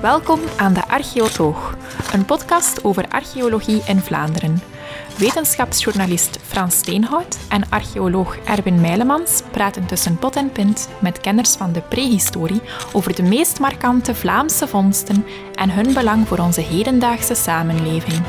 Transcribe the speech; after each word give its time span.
Welkom 0.00 0.40
aan 0.56 0.72
de 0.72 0.88
Archeotoog, 0.88 1.76
een 2.12 2.24
podcast 2.24 2.84
over 2.84 3.08
archeologie 3.08 3.82
in 3.86 3.98
Vlaanderen. 3.98 4.62
Wetenschapsjournalist 5.18 6.38
Frans 6.42 6.76
Steenhout 6.76 7.38
en 7.48 7.62
archeoloog 7.68 8.36
Erwin 8.44 8.80
Meilemans 8.80 9.42
praten 9.50 9.86
tussen 9.86 10.18
pot 10.18 10.36
en 10.36 10.52
pint 10.52 10.88
met 11.00 11.20
kenners 11.20 11.54
van 11.54 11.72
de 11.72 11.80
prehistorie 11.80 12.60
over 12.92 13.14
de 13.14 13.22
meest 13.22 13.58
markante 13.58 14.14
Vlaamse 14.14 14.68
vondsten 14.68 15.26
en 15.54 15.70
hun 15.70 15.92
belang 15.92 16.28
voor 16.28 16.38
onze 16.38 16.60
hedendaagse 16.60 17.34
samenleving. 17.34 18.22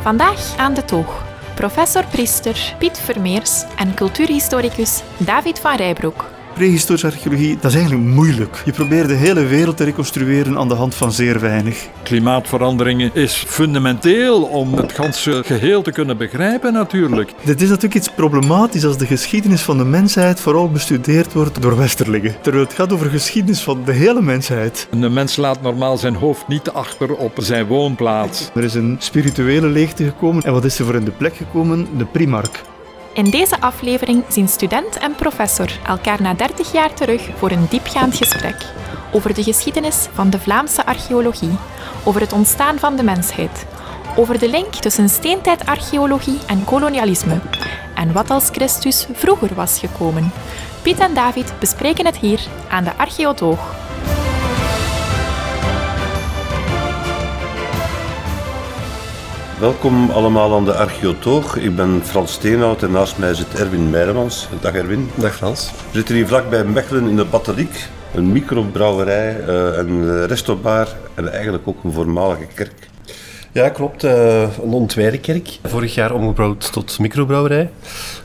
Vandaag 0.00 0.56
aan 0.56 0.74
de 0.74 0.84
toog 0.84 1.24
professor 1.54 2.06
priester 2.06 2.74
Piet 2.78 2.98
Vermeers 2.98 3.64
en 3.76 3.94
cultuurhistoricus 3.94 5.02
David 5.16 5.58
van 5.58 5.76
Rijbroek. 5.76 6.24
Prehistorische 6.54 7.06
archeologie, 7.06 7.56
dat 7.60 7.70
is 7.70 7.76
eigenlijk 7.76 8.08
moeilijk. 8.08 8.62
Je 8.64 8.72
probeert 8.72 9.08
de 9.08 9.14
hele 9.14 9.46
wereld 9.46 9.76
te 9.76 9.84
reconstrueren 9.84 10.58
aan 10.58 10.68
de 10.68 10.74
hand 10.74 10.94
van 10.94 11.12
zeer 11.12 11.40
weinig. 11.40 11.88
Klimaatverandering 12.02 13.14
is 13.14 13.44
fundamenteel 13.48 14.42
om 14.42 14.74
het 14.74 14.92
ganse 14.92 15.42
geheel 15.44 15.82
te 15.82 15.92
kunnen 15.92 16.16
begrijpen 16.16 16.72
natuurlijk. 16.72 17.32
Dit 17.44 17.60
is 17.60 17.68
natuurlijk 17.68 17.94
iets 17.94 18.10
problematisch 18.10 18.84
als 18.84 18.96
de 18.96 19.06
geschiedenis 19.06 19.62
van 19.62 19.78
de 19.78 19.84
mensheid 19.84 20.40
vooral 20.40 20.70
bestudeerd 20.70 21.32
wordt 21.32 21.62
door 21.62 21.76
westerlingen. 21.76 22.36
Terwijl 22.40 22.64
het 22.64 22.74
gaat 22.74 22.92
over 22.92 23.10
geschiedenis 23.10 23.60
van 23.60 23.82
de 23.84 23.92
hele 23.92 24.22
mensheid. 24.22 24.88
De 24.90 25.08
mens 25.08 25.36
laat 25.36 25.62
normaal 25.62 25.96
zijn 25.96 26.14
hoofd 26.14 26.48
niet 26.48 26.70
achter 26.70 27.14
op 27.14 27.32
zijn 27.40 27.66
woonplaats. 27.66 28.50
Er 28.54 28.64
is 28.64 28.74
een 28.74 28.96
spirituele 28.98 29.66
leegte 29.66 30.04
gekomen 30.04 30.42
en 30.42 30.52
wat 30.52 30.64
is 30.64 30.78
er 30.78 30.84
voor 30.84 30.94
in 30.94 31.04
de 31.04 31.10
plek 31.10 31.36
gekomen? 31.36 31.86
De 31.96 32.04
primark. 32.04 32.62
In 33.14 33.30
deze 33.30 33.60
aflevering 33.60 34.24
zien 34.28 34.48
student 34.48 34.98
en 34.98 35.14
professor 35.14 35.78
elkaar 35.86 36.22
na 36.22 36.34
30 36.34 36.72
jaar 36.72 36.94
terug 36.94 37.28
voor 37.36 37.50
een 37.50 37.66
diepgaand 37.70 38.16
gesprek 38.16 38.56
over 39.12 39.34
de 39.34 39.42
geschiedenis 39.42 40.08
van 40.12 40.30
de 40.30 40.38
Vlaamse 40.38 40.86
archeologie, 40.86 41.56
over 42.04 42.20
het 42.20 42.32
ontstaan 42.32 42.78
van 42.78 42.96
de 42.96 43.02
mensheid, 43.02 43.66
over 44.16 44.38
de 44.38 44.48
link 44.48 44.74
tussen 44.74 45.08
steentijdarcheologie 45.08 46.38
en 46.46 46.64
kolonialisme 46.64 47.40
en 47.94 48.12
wat 48.12 48.30
als 48.30 48.48
Christus 48.52 49.06
vroeger 49.12 49.54
was 49.54 49.78
gekomen. 49.78 50.32
Piet 50.82 50.98
en 50.98 51.14
David 51.14 51.52
bespreken 51.58 52.06
het 52.06 52.16
hier 52.16 52.40
aan 52.68 52.84
de 52.84 52.96
Archeotoog. 52.96 53.81
Welkom 59.62 60.10
allemaal 60.10 60.54
aan 60.54 60.64
de 60.64 60.74
Archeotoog. 60.74 61.56
Ik 61.56 61.76
ben 61.76 62.00
Frans 62.04 62.32
Steenhout 62.32 62.82
en 62.82 62.90
naast 62.90 63.18
mij 63.18 63.34
zit 63.34 63.54
Erwin 63.54 63.90
Meijlemans. 63.90 64.48
Dag 64.60 64.74
Erwin. 64.74 65.10
Dag 65.14 65.34
Frans. 65.34 65.70
We 65.70 65.76
zitten 65.92 66.14
hier 66.14 66.26
vlakbij 66.26 66.64
Mechelen 66.64 67.08
in 67.08 67.16
de 67.16 67.24
Batteliek. 67.24 67.88
Een 68.14 68.32
microbrouwerij, 68.32 69.40
uh, 69.40 69.76
een 69.76 70.26
restaurantbar 70.26 70.88
en 71.14 71.32
eigenlijk 71.32 71.68
ook 71.68 71.84
een 71.84 71.92
voormalige 71.92 72.46
kerk. 72.54 72.90
Ja, 73.54 73.68
klopt. 73.68 74.04
Uh, 74.04 74.42
een 74.42 74.72
ontwijdenkerk. 74.72 75.58
Vorig 75.62 75.94
jaar 75.94 76.14
omgebouwd 76.14 76.72
tot 76.72 76.98
microbrouwerij. 76.98 77.70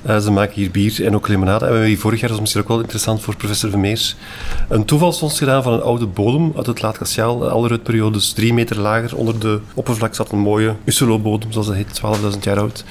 Uh, 0.08 0.18
ze 0.18 0.32
maken 0.32 0.54
hier 0.54 0.72
bier 0.72 1.06
en 1.06 1.16
ook 1.16 1.28
limonade. 1.28 1.60
En 1.60 1.66
we 1.66 1.72
hebben 1.72 1.88
hier 1.88 2.00
vorig 2.00 2.20
jaar, 2.20 2.28
dat 2.30 2.38
is 2.38 2.42
misschien 2.42 2.62
ook 2.64 2.68
wel 2.68 2.80
interessant 2.80 3.22
voor 3.22 3.36
professor 3.36 3.70
Vermeers, 3.70 4.16
een 4.70 4.86
toevalsvondst 4.86 5.38
gedaan 5.38 5.64
van 5.64 5.74
een 5.74 5.82
oude 5.82 6.06
bodem 6.06 6.54
uit 6.56 6.66
het 6.66 6.82
laat-glaciaal. 6.82 7.50
Alle 7.50 7.80
periodes 7.80 8.34
drie 8.34 8.54
meter 8.54 8.80
lager. 8.80 9.18
Onder 9.18 9.40
de 9.40 9.60
oppervlak 9.74 10.16
zat 10.16 10.32
een 10.32 10.40
mooie 10.40 10.76
Usselo-bodem, 10.86 11.52
zoals 11.52 11.68
dat 11.68 11.76
heet, 11.76 12.02
12.000 12.34 12.40
jaar 12.40 12.60
oud. 12.60 12.84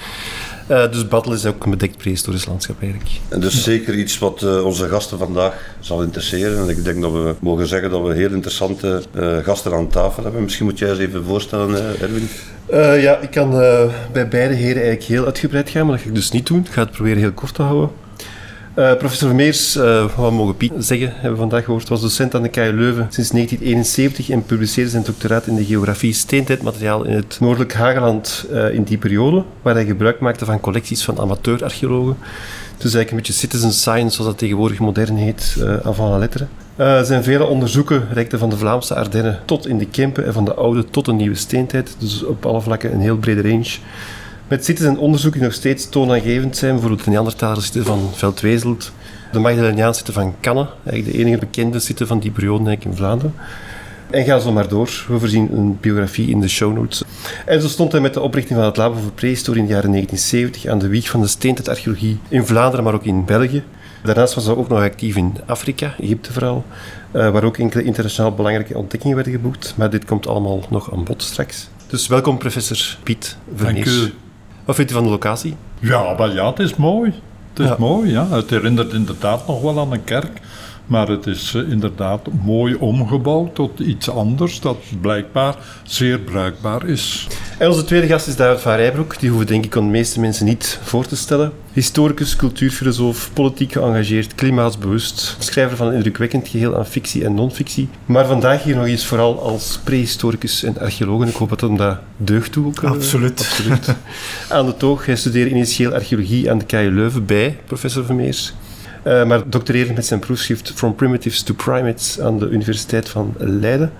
Uh, 0.70 0.92
dus 0.92 1.08
Battle 1.08 1.34
is 1.34 1.46
ook 1.46 1.64
een 1.64 1.70
bedekt 1.70 1.96
prehistorisch 1.96 2.46
landschap 2.46 2.82
eigenlijk. 2.82 3.10
En 3.28 3.40
dus 3.40 3.62
zeker 3.62 3.94
iets 3.94 4.18
wat 4.18 4.42
uh, 4.42 4.64
onze 4.64 4.88
gasten 4.88 5.18
vandaag 5.18 5.74
zal 5.80 6.02
interesseren. 6.02 6.58
En 6.58 6.68
ik 6.68 6.84
denk 6.84 7.02
dat 7.02 7.12
we 7.12 7.34
mogen 7.40 7.66
zeggen 7.66 7.90
dat 7.90 8.02
we 8.06 8.14
heel 8.14 8.30
interessante 8.30 9.02
uh, 9.14 9.36
gasten 9.36 9.72
aan 9.72 9.88
tafel 9.88 10.22
hebben. 10.22 10.42
Misschien 10.42 10.66
moet 10.66 10.78
jij 10.78 10.90
eens 10.90 10.98
even 10.98 11.24
voorstellen, 11.24 12.00
Erwin. 12.00 12.28
ja, 13.02 13.16
ik 13.16 13.30
kan 13.30 13.50
bij 14.12 14.28
beide 14.28 14.54
heren 14.54 14.82
eigenlijk 14.82 15.02
heel 15.02 15.24
uitgebreid 15.24 15.70
gaan, 15.70 15.86
maar 15.86 15.94
dat 15.94 16.02
ga 16.02 16.08
ik 16.08 16.14
dus 16.14 16.30
niet 16.30 16.46
doen. 16.46 16.60
Ik 16.60 16.72
ga 16.72 16.82
het 16.82 16.90
proberen 16.90 17.18
heel 17.18 17.32
kort 17.32 17.54
te 17.54 17.62
houden. 17.62 17.90
Uh, 18.76 18.94
professor 18.96 19.28
Vermeers, 19.28 19.76
uh, 19.76 20.04
wat 20.16 20.32
mogen 20.32 20.56
Piet 20.56 20.72
zeggen, 20.78 21.12
hebben 21.12 21.30
we 21.30 21.36
vandaag 21.36 21.64
gehoord, 21.64 21.88
was 21.88 22.00
docent 22.00 22.34
aan 22.34 22.42
de 22.42 22.48
KU 22.48 22.72
Leuven 22.72 23.06
sinds 23.10 23.30
1971 23.30 24.30
en 24.30 24.44
publiceerde 24.44 24.90
zijn 24.90 25.02
doctoraat 25.02 25.46
in 25.46 25.54
de 25.54 25.64
geografie 25.64 26.12
steentijdmateriaal 26.12 27.04
in 27.04 27.12
het 27.12 27.36
noordelijk 27.40 27.74
Hageland 27.74 28.46
uh, 28.52 28.74
in 28.74 28.82
die 28.82 28.98
periode, 28.98 29.44
waar 29.62 29.74
hij 29.74 29.84
gebruik 29.84 30.20
maakte 30.20 30.44
van 30.44 30.60
collecties 30.60 31.04
van 31.04 31.20
amateurarcheologen. 31.20 32.16
Dus 32.76 32.94
eigenlijk 32.94 33.10
een 33.10 33.16
beetje 33.16 33.32
citizen 33.32 33.72
science, 33.72 34.14
zoals 34.14 34.30
dat 34.30 34.38
tegenwoordig 34.38 34.78
modern 34.78 35.16
heet, 35.16 35.64
avant 35.82 36.10
la 36.10 36.18
lettre. 36.18 36.46
Uh, 36.76 37.02
zijn 37.02 37.22
vele 37.22 37.44
onderzoeken 37.44 38.08
reikten 38.12 38.38
van 38.38 38.50
de 38.50 38.56
Vlaamse 38.56 38.94
Ardennen 38.94 39.38
tot 39.44 39.66
in 39.66 39.78
de 39.78 39.86
Kempen 39.86 40.24
en 40.26 40.32
van 40.32 40.44
de 40.44 40.54
oude 40.54 40.84
tot 40.90 41.04
de 41.04 41.12
nieuwe 41.12 41.36
steentijd. 41.36 41.96
Dus 41.98 42.24
op 42.24 42.46
alle 42.46 42.60
vlakken 42.60 42.92
een 42.92 43.00
heel 43.00 43.16
brede 43.16 43.42
range. 43.42 43.78
Met 44.48 44.64
sites 44.64 44.86
en 44.86 44.98
onderzoek 44.98 45.32
die 45.32 45.42
nog 45.42 45.52
steeds 45.52 45.88
toonaangevend 45.88 46.56
zijn. 46.56 46.72
Bijvoorbeeld 46.72 47.04
de 47.04 47.10
Neandertaler 47.10 47.62
zitten 47.62 47.84
van 47.84 48.10
Veldwezelt, 48.14 48.92
de 49.32 49.38
Magdaleniaans 49.38 49.96
zitten 49.96 50.14
van 50.14 50.34
Canne, 50.40 50.68
eigenlijk 50.84 51.16
de 51.16 51.24
enige 51.24 51.38
bekende 51.38 51.78
zitten 51.78 52.06
van 52.06 52.18
die 52.18 52.30
periode 52.30 52.76
in 52.80 52.94
Vlaanderen. 52.94 53.34
En 54.10 54.24
ga 54.24 54.38
zo 54.38 54.52
maar 54.52 54.68
door. 54.68 55.04
We 55.08 55.18
voorzien 55.18 55.56
een 55.56 55.78
biografie 55.80 56.30
in 56.30 56.40
de 56.40 56.48
show 56.48 56.74
notes. 56.74 57.02
En 57.46 57.60
zo 57.60 57.68
stond 57.68 57.92
hij 57.92 58.00
met 58.00 58.14
de 58.14 58.20
oprichting 58.20 58.58
van 58.58 58.68
het 58.68 58.76
Labo 58.76 58.98
voor 59.00 59.12
Prehistorie 59.12 59.60
in 59.60 59.66
de 59.66 59.72
jaren 59.72 59.90
1970 59.90 60.72
aan 60.72 60.78
de 60.78 60.88
wieg 60.88 61.08
van 61.08 61.20
de 61.20 61.26
steentijdarcheologie 61.26 62.18
in 62.28 62.46
Vlaanderen, 62.46 62.84
maar 62.84 62.94
ook 62.94 63.04
in 63.04 63.24
België. 63.24 63.62
Daarnaast 64.02 64.34
was 64.34 64.44
hij 64.46 64.54
ook 64.54 64.68
nog 64.68 64.80
actief 64.80 65.16
in 65.16 65.34
Afrika, 65.46 65.94
Egypte 66.00 66.32
vooral, 66.32 66.64
uh, 67.12 67.30
waar 67.30 67.44
ook 67.44 67.58
enkele 67.58 67.82
internationaal 67.82 68.34
belangrijke 68.34 68.78
ontdekkingen 68.78 69.16
werden 69.16 69.34
geboekt. 69.34 69.74
Maar 69.76 69.90
dit 69.90 70.04
komt 70.04 70.26
allemaal 70.26 70.60
nog 70.70 70.92
aan 70.92 71.04
bod 71.04 71.22
straks. 71.22 71.68
Dus 71.86 72.06
welkom 72.06 72.38
professor 72.38 72.98
Piet 73.02 73.36
Vernees. 73.54 73.84
Dank 73.84 74.08
u. 74.08 74.12
Wat 74.66 74.76
vindt 74.76 74.90
u 74.90 74.94
van 74.94 75.02
de 75.04 75.10
locatie? 75.10 75.56
Ja, 75.78 76.14
maar 76.18 76.32
ja, 76.32 76.48
het 76.48 76.58
is 76.58 76.76
mooi. 76.76 77.14
Het 77.50 77.58
is 77.58 77.68
ja. 77.68 77.76
mooi, 77.78 78.10
ja. 78.10 78.26
Het 78.28 78.50
herinnert 78.50 78.92
inderdaad 78.92 79.46
nog 79.46 79.62
wel 79.62 79.80
aan 79.80 79.92
een 79.92 80.04
kerk. 80.04 80.40
Maar 80.86 81.08
het 81.08 81.26
is 81.26 81.54
uh, 81.54 81.70
inderdaad 81.70 82.20
mooi 82.44 82.74
omgebouwd 82.74 83.54
tot 83.54 83.80
iets 83.80 84.10
anders 84.10 84.60
dat 84.60 84.76
blijkbaar 85.00 85.54
zeer 85.82 86.18
bruikbaar 86.18 86.88
is. 86.88 87.26
En 87.58 87.68
onze 87.68 87.84
tweede 87.84 88.06
gast 88.06 88.26
is 88.26 88.36
David 88.36 88.60
van 88.60 88.74
Rijbroek. 88.74 89.20
Die 89.20 89.28
hoeven 89.28 89.46
denk 89.46 89.64
ik 89.64 89.76
aan 89.76 89.84
de 89.84 89.90
meeste 89.90 90.20
mensen 90.20 90.46
niet 90.46 90.78
voor 90.82 91.06
te 91.06 91.16
stellen. 91.16 91.52
Historicus, 91.72 92.36
cultuurfilosoof, 92.36 93.30
politiek 93.32 93.72
geëngageerd, 93.72 94.34
klimaatsbewust. 94.34 95.36
Schrijver 95.38 95.76
van 95.76 95.86
een 95.86 95.94
indrukwekkend 95.94 96.48
geheel 96.48 96.76
aan 96.76 96.86
fictie 96.86 97.24
en 97.24 97.34
non-fictie. 97.34 97.88
Maar 98.06 98.26
vandaag 98.26 98.62
hier 98.62 98.76
nog 98.76 98.86
eens 98.86 99.06
vooral 99.06 99.40
als 99.40 99.80
prehistoricus 99.84 100.62
en 100.62 100.78
archeoloog. 100.78 101.22
En 101.22 101.28
ik 101.28 101.34
hoop 101.34 101.48
dat 101.48 101.60
hem 101.60 101.76
dat 101.76 101.98
deugd 102.16 102.52
toe 102.52 102.66
ook. 102.66 102.84
Absoluut. 102.84 103.40
absoluut. 103.40 103.94
aan 104.48 104.66
de 104.66 104.76
toog. 104.76 105.06
Hij 105.06 105.16
studeerde 105.16 105.50
initieel 105.50 105.92
archeologie 105.92 106.50
aan 106.50 106.58
de 106.58 106.64
KU 106.64 106.90
Leuven 106.90 107.26
bij 107.26 107.58
professor 107.66 108.04
Vermeers. 108.04 108.54
Uh, 109.06 109.24
maar 109.24 109.48
doctoreerde 109.48 109.92
met 109.92 110.06
zijn 110.06 110.20
proefschrift 110.20 110.72
From 110.74 110.94
Primitives 110.94 111.42
to 111.42 111.54
Primates 111.54 112.20
aan 112.20 112.38
de 112.38 112.48
Universiteit 112.48 113.08
van 113.08 113.34
Leiden. 113.38 113.92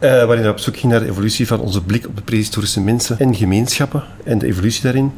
Uh, 0.00 0.10
waarin 0.10 0.40
hij 0.40 0.48
op 0.48 0.58
zoek 0.58 0.76
ging 0.76 0.92
naar 0.92 1.00
de 1.00 1.08
evolutie 1.08 1.46
van 1.46 1.60
onze 1.60 1.82
blik 1.82 2.06
op 2.06 2.16
de 2.16 2.22
prehistorische 2.22 2.80
mensen 2.80 3.18
en 3.18 3.34
gemeenschappen 3.34 4.04
en 4.24 4.38
de 4.38 4.46
evolutie 4.46 4.82
daarin. 4.82 5.12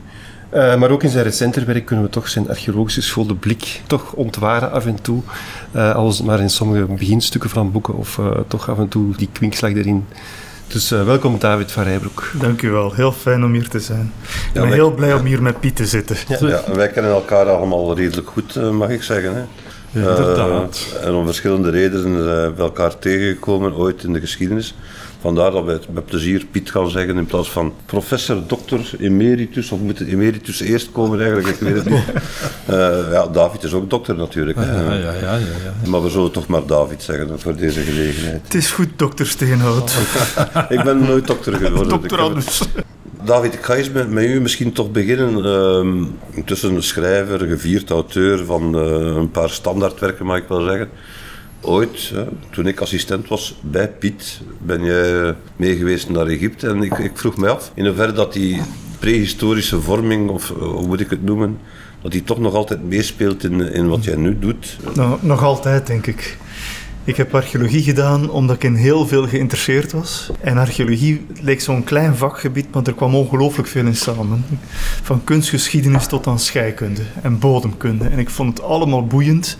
Uh, 0.54 0.76
maar 0.76 0.90
ook 0.90 1.02
in 1.02 1.10
zijn 1.10 1.24
recenter 1.24 1.66
werk 1.66 1.84
kunnen 1.84 2.04
we 2.04 2.10
toch 2.10 2.28
zijn 2.28 2.48
archeologische 2.48 3.02
schoolde 3.02 3.34
blik 3.34 3.80
toch 3.86 4.12
ontwaren 4.12 4.72
af 4.72 4.86
en 4.86 5.02
toe. 5.02 5.22
Uh, 5.74 5.94
als 5.94 6.22
maar 6.22 6.40
in 6.40 6.50
sommige 6.50 6.84
beginstukken 6.84 7.50
van 7.50 7.72
boeken 7.72 7.96
of 7.96 8.20
toch 8.48 8.70
af 8.70 8.78
en 8.78 8.88
toe 8.88 9.16
die 9.16 9.28
kwinkslag 9.32 9.72
erin. 9.72 10.04
Dus 10.68 10.90
welkom 10.90 11.38
David 11.38 11.72
van 11.72 11.82
Rijbroek. 11.82 12.30
Dank 12.40 12.62
u 12.62 12.70
wel, 12.70 12.92
heel 12.92 13.12
fijn 13.12 13.44
om 13.44 13.52
hier 13.52 13.68
te 13.68 13.80
zijn. 13.80 14.12
Ik 14.22 14.52
ben 14.52 14.68
ja, 14.68 14.72
heel 14.72 14.90
blij 14.90 15.14
om 15.14 15.24
hier 15.24 15.42
met 15.42 15.60
Piet 15.60 15.76
te 15.76 15.86
zitten. 15.86 16.16
Ja, 16.28 16.48
ja 16.48 16.62
wij 16.74 16.88
kennen 16.88 17.12
elkaar 17.12 17.48
allemaal 17.48 17.96
redelijk 17.96 18.28
goed, 18.28 18.72
mag 18.72 18.88
ik 18.88 19.02
zeggen. 19.02 19.34
Hè? 19.34 19.40
Ja, 20.00 20.16
inderdaad. 20.16 20.86
Uh, 20.94 21.06
en 21.06 21.14
om 21.14 21.24
verschillende 21.24 21.70
redenen 21.70 22.02
zijn 22.02 22.54
we 22.54 22.62
elkaar 22.62 22.98
tegengekomen 22.98 23.74
ooit 23.74 24.02
in 24.04 24.12
de 24.12 24.20
geschiedenis. 24.20 24.74
Vandaar 25.20 25.50
dat 25.50 25.64
we 25.64 25.80
met 25.90 26.04
plezier 26.04 26.46
Piet 26.50 26.70
gaan 26.70 26.90
zeggen 26.90 27.16
in 27.16 27.26
plaats 27.26 27.50
van 27.50 27.72
professor, 27.86 28.42
dokter, 28.46 28.90
emeritus. 29.00 29.70
Of 29.70 29.80
moet 29.80 29.98
het 29.98 30.08
emeritus 30.08 30.60
eerst 30.60 30.92
komen 30.92 31.20
eigenlijk? 31.20 31.48
Ik 31.48 31.60
weet 31.60 31.74
het 31.74 31.88
niet. 31.88 32.04
Uh, 32.70 32.76
ja, 33.12 33.26
David 33.26 33.62
is 33.62 33.72
ook 33.72 33.90
dokter 33.90 34.16
natuurlijk. 34.16 34.58
Ja, 34.58 34.64
ja, 34.64 34.94
ja, 34.94 35.12
ja, 35.12 35.36
ja, 35.36 35.90
Maar 35.90 36.02
we 36.02 36.10
zullen 36.10 36.30
toch 36.30 36.46
maar 36.46 36.66
David 36.66 37.02
zeggen 37.02 37.40
voor 37.40 37.56
deze 37.56 37.80
gelegenheid. 37.80 38.40
Het 38.42 38.54
is 38.54 38.70
goed, 38.70 38.88
dokter 38.96 39.26
Steenhout. 39.26 39.92
ik 40.68 40.82
ben 40.82 40.98
nooit 40.98 41.26
dokter 41.26 41.54
geworden. 41.54 41.88
dokter 41.88 42.18
anders. 42.18 42.62
David, 43.24 43.54
ik 43.54 43.62
ga 43.62 43.74
eens 43.74 43.90
met, 43.90 44.10
met 44.10 44.24
u 44.24 44.40
misschien 44.40 44.72
toch 44.72 44.90
beginnen. 44.90 45.44
Uh, 45.44 46.06
intussen 46.30 46.74
een 46.74 46.82
schrijver, 46.82 47.40
gevierd 47.40 47.90
auteur 47.90 48.44
van 48.44 48.76
uh, 48.76 49.16
een 49.16 49.30
paar 49.30 49.50
standaardwerken, 49.50 50.26
mag 50.26 50.36
ik 50.36 50.48
wel 50.48 50.64
zeggen. 50.64 50.88
Ooit, 51.60 52.12
toen 52.50 52.66
ik 52.66 52.80
assistent 52.80 53.28
was 53.28 53.58
bij 53.60 53.88
Piet, 53.88 54.40
ben 54.58 54.84
je 54.84 55.34
meegeweest 55.56 56.08
naar 56.08 56.26
Egypte. 56.26 56.68
En 56.68 56.82
ik, 56.82 56.98
ik, 56.98 57.18
vroeg 57.18 57.36
me 57.36 57.48
af 57.48 57.72
in 57.74 57.86
hoeverre 57.86 58.12
dat 58.12 58.32
die 58.32 58.60
prehistorische 58.98 59.80
vorming, 59.80 60.30
of 60.30 60.48
hoe 60.48 60.86
moet 60.86 61.00
ik 61.00 61.10
het 61.10 61.24
noemen, 61.24 61.58
dat 62.02 62.12
die 62.12 62.24
toch 62.24 62.38
nog 62.38 62.54
altijd 62.54 62.84
meespeelt 62.84 63.44
in, 63.44 63.60
in 63.72 63.88
wat 63.88 64.04
jij 64.04 64.16
nu 64.16 64.38
doet. 64.38 64.76
Nou, 64.94 65.18
nog 65.20 65.42
altijd, 65.42 65.86
denk 65.86 66.06
ik. 66.06 66.38
Ik 67.08 67.16
heb 67.16 67.34
archeologie 67.34 67.82
gedaan 67.82 68.30
omdat 68.30 68.56
ik 68.56 68.64
in 68.64 68.74
heel 68.74 69.06
veel 69.06 69.28
geïnteresseerd 69.28 69.92
was. 69.92 70.30
En 70.40 70.58
archeologie 70.58 71.26
leek 71.40 71.60
zo'n 71.60 71.84
klein 71.84 72.16
vakgebied, 72.16 72.66
maar 72.74 72.82
er 72.86 72.94
kwam 72.94 73.14
ongelooflijk 73.14 73.68
veel 73.68 73.86
in 73.86 73.96
samen. 73.96 74.44
Van 75.02 75.24
kunstgeschiedenis 75.24 76.06
tot 76.06 76.26
aan 76.26 76.38
scheikunde 76.38 77.02
en 77.22 77.38
bodemkunde. 77.38 78.04
En 78.04 78.18
ik 78.18 78.30
vond 78.30 78.56
het 78.56 78.66
allemaal 78.66 79.06
boeiend. 79.06 79.56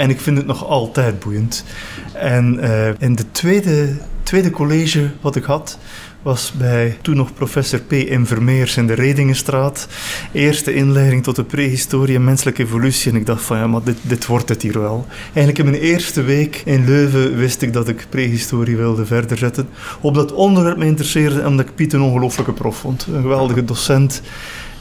En 0.00 0.10
ik 0.10 0.20
vind 0.20 0.36
het 0.36 0.46
nog 0.46 0.66
altijd 0.66 1.18
boeiend. 1.18 1.64
En 2.12 2.58
uh, 2.60 2.88
in 2.98 3.14
de 3.14 3.30
tweede, 3.32 3.88
tweede 4.22 4.50
college 4.50 5.10
wat 5.20 5.36
ik 5.36 5.44
had, 5.44 5.78
was 6.22 6.52
bij 6.58 6.96
toen 7.02 7.16
nog 7.16 7.34
professor 7.34 7.80
P. 7.80 7.90
M. 7.90 8.24
Vermeers 8.24 8.76
in 8.76 8.86
de 8.86 8.92
Redingenstraat. 8.92 9.88
Eerste 10.32 10.74
inleiding 10.74 11.22
tot 11.22 11.36
de 11.36 11.44
prehistorie 11.44 12.16
en 12.16 12.24
menselijke 12.24 12.62
evolutie. 12.62 13.10
En 13.10 13.16
ik 13.16 13.26
dacht 13.26 13.42
van 13.42 13.56
ja, 13.56 13.66
maar 13.66 13.82
dit, 13.84 13.96
dit 14.02 14.26
wordt 14.26 14.48
het 14.48 14.62
hier 14.62 14.80
wel. 14.80 15.06
Eigenlijk 15.22 15.58
in 15.58 15.70
mijn 15.70 15.82
eerste 15.82 16.22
week 16.22 16.62
in 16.64 16.84
Leuven 16.84 17.36
wist 17.36 17.62
ik 17.62 17.72
dat 17.72 17.88
ik 17.88 18.06
prehistorie 18.08 18.76
wilde 18.76 19.06
verder 19.06 19.38
zetten. 19.38 19.68
Op 20.00 20.14
dat 20.14 20.32
onderwerp 20.32 20.76
me 20.76 20.84
interesseerde 20.84 21.46
omdat 21.46 21.66
ik 21.66 21.74
Piet 21.74 21.92
een 21.92 22.02
ongelofelijke 22.02 22.52
prof 22.52 22.76
vond. 22.76 23.06
Een 23.12 23.22
geweldige 23.22 23.64
docent. 23.64 24.22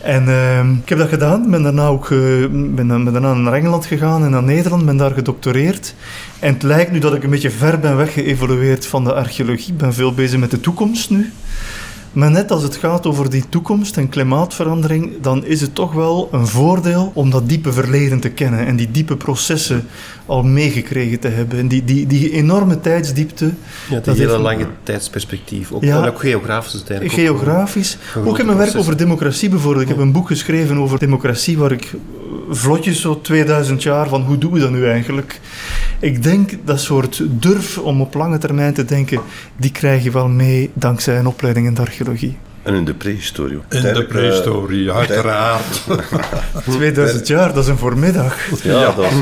En 0.01 0.23
uh, 0.23 0.59
ik 0.59 0.89
heb 0.89 0.97
dat 0.97 1.09
gedaan. 1.09 1.49
Ben 1.49 1.63
daarna 1.63 1.87
ook 1.87 2.09
uh, 2.09 2.47
ben, 2.49 2.87
ben 2.87 3.11
daarna 3.11 3.33
naar 3.33 3.53
Engeland 3.53 3.85
gegaan 3.85 4.23
en 4.23 4.31
naar 4.31 4.43
Nederland. 4.43 4.85
Ben 4.85 4.97
daar 4.97 5.11
gedoctoreerd. 5.11 5.93
En 6.39 6.53
het 6.53 6.63
lijkt 6.63 6.91
nu 6.91 6.99
dat 6.99 7.13
ik 7.13 7.23
een 7.23 7.29
beetje 7.29 7.51
ver 7.51 7.79
ben 7.79 7.97
weggeëvolueerd 7.97 8.85
van 8.85 9.03
de 9.03 9.13
archeologie. 9.13 9.71
Ik 9.71 9.77
ben 9.77 9.93
veel 9.93 10.13
bezig 10.13 10.39
met 10.39 10.51
de 10.51 10.59
toekomst 10.59 11.09
nu. 11.09 11.31
Maar 12.13 12.31
net 12.31 12.51
als 12.51 12.63
het 12.63 12.75
gaat 12.75 13.05
over 13.05 13.29
die 13.29 13.43
toekomst 13.49 13.97
en 13.97 14.09
klimaatverandering, 14.09 15.21
dan 15.21 15.45
is 15.45 15.61
het 15.61 15.75
toch 15.75 15.93
wel 15.93 16.29
een 16.31 16.47
voordeel 16.47 17.11
om 17.13 17.29
dat 17.29 17.49
diepe 17.49 17.73
verleden 17.73 18.19
te 18.19 18.29
kennen 18.29 18.65
en 18.65 18.75
die 18.75 18.91
diepe 18.91 19.15
processen 19.15 19.87
al 20.25 20.43
meegekregen 20.43 21.19
te 21.19 21.27
hebben. 21.27 21.59
En 21.59 21.67
die, 21.67 21.83
die, 21.83 22.07
die 22.07 22.31
enorme 22.31 22.79
tijdsdiepte. 22.79 23.51
Ja, 23.89 23.99
dat 23.99 24.17
hele 24.17 24.37
lange 24.37 24.67
tijdsperspectief. 24.83 25.71
Ook, 25.71 25.83
ja, 25.83 26.01
en 26.03 26.09
ook 26.09 26.19
geografisch 26.19 26.73
uiteindelijk. 26.73 27.17
Geografisch. 27.17 27.97
Ook, 28.17 28.25
ook 28.25 28.39
in 28.39 28.45
mijn 28.45 28.57
werk 28.57 28.75
over 28.75 28.97
democratie 28.97 29.49
bijvoorbeeld. 29.49 29.83
Ik 29.83 29.89
heb 29.89 29.97
een 29.97 30.11
boek 30.11 30.27
geschreven 30.27 30.77
over 30.77 30.99
democratie 30.99 31.57
waar 31.57 31.71
ik 31.71 31.93
vlotjes, 32.49 33.01
zo 33.01 33.21
2000 33.21 33.83
jaar, 33.83 34.07
van 34.07 34.21
hoe 34.21 34.37
doen 34.37 34.51
we 34.51 34.59
dat 34.59 34.71
nu 34.71 34.85
eigenlijk? 34.85 35.39
Ik 35.99 36.23
denk 36.23 36.51
dat 36.65 36.79
soort 36.79 37.21
durf 37.29 37.77
om 37.77 38.01
op 38.01 38.13
lange 38.13 38.37
termijn 38.37 38.73
te 38.73 38.85
denken, 38.85 39.21
die 39.57 39.71
krijg 39.71 40.03
je 40.03 40.11
wel 40.11 40.27
mee 40.27 40.71
dankzij 40.73 41.19
een 41.19 41.27
opleiding 41.27 41.67
in 41.67 41.73
de 41.73 41.81
archeologie. 41.81 42.37
En 42.63 42.73
in 42.73 42.85
de 42.85 42.93
prehistorie. 42.93 43.59
In 43.69 43.81
de 43.81 44.05
prehistorie, 44.05 44.91
uiteraard. 44.91 45.83
2000 46.69 47.27
jaar, 47.37 47.53
dat 47.53 47.63
is 47.63 47.69
een 47.69 47.77
voormiddag. 47.77 48.35
Ja, 48.63 48.91
Dat, 48.91 49.05
uh, 49.05 49.21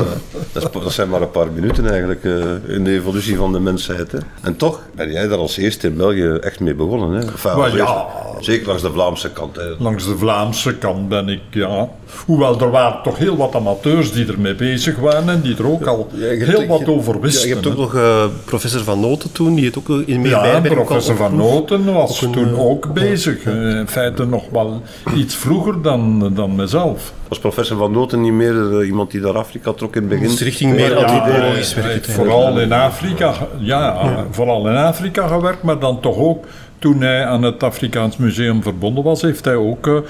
dat, 0.52 0.72
dat, 0.72 0.92
zijn 0.92 1.08
maar 1.08 1.22
een 1.22 1.30
paar 1.30 1.52
minuten 1.54 1.90
eigenlijk 1.90 2.24
uh, 2.24 2.44
in 2.66 2.84
de 2.84 2.90
evolutie 2.90 3.36
van 3.36 3.52
de 3.52 3.60
mensheid. 3.60 4.12
Hè. 4.12 4.18
En 4.42 4.56
toch 4.56 4.80
ben 4.94 5.12
jij 5.12 5.28
daar 5.28 5.38
als 5.38 5.56
eerste 5.56 5.86
in 5.86 5.96
België 5.96 6.28
echt 6.40 6.60
mee 6.60 6.74
begonnen. 6.74 7.10
Hè? 7.10 7.26
Enfin, 7.26 7.76
ja, 7.76 8.06
zeker 8.40 8.66
langs 8.66 8.82
de 8.82 8.92
Vlaamse 8.92 9.30
kant. 9.30 9.56
Hè. 9.56 9.74
Langs 9.78 10.06
de 10.06 10.16
Vlaamse 10.16 10.74
kant 10.76 11.08
ben 11.08 11.28
ik, 11.28 11.40
ja. 11.50 11.88
Hoewel 12.26 12.60
er 12.60 12.70
waren 12.70 13.02
toch 13.02 13.18
heel 13.18 13.36
wat 13.36 13.54
amateurs 13.54 14.12
die 14.12 14.26
ermee 14.26 14.54
bezig 14.54 14.96
waren 14.96 15.28
en 15.28 15.40
die 15.40 15.56
er 15.56 15.70
ook 15.70 15.86
al 15.86 16.08
ja, 16.14 16.26
heel 16.26 16.66
wat 16.66 16.86
over 16.88 17.20
wisten. 17.20 17.48
Ja, 17.48 17.54
je 17.54 17.60
hebt 17.60 17.66
ook 17.66 17.76
nog 17.76 17.94
uh, 17.94 18.24
professor 18.44 18.84
Van 18.84 19.00
Noten 19.00 19.32
toen, 19.32 19.54
die 19.54 19.64
het 19.64 19.78
ook 19.78 19.88
in 20.06 20.20
meer 20.20 20.30
Ja, 20.30 20.60
professor 20.60 21.16
Van 21.16 21.36
Noten 21.36 21.92
was 21.92 22.24
ook 22.24 22.32
toen 22.32 22.58
ook 22.58 22.92
bezig. 22.92 23.27
In 23.44 23.88
feite 23.88 24.26
nog 24.26 24.50
wel 24.50 24.82
iets 25.14 25.34
vroeger 25.34 25.82
dan, 25.82 26.30
dan 26.34 26.54
mezelf. 26.54 27.12
Was 27.28 27.38
professor 27.38 27.76
Van 27.76 27.92
Noten 27.92 28.20
niet 28.20 28.32
meer 28.32 28.84
iemand 28.84 29.10
die 29.10 29.20
naar 29.20 29.36
Afrika 29.36 29.72
trok 29.72 29.96
in 29.96 30.00
het 30.00 30.10
begin? 30.10 30.28
Dus 30.28 30.40
richting 30.40 30.74
meer 30.74 30.96
antropologisch 30.96 31.74
ja, 31.74 31.82
werk. 31.82 32.04
Vooral 32.04 32.60
in 32.60 32.72
Afrika, 32.72 33.34
ja, 33.58 33.80
ja, 34.04 34.24
vooral 34.30 34.68
in 34.68 34.76
Afrika 34.76 35.26
gewerkt, 35.26 35.62
maar 35.62 35.78
dan 35.78 36.00
toch 36.00 36.16
ook 36.16 36.44
toen 36.78 37.00
hij 37.00 37.24
aan 37.24 37.42
het 37.42 37.62
Afrikaans 37.62 38.16
Museum 38.16 38.62
verbonden 38.62 39.04
was, 39.04 39.22
heeft 39.22 39.44
hij 39.44 39.54
ook 39.54 39.86
uh, 39.86 40.00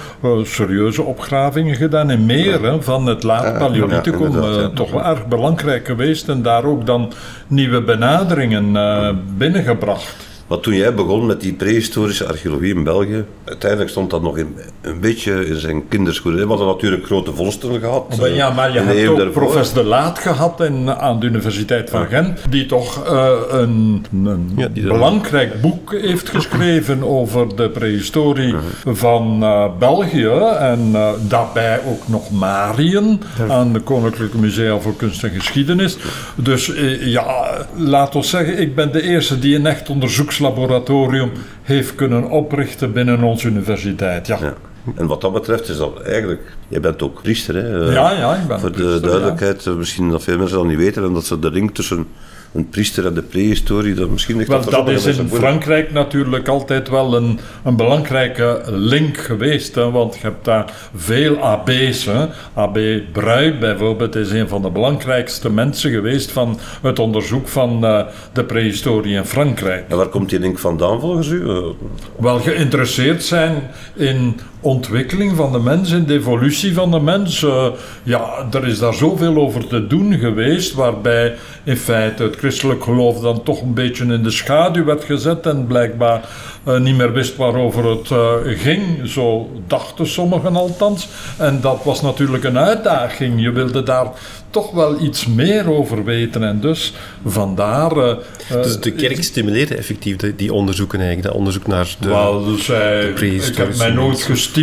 serieuze 0.43 1.03
opgravingen 1.03 1.75
gedaan 1.75 2.11
in 2.11 2.27
meer 2.27 2.63
hè, 2.63 2.83
van 2.83 3.07
het 3.07 3.23
laat 3.23 3.59
Paleolithicum. 3.59 4.35
Uh, 4.37 4.67
toch 4.67 4.91
wel 4.91 5.05
erg 5.05 5.27
belangrijk 5.27 5.87
geweest 5.87 6.29
en 6.29 6.43
daar 6.43 6.65
ook 6.65 6.87
dan 6.87 7.13
nieuwe 7.47 7.83
benaderingen 7.83 8.75
uh, 8.75 9.11
binnengebracht. 9.37 10.28
Maar 10.49 10.61
toen 10.61 10.75
jij 10.75 10.95
begon 10.95 11.27
met 11.27 11.41
die 11.41 11.53
prehistorische 11.53 12.27
archeologie 12.27 12.75
in 12.75 12.85
België, 12.85 13.25
uiteindelijk 13.45 13.91
stond 13.91 14.11
dat 14.11 14.23
nog 14.23 14.39
in, 14.39 14.57
een 14.81 15.01
beetje 15.01 15.47
in 15.47 15.57
zijn 15.57 15.89
kinderschoenen. 15.89 16.41
We 16.41 16.49
hadden 16.49 16.67
natuurlijk 16.67 17.05
grote 17.05 17.33
vondsten 17.33 17.81
gehad. 17.81 18.17
Maar 18.17 18.31
ja, 18.31 18.51
maar 18.51 18.73
je 18.73 18.79
hebt 18.79 19.09
ook 19.09 19.17
daarvoor. 19.17 19.43
professor 19.43 19.83
De 19.83 19.89
Laat 19.89 20.19
gehad 20.19 20.61
in, 20.61 20.91
aan 20.91 21.21
de 21.21 21.27
Universiteit 21.27 21.91
van 21.91 22.07
Gent, 22.07 22.41
die 22.51 22.67
toch 22.67 23.13
uh, 23.13 23.31
een, 23.51 24.07
een 24.25 24.53
ja, 24.57 24.69
belangrijk 24.69 25.61
boek 25.61 25.93
heeft 25.93 26.29
geschreven 26.29 27.03
over 27.05 27.57
de 27.57 27.71
prehistorie 27.71 28.55
van 28.87 29.39
uh, 29.43 29.65
België. 29.79 30.29
En 30.59 30.89
uh, 30.93 31.11
daarbij 31.29 31.81
ook 31.87 32.09
nog 32.09 32.31
Mariën 32.31 33.21
aan 33.49 33.73
de 33.73 33.81
Koninklijke 33.81 34.39
Musea 34.39 34.79
voor 34.79 34.97
Kunst 34.97 35.25
en 35.25 35.31
Geschiedenis. 35.31 35.97
Dus 36.37 36.73
ja, 37.01 37.57
laat 37.77 38.15
ons 38.15 38.31
zeggen, 38.31 38.59
ik 38.59 38.75
ben 38.75 38.93
de 38.93 39.03
eerste 39.03 39.39
die 39.39 39.57
een 39.57 39.67
echt 39.67 39.89
onderzoeks 39.89 40.38
laboratorium 40.39 41.31
heeft 41.63 41.95
kunnen 41.95 42.31
oprichten 42.31 42.93
binnen 42.93 43.23
onze 43.23 43.49
universiteit. 43.49 44.27
Ja. 44.27 44.39
ja. 44.41 44.55
En 44.95 45.07
wat 45.07 45.21
dat 45.21 45.33
betreft 45.33 45.69
is 45.69 45.77
dat 45.77 46.01
eigenlijk, 46.03 46.57
jij 46.69 46.81
bent 46.81 47.03
ook 47.03 47.23
priester 47.23 47.55
hè? 47.55 47.93
Ja, 47.93 48.11
ja, 48.13 48.35
ik 48.35 48.47
ben 48.47 48.61
Voor 48.61 48.73
de 48.73 49.01
duidelijkheid, 49.01 49.65
ja. 49.65 49.73
misschien 49.73 50.11
dat 50.11 50.23
veel 50.23 50.39
mensen 50.39 50.57
dat 50.57 50.67
niet 50.67 50.77
weten 50.77 51.05
en 51.05 51.13
dat 51.13 51.25
ze 51.25 51.39
de 51.39 51.51
link 51.51 51.75
tussen 51.75 52.07
een 52.53 52.69
priester 52.69 53.07
en 53.07 53.15
de 53.15 53.23
prehistorie, 53.23 53.95
dat 53.95 54.11
misschien 54.11 54.47
wel, 54.47 54.61
dat, 54.61 54.71
dat 54.71 54.89
is 54.89 55.07
in 55.07 55.29
Frankrijk 55.29 55.93
natuurlijk 55.93 56.49
altijd 56.49 56.89
wel 56.89 57.17
een, 57.17 57.39
een 57.65 57.77
belangrijke 57.77 58.63
link 58.67 59.17
geweest, 59.17 59.75
hè, 59.75 59.91
want 59.91 60.15
je 60.15 60.21
hebt 60.21 60.45
daar 60.45 60.73
veel 60.95 61.39
AB's. 61.39 62.05
Hè. 62.05 62.27
AB 62.55 62.79
Brui 63.13 63.53
bijvoorbeeld 63.59 64.15
is 64.15 64.31
een 64.31 64.49
van 64.49 64.63
de 64.63 64.71
belangrijkste 64.71 65.51
mensen 65.51 65.91
geweest 65.91 66.31
van 66.31 66.59
het 66.83 66.99
onderzoek 66.99 67.49
van 67.49 67.85
uh, 67.85 68.01
de 68.33 68.45
prehistorie 68.45 69.17
in 69.17 69.25
Frankrijk. 69.25 69.85
En 69.89 69.97
waar 69.97 70.09
komt 70.09 70.31
die 70.31 70.41
link 70.41 70.59
vandaan 70.59 71.01
volgens 71.01 71.29
u? 71.29 71.43
Wel 72.17 72.39
geïnteresseerd 72.39 73.25
zijn 73.25 73.71
in 73.95 74.41
ontwikkeling 74.69 75.37
van 75.37 75.53
de 75.53 75.59
mens, 75.59 75.91
in 75.91 76.05
de 76.05 76.15
evolutie 76.15 76.75
van 76.75 76.91
de 76.91 77.01
mens. 77.01 77.43
Uh, 77.43 77.67
ja, 78.03 78.47
er 78.53 78.67
is 78.67 78.79
daar 78.79 78.95
zoveel 78.95 79.37
over 79.37 79.67
te 79.67 79.87
doen 79.87 80.19
geweest, 80.19 80.75
waarbij 80.75 81.35
in 81.65 81.77
feite 81.77 82.23
het 82.23 82.37
christelijk 82.37 82.83
geloof 82.83 83.21
dan 83.21 83.43
toch 83.43 83.63
een 83.63 83.75
beetje 83.75 84.05
in 84.05 84.23
de 84.23 84.31
schaduw 84.31 84.85
werd 84.85 85.05
gezet 85.05 85.47
en 85.47 85.67
blijkbaar 85.67 86.29
uh, 86.69 86.79
niet 86.79 86.97
meer 86.97 87.13
wist 87.13 87.37
waarover 87.37 87.85
het 87.85 88.11
uh, 88.11 88.35
ging. 88.45 89.09
Zo 89.09 89.51
dachten 89.67 90.07
sommigen 90.07 90.57
althans. 90.57 91.09
En 91.37 91.61
dat 91.61 91.81
was 91.85 92.03
natuurlijk 92.03 92.45
een 92.45 92.59
uitdaging. 92.59 93.41
Je 93.41 93.51
wilde 93.51 93.83
daar 93.83 94.07
toch 94.51 94.71
wel 94.71 95.01
iets 95.01 95.27
meer 95.27 95.71
over 95.71 96.05
weten. 96.05 96.43
En 96.43 96.61
dus 96.61 96.93
vandaar. 97.25 97.97
Uh, 97.97 98.15
dus 98.49 98.81
de 98.81 98.93
kerk 98.93 99.23
stimuleerde 99.23 99.75
effectief 99.75 100.17
die, 100.17 100.35
die 100.37 100.53
onderzoeken 100.53 100.99
eigenlijk, 100.99 101.29
dat 101.29 101.39
onderzoek 101.39 101.67
naar 101.67 101.97
de. 102.01 102.09
Wel, 102.09 102.45
dus 102.45 102.67
hij, 102.67 103.09
ik 103.09 103.57
heb 103.57 103.77
mij 103.77 103.91
nooit 103.91 104.23
gestimuleerd 104.23 104.57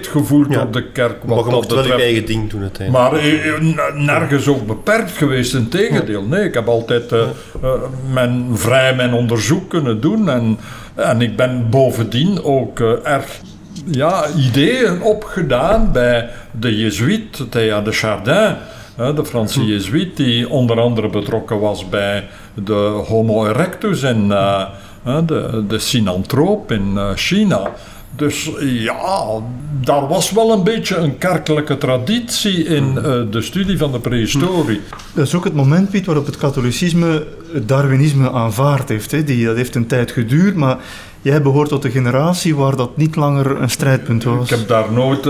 gevoeld 0.00 0.52
ja. 0.52 0.62
op 0.62 0.72
de 0.72 0.90
kerk. 0.90 1.24
Wat 1.24 1.36
maar 1.36 1.44
je 1.44 1.50
mocht 1.50 1.72
wel 1.72 1.86
je 1.86 1.92
eigen 1.92 2.26
ding 2.26 2.50
doen 2.50 2.60
uiteindelijk. 2.60 3.10
Maar 3.10 3.94
nergens 3.94 4.48
ook 4.48 4.66
beperkt 4.66 5.10
geweest, 5.10 5.54
in 5.54 5.68
tegendeel. 5.68 6.22
Nee, 6.22 6.44
ik 6.44 6.54
heb 6.54 6.68
altijd 6.68 7.12
uh, 7.12 7.20
uh, 7.62 7.70
mijn, 8.12 8.46
vrij 8.52 8.94
mijn 8.94 9.12
onderzoek 9.12 9.70
kunnen 9.70 10.00
doen. 10.00 10.28
En, 10.28 10.58
en 10.94 11.20
ik 11.20 11.36
ben 11.36 11.66
bovendien 11.70 12.42
ook 12.42 12.80
erg 13.04 13.40
ja, 13.86 14.24
ideeën 14.36 15.02
opgedaan 15.02 15.92
bij 15.92 16.28
de 16.60 16.78
Jezuïet, 16.78 17.50
Thea 17.50 17.80
de 17.80 17.92
Chardin 17.92 18.56
de 18.96 19.24
Franse 19.24 19.60
hm. 19.60 19.66
Jezuïet, 19.66 20.16
die 20.16 20.48
onder 20.48 20.80
andere 20.80 21.08
betrokken 21.08 21.60
was 21.60 21.88
bij 21.88 22.28
de 22.54 23.02
Homo 23.06 23.46
erectus 23.46 24.02
en 24.02 24.26
uh, 24.26 24.66
de, 25.26 25.64
de 25.68 25.78
Sinanthroop 25.78 26.72
in 26.72 26.92
uh, 26.94 27.10
China. 27.14 27.70
Dus 28.16 28.50
ja, 28.60 29.40
daar 29.80 30.08
was 30.08 30.30
wel 30.30 30.52
een 30.52 30.64
beetje 30.64 30.96
een 30.96 31.18
kerkelijke 31.18 31.78
traditie 31.78 32.64
in 32.64 32.92
uh, 32.96 33.02
de 33.30 33.42
studie 33.42 33.78
van 33.78 33.92
de 33.92 33.98
prehistorie. 33.98 34.80
Dat 35.14 35.26
is 35.26 35.34
ook 35.34 35.44
het 35.44 35.54
moment, 35.54 35.90
Piet, 35.90 36.06
waarop 36.06 36.26
het 36.26 36.36
katholicisme 36.36 37.26
het 37.52 37.68
Darwinisme 37.68 38.32
aanvaard 38.32 38.88
heeft. 38.88 39.10
Hè. 39.10 39.24
Die, 39.24 39.46
dat 39.46 39.56
heeft 39.56 39.74
een 39.74 39.86
tijd 39.86 40.12
geduurd, 40.12 40.54
maar 40.54 40.78
jij 41.22 41.42
behoort 41.42 41.68
tot 41.68 41.82
de 41.82 41.90
generatie 41.90 42.56
waar 42.56 42.76
dat 42.76 42.96
niet 42.96 43.16
langer 43.16 43.60
een 43.60 43.70
strijdpunt 43.70 44.24
was. 44.24 44.50
Ik 44.50 44.58
heb 44.58 44.68
daar 44.68 44.92
nooit 44.92 45.28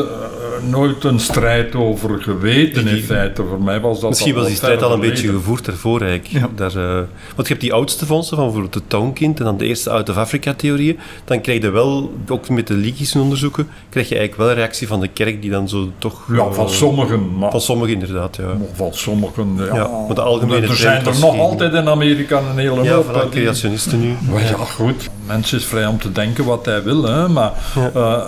nooit 0.63 1.05
een 1.05 1.21
strijd 1.21 1.75
over 1.75 2.23
geweten 2.23 2.87
in 2.87 3.03
feite. 3.03 3.45
Voor 3.49 3.63
mij 3.63 3.81
was 3.81 4.01
dat 4.01 4.09
Misschien 4.11 4.35
was 4.35 4.47
die 4.47 4.57
strijd 4.57 4.83
al 4.83 4.93
een 4.93 5.01
beetje 5.01 5.29
gevoerd 5.29 5.65
daarvoor 5.65 6.01
eigenlijk. 6.03 6.45
Ja. 6.45 6.49
Daar, 6.57 6.77
eh, 6.77 6.95
want 7.35 7.47
je 7.47 7.53
hebt 7.55 7.61
die 7.61 7.73
oudste 7.73 8.07
vondsten 8.07 8.37
van 8.37 8.45
bijvoorbeeld 8.47 8.75
de 8.75 8.83
Townkind 8.87 9.39
en 9.39 9.45
dan 9.45 9.57
de 9.57 9.65
eerste 9.67 9.91
out-of-Africa-theorieën. 9.91 10.99
Dan 11.25 11.41
krijg 11.41 11.63
je 11.63 11.71
wel, 11.71 12.13
ook 12.29 12.49
met 12.49 12.67
de 12.67 12.75
leakjes 12.75 13.17
onderzoeken, 13.17 13.69
krijg 13.91 14.09
je 14.09 14.15
eigenlijk 14.17 14.43
wel 14.45 14.51
een 14.57 14.61
reactie 14.63 14.87
van 14.87 15.01
de 15.01 15.09
kerk 15.09 15.43
die 15.43 15.51
dan 15.51 15.69
zo 15.69 15.91
toch... 15.99 16.23
Ja, 16.33 16.51
van 16.51 16.67
eh, 16.67 16.73
sommigen. 16.73 17.39
Maar 17.39 17.51
Van 17.51 17.61
sommigen 17.61 17.93
inderdaad, 17.95 18.37
ja. 18.37 18.57
van 18.75 18.93
sommigen, 18.93 19.55
ja. 19.57 19.65
Ja, 19.75 19.89
maar 20.07 20.15
de 20.15 20.23
algemene 20.23 20.67
er 20.67 20.77
zijn 20.77 21.07
er 21.07 21.19
nog 21.21 21.31
geen- 21.31 21.41
altijd 21.41 21.73
in 21.75 21.89
Amerika 21.89 22.39
een 22.39 22.59
hele 22.59 22.91
hoop. 22.91 23.27
creationisten 23.31 24.01
nu. 24.01 24.15
Maar 24.31 24.43
ja, 24.43 24.57
goed. 24.57 25.11
Mens 25.27 25.53
is 25.53 25.65
vrij 25.65 25.87
om 25.87 25.99
te 25.99 26.13
denken 26.13 26.45
wat 26.45 26.65
hij 26.65 26.83
wil, 26.83 27.03
hè. 27.03 27.29
maar 27.29 27.53
eh, 27.95 28.23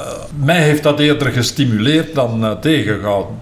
mij 0.45 0.63
heeft 0.63 0.83
dat 0.83 1.01
eerder 1.01 1.33
gestimuleerd 1.33 2.15
dan 2.17 2.45
eh, 2.45 2.51
tegengehouden. 2.51 3.35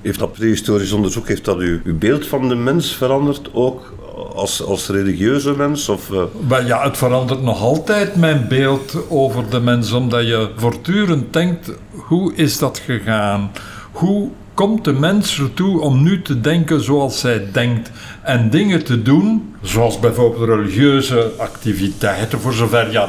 Heeft 0.00 0.18
dat 0.18 0.32
prehistorisch 0.32 0.92
onderzoek, 0.92 1.28
heeft 1.28 1.44
dat 1.44 1.58
uw, 1.58 1.80
uw 1.84 1.98
beeld 1.98 2.26
van 2.26 2.48
de 2.48 2.54
mens 2.54 2.96
veranderd, 2.96 3.50
ook 3.52 3.94
als, 4.34 4.64
als 4.64 4.88
religieuze 4.88 5.56
mens? 5.56 5.88
Of, 5.88 6.10
eh, 6.12 6.22
Maar 6.48 6.66
ja, 6.66 6.82
het 6.82 6.96
verandert 6.96 7.42
nog 7.42 7.60
altijd 7.60 8.16
mijn 8.16 8.46
beeld 8.48 8.96
over 9.08 9.50
de 9.50 9.60
mens, 9.60 9.92
omdat 9.92 10.26
je 10.26 10.50
voortdurend 10.56 11.32
denkt, 11.32 11.72
hoe 11.90 12.34
is 12.34 12.58
dat 12.58 12.78
gegaan? 12.78 13.50
Hoe 13.92 14.30
komt 14.54 14.84
de 14.84 14.92
mens 14.92 15.38
ertoe 15.38 15.80
om 15.80 16.02
nu 16.02 16.22
te 16.22 16.40
denken 16.40 16.80
zoals 16.80 17.20
zij 17.20 17.48
denkt 17.52 17.90
en 18.22 18.50
dingen 18.50 18.84
te 18.84 19.02
doen, 19.02 19.54
zoals 19.62 20.00
bijvoorbeeld 20.00 20.48
religieuze 20.48 21.30
activiteiten, 21.38 22.40
voor 22.40 22.52
zover 22.52 22.92
ja, 22.92 23.08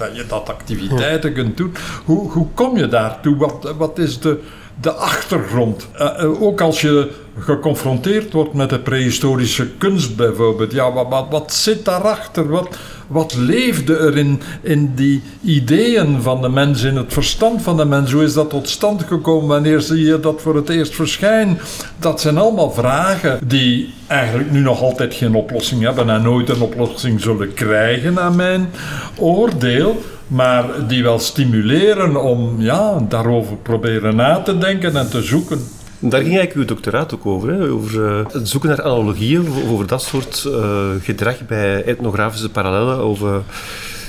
dat 0.00 0.16
je 0.16 0.26
dat 0.26 0.48
activiteiten 0.48 1.32
kunt 1.32 1.56
doen. 1.56 1.74
Hoe, 2.04 2.30
hoe 2.30 2.46
kom 2.54 2.76
je 2.76 2.88
daartoe? 2.88 3.36
Wat, 3.36 3.74
wat 3.76 3.98
is 3.98 4.20
de, 4.20 4.40
de 4.80 4.92
achtergrond? 4.92 5.88
Eh, 5.92 6.22
eh, 6.22 6.42
ook 6.42 6.60
als 6.60 6.80
je 6.80 7.10
geconfronteerd 7.40 8.32
wordt 8.32 8.54
met 8.54 8.70
de 8.70 8.78
prehistorische 8.78 9.68
kunst 9.78 10.16
bijvoorbeeld, 10.16 10.72
ja, 10.72 10.92
wat, 10.92 11.26
wat, 11.30 11.52
zit 11.52 11.84
daarachter? 11.84 12.48
Wat, 12.48 12.76
wat 13.06 13.34
leefde 13.34 13.96
er 13.96 14.16
in, 14.16 14.40
in 14.62 14.94
die 14.94 15.22
ideeën 15.42 16.22
van 16.22 16.42
de 16.42 16.48
mens, 16.48 16.82
in 16.82 16.96
het 16.96 17.12
verstand 17.12 17.62
van 17.62 17.76
de 17.76 17.84
mens? 17.84 18.12
Hoe 18.12 18.22
is 18.22 18.34
dat 18.34 18.50
tot 18.50 18.68
stand 18.68 19.02
gekomen? 19.02 19.48
Wanneer 19.48 19.80
zie 19.80 20.04
je 20.04 20.20
dat 20.20 20.42
voor 20.42 20.56
het 20.56 20.68
eerst 20.68 20.94
verschijnen? 20.94 21.58
Dat 21.98 22.20
zijn 22.20 22.38
allemaal 22.38 22.70
vragen 22.70 23.38
die 23.44 23.94
eigenlijk 24.06 24.50
nu 24.50 24.60
nog 24.60 24.82
altijd 24.82 25.14
geen 25.14 25.34
oplossing 25.34 25.82
hebben 25.82 26.10
en 26.10 26.22
nooit 26.22 26.48
een 26.48 26.60
oplossing 26.60 27.20
zullen 27.20 27.54
krijgen, 27.54 28.14
naar 28.14 28.32
mijn 28.32 28.70
oordeel. 29.16 30.02
Maar 30.26 30.64
die 30.88 31.02
wel 31.02 31.18
stimuleren 31.18 32.22
om 32.22 32.54
ja, 32.58 33.04
daarover 33.08 33.56
proberen 33.56 34.16
na 34.16 34.40
te 34.40 34.58
denken 34.58 34.96
en 34.96 35.10
te 35.10 35.22
zoeken. 35.22 35.60
Daar 36.00 36.20
ging 36.22 36.36
eigenlijk 36.36 36.54
uw 36.68 36.74
doctoraat 36.74 37.14
ook 37.14 37.26
over, 37.26 37.48
hè? 37.52 37.70
over 37.70 38.06
eh, 38.06 38.24
het 38.32 38.48
zoeken 38.48 38.68
naar 38.68 38.82
analogieën, 38.82 39.46
over, 39.68 39.86
dat 39.86 40.02
soort 40.02 40.44
eh, 40.44 40.88
gedrag 41.02 41.46
bij 41.46 41.84
etnografische 41.84 42.48
parallellen. 42.50 42.96
Over, 42.98 43.42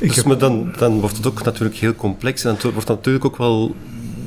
dus, 0.01 0.15
heb- 0.15 0.25
maar 0.25 0.37
dan, 0.37 0.73
dan 0.77 0.99
wordt 0.99 1.17
het 1.17 1.27
ook 1.27 1.43
natuurlijk 1.43 1.75
heel 1.75 1.95
complex 1.95 2.43
en 2.43 2.53
het 2.53 2.63
wordt 2.73 2.87
natuurlijk 2.87 3.25
ook 3.25 3.37
wel 3.37 3.75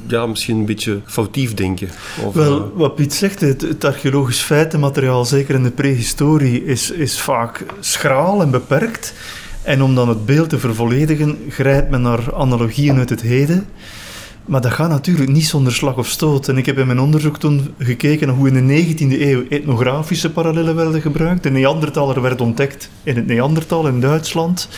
ja, 0.07 0.27
misschien 0.27 0.57
een 0.57 0.65
beetje 0.67 1.01
foutief 1.05 1.55
denken. 1.55 1.89
Of, 2.25 2.37
eh, 2.37 2.43
Wel, 2.43 2.73
wat 2.75 2.95
Piet 2.95 3.15
zegt, 3.15 3.41
het, 3.41 3.61
het 3.61 3.85
archeologisch 3.85 4.41
feitenmateriaal, 4.41 5.25
zeker 5.25 5.55
in 5.55 5.63
de 5.63 5.71
prehistorie, 5.71 6.65
is, 6.65 6.91
is 6.91 7.21
vaak 7.21 7.65
schraal 7.81 8.43
en 8.43 8.51
beperkt. 8.51 9.15
En 9.63 9.83
om 9.83 9.95
dan 9.95 10.09
het 10.09 10.27
beeld 10.27 10.49
te 10.49 10.59
vervolledigen, 10.59 11.39
grijpt 11.49 11.91
men 11.91 12.03
naar 12.03 12.35
analogieën 12.35 12.99
uit 12.99 13.11
het 13.11 13.21
heden. 13.23 13.67
Maar 14.45 14.61
dat 14.61 14.73
gaat 14.73 14.89
natuurlijk 14.89 15.31
niet 15.31 15.47
zonder 15.47 15.73
slag 15.73 15.97
of 15.97 16.09
stoot. 16.09 16.49
En 16.49 16.57
ik 16.57 16.67
heb 16.67 16.79
in 16.79 16.87
mijn 16.87 17.01
onderzoek 17.01 17.39
toen 17.39 17.75
gekeken 17.79 18.27
naar 18.27 18.37
hoe 18.37 18.49
in 18.49 18.67
de 18.67 18.95
19e 18.95 19.21
eeuw 19.21 19.43
etnografische 19.49 20.31
parallellen 20.31 20.77
werden 20.77 21.01
gebruikt. 21.01 21.43
De 21.43 21.51
Neandertaler 21.51 22.23
werd 22.23 22.41
ontdekt 22.41 22.91
in 23.03 23.17
het 23.17 23.27
Neandertal 23.27 23.87
in 23.87 24.01
Duitsland. 24.01 24.69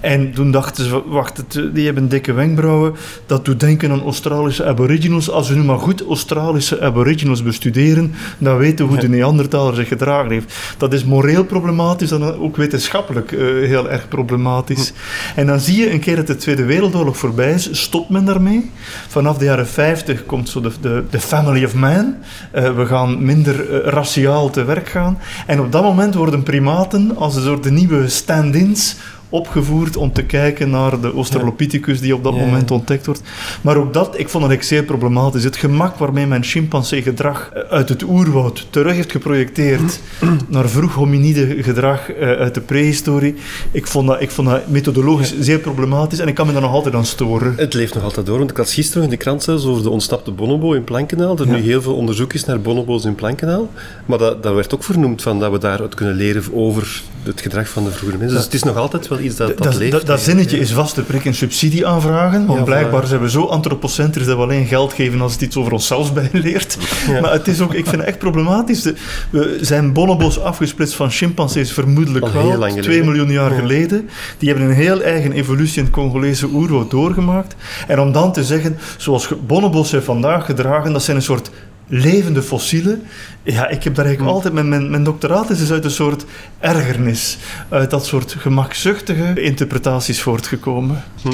En 0.00 0.32
toen 0.32 0.50
dachten 0.50 0.84
ze, 0.84 1.02
wacht, 1.06 1.44
die 1.74 1.84
hebben 1.84 2.08
dikke 2.08 2.32
wenkbrauwen. 2.32 2.94
Dat 3.26 3.44
doet 3.44 3.60
denken 3.60 3.90
aan 3.90 4.02
Australische 4.02 4.64
aboriginals. 4.64 5.30
Als 5.30 5.48
we 5.48 5.54
nu 5.54 5.62
maar 5.62 5.78
goed 5.78 6.06
Australische 6.06 6.80
aboriginals 6.80 7.42
bestuderen, 7.42 8.14
dan 8.38 8.56
weten 8.56 8.84
we 8.84 8.92
hoe 8.92 9.00
de 9.00 9.08
Neandertaler 9.08 9.74
zich 9.74 9.88
gedragen 9.88 10.30
heeft. 10.30 10.54
Dat 10.78 10.92
is 10.92 11.04
moreel 11.04 11.44
problematisch 11.44 12.10
en 12.10 12.22
ook 12.22 12.56
wetenschappelijk 12.56 13.32
eh, 13.32 13.38
heel 13.40 13.90
erg 13.90 14.08
problematisch. 14.08 14.92
En 15.34 15.46
dan 15.46 15.60
zie 15.60 15.80
je 15.80 15.92
een 15.92 16.00
keer 16.00 16.16
dat 16.16 16.26
de 16.26 16.36
Tweede 16.36 16.64
Wereldoorlog 16.64 17.16
voorbij 17.16 17.52
is, 17.52 17.68
stopt 17.72 18.08
men 18.08 18.24
daarmee. 18.24 18.70
Vanaf 19.14 19.38
de 19.38 19.44
jaren 19.44 19.66
50 19.66 20.26
komt 20.26 20.48
zo 20.48 20.60
de, 20.60 21.04
de, 21.10 21.20
family 21.20 21.64
of 21.64 21.74
man. 21.74 22.14
Eh, 22.50 22.76
we 22.76 22.86
gaan 22.86 23.24
minder 23.24 23.70
eh, 23.70 23.92
raciaal 23.92 24.50
te 24.50 24.64
werk 24.64 24.88
gaan. 24.88 25.18
En 25.46 25.60
op 25.60 25.72
dat 25.72 25.82
moment 25.82 26.14
worden 26.14 26.42
primaten 26.42 27.16
als 27.16 27.36
een 27.36 27.42
soort 27.42 27.62
de 27.62 27.70
nieuwe 27.70 28.08
stand-ins 28.08 28.96
opgevoerd 29.34 29.96
om 29.96 30.12
te 30.12 30.22
kijken 30.22 30.70
naar 30.70 31.00
de 31.00 31.12
Australopithecus 31.12 32.00
die 32.00 32.14
op 32.14 32.24
dat 32.24 32.36
moment 32.36 32.70
ontdekt 32.70 33.06
wordt. 33.06 33.22
Maar 33.60 33.76
ook 33.76 33.92
dat, 33.94 34.18
ik 34.18 34.28
vond 34.28 34.44
dat 34.44 34.52
ik 34.52 34.62
zeer 34.62 34.82
problematisch. 34.82 35.44
Het 35.44 35.56
gemak 35.56 35.96
waarmee 35.96 36.26
men 36.26 36.42
chimpansee-gedrag 36.42 37.50
eh, 37.54 37.62
uit 37.70 37.88
het 37.88 38.02
oerwoud 38.02 38.66
terug 38.70 38.94
heeft 38.94 39.12
geprojecteerd 39.12 40.00
naar 40.48 40.68
vroeg 40.68 40.94
hominide 40.94 41.62
gedrag 41.62 42.12
eh, 42.12 42.28
uit 42.28 42.54
de 42.54 42.60
prehistorie, 42.60 43.34
ik 43.70 43.86
vond 43.86 44.06
dat, 44.06 44.20
ik 44.20 44.30
vond 44.30 44.48
dat 44.48 44.68
methodologisch 44.68 45.34
zeer 45.40 45.58
problematisch 45.58 46.18
en 46.18 46.28
ik 46.28 46.34
kan 46.34 46.46
me 46.46 46.52
daar 46.52 46.62
nog 46.62 46.72
altijd 46.72 46.94
aan 46.94 47.06
storen. 47.06 47.54
Het 47.56 47.74
leeft 47.74 47.94
nog 47.94 48.02
altijd 48.02 48.26
door, 48.26 48.38
want 48.38 48.50
ik 48.50 48.58
las 48.58 48.74
gisteren 48.74 49.02
in 49.04 49.10
de 49.10 49.16
krant 49.16 49.42
zelfs 49.42 49.64
over 49.64 49.82
de 49.82 49.90
ontsnapte 49.90 50.30
bonobo 50.30 50.72
in 50.72 50.84
Plankenaal. 50.84 51.38
Er 51.38 51.46
Ja. 51.46 51.52
nu 51.52 51.60
heel 51.62 51.82
veel 51.82 51.94
onderzoek 51.94 52.32
is 52.32 52.44
naar 52.44 52.60
bonobo's 52.60 53.04
in 53.04 53.14
Plankenaal. 53.14 53.68
Maar 54.06 54.18
dat, 54.18 54.42
dat 54.42 54.54
werd 54.54 54.74
ook 54.74 54.84
vernoemd 54.84 55.22
van 55.22 55.40
dat 55.40 55.50
we 55.52 55.58
daaruit 55.58 55.94
kunnen 55.94 56.14
leren 56.14 56.42
over 56.52 57.02
het 57.24 57.40
gedrag 57.40 57.68
van 57.68 57.84
de 57.84 57.90
vroegere 57.90 58.18
mensen. 58.18 58.36
Dus 58.36 58.44
het 58.44 58.54
is 58.54 58.62
nog 58.62 58.76
altijd 58.76 59.08
wel 59.08 59.18
iets 59.20 59.36
dat, 59.36 59.48
dat, 59.48 59.58
Dat, 59.62 59.74
leeft. 59.74 59.92
dat, 59.92 60.06
dat 60.06 60.20
zinnetje 60.20 60.58
is 60.58 60.72
vast 60.72 60.94
te 60.94 61.02
prikken, 61.02 61.28
een 61.30 61.36
subsidie 61.36 61.86
aanvragen. 61.86 62.46
Want 62.46 62.58
Ja, 62.58 62.64
blijkbaar 62.64 63.04
voilà. 63.04 63.08
zijn 63.08 63.20
we 63.20 63.30
zo 63.30 63.44
antropocentrisch 63.44 64.26
dat 64.26 64.36
we 64.36 64.42
alleen 64.42 64.66
geld 64.66 64.92
geven 64.92 65.20
als 65.20 65.32
het 65.32 65.40
iets 65.42 65.56
over 65.56 65.72
onszelf 65.72 66.12
bijleert. 66.30 66.76
Ja. 67.08 67.20
Maar 67.20 67.32
het 67.32 67.48
is 67.48 67.60
ook, 67.60 67.74
ik 67.74 67.84
vind 67.86 67.96
het 67.96 68.04
echt 68.04 68.18
problematisch. 68.18 68.82
De- 68.82 68.94
We 69.30 69.58
zijn 69.60 69.92
bonobo's 69.92 70.38
afgesplitst 70.38 70.94
van 70.94 71.10
chimpansees 71.10 71.72
vermoedelijk 71.72 72.26
wel, 72.32 72.50
geleden. 72.50 72.82
2 72.82 73.02
miljoen 73.04 73.30
jaar 73.30 73.52
Ja. 73.52 73.58
geleden. 73.58 74.08
Die 74.38 74.48
hebben 74.48 74.68
een 74.68 74.74
heel 74.74 75.02
eigen 75.02 75.32
evolutie 75.32 75.78
in 75.78 75.84
het 75.84 75.92
Congolese 75.92 76.46
oerwoud 76.52 76.90
doorgemaakt. 76.90 77.54
En 77.86 78.00
om 78.00 78.12
dan 78.12 78.32
te 78.32 78.44
zeggen, 78.44 78.76
zoals 78.96 79.28
bonobo's 79.46 79.88
zich 79.88 80.04
vandaag 80.04 80.44
gedragen, 80.46 80.92
dat 80.92 81.02
zijn 81.02 81.16
een 81.16 81.22
soort 81.22 81.50
levende 81.86 82.42
fossielen. 82.42 83.02
Ja, 83.42 83.68
ik 83.68 83.84
heb 83.84 83.94
daar 83.94 84.04
eigenlijk 84.04 84.20
Hm. 84.20 84.36
altijd... 84.36 84.54
Mijn, 84.54 84.68
mijn, 84.68 84.90
mijn 84.90 85.04
doctoraat 85.04 85.50
is 85.50 85.58
dus 85.58 85.70
uit 85.72 85.84
een 85.84 85.90
soort 85.90 86.24
ergernis, 86.60 87.38
uit 87.68 87.90
dat 87.90 88.06
soort 88.06 88.36
gemakzuchtige 88.38 89.42
interpretaties 89.42 90.20
voortgekomen. 90.22 91.04
Hm. 91.22 91.28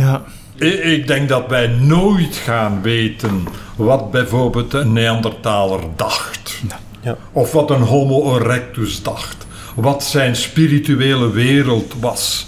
Ja. 0.00 0.24
Ik 0.56 0.84
ik 0.84 1.06
denk 1.06 1.28
dat 1.28 1.48
wij 1.48 1.66
nooit 1.66 2.36
gaan 2.36 2.82
weten 2.82 3.44
wat 3.76 4.10
bijvoorbeeld 4.10 4.74
een 4.74 4.92
Neandertaler 4.92 5.80
dacht. 5.96 6.60
Ja. 7.00 7.16
Of 7.32 7.52
wat 7.52 7.70
een 7.70 7.82
Homo 7.82 8.36
erectus 8.38 9.02
dacht. 9.02 9.46
Wat 9.74 10.04
zijn 10.04 10.36
spirituele 10.36 11.30
wereld 11.30 11.94
was. 12.00 12.46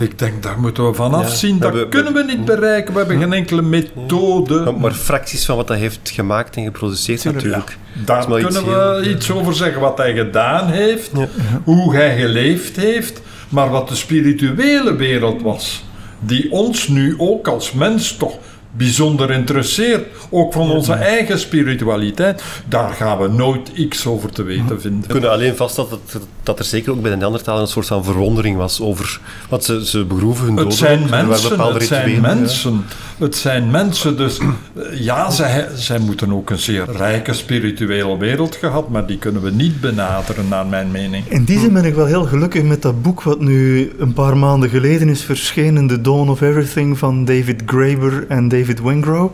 Ik 0.00 0.18
denk, 0.18 0.42
daar 0.42 0.60
moeten 0.60 0.86
we 0.86 0.94
van 0.94 1.14
afzien. 1.14 1.58
Dat 1.58 1.72
we- 1.72 1.88
kunnen 1.88 2.12
we 2.12 2.22
niet 2.24 2.44
bereiken. 2.44 2.92
We 2.92 2.98
hebben 2.98 3.18
geen 3.18 3.32
enkele 3.32 3.62
methode. 3.62 4.60
Maar, 4.60 4.74
maar 4.74 4.92
fracties 4.92 5.44
van 5.44 5.56
wat 5.56 5.68
hij 5.68 5.78
heeft 5.78 6.10
gemaakt 6.10 6.56
en 6.56 6.64
geproduceerd 6.64 7.20
Tuurlijk, 7.20 7.44
natuurlijk. 7.44 7.76
Daar 8.04 8.24
kunnen 8.24 8.46
iets 8.48 8.60
we 8.62 8.70
heel- 8.70 9.04
iets 9.04 9.30
over 9.30 9.54
zeggen 9.54 9.80
wat 9.80 9.98
hij 9.98 10.14
gedaan 10.14 10.68
heeft, 10.70 11.10
Ja. 11.14 11.28
hoe 11.64 11.94
hij 11.94 12.16
geleefd 12.16 12.76
heeft, 12.76 13.20
maar 13.48 13.70
wat 13.70 13.88
de 13.88 13.94
spirituele 13.94 14.96
wereld 14.96 15.42
was, 15.42 15.84
die 16.20 16.52
ons 16.52 16.88
nu 16.88 17.14
ook 17.18 17.48
als 17.48 17.72
mens 17.72 18.16
toch 18.16 18.34
bijzonder 18.76 19.30
interesseert, 19.30 20.06
ook 20.30 20.52
van 20.52 20.70
onze 20.70 20.92
eigen 20.92 21.38
spiritualiteit, 21.38 22.42
daar 22.68 22.92
gaan 22.92 23.18
we 23.18 23.28
nooit 23.28 23.68
iets 23.74 24.06
over 24.06 24.32
te 24.32 24.42
weten 24.42 24.68
We 24.68 24.80
vinden. 24.80 25.08
kunnen 25.08 25.30
alleen 25.30 25.56
vaststellen 25.56 25.90
dat, 25.90 26.22
dat 26.42 26.58
er 26.58 26.64
zeker 26.64 26.92
ook 26.92 27.02
bij 27.02 27.10
de 27.10 27.16
Neandertalers 27.16 27.62
een 27.62 27.68
soort 27.68 27.86
van 27.86 28.04
verwondering 28.04 28.56
was 28.56 28.80
over... 28.80 29.20
Want 29.48 29.64
ze, 29.64 29.86
ze 29.86 30.04
begroeven 30.04 30.44
hun 30.44 30.54
doden. 30.54 30.70
Het 30.70 30.78
zijn 30.78 31.10
mensen, 31.10 31.60
het 31.60 31.82
zijn 31.82 32.10
ja. 32.10 32.20
mensen. 32.20 32.84
Het 33.18 33.36
zijn 33.36 33.70
mensen, 33.70 34.16
dus 34.16 34.38
eh, 34.38 35.00
ja, 35.00 35.30
zij, 35.30 35.68
zij 35.74 35.98
moeten 35.98 36.32
ook 36.32 36.50
een 36.50 36.58
zeer 36.58 36.84
rijke 36.96 37.32
spirituele 37.32 38.18
wereld 38.18 38.56
gehad, 38.56 38.88
maar 38.88 39.06
die 39.06 39.18
kunnen 39.18 39.42
we 39.42 39.50
niet 39.50 39.80
benaderen, 39.80 40.48
naar 40.48 40.66
mijn 40.66 40.90
mening. 40.90 41.24
In 41.28 41.44
die 41.44 41.58
zin 41.58 41.72
ben 41.72 41.84
ik 41.84 41.94
wel 41.94 42.06
heel 42.06 42.24
gelukkig 42.24 42.62
met 42.62 42.82
dat 42.82 43.02
boek 43.02 43.22
wat 43.22 43.40
nu 43.40 43.90
een 43.98 44.12
paar 44.12 44.36
maanden 44.36 44.70
geleden 44.70 45.08
is 45.08 45.22
verschenen, 45.22 45.86
The 45.86 46.00
Dawn 46.00 46.28
of 46.28 46.40
Everything 46.40 46.98
van 46.98 47.24
David 47.24 47.62
Graeber 47.66 48.24
en 48.28 48.48
David 48.48 48.57
Wingrow, 48.66 49.30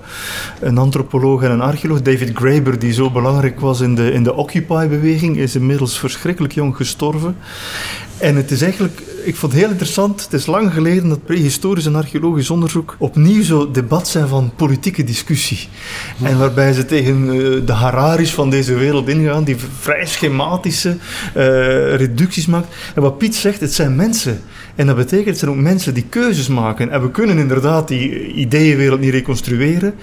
een 0.60 0.78
antropoloog 0.78 1.42
en 1.42 1.50
een 1.50 1.60
archeoloog. 1.60 2.02
David 2.02 2.30
Graeber, 2.34 2.78
die 2.78 2.92
zo 2.92 3.10
belangrijk 3.10 3.60
was 3.60 3.80
in 3.80 3.94
de, 3.94 4.12
in 4.12 4.22
de 4.22 4.34
Occupy-beweging, 4.34 5.36
is 5.36 5.54
inmiddels 5.54 5.98
verschrikkelijk 5.98 6.52
jong 6.52 6.76
gestorven. 6.76 7.36
En 8.18 8.36
het 8.36 8.50
is 8.50 8.62
eigenlijk, 8.62 9.02
ik 9.24 9.36
vond 9.36 9.52
het 9.52 9.60
heel 9.60 9.70
interessant, 9.70 10.22
het 10.22 10.32
is 10.32 10.46
lang 10.46 10.72
geleden 10.72 11.08
dat 11.08 11.24
prehistorisch 11.24 11.86
en 11.86 11.96
archeologisch 11.96 12.50
onderzoek 12.50 12.96
opnieuw 12.98 13.42
zo 13.42 13.70
debat 13.70 14.08
zijn 14.08 14.28
van 14.28 14.52
politieke 14.56 15.04
discussie. 15.04 15.68
En 16.22 16.38
waarbij 16.38 16.72
ze 16.72 16.84
tegen 16.84 17.24
uh, 17.24 17.66
de 17.66 17.72
Hararis 17.72 18.34
van 18.34 18.50
deze 18.50 18.74
wereld 18.74 19.08
ingaan, 19.08 19.44
die 19.44 19.56
vrij 19.78 20.06
schematische 20.06 20.96
uh, 21.36 21.94
reducties 21.94 22.46
maakt. 22.46 22.74
En 22.94 23.02
wat 23.02 23.18
Piet 23.18 23.34
zegt, 23.34 23.60
het 23.60 23.74
zijn 23.74 23.96
mensen. 23.96 24.40
En 24.74 24.86
dat 24.86 24.96
betekent, 24.96 25.26
het 25.26 25.38
zijn 25.38 25.50
ook 25.50 25.56
mensen 25.56 25.94
die 25.94 26.04
keuzes 26.08 26.48
maken. 26.48 26.90
En 26.90 27.02
we 27.02 27.10
kunnen 27.10 27.38
inderdaad 27.38 27.88
die 27.88 28.32
ideeënwereld 28.32 29.00
niet 29.00 29.10
reconstrueren, 29.10 29.94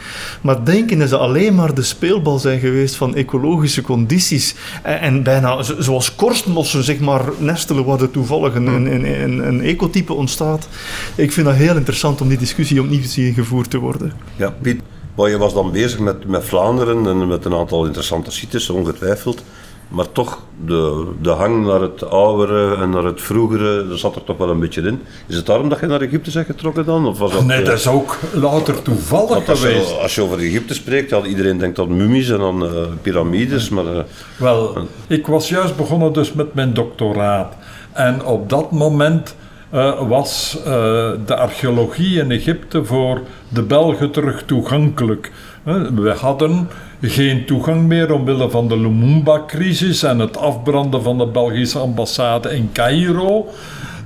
maar 0.41 0.65
denken 0.65 0.99
dat 0.99 1.09
ze 1.09 1.17
alleen 1.17 1.55
maar 1.55 1.73
de 1.73 1.83
speelbal 1.83 2.39
zijn 2.39 2.59
geweest 2.59 2.95
van 2.95 3.15
ecologische 3.15 3.81
condities. 3.81 4.55
En, 4.83 4.99
en 4.99 5.23
bijna 5.23 5.61
zoals 5.61 6.15
korstmossen, 6.15 6.83
zeg 6.83 6.99
maar, 6.99 7.21
nestelen 7.37 7.85
waar 7.85 8.01
er 8.01 8.11
toevallig 8.11 8.55
een, 8.55 8.67
een, 8.67 9.21
een, 9.21 9.47
een, 9.47 9.61
ecotype 9.61 10.13
ontstaat. 10.13 10.67
Ik 11.15 11.31
vind 11.31 11.45
dat 11.45 11.55
heel 11.55 11.75
interessant 11.75 12.21
om 12.21 12.27
die 12.27 12.37
discussie 12.37 12.81
opnieuw 12.81 13.03
zien 13.03 13.33
gevoerd 13.33 13.69
te 13.69 13.77
worden. 13.77 14.13
Ja, 14.35 14.53
Piet, 14.61 14.81
je 15.15 15.37
was 15.37 15.53
dan 15.53 15.71
bezig 15.71 15.99
met, 15.99 16.27
met 16.27 16.43
Vlaanderen 16.43 17.07
en 17.07 17.27
met 17.27 17.45
een 17.45 17.53
aantal 17.53 17.85
interessante 17.85 18.31
sites, 18.31 18.69
ongetwijfeld. 18.69 19.43
Maar 19.91 20.12
toch, 20.12 20.39
de, 20.65 21.12
de 21.21 21.29
hang 21.29 21.65
naar 21.65 21.81
het 21.81 22.10
oudere 22.10 22.75
en 22.75 22.89
naar 22.89 23.03
het 23.03 23.21
vroegere, 23.21 23.88
dat 23.88 24.00
zat 24.00 24.15
er 24.15 24.24
toch 24.24 24.38
wel 24.38 24.50
een 24.50 24.60
beetje 24.60 24.81
in. 24.81 25.01
Is 25.27 25.36
het 25.36 25.45
daarom 25.45 25.69
dat 25.69 25.79
je 25.79 25.86
naar 25.86 26.01
Egypte 26.01 26.31
bent 26.31 26.45
getrokken 26.45 26.86
dan? 26.86 27.07
Of 27.07 27.17
was 27.17 27.31
dat, 27.31 27.45
nee, 27.45 27.63
dat 27.63 27.74
is 27.74 27.88
ook 27.88 28.17
louter 28.33 28.81
toevallig 28.81 29.50
als 29.50 29.60
geweest. 29.60 29.89
Je, 29.89 29.95
als 29.95 30.15
je 30.15 30.21
over 30.21 30.39
Egypte 30.39 30.74
spreekt, 30.74 31.10
ja, 31.10 31.24
iedereen 31.24 31.57
denkt 31.57 31.79
aan 31.79 31.98
mummies 31.98 32.29
en 32.29 32.41
aan 32.41 32.63
uh, 32.63 32.69
piramides, 33.01 33.69
maar... 33.69 33.86
Uh, 33.86 34.00
wel, 34.38 34.77
ik 35.07 35.27
was 35.27 35.50
juist 35.50 35.75
begonnen 35.75 36.13
dus 36.13 36.33
met 36.33 36.53
mijn 36.53 36.74
doctoraat. 36.74 37.55
En 37.91 38.25
op 38.25 38.50
dat 38.50 38.71
moment 38.71 39.36
was 40.07 40.57
de 41.25 41.36
archeologie 41.36 42.19
in 42.19 42.31
Egypte 42.31 42.86
voor 42.86 43.21
de 43.50 43.62
Belgen 43.62 44.12
terug 44.12 44.43
toegankelijk. 44.45 45.31
we 45.95 46.13
hadden 46.19 46.69
geen 47.01 47.46
toegang 47.46 47.88
meer 47.88 48.13
omwille 48.13 48.50
van 48.50 48.67
de 48.67 48.77
Lumumba-crisis 48.77 50.03
en 50.03 50.20
het 50.20 50.38
afbranden 50.38 51.03
van 51.03 51.17
de 51.17 51.27
Belgische 51.27 51.79
ambassade 51.79 52.55
in 52.55 52.70
Cairo. 52.74 53.48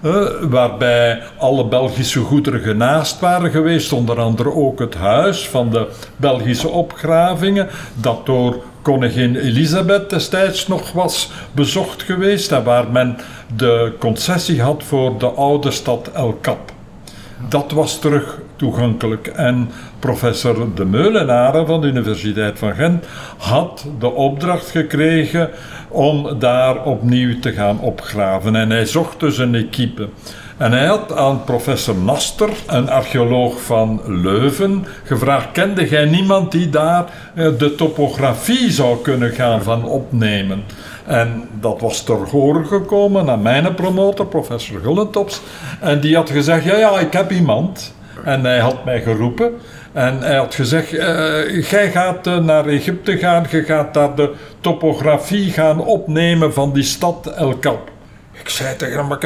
Uh, 0.03 0.25
waarbij 0.41 1.21
alle 1.37 1.67
Belgische 1.67 2.19
goederen 2.19 2.61
genaast 2.61 3.19
waren 3.19 3.51
geweest, 3.51 3.93
onder 3.93 4.19
andere 4.19 4.53
ook 4.53 4.79
het 4.79 4.95
huis 4.95 5.47
van 5.47 5.69
de 5.69 5.87
Belgische 6.17 6.67
opgravingen, 6.67 7.67
dat 7.93 8.25
door 8.25 8.63
koningin 8.81 9.35
Elisabeth 9.35 10.09
destijds 10.09 10.67
nog 10.67 10.91
was 10.91 11.31
bezocht 11.51 12.03
geweest 12.03 12.51
en 12.51 12.63
waar 12.63 12.91
men 12.91 13.17
de 13.55 13.93
concessie 13.99 14.61
had 14.61 14.83
voor 14.83 15.19
de 15.19 15.29
oude 15.29 15.71
stad 15.71 16.09
El 16.13 16.37
Cap. 16.41 16.71
Dat 17.49 17.71
was 17.71 17.99
terug 17.99 18.39
toegankelijk. 18.55 19.27
En 19.27 19.69
professor 19.99 20.75
De 20.75 20.85
Meulenaren 20.85 21.67
van 21.67 21.81
de 21.81 21.87
Universiteit 21.87 22.59
van 22.59 22.73
Gent 22.75 23.05
had 23.37 23.85
de 23.99 24.11
opdracht 24.11 24.69
gekregen 24.69 25.49
om 25.87 26.39
daar 26.39 26.83
opnieuw 26.83 27.39
te 27.39 27.51
gaan 27.51 27.79
opgraven. 27.79 28.55
En 28.55 28.69
hij 28.69 28.85
zocht 28.85 29.19
dus 29.19 29.37
een 29.37 29.55
equipe. 29.55 30.07
En 30.57 30.71
hij 30.71 30.85
had 30.85 31.15
aan 31.15 31.43
professor 31.43 31.95
Naster, 31.95 32.49
een 32.67 32.89
archeoloog 32.89 33.61
van 33.61 34.01
Leuven, 34.05 34.85
gevraagd: 35.03 35.51
kende 35.51 35.89
jij 35.89 36.05
niemand 36.05 36.51
die 36.51 36.69
daar 36.69 37.05
eh, 37.33 37.47
de 37.57 37.75
topografie 37.75 38.71
zou 38.71 39.01
kunnen 39.01 39.31
gaan 39.31 39.63
van 39.63 39.83
opnemen? 39.85 40.63
En 41.05 41.49
dat 41.59 41.81
was 41.81 42.03
ter 42.03 42.29
horen 42.29 42.65
gekomen 42.65 43.29
aan 43.29 43.41
mijn 43.41 43.75
promotor, 43.75 44.25
professor 44.25 44.79
Gullentops. 44.79 45.41
En 45.79 45.99
die 45.99 46.15
had 46.15 46.29
gezegd: 46.29 46.63
Ja, 46.63 46.77
ja, 46.77 46.99
ik 46.99 47.13
heb 47.13 47.31
iemand. 47.31 47.93
En 48.23 48.43
hij 48.43 48.59
had 48.59 48.85
mij 48.85 49.01
geroepen. 49.01 49.53
En 49.93 50.21
hij 50.21 50.35
had 50.35 50.55
gezegd: 50.55 50.93
uh, 50.93 51.69
Jij 51.69 51.91
gaat 51.91 52.27
uh, 52.27 52.37
naar 52.37 52.65
Egypte 52.65 53.17
gaan, 53.17 53.45
je 53.49 53.63
gaat 53.63 53.93
daar 53.93 54.15
de 54.15 54.33
topografie 54.59 55.51
gaan 55.51 55.79
opnemen 55.79 56.53
van 56.53 56.73
die 56.73 56.83
stad 56.83 57.27
El 57.27 57.57
Kap. 57.57 57.93
Ik 58.45 58.51
zei 58.51 58.75
tegen 58.75 58.97
hem, 58.97 59.07
maar 59.07 59.23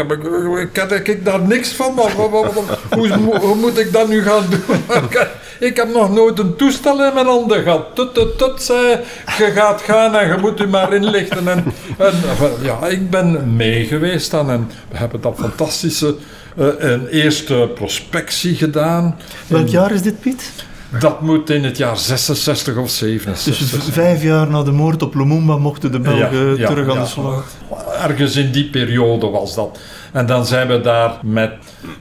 ik, 0.59 0.75
heb, 0.75 0.91
ik, 0.91 1.07
ik 1.07 1.25
daar 1.25 1.39
niks 1.39 1.69
van. 1.69 1.93
Maar, 1.93 2.11
hoe, 2.11 3.13
hoe, 3.39 3.55
moet 3.55 3.77
ik 3.77 3.93
dat 3.93 4.07
nu 4.07 4.23
gaan 4.23 4.45
doen? 4.49 4.77
ik 5.69 5.75
heb 5.75 5.93
nog 5.93 6.13
nooit 6.13 6.39
een 6.39 6.55
toestel 6.55 7.05
in 7.05 7.13
mijn 7.13 7.25
handen 7.25 7.63
gehad. 7.63 7.95
Tut, 7.95 8.13
tut, 8.13 8.37
tut, 8.37 8.61
zei 8.61 8.99
je 9.37 9.51
gaat 9.51 9.81
gaan 9.81 10.15
en 10.15 10.27
je 10.27 10.37
moet 10.41 10.59
u 10.59 10.67
maar 10.67 10.93
inlichten. 10.93 11.47
En, 11.47 11.63
en 11.97 12.13
ja, 12.61 12.87
ik 12.87 13.09
ben 13.09 13.55
mee 13.55 13.85
geweest 13.85 14.31
dan 14.31 14.49
en 14.49 14.71
we 14.91 14.97
hebben 14.97 15.21
dat 15.21 15.37
fantastische 15.39 16.15
uh, 16.57 16.67
een 16.77 17.07
eerste 17.07 17.71
prospectie 17.75 18.55
gedaan. 18.55 19.19
Welk 19.47 19.67
jaar 19.67 19.91
is 19.91 20.01
dit, 20.01 20.19
Piet? 20.19 20.51
Dat 20.99 21.21
moet 21.21 21.49
in 21.49 21.63
het 21.63 21.77
jaar 21.77 21.97
66 21.97 22.77
of 22.77 22.89
67. 22.89 23.69
Dus 23.69 23.93
vijf 23.93 24.23
jaar 24.23 24.49
na 24.49 24.63
de 24.63 24.71
moord 24.71 25.01
op 25.01 25.15
Lumumba 25.15 25.57
mochten 25.57 25.91
de 25.91 25.99
Belgen 25.99 26.55
terug 26.55 26.89
aan 26.89 26.99
de 26.99 27.05
slag. 27.05 27.45
Ergens 28.01 28.35
in 28.35 28.51
die 28.51 28.69
periode 28.69 29.27
was 29.27 29.55
dat. 29.55 29.79
En 30.11 30.25
dan 30.25 30.45
zijn 30.45 30.67
we 30.67 30.81
daar 30.81 31.19
met, 31.23 31.51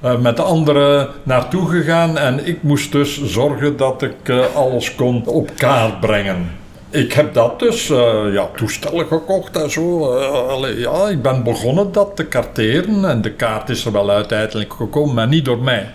uh, 0.05 0.18
met 0.18 0.40
anderen 0.40 1.09
naartoe 1.22 1.68
gegaan. 1.68 2.18
En 2.18 2.46
ik 2.46 2.62
moest 2.62 2.92
dus 2.92 3.24
zorgen 3.24 3.77
dat 3.77 4.03
ik 4.03 4.29
uh, 4.29 4.44
alles 4.55 4.94
kon 4.94 5.27
op 5.27 5.51
kaart 5.57 6.01
brengen. 6.01 6.51
Ik 6.90 7.12
heb 7.12 7.35
dat 7.35 7.59
dus, 7.59 7.90
uh, 7.90 8.33
ja, 8.33 8.48
toestellen 8.57 9.07
gekocht 9.07 9.57
en 9.57 9.70
zo. 9.70 10.14
Uh, 10.18 10.81
ja, 10.81 11.09
ik 11.09 11.22
ben 11.22 11.42
begonnen 11.42 11.92
dat 11.92 12.16
te 12.16 12.24
karteren 12.24 13.05
en 13.05 13.22
de 13.22 13.33
kaart 13.33 13.68
is 13.68 13.85
er 13.85 13.92
wel 13.92 14.11
uiteindelijk 14.11 14.72
gekomen, 14.72 15.14
maar 15.14 15.29
niet 15.29 15.44
door 15.44 15.62
mij. 15.62 15.88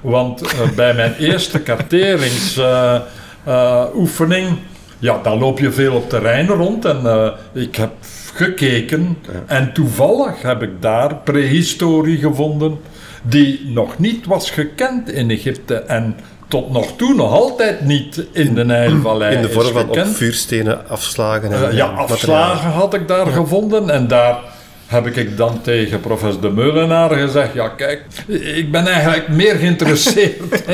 Want 0.00 0.42
uh, 0.42 0.48
bij 0.76 0.94
mijn 0.94 1.14
eerste 1.28 1.58
karteringsoefening, 1.58 4.58
ja, 4.98 5.20
dan 5.22 5.38
loop 5.38 5.58
je 5.58 5.72
veel 5.72 5.94
op 5.94 6.08
terrein 6.08 6.46
rond 6.46 6.84
en 6.84 7.34
ik 7.52 7.76
heb 7.76 7.92
gekeken 8.34 9.18
en 9.46 9.72
toevallig 9.72 10.42
heb 10.42 10.62
ik 10.62 10.70
daar 10.80 11.14
prehistorie 11.14 12.18
gevonden 12.18 12.78
die 13.22 13.60
nog 13.64 13.98
niet 13.98 14.26
was 14.26 14.50
gekend 14.50 15.10
in 15.10 15.30
Egypte 15.30 15.74
en 15.74 16.16
tot 16.48 16.70
nog 16.70 16.96
toe 16.96 17.14
nog 17.14 17.32
altijd 17.32 17.80
niet 17.80 18.26
in 18.32 18.54
de 18.54 18.64
Nijlvallei 18.64 19.36
In 19.36 19.42
de 19.42 19.50
vorm 19.50 19.72
van 19.72 19.88
op 19.88 20.06
vuurstenen 20.06 20.88
afslagen. 20.88 21.52
En, 21.52 21.70
uh, 21.70 21.76
ja, 21.76 21.86
afslagen 21.86 22.70
had 22.70 22.94
ik 22.94 23.08
daar 23.08 23.26
gevonden 23.26 23.90
en 23.90 24.08
daar 24.08 24.38
heb 24.86 25.06
ik 25.06 25.36
dan 25.36 25.60
tegen 25.62 26.00
professor 26.00 26.40
De 26.40 26.50
Meulenaar 26.50 27.10
gezegd: 27.10 27.54
Ja, 27.54 27.68
kijk, 27.68 28.02
ik 28.54 28.70
ben 28.70 28.86
eigenlijk 28.86 29.28
meer 29.28 29.54
geïnteresseerd 29.54 30.40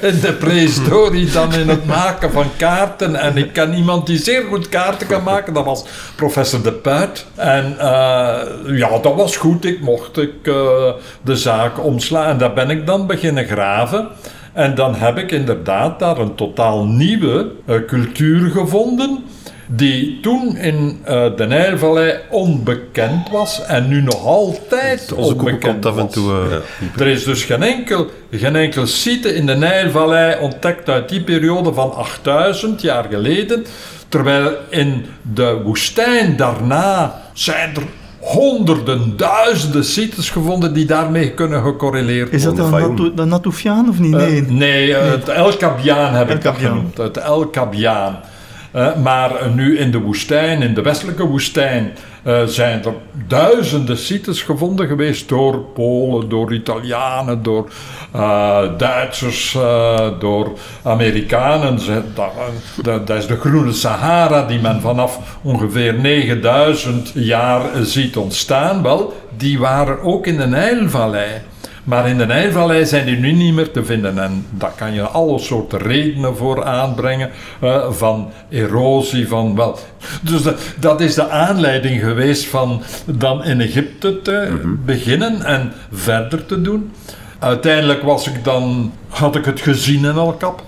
in, 0.00 0.20
de 0.20 0.36
prehistorie 0.38 1.30
dan 1.30 1.54
in 1.54 1.68
het 1.68 1.86
maken 1.86 2.32
van 2.32 2.46
kaarten. 2.56 3.16
En 3.16 3.36
ik 3.36 3.52
ken 3.52 3.74
iemand 3.74 4.06
die 4.06 4.18
zeer 4.18 4.42
goed 4.48 4.68
kaarten 4.68 5.06
kan 5.06 5.22
maken, 5.22 5.54
dat 5.54 5.64
was 5.64 5.84
professor 6.16 6.62
De 6.62 6.72
Puit. 6.72 7.26
En 7.34 7.72
uh, 7.72 7.78
ja, 8.78 8.98
dat 9.02 9.14
was 9.14 9.36
goed, 9.36 9.64
ik 9.64 9.80
mocht 9.80 10.18
ik, 10.18 10.34
uh, 10.42 10.54
de 11.22 11.36
zaak 11.36 11.84
omslaan. 11.84 12.26
En 12.26 12.38
daar 12.38 12.54
ben 12.54 12.70
ik 12.70 12.86
dan 12.86 13.06
beginnen 13.06 13.46
graven. 13.46 14.08
En 14.52 14.74
dan 14.74 14.94
heb 14.94 15.18
ik 15.18 15.30
inderdaad 15.30 15.98
daar 15.98 16.18
een 16.18 16.34
totaal 16.34 16.86
nieuwe 16.86 17.50
uh, 17.66 17.76
cultuur 17.86 18.50
gevonden 18.50 19.24
die 19.70 20.20
toen 20.20 20.56
in 20.56 21.00
uh, 21.08 21.36
de 21.36 21.46
Nijlvallei 21.46 22.14
onbekend 22.30 23.30
was 23.30 23.64
en 23.66 23.88
nu 23.88 24.02
nog 24.02 24.24
altijd 24.24 25.12
Onze 25.12 25.34
onbekend 25.34 25.86
af 25.86 25.96
en 25.96 26.08
toe, 26.08 26.30
uh, 26.30 27.00
Er 27.00 27.06
is 27.06 27.24
dus 27.24 27.44
geen 27.44 27.62
enkel, 27.62 28.10
geen 28.30 28.56
enkel 28.56 28.86
site 28.86 29.34
in 29.34 29.46
de 29.46 29.54
Nijlvallei 29.54 30.40
ontdekt 30.40 30.88
uit 30.88 31.08
die 31.08 31.20
periode 31.20 31.72
van 31.72 31.94
8000 31.94 32.80
jaar 32.80 33.04
geleden, 33.10 33.64
terwijl 34.08 34.52
in 34.68 35.06
de 35.34 35.60
woestijn 35.64 36.36
daarna 36.36 37.22
zijn 37.32 37.74
er 37.74 37.82
honderden, 38.18 39.16
duizenden 39.16 39.84
sites 39.84 40.30
gevonden 40.30 40.74
die 40.74 40.84
daarmee 40.84 41.30
kunnen 41.30 41.62
gecorreleerd 41.62 42.30
worden. 42.30 42.38
Is 42.38 42.44
dat 42.44 42.70
dan 42.96 43.12
de 43.14 43.24
Natoufiaan 43.24 43.88
of 43.88 43.98
niet? 43.98 44.12
Nee, 44.12 44.40
uh, 44.40 44.48
nee, 44.48 44.88
uh, 44.88 45.10
het 45.10 45.28
El 45.28 45.56
Kabiaan 45.56 46.14
heb 46.14 46.28
El 46.28 46.34
ik 46.36 46.42
dat 46.42 46.56
genoemd. 46.56 46.96
Het 46.96 47.16
El 47.16 47.46
Kabiaan. 47.46 48.20
Uh, 48.74 48.96
maar 48.96 49.32
nu 49.54 49.78
in 49.78 49.90
de 49.90 50.00
woestijn, 50.00 50.62
in 50.62 50.74
de 50.74 50.82
westelijke 50.82 51.26
woestijn, 51.26 51.92
uh, 52.24 52.42
zijn 52.44 52.84
er 52.84 52.94
duizenden 53.26 53.98
sites 53.98 54.42
gevonden 54.42 54.86
geweest 54.86 55.28
door 55.28 55.58
Polen, 55.58 56.28
door 56.28 56.52
Italianen, 56.52 57.42
door 57.42 57.68
uh, 58.16 58.60
Duitsers, 58.78 59.58
door 60.18 60.52
Amerikanen. 60.82 61.78
Dat, 62.82 63.10
is 63.10 63.26
de 63.26 63.36
Groene 63.36 63.72
Sahara 63.72 64.46
die 64.46 64.60
men 64.60 64.80
vanaf 64.80 65.18
ongeveer 65.42 65.94
9000 65.94 67.10
jaar 67.14 67.62
ziet 67.82 68.16
ontstaan. 68.16 68.82
Wel, 68.82 69.12
die 69.36 69.58
waren 69.58 70.02
ook 70.02 70.26
in 70.26 70.36
de 70.36 70.46
Nijlvallei. 70.46 71.40
Maar 71.88 72.08
in 72.08 72.18
de 72.18 72.26
Nijvallei 72.26 72.86
zijn 72.86 73.06
die 73.06 73.16
nu 73.16 73.32
niet 73.32 73.54
meer 73.54 73.70
te 73.70 73.84
vinden. 73.84 74.18
En 74.18 74.46
daar 74.50 74.72
kan 74.76 74.92
je 74.94 75.02
alle 75.02 75.38
soorten 75.38 75.78
redenen 75.78 76.36
voor 76.36 76.64
aanbrengen. 76.64 77.30
eh, 77.60 77.90
van 77.92 78.30
erosie, 78.48 79.28
van 79.28 79.54
wel. 79.56 79.78
Dus 80.22 80.42
de- 80.42 80.56
dat 80.78 81.00
is 81.00 81.14
de 81.14 81.28
aanleiding 81.28 82.00
geweest 82.00 82.46
van 82.46 82.82
dan 83.04 83.44
in 83.44 83.60
Egypte 83.60 84.22
te 84.22 84.58
beginnen 84.84 85.42
en 85.44 85.72
verder 85.92 86.46
te 86.46 86.62
doen. 86.62 86.92
Uiteindelijk 87.38 88.02
was 88.02 88.26
ik 88.28 88.44
dan, 88.44 88.92
had 89.08 89.36
ik 89.36 89.44
het 89.44 89.60
gezien 89.60 90.04
in 90.04 90.16
El 90.16 90.36
Cap. 90.38 90.62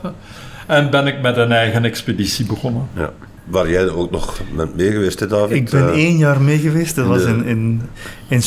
En 0.66 0.90
ben 0.90 1.06
ik 1.06 1.20
met 1.22 1.36
een 1.36 1.52
eigen 1.52 1.84
expeditie 1.84 2.46
begonnen. 2.46 2.88
Ja. 2.96 3.10
Waar 3.50 3.70
jij 3.70 3.88
ook 3.88 4.10
nog 4.10 4.40
bent 4.56 4.76
mee 4.76 4.90
geweest, 4.90 5.20
hè, 5.20 5.26
David? 5.26 5.56
Ik 5.56 5.70
ben 5.70 5.88
Eh, 5.88 5.94
één 5.94 6.16
jaar 6.16 6.40
mee 6.40 6.58
geweest. 6.58 6.94
Dat 6.94 7.06
was 7.06 7.22
in, 7.24 7.44
in, 7.44 7.82
in 8.28 8.42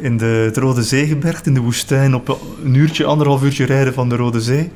in 0.00 0.16
de, 0.16 0.24
het 0.24 0.56
Rode 0.56 0.82
Zeegebergte, 0.82 1.48
in 1.48 1.54
de 1.54 1.60
woestijn, 1.60 2.14
op 2.14 2.40
een 2.64 2.74
uurtje, 2.74 3.04
anderhalf 3.04 3.42
uurtje 3.42 3.64
rijden 3.64 3.94
van 3.94 4.08
de 4.08 4.16
Rode 4.16 4.40
Zee. 4.40 4.70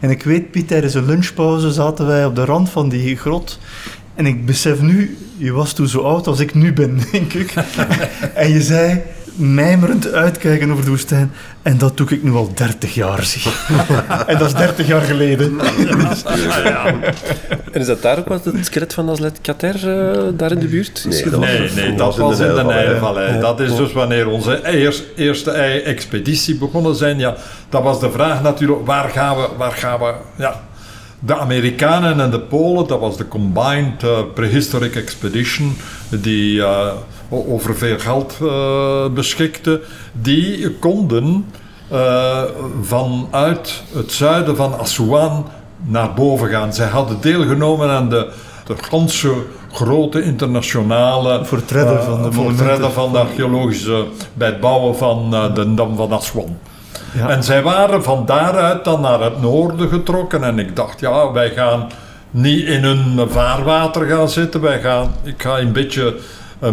En 0.00 0.10
ik 0.10 0.22
weet, 0.22 0.50
Piet, 0.50 0.68
tijdens 0.68 0.94
een 0.94 1.06
lunchpauze 1.06 1.72
zaten 1.72 2.06
wij 2.06 2.24
op 2.24 2.34
de 2.34 2.44
rand 2.44 2.70
van 2.70 2.88
die 2.88 3.16
grot. 3.16 3.58
En 4.14 4.26
ik 4.26 4.46
besef 4.46 4.80
nu, 4.80 5.16
je 5.36 5.52
was 5.52 5.72
toen 5.72 5.88
zo 5.88 6.00
oud 6.00 6.26
als 6.26 6.40
ik 6.40 6.54
nu 6.54 6.72
ben, 6.72 6.98
denk 7.12 7.32
ik. 7.32 7.54
en 8.34 8.52
je 8.52 8.62
zei, 8.62 9.02
mijmerend 9.36 10.12
uitkijken 10.12 10.70
over 10.70 10.84
de 10.84 10.90
woestijn. 10.90 11.32
En 11.62 11.78
dat 11.78 11.96
doe 11.96 12.08
ik 12.08 12.22
nu 12.22 12.32
al 12.32 12.50
30 12.54 12.94
jaar, 12.94 13.24
zie. 13.24 13.42
en 14.26 14.38
dat 14.38 14.46
is 14.48 14.54
30 14.54 14.86
jaar 14.86 15.00
geleden. 15.00 15.60
En 17.72 17.80
is 17.80 17.86
dat 17.86 18.02
daar 18.02 18.18
ook 18.18 18.28
wat 18.28 18.44
het 18.44 18.64
skelet 18.66 18.94
van 18.94 19.08
Aslet 19.08 19.38
Kater 19.42 19.74
eh, 19.74 20.22
daar 20.34 20.52
in 20.52 20.58
de 20.58 20.66
buurt? 20.66 21.04
Nee, 21.08 21.22
Is 21.22 21.30
was- 21.30 21.40
Nee, 21.40 21.58
nee, 21.74 21.94
dat 21.94 22.10
in 22.12 22.20
de 22.20 22.22
was 22.28 22.38
in 22.38 22.46
de 22.46 22.52
Nijlvallei. 22.52 22.86
Nijlvallei. 22.86 23.40
Dat 23.40 23.60
is 23.60 23.76
dus 23.76 23.92
wanneer 23.92 24.28
onze 24.28 24.60
eers- 24.68 25.02
eerste 25.16 25.50
expeditie 25.50 26.54
begonnen 26.58 26.94
zijn. 26.94 27.18
Ja, 27.18 27.34
dat 27.68 27.82
was 27.82 28.00
de 28.00 28.10
vraag 28.10 28.42
natuurlijk, 28.42 28.86
waar 28.86 29.08
gaan 29.08 29.36
we, 29.36 29.48
waar 29.56 29.72
gaan 29.72 29.98
we, 29.98 30.12
ja... 30.36 30.60
De 31.18 31.36
Amerikanen 31.38 32.20
en 32.20 32.30
de 32.30 32.40
Polen, 32.40 32.86
dat 32.86 33.00
was 33.00 33.16
de 33.16 33.28
Combined 33.28 34.02
eh, 34.02 34.18
Prehistoric 34.34 34.94
Expedition, 34.96 35.76
die 36.08 36.62
eh, 36.62 36.86
over 37.28 37.76
veel 37.76 37.98
geld 37.98 38.38
eh, 38.42 39.08
beschikte, 39.08 39.80
die 40.12 40.70
konden 40.70 41.46
eh, 41.88 42.42
vanuit 42.82 43.82
het 43.94 44.12
zuiden 44.12 44.56
van 44.56 44.78
Aswan 44.78 45.46
naar 45.84 46.14
boven 46.14 46.48
gaan. 46.48 46.74
Zij 46.74 46.86
hadden 46.88 47.20
deelgenomen 47.20 47.88
aan 47.88 48.08
de, 48.08 48.32
de 48.66 48.74
ganse 48.90 49.34
grote 49.72 50.22
internationale... 50.22 51.44
Voor 51.44 51.58
het 51.58 51.70
redden 51.70 51.98
eh, 51.98 52.04
van 52.04 52.22
de 52.22 52.90
van 52.92 53.12
de 53.12 53.18
archeologische... 53.18 54.04
bij 54.34 54.48
het 54.48 54.60
bouwen 54.60 54.96
van 54.96 55.30
de 55.54 55.74
Dam 55.74 55.96
van 55.96 56.12
Aswan. 56.12 56.58
Ja. 57.12 57.28
En 57.28 57.44
zij 57.44 57.62
waren 57.62 58.02
van 58.02 58.26
daaruit 58.26 58.84
dan 58.84 59.00
naar 59.00 59.20
het 59.20 59.40
noorden 59.40 59.88
getrokken. 59.88 60.44
En 60.44 60.58
ik 60.58 60.76
dacht, 60.76 61.00
ja, 61.00 61.32
wij 61.32 61.50
gaan 61.50 61.86
niet 62.30 62.64
in 62.66 62.84
hun 62.84 63.28
vaarwater 63.30 64.06
gaan 64.06 64.28
zitten. 64.28 64.60
Wij 64.60 64.80
gaan, 64.80 65.14
ik 65.22 65.42
ga 65.42 65.58
een 65.58 65.72
beetje 65.72 66.16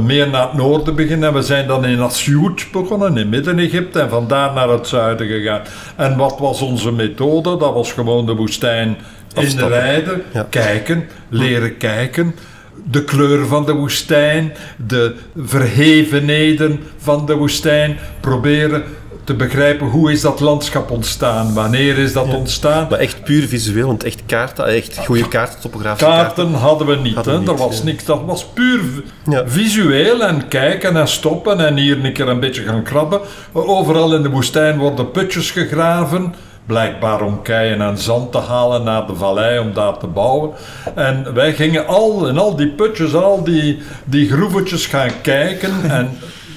meer 0.02 0.30
naar 0.30 0.42
het 0.42 0.54
noorden 0.54 0.96
beginnen. 0.96 1.28
En 1.30 1.36
we 1.36 1.42
zijn 1.42 1.68
dan 1.68 1.86
in 1.86 2.02
Asyut 2.02 2.68
begonnen, 2.72 3.18
in 3.18 3.30
Midden-Egypte. 3.30 4.00
En 4.00 4.10
vandaar 4.10 4.54
naar 4.54 4.70
het 4.70 4.88
zuiden 4.88 5.28
gegaan. 5.28 5.62
En 5.96 6.18
wat 6.18 6.40
was 6.40 6.62
onze 6.62 6.92
methode? 6.92 7.58
Dat 7.58 7.74
was 7.74 7.92
gewoon 7.92 8.26
de 8.26 8.34
woestijn 8.36 8.98
inrijden, 9.34 10.22
Ja. 10.34 10.48
kijken, 10.50 11.08
leren 11.30 11.78
kijken. 11.78 12.36
De 12.92 13.04
kleur 13.04 13.46
van 13.46 13.66
de 13.66 13.74
woestijn, 13.74 14.54
de 14.88 15.16
verhevenheden 15.38 16.80
van 16.98 17.26
de 17.26 17.36
woestijn. 17.36 17.98
Proberen 18.20 18.84
te 19.24 19.34
begrijpen 19.34 19.88
hoe 19.88 20.12
is 20.12 20.22
dat 20.22 20.40
landschap 20.40 20.92
ontstaan, 20.92 21.54
wanneer 21.54 21.98
is 21.98 22.14
dat 22.14 22.34
ontstaan. 22.34 22.88
Maar 22.90 23.00
echt 23.00 23.24
puur 23.24 23.48
visueel, 23.48 23.88
want 23.88 24.04
echt 24.04 24.22
kaarten, 24.26 24.66
echt 24.66 24.98
goede 25.06 25.28
kaarten, 25.28 25.60
topografische 25.60 26.06
kaarten. 26.06 26.36
Kaarten 26.36 26.60
hadden 26.60 26.88
we 26.88 26.96
niet, 26.96 27.16
Hadden 27.16 27.34
we 27.34 27.40
hè? 27.40 27.46
niet, 27.52 27.60
er 27.60 27.68
was 27.68 27.78
ja. 27.78 27.84
niks, 27.84 28.06
dat 28.06 28.22
was 28.26 28.46
puur 28.46 28.82
Ja. 29.30 29.44
visueel 29.48 30.24
en 30.24 30.48
kijken 30.48 30.96
en 30.98 31.08
stoppen 31.08 31.60
en 31.68 31.78
hier 31.78 32.06
een 32.06 32.14
keer 32.14 32.28
een 32.28 32.40
beetje 32.40 32.62
gaan 32.64 32.84
krabben. 32.84 33.20
Overal 33.52 34.16
in 34.16 34.24
de 34.24 34.30
woestijn 34.30 34.78
worden 34.78 35.12
putjes 35.12 35.52
gegraven, 35.52 36.36
blijkbaar 36.66 37.22
om 37.22 37.42
keien 37.42 37.82
en 37.82 37.98
zand 37.98 38.32
te 38.32 38.38
halen 38.38 38.84
naar 38.84 39.08
de 39.08 39.16
vallei 39.16 39.60
om 39.60 39.74
daar 39.74 39.98
te 39.98 40.08
bouwen. 40.08 40.52
En 40.96 41.34
wij 41.34 41.54
gingen 41.54 41.88
al 41.88 42.28
in 42.28 42.38
al 42.38 42.56
die 42.56 42.70
putjes, 42.70 43.14
al 43.16 43.44
die, 43.44 43.80
die 44.06 44.32
groevetjes 44.32 44.86
gaan 44.86 45.12
kijken 45.22 45.72
en 45.90 46.10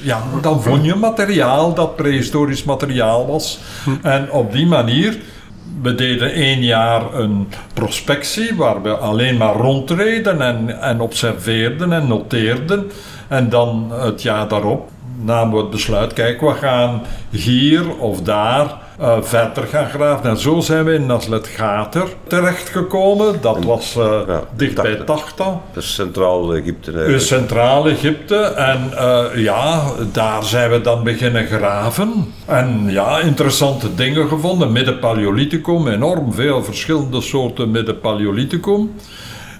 ja, 0.06 0.22
dan 0.42 0.62
vond 0.62 0.84
je 0.84 0.94
materiaal 0.94 1.74
dat 1.74 1.96
prehistorisch 1.96 2.64
materiaal 2.64 3.26
was. 3.26 3.58
En 4.02 4.30
op 4.30 4.52
die 4.52 4.66
manier 4.66 5.18
we 5.82 5.94
deden 5.94 6.32
één 6.32 6.62
jaar 6.62 7.14
een 7.14 7.48
prospectie 7.74 8.54
waar 8.54 8.82
we 8.82 8.96
alleen 8.96 9.36
maar 9.36 9.54
rondreden 9.54 10.40
en, 10.40 10.80
en 10.80 11.00
observeerden 11.00 11.92
en 11.92 12.06
noteerden. 12.06 12.90
En 13.28 13.48
dan 13.48 13.92
het 13.92 14.22
jaar 14.22 14.48
daarop 14.48 14.90
namen 15.22 15.54
we 15.54 15.60
het 15.60 15.70
besluit, 15.70 16.12
kijk, 16.12 16.40
we 16.40 16.54
gaan 16.54 17.02
hier 17.30 17.96
of 17.96 18.22
daar 18.22 18.85
eh, 18.98 19.16
verder 19.20 19.66
gaan 19.66 19.88
graven. 19.88 20.30
En 20.30 20.36
zo 20.38 20.60
zijn 20.60 20.84
we 20.84 20.94
in 20.94 21.06
Naslet 21.06 21.46
Gater 21.46 22.08
terechtgekomen. 22.26 23.40
Dat 23.40 23.64
was 23.64 23.96
eh, 23.96 24.20
ja, 24.26 24.42
dicht 24.56 24.74
bij 24.82 24.94
Tachta. 24.94 25.04
Tachta. 25.14 25.60
Dat 25.72 25.82
is 25.82 25.94
Centraal-Egypte 25.94 26.90
In 26.90 26.96
eigenlijk. 26.96 27.26
Centraal-Egypte. 27.26 28.36
En 28.36 28.90
eh, 28.96 29.24
ja, 29.34 29.82
daar 30.12 30.44
zijn 30.44 30.70
we 30.70 30.80
dan 30.80 31.02
beginnen 31.02 31.46
graven. 31.46 32.34
En 32.44 32.86
ja, 32.88 33.20
interessante 33.20 33.94
dingen 33.94 34.28
gevonden. 34.28 34.72
Midden-Paleolithicum, 34.72 35.88
enorm 35.88 36.32
veel 36.32 36.64
verschillende 36.64 37.20
soorten 37.20 37.70
Midden-Paleolithicum. 37.70 38.94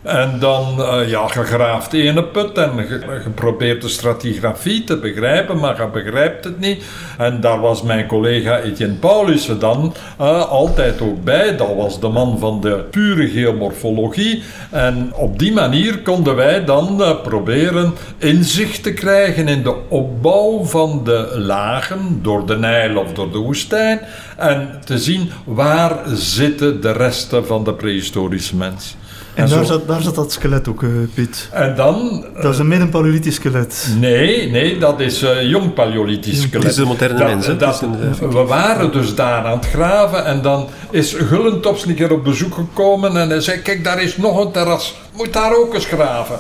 En 0.07 0.39
dan, 0.39 0.83
eh, 0.83 1.09
ja, 1.09 1.27
gegraafd 1.29 1.93
ene 1.93 2.25
put 2.25 2.59
en 2.59 2.71
ge- 2.89 3.21
geprobeerd 3.23 3.83
de 3.83 3.89
stratigrafie 3.89 4.85
te 4.85 4.97
begrijpen, 4.97 5.59
maar 5.59 5.77
je 5.81 5.89
begrijpt 6.03 6.45
het 6.45 6.59
niet. 6.61 6.85
En 7.19 7.41
daar 7.41 7.61
was 7.61 7.83
mijn 7.83 8.07
collega 8.07 8.59
Etienne 8.61 8.95
Paulussen 8.95 9.59
dan 9.59 9.95
eh, 10.19 10.49
altijd 10.51 11.01
ook 11.01 11.25
bij. 11.25 11.57
Dat 11.57 11.75
was 11.77 12.01
de 12.01 12.09
man 12.09 12.39
van 12.39 12.61
de 12.61 12.85
pure 12.91 13.29
geomorfologie. 13.29 14.43
En 14.71 15.13
op 15.15 15.39
die 15.39 15.53
manier 15.53 15.99
konden 15.99 16.37
wij 16.37 16.65
dan 16.65 17.03
eh, 17.03 17.23
proberen 17.23 17.95
inzicht 18.19 18.83
te 18.83 18.93
krijgen 18.93 19.49
in 19.49 19.63
de 19.63 19.75
opbouw 19.89 20.65
van 20.65 21.01
de 21.05 21.33
lagen 21.39 22.19
door 22.23 22.47
de 22.47 22.57
Nijl 22.57 22.97
of 22.97 23.13
door 23.13 23.33
de 23.33 23.39
woestijn. 23.39 24.01
En 24.37 24.81
te 24.85 24.99
zien 24.99 25.31
waar 25.45 25.93
zitten 26.15 26.81
de 26.81 26.93
resten 26.93 27.47
van 27.47 27.65
de 27.65 27.75
prehistorische 27.75 28.57
mens. 28.57 28.97
En 29.37 29.49
daar 29.49 29.65
zat, 29.65 29.89
daar 29.89 30.01
zat 30.03 30.15
dat 30.15 30.33
skelet 30.33 30.69
ook, 30.69 30.83
eh, 30.83 30.89
Piet. 31.15 31.49
en 31.53 31.75
dan... 31.75 32.25
Dat 32.41 32.53
is 32.53 32.59
een 32.59 32.69
midden-paleolithisch 32.69 33.35
skelet. 33.35 33.89
Nee, 33.99 34.51
nee, 34.51 34.79
dat 34.79 35.01
is 35.01 35.23
eh 35.23 35.43
jong 35.49 35.75
paleolithisch 35.75 36.43
skelet. 36.43 36.63
Het 36.63 36.73
is 36.73 36.79
de 36.79 36.85
moderne 36.85 37.19
Dat- 37.19 37.27
mens, 37.29 37.47
hè? 37.47 37.57
dat- 37.57 37.81
Het 37.81 37.91
is 38.13 38.21
een- 38.21 38.31
we 38.31 38.45
waren 38.45 38.93
dus 38.93 39.15
daar 39.15 39.45
aan 39.45 39.57
het 39.59 39.67
graven 39.69 40.25
en 40.25 40.43
dan 40.43 40.69
is 40.91 41.13
Gullentops 41.15 41.85
een 41.87 41.95
keer 41.95 42.13
op 42.13 42.25
bezoek 42.25 42.55
gekomen 42.55 43.17
en 43.17 43.29
hij 43.29 43.41
zei, 43.41 43.59
kijk, 43.59 43.85
daar 43.85 44.03
is 44.03 44.17
nog 44.17 44.45
een 44.45 44.51
terras, 44.51 44.95
moet 45.17 45.33
daar 45.33 45.57
ook 45.57 45.75
eens 45.75 45.87
graven. 45.87 46.37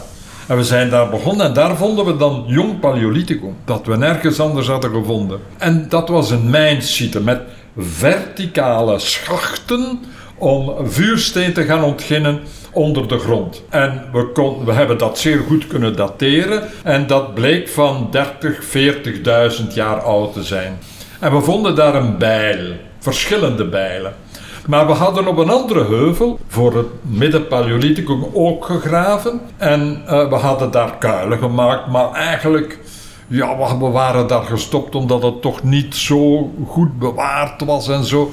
En 0.46 0.56
we 0.56 0.64
zijn 0.64 0.90
daar 0.90 1.08
begonnen 1.08 1.46
en 1.46 1.52
daar 1.52 1.76
vonden 1.76 2.04
we 2.04 2.16
dan 2.16 2.44
jong 2.46 2.80
paleolithicum, 2.80 3.54
dat 3.64 3.86
we 3.86 3.96
nergens 3.96 4.40
anders 4.40 4.66
hadden 4.68 4.90
gevonden. 4.90 5.38
En 5.58 5.86
dat 5.88 6.08
was 6.08 6.30
een 6.30 6.50
mijnsite 6.50 7.20
met 7.20 7.40
verticale 7.78 8.98
schachten 8.98 10.00
om 10.38 10.74
vuursteen 10.88 11.52
te 11.52 11.62
gaan 11.62 11.84
ontginnen 11.84 12.40
onder 12.72 13.08
de 13.08 13.18
grond. 13.18 13.62
En 13.68 14.04
we, 14.12 14.54
we 14.64 14.72
hebben 14.72 14.98
dat 14.98 15.18
zeer 15.18 15.38
goed 15.48 15.66
kunnen 15.66 15.96
dateren 15.96 16.68
en 16.82 17.06
dat 17.06 17.34
bleek 17.34 17.68
van 17.68 18.08
30, 18.10 18.62
40.000 19.60 19.74
jaar 19.74 20.00
oud 20.00 20.32
te 20.32 20.42
zijn. 20.42 20.78
En 21.20 21.32
we 21.34 21.40
vonden 21.40 21.74
daar 21.74 21.94
een 21.94 22.18
bijl, 22.18 22.72
verschillende 22.98 23.64
bijlen. 23.64 24.14
Maar 24.66 24.86
we 24.86 24.92
hadden 24.92 25.26
op 25.26 25.36
een 25.36 25.50
andere 25.50 25.84
heuvel 25.84 26.38
voor 26.48 26.76
het 26.76 26.86
Midden-Paleolithicum 27.02 28.26
ook 28.32 28.64
gegraven. 28.64 29.40
En 29.56 30.02
eh, 30.06 30.28
we 30.28 30.34
hadden 30.34 30.70
daar 30.70 30.96
kuilen 30.98 31.38
gemaakt, 31.38 31.86
maar 31.86 32.12
eigenlijk... 32.12 32.78
Ja, 33.28 33.78
we 33.78 33.88
waren 33.88 34.26
daar 34.26 34.42
gestopt 34.42 34.94
omdat 34.94 35.22
het 35.22 35.42
toch 35.42 35.62
niet 35.62 35.94
zo 35.94 36.52
goed 36.66 36.98
bewaard 36.98 37.64
was 37.64 37.88
en 37.88 38.04
zo. 38.04 38.30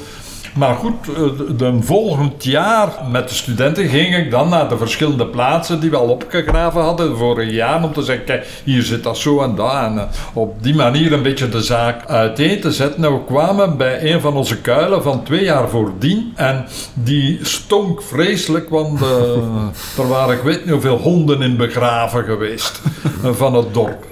Maar 0.54 0.76
goed, 0.76 0.94
eh, 1.08 1.58
de 1.58 1.78
volgend 1.82 2.44
jaar 2.44 2.90
met 3.12 3.30
de 3.30 3.36
studenten 3.36 3.88
ging 3.88 4.16
ik 4.16 4.32
dan 4.32 4.50
naar 4.50 4.70
de 4.70 4.78
verschillende 4.78 5.26
plaatsen 5.26 5.80
die 5.80 5.90
we 5.90 5.98
al 5.98 6.08
opgegraven 6.08 6.82
hadden 6.82 7.18
vorig 7.18 7.52
jaar. 7.52 7.84
Om 7.84 7.94
te 7.94 8.02
zeggen, 8.02 8.26
kijk, 8.26 8.48
hier 8.64 8.84
zit 8.84 9.04
dat 9.04 9.18
zo 9.18 9.42
en 9.42 9.56
dat. 9.56 9.74
En 9.74 9.98
eh, 9.98 10.04
op 10.34 10.64
die 10.64 10.76
manier 10.76 11.14
een 11.14 11.22
beetje 11.22 11.50
de 11.50 11.62
zaak 11.62 12.06
uiteen 12.06 12.62
te 12.62 12.72
zetten. 12.72 13.04
En 13.04 13.14
we 13.14 13.24
kwamen 13.26 13.78
bij 13.78 14.14
een 14.14 14.22
van 14.22 14.36
onze 14.36 14.62
kuilen 14.62 15.04
van 15.04 15.24
twee 15.24 15.44
jaar 15.44 15.70
voordien. 15.70 16.34
En 16.36 16.66
die 16.94 17.40
stonk 17.42 18.02
vreselijk, 18.02 18.70
want 18.70 19.02
eh, 19.02 19.98
er 20.02 20.08
waren 20.08 20.36
ik 20.36 20.44
weet 20.44 20.64
niet 20.64 20.74
hoeveel 20.74 20.98
honden 20.98 21.42
in 21.42 21.58
begraven 21.58 22.24
geweest 22.24 22.82
van 23.22 23.54
het 23.54 23.74
dorp. 23.74 24.06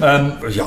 En 0.00 0.36
ja, 0.48 0.66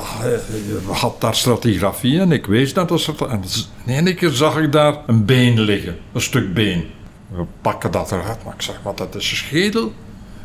je 0.49 0.79
had 0.91 1.21
daar 1.21 1.35
stratigrafie 1.35 2.19
en 2.19 2.31
ik 2.31 2.45
wees 2.45 2.73
naar 2.73 2.87
de 2.87 2.97
stratigrafie. 2.97 3.65
En 3.85 3.93
in 3.93 4.07
één 4.07 4.15
keer 4.15 4.29
zag 4.29 4.57
ik 4.57 4.71
daar 4.71 4.95
een 5.07 5.25
been 5.25 5.59
liggen, 5.59 5.97
een 6.13 6.21
stuk 6.21 6.53
been. 6.53 6.85
We 7.27 7.43
pakken 7.61 7.91
dat 7.91 8.11
eruit, 8.11 8.43
maar 8.43 8.53
ik 8.53 8.61
zeg, 8.61 8.79
wat 8.83 8.97
dat 8.97 9.15
is 9.15 9.31
een 9.31 9.37
schedel. 9.37 9.93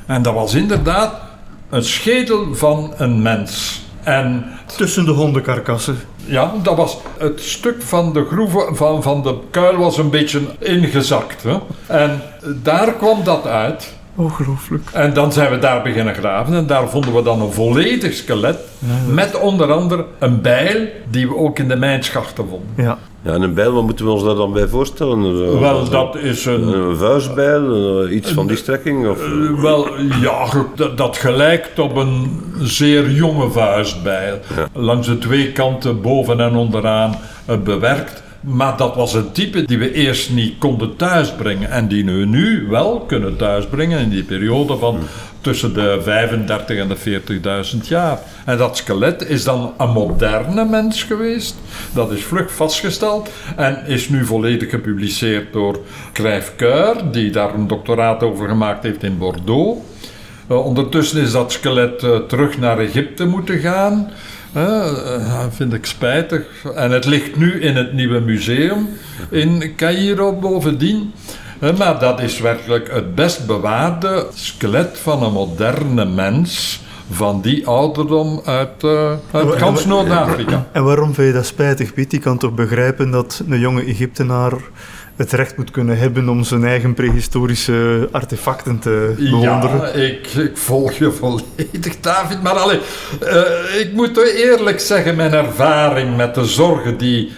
En 0.06 0.22
dat 0.22 0.34
was 0.34 0.54
inderdaad 0.54 1.14
een 1.70 1.84
schedel 1.84 2.54
van 2.54 2.94
een 2.96 3.22
mens. 3.22 3.84
En 4.02 4.44
Tussen 4.76 5.04
de 5.04 5.10
hondenkarkassen. 5.10 5.98
ja, 6.24 6.52
dat 6.62 6.76
was 6.76 6.98
het 7.18 7.40
stuk 7.40 7.82
van 7.82 8.12
de 8.12 8.24
groeve 8.24 8.68
van, 8.72 9.02
van 9.02 9.22
de 9.22 9.38
kuil 9.50 9.76
was 9.76 9.98
een 9.98 10.10
beetje 10.10 10.40
ingezakt. 10.58 11.42
Hè? 11.42 11.58
En 11.86 12.22
daar 12.62 12.92
kwam 12.92 13.24
dat 13.24 13.46
uit. 13.46 13.95
Ongelooflijk. 14.16 14.82
En 14.92 15.12
dan 15.14 15.32
zijn 15.32 15.50
we 15.50 15.58
daar 15.58 15.82
beginnen 15.82 16.14
graven 16.14 16.54
en 16.54 16.66
daar 16.66 16.88
vonden 16.88 17.14
we 17.14 17.22
dan 17.22 17.40
een 17.40 17.52
volledig 17.52 18.14
skelet 18.14 18.58
met 19.10 19.40
onder 19.40 19.72
andere 19.72 20.04
een 20.18 20.40
bijl 20.42 20.86
die 21.10 21.28
we 21.28 21.36
ook 21.36 21.58
in 21.58 21.68
de 21.68 21.76
mijnschachten 21.76 22.48
vonden. 22.48 22.68
Ja. 22.84 22.98
Ja, 23.22 23.32
en 23.32 23.42
een 23.42 23.54
bijl, 23.54 23.72
wat 23.72 23.82
moeten 23.82 24.04
we 24.04 24.10
ons 24.10 24.24
daar 24.24 24.34
dan 24.34 24.52
bij 24.52 24.68
voorstellen? 24.68 25.36
Zo- 25.36 25.58
Wel, 25.60 25.88
dat 25.88 26.16
is 26.16 26.44
een... 26.44 26.62
Een 26.68 26.96
vuistbijl, 26.96 28.02
eh, 28.04 28.14
iets 28.14 28.32
van 28.32 28.46
die 28.46 28.56
strekking? 28.56 29.08
Of, 29.08 29.18
eh, 29.24 29.60
wel, 29.62 29.88
ja, 30.20 30.46
dat, 30.76 30.96
dat 30.98 31.16
gelijkt 31.16 31.78
op 31.78 31.96
een 31.96 32.40
zeer 32.60 33.10
jonge 33.10 33.50
vuistbijl. 33.50 34.38
Langs 34.72 35.06
de 35.06 35.18
twee 35.18 35.52
kanten, 35.52 36.00
boven 36.00 36.40
en 36.40 36.54
onderaan, 36.56 37.14
eh, 37.44 37.56
bewerkt. 37.64 38.22
Maar 38.46 38.76
dat 38.76 38.94
was 38.94 39.14
een 39.14 39.32
type 39.32 39.64
die 39.64 39.78
we 39.78 39.92
eerst 39.92 40.30
niet 40.30 40.58
konden 40.58 40.96
thuisbrengen. 40.96 41.70
En 41.70 41.88
die 41.88 42.04
we 42.04 42.10
nu 42.10 42.66
wel 42.68 43.00
kunnen 43.00 43.36
thuisbrengen 43.36 43.98
in 43.98 44.08
die 44.08 44.22
periode 44.22 44.76
van 44.76 44.98
tussen 45.40 45.74
de 45.74 46.00
35 46.02 46.76
en 46.76 46.88
de 46.88 47.66
40.000 47.82 47.88
jaar. 47.88 48.18
En 48.44 48.58
dat 48.58 48.76
skelet 48.76 49.28
is 49.28 49.44
dan 49.44 49.74
een 49.78 49.90
moderne 49.90 50.64
mens 50.64 51.02
geweest. 51.02 51.54
Dat 51.94 52.12
is 52.12 52.24
vlug 52.24 52.52
vastgesteld 52.52 53.30
en 53.56 53.86
is 53.86 54.08
nu 54.08 54.24
volledig 54.24 54.70
gepubliceerd 54.70 55.52
door 55.52 55.78
Crijf 56.12 56.52
Keur, 56.56 56.94
die 57.12 57.30
daar 57.30 57.54
een 57.54 57.66
doctoraat 57.66 58.22
over 58.22 58.48
gemaakt 58.48 58.82
heeft 58.82 59.02
in 59.02 59.18
Bordeaux. 59.18 59.80
Eh, 60.48 60.64
ondertussen 60.64 61.20
is 61.20 61.32
dat 61.32 61.52
skelet 61.52 62.02
eh, 62.02 62.16
terug 62.16 62.58
naar 62.58 62.78
Egypte 62.78 63.24
moeten 63.24 63.58
gaan. 63.58 64.10
Eh, 64.56 65.14
eh, 65.14 65.44
vind 65.50 65.72
ik 65.72 65.86
spijtig. 65.86 66.42
En 66.74 66.90
het 66.90 67.04
ligt 67.04 67.36
nu 67.36 67.60
in 67.60 67.76
het 67.76 67.92
nieuwe 67.92 68.20
museum 68.20 68.88
in 69.30 69.72
Cairo 69.76 70.32
bovendien. 70.32 71.12
Maar 71.78 71.98
dat 71.98 72.20
is 72.20 72.40
werkelijk 72.40 72.90
het 72.92 73.14
best 73.14 73.46
bewaarde 73.46 74.26
skelet 74.34 74.98
van 74.98 75.22
een 75.22 75.32
moderne 75.32 76.04
mens 76.04 76.80
van 77.10 77.40
die 77.40 77.66
ouderdom 77.66 78.40
uit, 78.44 78.84
eh 78.84 79.12
uit 79.30 79.54
En- 79.82 79.88
Noord-Afrika. 79.88 80.66
En 80.72 80.84
waarom 80.84 81.14
vind 81.14 81.26
je 81.26 81.32
dat 81.32 81.46
spijtig, 81.46 81.94
Piet? 81.94 82.12
Je 82.12 82.18
kan 82.18 82.38
toch 82.38 82.54
begrijpen 82.54 83.10
dat 83.10 83.42
een 83.48 83.58
jonge 83.58 83.84
Egyptenaar 83.84 84.52
het 85.16 85.32
recht 85.32 85.56
moet 85.56 85.70
kunnen 85.70 85.98
hebben 85.98 86.28
om 86.28 86.44
zijn 86.44 86.64
eigen 86.64 86.94
prehistorische 86.94 88.08
artefacten 88.12 88.78
te 88.78 89.14
bewonderen? 89.18 89.80
Ja, 89.80 89.88
ik, 89.88 90.26
ik 90.26 90.56
volg 90.56 90.92
je 90.92 91.10
volledig, 91.10 92.00
David. 92.00 92.42
Maar 92.42 92.52
allee, 92.52 92.80
eh, 93.20 93.80
ik 93.80 93.92
moet 93.92 94.18
eerlijk 94.18 94.80
zeggen, 94.80 95.16
mijn 95.16 95.32
ervaring 95.32 96.16
met 96.16 96.34
de 96.34 96.44
zorgen 96.44 96.96
die 96.96 97.32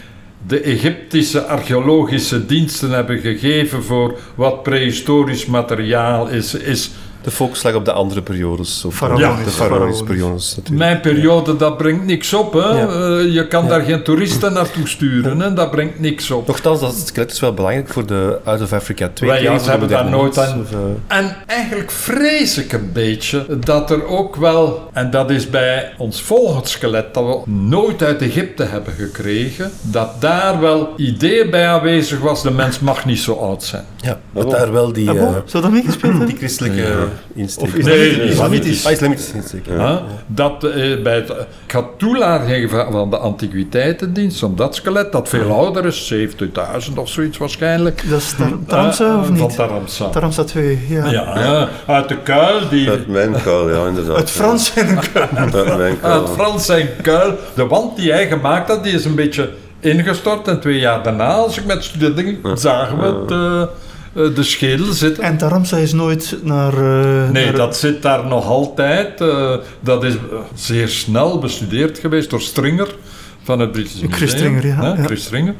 de 0.46 0.60
Egyptische 0.60 1.44
archeologische 1.44 2.46
diensten 2.46 2.90
hebben 2.90 3.18
gegeven 3.18 3.82
voor 3.82 4.18
wat 4.34 4.62
prehistorisch 4.62 5.46
materiaal 5.46 6.28
is, 6.28 6.54
is 6.54 6.90
De 7.28 7.34
focus 7.34 7.62
lag 7.62 7.74
op 7.74 7.84
de 7.84 7.92
andere 7.92 8.22
periodes. 8.22 8.84
Of 8.84 8.94
Faraonisch, 8.94 9.24
ja, 9.26 9.44
de 9.44 9.50
faraonische 9.50 9.62
faraonisch. 9.64 10.02
periodes 10.02 10.56
natuurlijk. 10.56 10.84
Mijn 10.84 11.00
periode, 11.00 11.56
dat 11.56 11.76
brengt 11.76 12.04
niks 12.04 12.34
op. 12.34 12.52
Hè? 12.52 12.58
Ja. 12.60 12.88
Eh, 12.88 13.34
je 13.34 13.46
kan 13.48 13.68
daar 13.68 13.80
geen 13.80 14.02
toeristen 14.02 14.52
naartoe 14.58 14.88
sturen. 14.88 15.40
Hè? 15.40 15.52
Dat 15.54 15.70
brengt 15.70 16.00
niks 16.00 16.30
op. 16.30 16.46
Nochtans, 16.46 16.80
dat 16.80 16.94
skelet 17.06 17.32
is 17.32 17.40
wel 17.40 17.54
belangrijk 17.54 17.88
voor 17.88 18.06
de 18.06 18.38
Out 18.44 18.60
of 18.62 18.72
Africa 18.72 19.10
2. 19.14 19.30
Wij, 19.30 19.42
ja, 19.42 19.58
hebben 19.60 19.88
daar 19.88 20.10
nooit 20.10 20.38
aan- 20.38 20.60
Of, 20.60 20.72
eh, 20.72 21.16
En 21.18 21.36
eigenlijk 21.46 21.90
vrees 21.90 22.58
ik 22.58 22.72
een 22.72 22.90
beetje 22.92 23.46
dat 23.64 23.90
er 23.90 24.06
ook 24.06 24.36
wel, 24.36 24.88
en 24.92 25.10
dat 25.10 25.30
is 25.30 25.50
bij 25.50 25.92
ons 25.98 26.22
volgend 26.22 26.68
skelet 26.68 27.14
dat 27.14 27.24
we 27.24 27.50
nooit 27.50 28.02
uit 28.02 28.22
Egypte 28.22 28.62
hebben 28.64 28.92
gekregen, 28.92 29.70
dat 29.82 30.20
daar 30.20 30.60
wel 30.60 30.92
idee 30.96 31.48
bij 31.48 31.68
aanwezig 31.68 32.18
was, 32.20 32.42
de 32.42 32.50
mens 32.50 32.78
mag 32.78 33.04
niet 33.04 33.18
zo 33.20 33.32
oud 33.34 33.62
zijn. 33.62 33.84
ja, 33.96 34.18
dat 34.32 34.50
daar 34.50 34.72
wel 34.72 34.92
die, 34.92 35.10
Ah, 35.10 35.16
bon? 35.18 35.26
eh, 35.34 35.40
Zou 35.44 35.62
dat 35.62 35.72
meegespeeld 35.72 36.10
hebben? 36.12 36.26
die 36.28 36.36
christelijke 36.36 36.94
insteek. 37.34 37.64
Of 37.68 37.74
is 37.74 37.84
Nee, 37.84 38.22
islamitisch? 38.22 38.86
Ah, 38.86 39.00
insteek. 39.34 39.66
Hè? 39.68 39.96
Dat 40.26 40.64
eh, 40.64 41.02
bij 41.02 41.14
het, 41.14 41.30
ik 41.66 41.72
had 41.72 41.84
toelating 41.96 42.70
van 42.70 42.92
van 42.92 43.10
de 43.10 43.16
antiquiteitendienst 43.18 44.42
om 44.42 44.56
dat 44.56 44.74
skelet, 44.74 45.12
dat 45.12 45.28
veel 45.28 45.50
ouder 45.52 45.84
is, 45.84 46.14
70.000 46.14 46.94
of 46.94 47.08
zoiets 47.08 47.38
waarschijnlijk. 47.38 48.02
Dat 48.10 48.18
is 48.18 48.34
Tar- 48.38 48.58
Taramsa 48.66 49.04
Eh, 49.04 49.18
of 49.18 49.26
Van 49.26 49.34
niet? 49.34 49.56
Taramsa. 49.56 50.08
Taramsa 50.08 50.44
2, 50.44 50.78
ja. 50.88 51.10
Ja, 51.10 51.38
ja, 51.38 51.68
uit 51.86 52.08
de 52.08 52.16
kuil 52.22 52.68
die 52.70 52.90
Uit 52.90 53.08
mijn 53.08 53.34
kuil, 53.42 53.70
ja, 53.70 53.86
inderdaad. 53.86 54.16
Het 54.16 54.30
Frans 54.30 54.72
Uit 54.74 55.52
mijn 55.76 56.00
kuil. 56.00 56.12
Uit 56.20 56.28
Frans 56.30 56.66
zijn 56.66 56.88
kuil. 57.02 57.34
De 57.54 57.66
wand 57.66 57.96
die 57.96 58.12
hij 58.12 58.28
gemaakt 58.28 58.68
had, 58.68 58.84
die 58.84 58.92
is 58.92 59.04
een 59.04 59.14
beetje 59.14 59.50
ingestort. 59.80 60.48
En 60.48 60.60
twee 60.60 60.78
jaar 60.78 61.02
daarna, 61.02 61.32
als 61.34 61.58
ik 61.58 61.64
met 61.64 61.84
studenten 61.84 62.58
zagen 62.58 62.98
we 62.98 63.04
het, 63.06 63.30
eh, 63.30 63.62
de 64.34 64.42
schedel 64.42 64.92
zitten. 64.92 65.24
En 65.24 65.36
Taramsa 65.38 65.76
is 65.76 65.92
nooit 65.92 66.36
naar... 66.42 66.72
eh, 66.72 67.30
Nee, 67.30 67.44
naar- 67.44 67.54
dat 67.56 67.76
zit 67.76 68.02
daar 68.02 68.26
nog 68.26 68.46
altijd. 68.46 69.20
eh, 69.20 69.54
dat 69.80 70.04
is 70.04 70.14
eh, 70.14 70.20
zeer 70.54 70.88
snel 70.88 71.38
bestudeerd 71.38 71.98
geweest 71.98 72.30
door 72.30 72.40
Stringer 72.40 72.88
van 73.42 73.58
het 73.58 73.72
British 73.72 73.92
Museum. 73.94 74.12
Chris 74.12 74.30
Stringer, 74.30 74.66
ja, 74.66 74.74
Hè, 74.80 74.88
ja. 74.88 75.04
Chris 75.04 75.22
Stringer. 75.24 75.54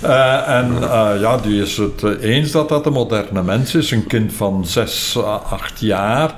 Eh, 0.00 0.48
en 0.48 0.70
eh, 0.82 1.10
ja, 1.20 1.36
die 1.36 1.62
is 1.62 1.76
het 1.76 2.02
eh, 2.02 2.30
eens 2.34 2.50
dat 2.50 2.68
dat 2.68 2.86
een 2.86 2.92
moderne 2.92 3.42
mens 3.42 3.74
is. 3.74 3.90
Een 3.90 4.06
kind 4.06 4.32
van 4.32 4.66
6, 4.66 5.16
8 5.50 5.80
jaar. 5.80 6.34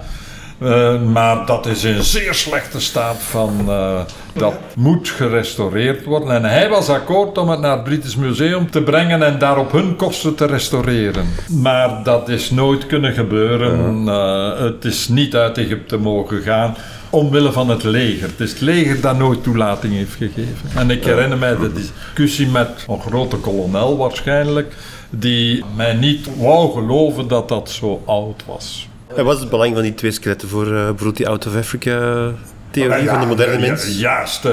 Eh, 0.61 1.03
maar 1.03 1.47
dat 1.47 1.67
is 1.67 1.85
in 1.85 2.03
zeer 2.03 2.35
slechte 2.35 2.81
staat 2.81 3.17
van... 3.17 3.65
eh, 3.69 4.01
dat 4.33 4.55
moet 4.77 5.09
gerestaureerd 5.09 6.05
worden. 6.05 6.31
En 6.31 6.45
hij 6.45 6.69
was 6.69 6.89
akkoord 6.89 7.39
om 7.39 7.49
het 7.49 7.61
naar 7.61 7.73
het 7.73 7.85
British 7.85 8.15
Museum 8.15 8.71
te 8.71 8.83
brengen 8.83 9.23
en 9.23 9.39
daar 9.39 9.59
op 9.59 9.73
hun 9.73 9.97
kosten 9.97 10.35
te 10.35 10.47
restaureren. 10.47 11.27
Maar 11.49 12.03
dat 12.05 12.29
is 12.29 12.51
nooit 12.51 12.87
kunnen 12.87 13.13
gebeuren. 13.13 14.09
Eh, 14.09 14.59
het 14.59 14.85
is 14.85 15.09
niet 15.09 15.37
uit 15.37 15.59
Egypte 15.59 15.97
mogen 15.97 16.43
gaan. 16.43 16.77
Omwille 17.11 17.53
van 17.53 17.69
het 17.69 17.83
leger. 17.83 18.29
Het 18.29 18.41
is 18.41 18.51
het 18.51 18.61
leger 18.61 19.01
dat 19.01 19.19
nooit 19.19 19.43
toelating 19.43 19.95
heeft 19.95 20.15
gegeven. 20.15 20.71
En 20.77 20.91
ik 20.91 21.05
herinner 21.05 21.39
mij 21.39 21.57
de 21.57 21.73
discussie 21.73 22.47
met 22.47 22.85
een 22.89 23.01
grote 23.01 23.37
kolonel 23.37 23.97
waarschijnlijk, 23.97 24.75
die 25.11 25.65
mij 25.77 25.93
niet 25.95 26.29
wou 26.37 26.73
geloven 26.73 27.29
dat 27.29 27.49
dat 27.49 27.71
zo 27.71 28.03
oud 28.07 28.43
was. 28.47 28.90
En 29.17 29.25
wat 29.25 29.35
is 29.35 29.41
het 29.41 29.51
belang 29.51 29.75
van 29.75 29.83
die 29.83 29.95
twee 29.95 30.11
skeletten 30.11 30.49
voor 30.49 30.67
eh, 30.67 30.73
bijvoorbeeld 30.73 31.17
die 31.17 31.29
Out 31.29 31.47
of 31.47 31.57
Africa 31.57 32.33
theorie 32.71 33.09
van 33.09 33.21
de 33.21 33.27
moderne 33.27 33.53
ja, 33.53 33.69
mens? 33.69 33.99
Juist. 33.99 34.45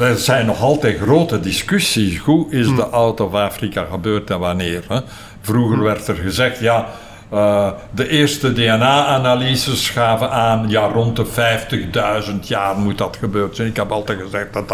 Er 0.00 0.16
zijn 0.16 0.46
nog 0.46 0.62
altijd 0.62 0.98
grote 0.98 1.40
discussies. 1.40 2.18
Hoe 2.18 2.50
is 2.50 2.74
de 2.74 2.84
Out 2.84 3.20
of 3.20 3.34
Africa 3.34 3.86
gebeurd 3.90 4.30
en 4.30 4.38
wanneer? 4.38 4.82
Hè? 4.88 5.00
Vroeger 5.40 5.82
werd 5.82 6.08
er 6.08 6.14
gezegd, 6.14 6.60
ja, 6.60 6.88
eh, 7.30 7.68
de 7.94 8.08
eerste 8.08 8.52
DNA-analyses 8.52 9.90
gaven 9.90 10.30
aan, 10.30 10.64
ja, 10.68 10.86
rond 10.86 11.16
de 11.16 11.26
50.000 11.26 12.34
jaar 12.40 12.76
moet 12.76 12.98
dat 12.98 13.16
gebeurd 13.20 13.56
zijn. 13.56 13.68
Ik 13.68 13.76
heb 13.76 13.90
altijd 13.90 14.20
gezegd, 14.20 14.52
dat, 14.52 14.68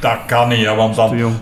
dat, 0.00 0.18
kan 0.26 0.48
niet, 0.48 0.66
hè, 0.66 0.74
want 0.74 0.94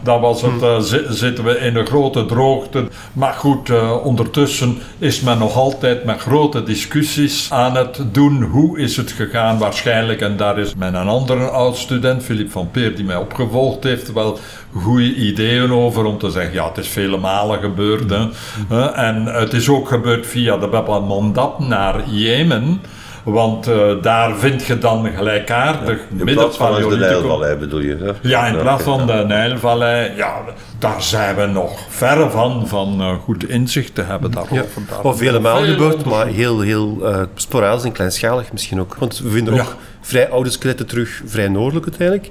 dan, 0.02 0.20
was 0.20 0.42
het, 0.42 0.62
eh, 0.62 0.78
zi- 0.78 1.04
zitten 1.08 1.44
we 1.44 1.58
in 1.58 1.76
een 1.76 1.86
grote 1.86 2.26
droogte. 2.26 2.88
Maar 3.12 3.32
goed, 3.32 3.70
eh, 3.70 4.04
ondertussen 4.04 4.78
is 4.98 5.20
men 5.20 5.38
nog 5.38 5.56
altijd 5.56 6.04
met 6.04 6.20
grote 6.20 6.62
discussies 6.62 7.52
aan 7.52 7.76
het 7.76 8.00
doen. 8.12 8.42
Hoe 8.42 8.78
is 8.78 8.96
het 8.96 9.12
gegaan? 9.12 9.58
Waarschijnlijk, 9.58 10.20
en 10.20 10.36
daar 10.36 10.58
is 10.58 10.74
mijn 10.74 10.94
een 10.94 11.08
andere 11.08 11.48
oud-student, 11.50 12.22
Philippe 12.22 12.52
van 12.52 12.70
Peer, 12.70 12.96
die 12.96 13.04
mij 13.04 13.16
opgevolgd 13.16 13.84
heeft, 13.84 14.12
wel 14.12 14.38
goede 14.74 15.14
ideeën 15.14 15.72
over 15.72 16.04
om 16.04 16.18
te 16.18 16.30
zeggen, 16.30 16.52
ja, 16.52 16.68
het 16.68 16.76
is 16.78 16.88
vele 16.88 17.16
malen 17.16 17.58
gebeurd. 17.60 18.10
Hè. 18.10 18.26
Eh, 18.70 18.98
en 19.08 19.24
het 19.26 19.52
is 19.52 19.68
ook 19.68 19.88
gebeurd 19.88 20.26
via 20.26 20.56
de 20.56 20.66
Bab 20.66 20.88
al-Mandab 20.88 21.58
naar 21.58 22.08
Jemen. 22.08 22.80
Want 23.24 23.66
eh, 23.66 24.02
daar 24.02 24.36
vind 24.36 24.64
je 24.66 24.78
dan 24.78 25.06
gelijkaardig 25.16 25.98
In 26.16 26.24
plaats 26.24 26.56
van 26.56 26.74
de 26.88 26.96
Nijlvallei 26.96 27.56
bedoel 27.56 27.80
je? 27.80 27.96
Hè? 28.22 28.28
ja, 28.28 28.46
in 28.46 28.58
plaats 28.58 28.82
van 28.82 29.06
de 29.06 29.24
Nijlvallei, 29.26 30.12
ja, 30.16 30.40
daar 30.78 31.02
zijn 31.02 31.36
we 31.36 31.46
nog 31.46 31.80
ver 31.88 32.30
van, 32.30 32.68
van 32.68 33.00
eh, 33.00 33.14
goed 33.14 33.48
inzicht 33.48 33.94
te 33.94 34.02
hebben 34.02 34.30
daarover. 34.30 34.56
Ja. 34.56 34.62
Daar 34.90 35.00
Of 35.02 35.18
vele 35.18 35.40
malen 35.40 35.72
onderzoek. 35.72 36.04
maar 36.04 36.26
heel, 36.26 36.60
heel 36.60 36.98
eh, 37.02 37.20
sporadisch 37.34 37.84
en 37.84 37.92
kleinschalig 37.92 38.52
misschien 38.52 38.80
ook. 38.80 38.94
Want 38.98 39.18
we 39.18 39.30
vinden 39.30 39.54
Ja. 39.54 39.60
ook 39.60 39.76
vrij 40.00 40.28
oude 40.30 40.50
skeletten 40.50 40.86
terug, 40.86 41.22
vrij 41.26 41.48
noordelijk 41.48 41.86
uiteindelijk. 41.86 42.30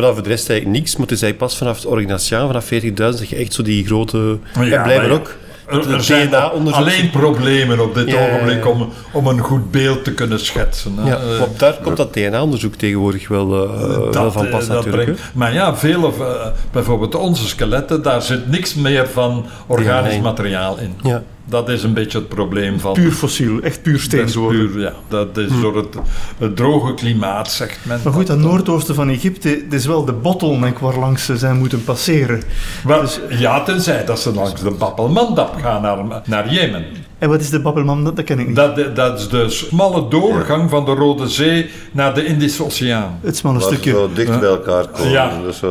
Maar 0.00 0.08
dan 0.08 0.18
voor 0.18 0.28
de 0.28 0.34
rest 0.34 0.50
eigenlijk 0.50 0.80
niks. 0.80 0.96
Maar 0.96 1.06
het 1.06 1.16
is 1.16 1.22
eigenlijk 1.22 1.52
pas 1.52 1.58
vanaf 1.60 1.76
het 1.76 1.86
Orignatiaan, 1.86 2.46
vanaf 2.46 2.64
40.000, 2.72 2.92
dat 2.94 3.28
je 3.28 3.36
echt 3.36 3.52
zo 3.52 3.62
die 3.62 3.86
grote... 3.86 4.38
Ja, 4.54 4.60
en 4.62 4.82
blijven 4.82 5.10
ook 5.10 5.36
Er, 5.66 5.92
er 5.94 6.02
zijn 6.02 6.34
alleen 6.34 7.10
problemen 7.10 7.80
op 7.80 7.94
dit 7.94 8.10
Ja, 8.10 8.26
ogenblik 8.28 8.66
om, 8.66 8.88
om 9.12 9.26
een 9.26 9.38
goed 9.38 9.70
beeld 9.70 10.04
te 10.04 10.12
kunnen 10.14 10.40
schetsen. 10.40 10.94
Ja, 11.04 11.18
daar 11.56 11.78
komt 11.82 11.96
dat 11.96 12.12
DNA-onderzoek 12.14 12.74
tegenwoordig 12.74 13.28
wel, 13.28 13.64
eh, 13.64 14.10
wel 14.12 14.32
van 14.32 14.44
eh, 14.46 14.50
pas 14.50 14.66
natuurlijk. 14.66 15.02
brengt- 15.04 15.20
maar 15.32 15.52
ja, 15.52 15.76
vele, 15.76 16.06
eh, 16.20 16.46
bijvoorbeeld 16.72 17.14
onze 17.14 17.46
skeletten, 17.48 18.02
daar 18.02 18.22
zit 18.22 18.50
niks 18.50 18.74
meer 18.74 19.08
van 19.08 19.46
organisch 19.66 20.14
DNA. 20.14 20.22
materiaal 20.22 20.78
in. 20.78 20.94
Ja. 21.02 21.22
Dat 21.50 21.68
is 21.68 21.82
een 21.82 21.94
beetje 21.94 22.18
het 22.18 22.28
probleem 22.28 22.80
van... 22.80 22.92
Puur 22.92 23.12
fossiel, 23.12 23.60
echt 23.60 23.82
puur 23.82 23.92
dat 23.92 24.02
steensoorten. 24.02 24.70
puur, 24.70 24.80
ja, 24.80 24.92
dat 25.08 25.36
is 25.36 25.48
door 25.60 25.76
het, 25.76 25.96
het 26.38 26.56
droge 26.56 26.94
klimaat, 26.94 27.50
zegt 27.50 27.78
men. 27.82 28.00
Maar 28.04 28.12
goed, 28.12 28.26
dat 28.26 28.38
noordoosten 28.38 28.94
van 28.94 29.08
Egypte, 29.08 29.64
dat 29.64 29.78
is 29.78 29.86
wel 29.86 30.04
de 30.04 30.12
bottleneck 30.12 30.78
waar 30.78 30.98
langs 30.98 31.24
ze 31.24 31.36
zijn 31.36 31.56
moeten 31.56 31.84
passeren. 31.84 32.42
Wel, 32.84 33.04
ja, 33.28 33.62
tenzij 33.62 34.04
dat 34.04 34.20
ze 34.20 34.32
langs 34.32 34.62
de 34.62 34.70
Bab 34.70 35.56
gaan 35.60 35.82
naar, 35.82 36.22
naar 36.24 36.52
Jemen. 36.52 36.84
En 37.20 37.28
wat 37.28 37.40
is 37.40 37.50
de 37.50 37.60
Babelman? 37.60 38.04
Dat, 38.04 38.16
dat 38.16 38.24
ken 38.24 38.38
ik 38.38 38.46
niet. 38.46 38.56
Dat, 38.56 38.96
dat 38.96 39.18
is 39.18 39.28
de 39.28 39.48
smalle 39.48 40.08
doorgang 40.08 40.70
van 40.70 40.84
de 40.84 40.90
Rode 40.90 41.28
Zee 41.28 41.70
naar 41.92 42.14
de 42.14 42.24
Indische 42.26 42.64
Oceaan. 42.64 43.18
Het 43.22 43.36
smalle 43.36 43.58
Waar 43.58 43.68
ze 43.68 43.74
stukje. 43.74 43.90
zo 43.90 44.10
dicht 44.14 44.40
bij 44.40 44.48
elkaar 44.48 44.86
komen. 44.88 45.10
Ja. 45.10 45.30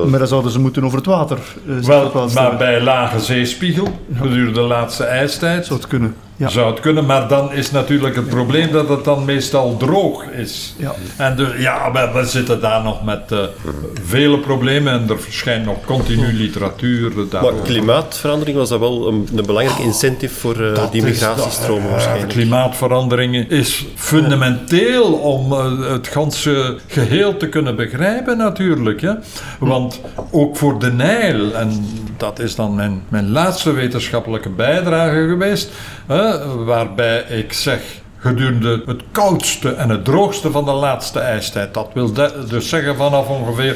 Maar 0.10 0.20
dan 0.20 0.28
zouden 0.28 0.52
ze 0.52 0.60
moeten 0.60 0.84
over 0.84 0.98
het 0.98 1.08
water. 1.08 1.38
eh, 1.68 1.76
Wel, 1.86 2.30
maar 2.34 2.58
bij 2.58 2.82
lage 2.82 3.20
zeespiegel, 3.20 3.88
gedurende 4.16 4.52
de 4.52 4.60
laatste 4.60 5.04
ijstijd, 5.04 5.66
Zou 5.66 5.80
het 5.80 5.88
kunnen. 5.90 6.16
Ja. 6.40 6.50
zou 6.50 6.72
het 6.72 6.80
kunnen. 6.80 7.06
Maar 7.06 7.28
dan 7.28 7.54
is 7.54 7.72
natuurlijk 7.72 8.16
het 8.16 8.28
probleem 8.30 8.72
dat 8.72 8.90
het 8.90 9.04
dan 9.04 9.26
meestal 9.26 9.78
droog 9.78 10.24
is. 10.24 10.76
Ja. 10.78 10.94
En 11.18 11.36
de, 11.36 11.56
ja, 11.58 11.92
we, 11.92 12.20
we 12.20 12.26
zitten 12.26 12.62
daar 12.62 12.84
nog 12.84 13.04
met 13.04 13.32
eh, 13.32 13.40
vele 14.04 14.40
problemen 14.40 14.94
en 14.94 15.10
er 15.10 15.20
verschijnt 15.20 15.66
nog 15.66 15.86
continu 15.86 16.34
literatuur 16.34 17.12
Maar 17.16 17.26
daarover. 17.30 17.66
klimaatverandering 17.66 18.58
was 18.58 18.70
dat 18.70 18.80
wel 18.80 19.08
een, 19.08 19.28
een 19.36 19.46
belangrijke 19.46 19.84
incentive 19.84 20.36
voor 20.40 20.62
eh, 20.66 20.76
Dat 20.76 20.92
die 20.92 21.06
is 21.06 21.10
migratiestromen 21.10 21.90
waarschijnlijk. 21.90 22.30
Klimaatverandering 22.30 23.50
is 23.50 23.86
fundamenteel 23.96 25.14
om 25.14 25.52
eh, 25.54 25.92
het 25.92 26.08
ganse 26.08 26.78
geheel 26.88 27.38
te 27.38 27.50
kunnen 27.50 27.76
begrijpen 27.76 28.38
natuurlijk. 28.38 29.02
Hè? 29.02 29.14
Want 29.60 30.02
ook 30.32 30.58
voor 30.58 30.80
de 30.80 30.92
Nijl, 30.92 31.54
en 31.54 31.86
dat 32.18 32.40
is 32.40 32.56
dan 32.56 32.76
mijn, 32.76 33.04
mijn 33.10 33.32
laatste 33.32 33.72
wetenschappelijke 33.72 34.50
bijdrage 34.50 35.28
geweest, 35.28 35.70
hè, 36.08 36.29
waarbij 36.66 37.20
ik 37.20 37.54
zeg... 37.54 37.82
Gedurende 38.22 38.84
het 38.86 39.02
koudste 39.12 39.74
en 39.74 39.90
het 39.90 40.06
droogste 40.06 40.52
van 40.52 40.66
de 40.66 40.72
laatste 40.72 41.20
ijstijd. 41.20 41.74
Dat 41.74 41.90
wil 41.94 42.14
dus 42.50 42.70
zeggen 42.70 42.96
vanaf 42.96 43.28
ongeveer 43.28 43.76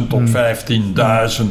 25.000 0.00 0.06
tot 0.08 0.22
15.000 1.40 1.44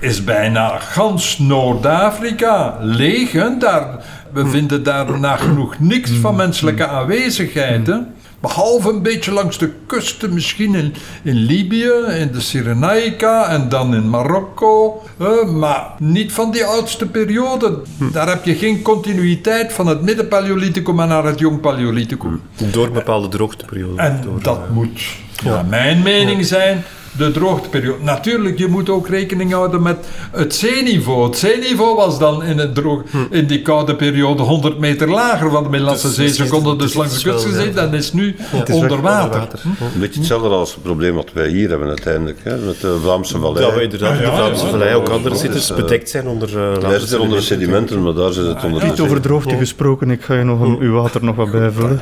is 0.00 0.24
bijna 0.24 0.78
gans 0.78 1.38
Noord-Afrika 1.38 2.76
leeg. 2.80 3.32
Hè? 3.32 3.56
Daar, 3.58 3.86
we 4.32 4.46
vinden 4.46 4.82
daar 4.82 5.20
nagenoeg 5.20 5.78
niks 5.78 6.10
van 6.10 6.36
menselijke 6.36 6.86
aanwezigheid. 6.86 7.86
Hè? 7.86 7.96
Behalve 8.40 8.90
een 8.90 9.02
beetje 9.02 9.32
langs 9.32 9.58
de 9.58 9.70
kusten, 9.86 10.34
misschien 10.34 10.74
in, 10.74 10.94
in 11.22 11.34
Libië, 11.34 11.92
in 12.18 12.32
de 12.32 12.40
Cyrenaica 12.40 13.48
en 13.48 13.68
dan 13.68 13.94
in 13.94 14.10
Marokko. 14.10 15.02
maar 15.56 15.86
niet 15.98 16.32
van 16.32 16.50
die 16.50 16.64
oudste 16.64 17.06
periode. 17.06 17.82
Daar 18.12 18.28
heb 18.28 18.44
je 18.44 18.54
geen 18.54 18.82
continuïteit 18.82 19.72
van 19.72 19.86
het 19.86 20.02
midden-Paleolithicum 20.02 20.96
naar 20.96 21.24
het 21.24 21.38
jong-Paleolithicum. 21.38 22.40
Door 22.72 22.86
een 22.86 22.92
bepaalde 22.92 23.28
droogteperiode. 23.28 24.00
En 24.02 24.20
Door, 24.24 24.42
dat 24.42 24.58
eh, 24.58 24.74
moet 24.74 25.00
naar 25.44 25.64
mijn 25.64 26.02
mening 26.02 26.46
zijn 26.46 26.84
de 27.16 27.30
droogteperiode. 27.30 28.04
Natuurlijk, 28.04 28.58
je 28.58 28.66
moet 28.66 28.88
ook 28.88 29.08
rekening 29.08 29.52
houden 29.52 29.82
met 29.82 29.96
het 30.32 30.54
zeeniveau. 30.54 31.26
Het 31.26 31.36
zeeniveau 31.38 31.96
was 31.96 32.18
dan 32.18 32.42
in, 32.44 32.58
het 32.58 32.74
droog, 32.74 33.02
in 33.30 33.46
die 33.46 33.62
koude 33.62 33.94
periode 33.96 34.42
100 34.42 34.78
meter 34.78 35.08
lager 35.10 35.50
van 35.50 35.62
de 35.62 35.68
Middellandse 35.68 36.06
Dus- 36.06 36.16
Zee. 36.16 36.26
dus 36.26 36.36
Ze 36.36 36.46
konden 36.46 36.78
dus 36.78 36.86
dus 36.86 36.96
langs 36.96 37.22
de 37.22 37.30
kust 37.30 37.44
gezeten 37.44 37.82
ja. 37.82 37.88
en 37.88 37.94
is 37.94 38.12
nu 38.12 38.36
onder 38.70 39.00
water. 39.00 39.48
Een 39.94 40.00
beetje 40.00 40.18
hetzelfde 40.18 40.48
als 40.48 40.72
het 40.74 40.82
probleem 40.82 41.14
wat 41.14 41.30
wij 41.32 41.48
hier 41.48 41.68
hebben 41.68 41.88
uiteindelijk. 41.88 42.38
Hè, 42.42 42.56
met 42.56 42.80
de 42.80 42.98
Vlaamse 43.02 43.38
Vallei. 43.38 43.64
Dat 43.64 43.74
we 43.74 43.82
inderdaad 43.82 44.12
in 44.12 44.18
de 44.18 44.24
Ja, 44.24 44.34
Vlaamse 44.36 44.64
ja, 44.64 44.70
Vallei 44.70 44.90
ja, 44.90 44.96
ook 44.96 45.06
ja, 45.06 45.12
andere 45.12 45.28
dat 45.30 45.38
zitten, 45.38 45.60
is, 45.60 45.70
eh, 45.70 45.76
bedekt 45.76 46.10
zijn 46.10 46.26
onder 46.26 46.48
uh, 46.48 46.76
Wij 46.88 46.98
zitten 46.98 47.20
onder 47.20 47.38
de 47.38 47.44
sedimenten, 47.44 48.02
maar 48.02 48.14
daar 48.14 48.32
zit 48.32 48.46
het 48.46 48.64
onder 48.64 48.80
de 48.80 48.86
Niet 48.86 48.96
zee. 48.96 49.04
over 49.06 49.20
droogte 49.20 49.56
gesproken, 49.56 50.10
ik 50.10 50.22
ga 50.22 50.34
je 50.34 50.44
nog 50.44 50.60
een, 50.60 50.76
uw 50.80 50.92
water 50.92 51.24
nog 51.24 51.36
wat 51.36 51.50
bijvullen. 51.50 52.00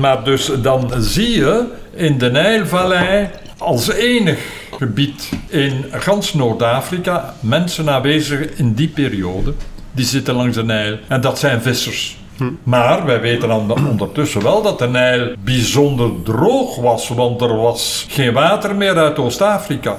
Maar 0.00 0.24
dus 0.24 0.50
dan 0.62 0.92
zie 0.98 1.30
je 1.30 1.64
in 1.94 2.18
de 2.18 2.30
Nijlvallei 2.30 3.28
als 3.60 3.90
enig 3.92 4.38
gebied 4.78 5.28
in 5.48 5.84
gans 5.90 6.34
Noord-Afrika 6.34 7.34
mensen 7.40 7.90
aanwezig 7.90 8.40
in 8.56 8.72
die 8.72 8.88
periode. 8.88 9.54
Die 9.92 10.04
zitten 10.04 10.34
langs 10.34 10.56
de 10.56 10.64
Nijl 10.64 10.98
en 11.08 11.20
dat 11.20 11.38
zijn 11.38 11.62
vissers. 11.62 12.18
Maar 12.62 13.04
wij 13.04 13.20
weten 13.20 13.48
dan 13.48 13.86
ondertussen 13.88 14.42
wel 14.42 14.62
dat 14.62 14.78
de 14.78 14.88
Nijl 14.88 15.34
bijzonder 15.44 16.10
droog 16.24 16.76
was, 16.76 17.08
want 17.08 17.40
er 17.40 17.56
was 17.56 18.06
geen 18.08 18.32
water 18.32 18.74
meer 18.74 18.96
uit 18.96 19.18
Oost-Afrika. 19.18 19.98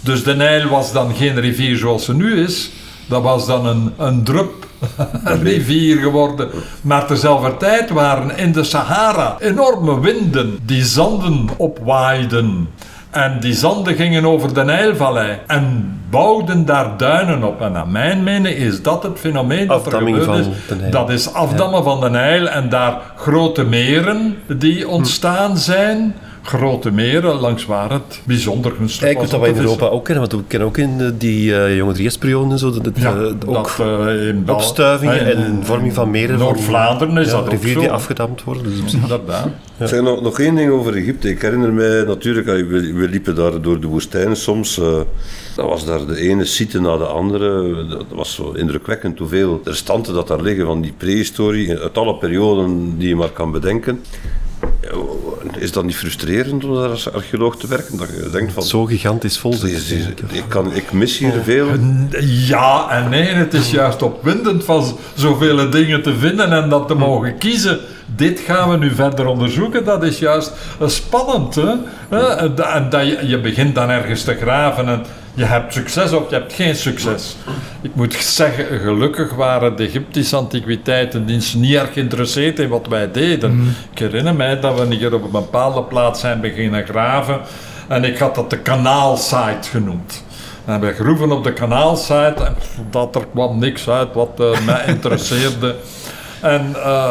Dus 0.00 0.22
de 0.22 0.34
Nijl 0.34 0.68
was 0.68 0.92
dan 0.92 1.14
geen 1.14 1.40
rivier 1.40 1.76
zoals 1.76 2.04
ze 2.04 2.14
nu 2.14 2.42
is. 2.42 2.70
Dat 3.08 3.22
was 3.22 3.46
dan 3.46 3.66
een, 3.66 3.92
een 3.96 4.24
drup 4.24 4.66
een 5.24 5.42
rivier 5.42 5.96
geworden. 5.96 6.48
Maar 6.80 7.06
tezelfde 7.06 7.56
tijd 7.56 7.90
waren 7.90 8.36
in 8.36 8.52
de 8.52 8.64
Sahara 8.64 9.36
enorme 9.40 10.00
winden 10.00 10.58
die 10.62 10.84
zanden 10.84 11.48
opwaaiden. 11.56 12.68
En 13.10 13.40
die 13.40 13.54
zanden 13.54 13.94
gingen 13.94 14.24
over 14.24 14.54
de 14.54 14.64
Nijlvallei 14.64 15.38
en 15.46 15.94
bouwden 16.10 16.64
daar 16.64 16.96
duinen 16.96 17.44
op. 17.44 17.60
En 17.60 17.72
naar 17.72 17.88
mijn 17.88 18.22
mening 18.22 18.56
is 18.56 18.82
dat 18.82 19.02
het 19.02 19.18
fenomeen 19.18 19.66
dat 19.66 19.86
er 19.86 19.92
gebeurd 19.92 20.38
is. 20.38 20.46
Dat 20.90 21.10
is 21.10 21.32
afdammen 21.32 21.84
van 21.84 22.00
de 22.00 22.10
Nijl 22.10 22.48
en 22.48 22.68
daar 22.68 23.00
grote 23.16 23.64
meren 23.64 24.36
die 24.46 24.88
ontstaan 24.88 25.58
zijn. 25.58 26.14
Grote 26.46 26.90
meren 26.90 27.34
langs 27.40 27.64
waar 27.66 27.90
het 27.92 28.20
bijzonder 28.24 28.72
gunstig 28.72 29.02
Eigenlijk 29.02 29.32
was 29.32 29.40
we 29.40 29.46
te 29.54 29.58
in. 29.60 29.64
Europa 29.64 29.86
ook 29.86 30.04
kennen, 30.04 30.28
want 30.28 30.42
we 30.42 30.46
kennen 30.48 30.68
ook 30.68 30.76
in 30.78 31.00
eh, 31.00 31.06
die 31.18 31.54
eh, 31.56 31.76
jonge 31.76 31.92
driesperiode 31.92 32.50
en 32.50 32.58
zo, 32.58 32.70
dat 32.80 32.92
Ja, 32.94 33.14
eh, 33.14 33.24
ook 33.46 33.76
dat, 33.76 33.86
eh, 34.08 34.28
in 34.28 34.48
opstuivingen 34.48 35.20
in- 35.20 35.36
en 35.36 35.60
vorming 35.64 35.92
van 35.92 36.10
meren. 36.10 36.38
Noord-Vlaanderen 36.38 37.16
is 37.18 37.30
ja, 37.30 37.42
dat 37.42 37.60
zo. 37.62 37.80
die 37.80 37.90
afgedamd 37.90 38.44
worden. 38.44 38.62
Dus 38.84 38.94
Inderdaad. 38.94 39.46
Ik 39.78 39.86
zeg 39.88 40.00
nog, 40.02 40.20
nog 40.20 40.40
één 40.40 40.54
ding 40.54 40.70
over 40.70 40.94
Egypte. 40.96 41.28
Ik 41.28 41.42
herinner 41.42 41.72
mij 41.72 42.02
natuurlijk, 42.06 42.46
we, 42.46 42.92
we 42.94 43.08
liepen 43.08 43.34
daar 43.34 43.60
door 43.60 43.80
de 43.80 43.86
woestijn 43.86 44.36
soms. 44.36 44.78
eh, 44.78 44.84
dat 45.56 45.66
was 45.68 45.84
daar 45.84 46.06
de 46.06 46.20
ene 46.20 46.44
site 46.44 46.80
na 46.80 46.96
de 46.96 47.04
andere. 47.06 47.74
Dat 47.88 48.04
was 48.10 48.34
zo 48.34 48.52
indrukwekkend 48.52 49.18
hoeveel 49.18 49.60
restanten 49.64 50.14
dat 50.14 50.28
daar 50.28 50.40
liggen 50.42 50.66
van 50.66 50.80
die 50.80 50.92
prehistorie. 50.96 51.78
Uit 51.78 51.98
alle 51.98 52.14
perioden 52.16 52.94
die 52.98 53.08
je 53.08 53.16
maar 53.16 53.30
kan 53.30 53.52
bedenken. 53.52 54.00
Is 55.58 55.72
dat 55.72 55.84
niet 55.84 55.96
frustrerend 55.96 56.64
om 56.64 56.74
daar 56.74 56.88
als 56.88 57.12
archeoloog 57.12 57.56
te 57.56 57.66
werken? 57.66 57.96
Dat 57.96 58.08
je 58.08 58.30
denkt 58.30 58.52
van... 58.52 58.62
zo 58.62 58.84
gigantisch 58.84 59.38
vol 59.38 59.52
zit. 59.52 59.90
ik, 60.32 60.44
kan, 60.48 60.74
ik 60.74 60.92
mis 60.92 61.18
hier 61.18 61.40
veel. 61.44 61.66
Ja 62.20 62.90
en 62.90 63.08
nee, 63.10 63.26
het 63.26 63.54
is 63.54 63.70
juist 63.70 64.02
opwindend 64.02 64.64
van 64.64 64.98
zoveel 65.14 65.70
dingen 65.70 66.02
te 66.02 66.14
vinden 66.14 66.52
en 66.52 66.68
dat 66.68 66.88
te 66.88 66.94
mogen 66.94 67.38
kiezen. 67.38 67.78
Dit 68.16 68.40
gaan 68.40 68.70
we 68.70 68.76
nu 68.76 68.94
verder 68.94 69.26
onderzoeken, 69.26 69.84
dat 69.84 70.02
is 70.02 70.18
juist 70.18 70.52
eh, 70.80 70.88
spannend. 70.88 71.54
Hè? 71.54 71.70
En 72.36 72.54
da- 72.54 72.74
en 72.74 72.90
dat 72.90 73.06
je, 73.06 73.18
je 73.26 73.38
begint 73.40 73.74
dan 73.74 73.90
ergens 73.90 74.22
te 74.22 74.34
graven 74.34 74.88
en 74.88 75.04
je 75.34 75.44
hebt 75.44 75.72
succes 75.72 76.12
of 76.12 76.28
je 76.30 76.34
hebt 76.34 76.52
geen 76.52 76.76
succes. 76.76 77.36
Ik 77.82 77.94
moet 77.94 78.14
zeggen, 78.14 78.78
gelukkig 78.80 79.34
waren 79.34 79.76
de 79.76 79.84
Egyptische 79.84 80.36
antiquiteiten 80.36 81.24
niet 81.24 81.74
erg 81.74 81.92
geïnteresseerd 81.92 82.58
in 82.58 82.68
wat 82.68 82.86
wij 82.88 83.10
deden. 83.10 83.74
Ik 83.92 83.98
herinner 83.98 84.34
mij 84.34 84.60
dat 84.60 84.78
we 84.88 84.94
hier 84.94 85.14
op 85.14 85.24
een 85.24 85.30
bepaalde 85.30 85.82
plaats 85.82 86.20
zijn 86.20 86.40
beginnen 86.40 86.84
graven 86.86 87.40
en 87.88 88.04
ik 88.04 88.18
had 88.18 88.34
dat 88.34 88.50
de 88.50 88.58
kanaalsite 88.58 89.68
genoemd. 89.70 90.24
En 90.64 90.80
we 90.80 90.92
groeven 90.92 91.32
op 91.32 91.44
de 91.44 91.52
kanaalsite 91.52 92.34
en 92.44 92.54
dat 92.90 93.14
er 93.14 93.26
kwam 93.32 93.58
niks 93.58 93.88
uit 93.88 94.08
wat 94.12 94.30
eh, 94.40 94.60
mij 94.66 94.84
interesseerde. 94.94 95.74
En 96.44 96.74
eh, 96.74 97.10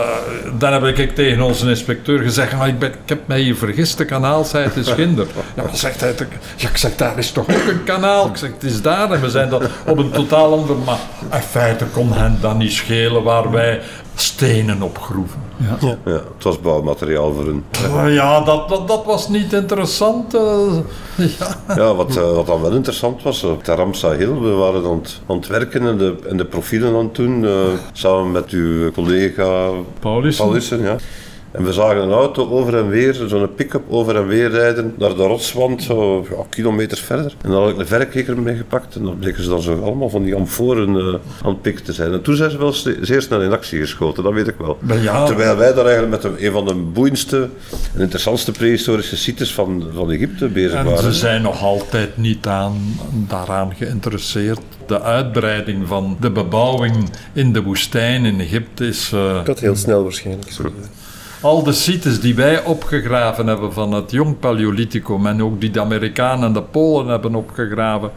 dan 0.58 0.74
heb 0.74 0.98
ik 0.98 1.16
tegen 1.16 1.42
onze 1.42 1.70
inspecteur 1.70 2.20
gezegd, 2.20 2.54
"Ah, 2.54 2.68
ik, 2.68 2.80
ben, 2.80 2.90
ik 2.90 2.96
heb 3.06 3.28
mij 3.28 3.40
hier 3.40 3.56
vergist, 3.56 3.98
de 3.98 4.06
kanaalsite 4.06 4.80
is 4.80 4.88
Ginder. 4.88 5.28
Ja, 5.56 5.64
maar 5.64 5.76
zegt 5.76 6.02
hij, 6.02 6.12
ik 6.58 6.78
zeg, 6.78 6.96
daar 6.96 7.18
is 7.18 7.32
toch 7.32 7.50
ook 7.50 7.68
een 7.68 7.84
kanaal? 7.84 8.28
Ik 8.28 8.36
zeg, 8.38 8.50
het 8.54 8.64
is 8.64 8.82
daar 8.82 9.12
en 9.12 9.22
we 9.22 9.30
zijn 9.30 9.50
dat 9.50 9.64
op 9.86 9.98
een 9.98 10.12
totaal 10.12 10.54
ander... 10.54 10.76
Maar 10.76 10.98
in 11.32 11.40
feite 11.42 11.86
kon 11.86 12.14
hen 12.14 12.38
dat 12.42 12.58
niet 12.58 12.72
schelen 12.72 13.24
waar 13.24 13.52
wij 13.52 13.82
stenen 14.16 14.82
opgroeven. 14.82 15.43
Ja, 15.82 15.92
het 16.12 16.44
was 16.44 16.60
bouwmateriaal 16.60 17.34
voor 17.34 17.46
hun. 17.46 17.64
Oh 17.90 18.14
ja, 18.14 18.42
dat, 18.42 18.70
dat, 18.70 18.88
dat 18.88 19.06
was 19.06 19.28
niet 19.30 19.54
interessant. 19.54 20.34
eh. 20.34 20.74
ja. 21.40 21.76
Ja, 21.76 21.96
wat, 21.96 22.16
eh, 22.16 22.32
wat 22.36 22.48
dan 22.48 22.62
wel 22.62 22.72
interessant 22.72 23.24
was, 23.24 23.44
op 23.44 23.66
de 23.66 23.76
Ramsa 23.76 24.12
Hill, 24.12 24.34
we 24.40 24.50
waren 24.50 24.86
aan 24.86 24.98
het, 24.98 25.20
aan 25.28 25.36
het 25.36 25.48
werken 25.48 25.88
en 25.88 25.98
de, 25.98 26.16
en 26.30 26.38
de 26.38 26.46
profielen 26.46 26.96
aan 26.96 27.04
het 27.06 27.16
doen, 27.16 27.46
eh, 27.46 27.52
samen 27.94 28.32
met 28.32 28.50
uw 28.50 28.92
collega 28.92 29.70
Paulus? 30.00 30.38
Paulussen, 30.38 30.82
ja. 30.82 30.96
En 31.54 31.64
we 31.64 31.74
zagen 31.74 32.02
een 32.02 32.12
auto 32.12 32.50
over 32.50 32.78
en 32.78 32.88
weer, 32.90 33.14
zo'n 33.14 33.54
pick-up 33.56 33.84
over 33.90 34.16
en 34.16 34.28
weer 34.28 34.50
rijden 34.50 34.94
naar 34.98 35.16
de 35.16 35.24
rotswand, 35.24 35.84
zo 35.84 36.26
ja, 36.30 36.44
kilometers 36.50 37.02
verder. 37.02 37.36
En 37.42 37.50
dan 37.50 37.62
had 37.62 37.70
ik 37.70 37.78
een 37.78 37.88
verrekijker 37.88 38.40
meegepakt 38.40 38.96
en 38.96 39.04
dan 39.04 39.18
bleken 39.20 39.44
ze 39.44 39.50
dan 39.50 39.62
zo 39.62 39.82
allemaal 39.82 40.10
van 40.10 40.24
die 40.24 40.36
amforen 40.36 40.96
uh, 40.96 41.14
aan 41.44 41.52
het 41.52 41.62
pikken 41.62 41.84
te 41.84 41.94
zijn. 41.94 42.12
En 42.12 42.22
toen 42.22 42.36
zijn 42.36 42.52
ze 42.52 42.58
wel 42.58 42.74
zeer 43.02 43.22
snel 43.22 43.42
in 43.42 43.52
actie 43.52 43.80
geschoten, 43.80 44.24
dat 44.24 44.34
weet 44.34 44.48
ik 44.48 44.56
wel. 44.58 44.78
Ja, 45.02 45.26
Terwijl 45.26 45.58
wij 45.58 45.74
daar 45.74 45.86
eigenlijk 45.86 46.24
met 46.24 46.24
een, 46.24 46.46
een 46.46 46.52
van 46.52 46.66
de 46.66 46.74
boeiendste 46.74 47.50
en 47.94 48.02
interessantste 48.02 48.52
prehistorische 48.52 49.18
sites 49.18 49.54
van, 49.54 49.84
van 49.94 50.12
Egypte 50.12 50.48
bezig 50.48 50.74
en 50.74 50.86
waren. 50.86 51.04
ze 51.04 51.14
zijn 51.14 51.42
nog 51.42 51.62
altijd 51.62 52.18
niet 52.18 52.48
aan, 52.48 53.00
daaraan 53.28 53.74
geïnteresseerd. 53.76 54.60
De 54.86 55.02
uitbreiding 55.02 55.88
van 55.88 56.18
de 56.20 56.32
bebouwing 56.32 57.10
in 57.34 57.54
de 57.54 57.64
woestijn 57.64 58.26
in 58.26 58.40
Egypte 58.40 58.88
is... 58.88 59.12
Uh, 59.14 59.46
dat 59.46 59.60
heel 59.60 59.76
snel 59.76 60.04
waarschijnlijk. 60.04 60.52
Al 61.44 61.64
de 61.64 61.72
sites 61.74 62.20
die 62.20 62.36
wij 62.36 62.64
opgegraven 62.64 63.48
hebben 63.48 63.74
van 63.74 63.92
het 63.92 64.12
jong 64.12 64.40
Paleolithicum 64.40 65.26
en 65.26 65.44
ook 65.44 65.62
die 65.62 65.72
de 65.72 65.82
Amerikanen 65.82 66.48
en 66.48 66.54
de 66.54 66.62
Polen 66.62 67.08
hebben 67.08 67.36
opgegraven, 67.36 68.12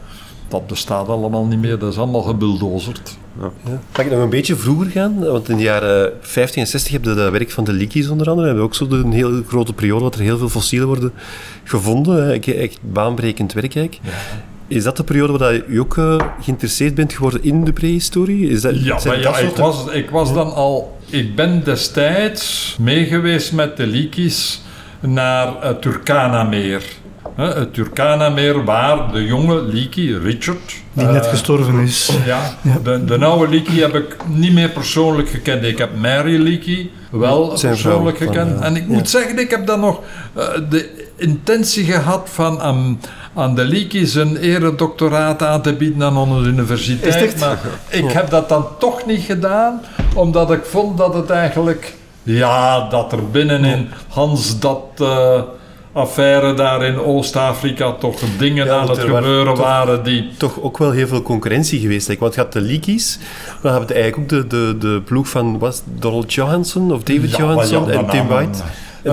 dat 0.49 0.67
bestaat 0.67 1.09
allemaal 1.09 1.45
niet 1.45 1.61
meer. 1.61 1.79
Dat 1.79 1.93
is 1.93 1.99
allemaal 1.99 2.23
gebuldozerd. 2.23 3.17
Ja. 3.41 3.51
Mag 3.97 4.07
ik 4.07 4.11
nog 4.11 4.21
een 4.21 4.31
beetje 4.31 4.57
vroeger 4.57 4.91
gaan? 4.91 5.25
Want 5.25 5.49
in 5.49 5.57
de 5.57 5.63
jaren 5.63 6.13
50 6.21 6.57
en 6.61 6.67
60 6.67 6.93
heb 6.93 7.05
je 7.05 7.15
dat 7.15 7.31
werk 7.31 7.51
van 7.51 7.65
de 7.65 7.73
Leakeys 7.73 8.09
onder 8.09 8.29
andere. 8.29 8.43
We 8.43 8.47
hebben 8.47 8.65
ook 8.65 8.75
zo 8.75 8.87
een 8.91 9.13
heel 9.13 9.43
grote 9.49 9.73
periode 9.73 10.03
dat 10.03 10.15
er 10.15 10.21
heel 10.21 10.39
veel 10.39 10.49
fossielen 10.49 10.89
worden 10.89 11.13
gevonden. 11.65 12.43
Echt 12.43 12.79
baanbrekend 12.81 13.53
werk 13.53 13.77
eigenlijk. 13.77 14.01
Ja. 14.05 14.11
Is 14.69 14.85
dat 14.85 14.97
de 14.97 15.05
periode 15.05 15.39
waar 15.39 15.65
u 15.67 15.79
ook 15.79 15.97
uh, 15.97 16.21
geïnteresseerd 16.41 16.95
bent 16.95 17.13
geworden 17.13 17.43
in 17.43 17.65
de 17.65 17.73
prehistorie? 17.73 18.49
Is 18.49 18.61
dat, 18.61 18.85
ja, 18.85 19.01
maar 19.07 19.21
ja, 19.21 19.39
ik, 19.39 19.57
was, 19.57 19.87
ik 19.87 20.11
was 20.11 20.35
dan 20.35 20.55
al... 20.55 20.96
Ik 21.09 21.35
ben 21.35 21.65
destijds 21.65 22.77
meegeweest 22.81 23.53
met 23.53 23.77
de 23.77 23.87
Likis 23.87 24.63
naar 25.01 25.49
het 25.61 25.83
Turkana-meer. 25.83 26.83
Het 27.37 27.75
Turkana-meer 27.75 28.65
waar 28.65 29.13
de 29.13 29.25
jonge 29.25 29.63
Liki, 29.63 30.19
Richard... 30.19 30.75
Die 30.93 31.07
net 31.07 31.27
gestorven 31.27 31.79
is. 31.79 32.11
Ja, 32.25 32.41
ja. 32.63 32.79
De, 32.83 33.05
de 33.05 33.25
oude 33.25 33.49
Liki 33.49 33.81
heb 33.81 33.95
ik 33.95 34.17
niet 34.27 34.53
meer 34.53 34.69
persoonlijk 34.69 35.29
gekend. 35.29 35.63
Ik 35.63 35.79
heb 35.79 35.97
Mary 36.01 36.37
Liki 36.37 36.91
wel 37.11 37.57
Zijn 37.57 37.73
persoonlijk 37.73 38.17
gekend. 38.17 38.53
van, 38.53 38.63
en 38.63 38.77
ik 38.77 38.87
moet 38.87 39.11
zeggen, 39.11 39.39
ik 39.39 39.51
heb 39.51 39.67
dan 39.67 39.81
nog 39.81 40.01
uh, 40.37 40.49
de 40.71 41.07
intentie 41.17 41.85
gehad 41.85 42.29
van 42.33 42.67
um, 42.67 42.99
aan 43.37 43.55
de 43.55 43.65
Likis 43.65 44.15
een 44.15 44.37
eredoctoraat 44.37 45.43
aan 45.43 45.63
te 45.63 45.73
bieden 45.75 46.03
aan 46.03 46.17
onze 46.17 46.49
universiteit. 46.49 47.41
Maar 47.41 47.59
ik 47.89 48.11
heb 48.11 48.31
dat 48.31 48.49
dan 48.49 48.67
toch 48.79 49.07
niet 49.07 49.23
gedaan, 49.23 49.81
omdat 50.15 50.51
ik 50.51 50.65
vond 50.65 50.99
dat 50.99 51.15
het 51.15 51.31
eigenlijk... 51.31 51.95
Ja, 52.23 52.89
dat 52.89 53.13
er 53.13 53.31
binnenin 53.31 53.89
Hans 54.09 54.59
dat... 54.61 54.81
Uh, 55.01 55.41
affaire 55.93 56.55
daar 56.55 56.83
in 56.85 56.99
Oost-Afrika 57.01 57.93
toch 57.93 58.19
dingen 58.39 58.67
Ja, 58.67 58.79
aan 58.79 58.89
het 58.89 58.99
gebeuren 58.99 59.55
toch- 59.55 59.65
waren 59.65 60.03
die... 60.05 60.29
toch 60.37 60.61
ook 60.61 60.79
wel 60.79 60.91
heel 60.91 61.07
veel 61.07 61.23
concurrentie 61.23 61.81
geweest. 61.81 62.07
hè. 62.07 62.17
Want 62.19 62.35
je 62.35 62.41
had 62.41 62.53
de 62.53 62.61
je 63.63 63.69
had 63.69 63.91
eigenlijk 63.91 64.19
ook 64.19 64.29
de, 64.29 64.47
de, 64.47 64.77
de 64.79 65.03
ploeg 65.05 65.29
van 65.29 65.59
was 65.59 65.83
Donald 65.85 66.35
Johansson 66.35 66.93
of 66.93 67.03
David 67.03 67.31
Ja, 67.31 67.37
Johansson 67.37 67.87
ja, 67.87 67.93
en 67.93 68.07
Tim 68.07 68.27
White. 68.27 68.59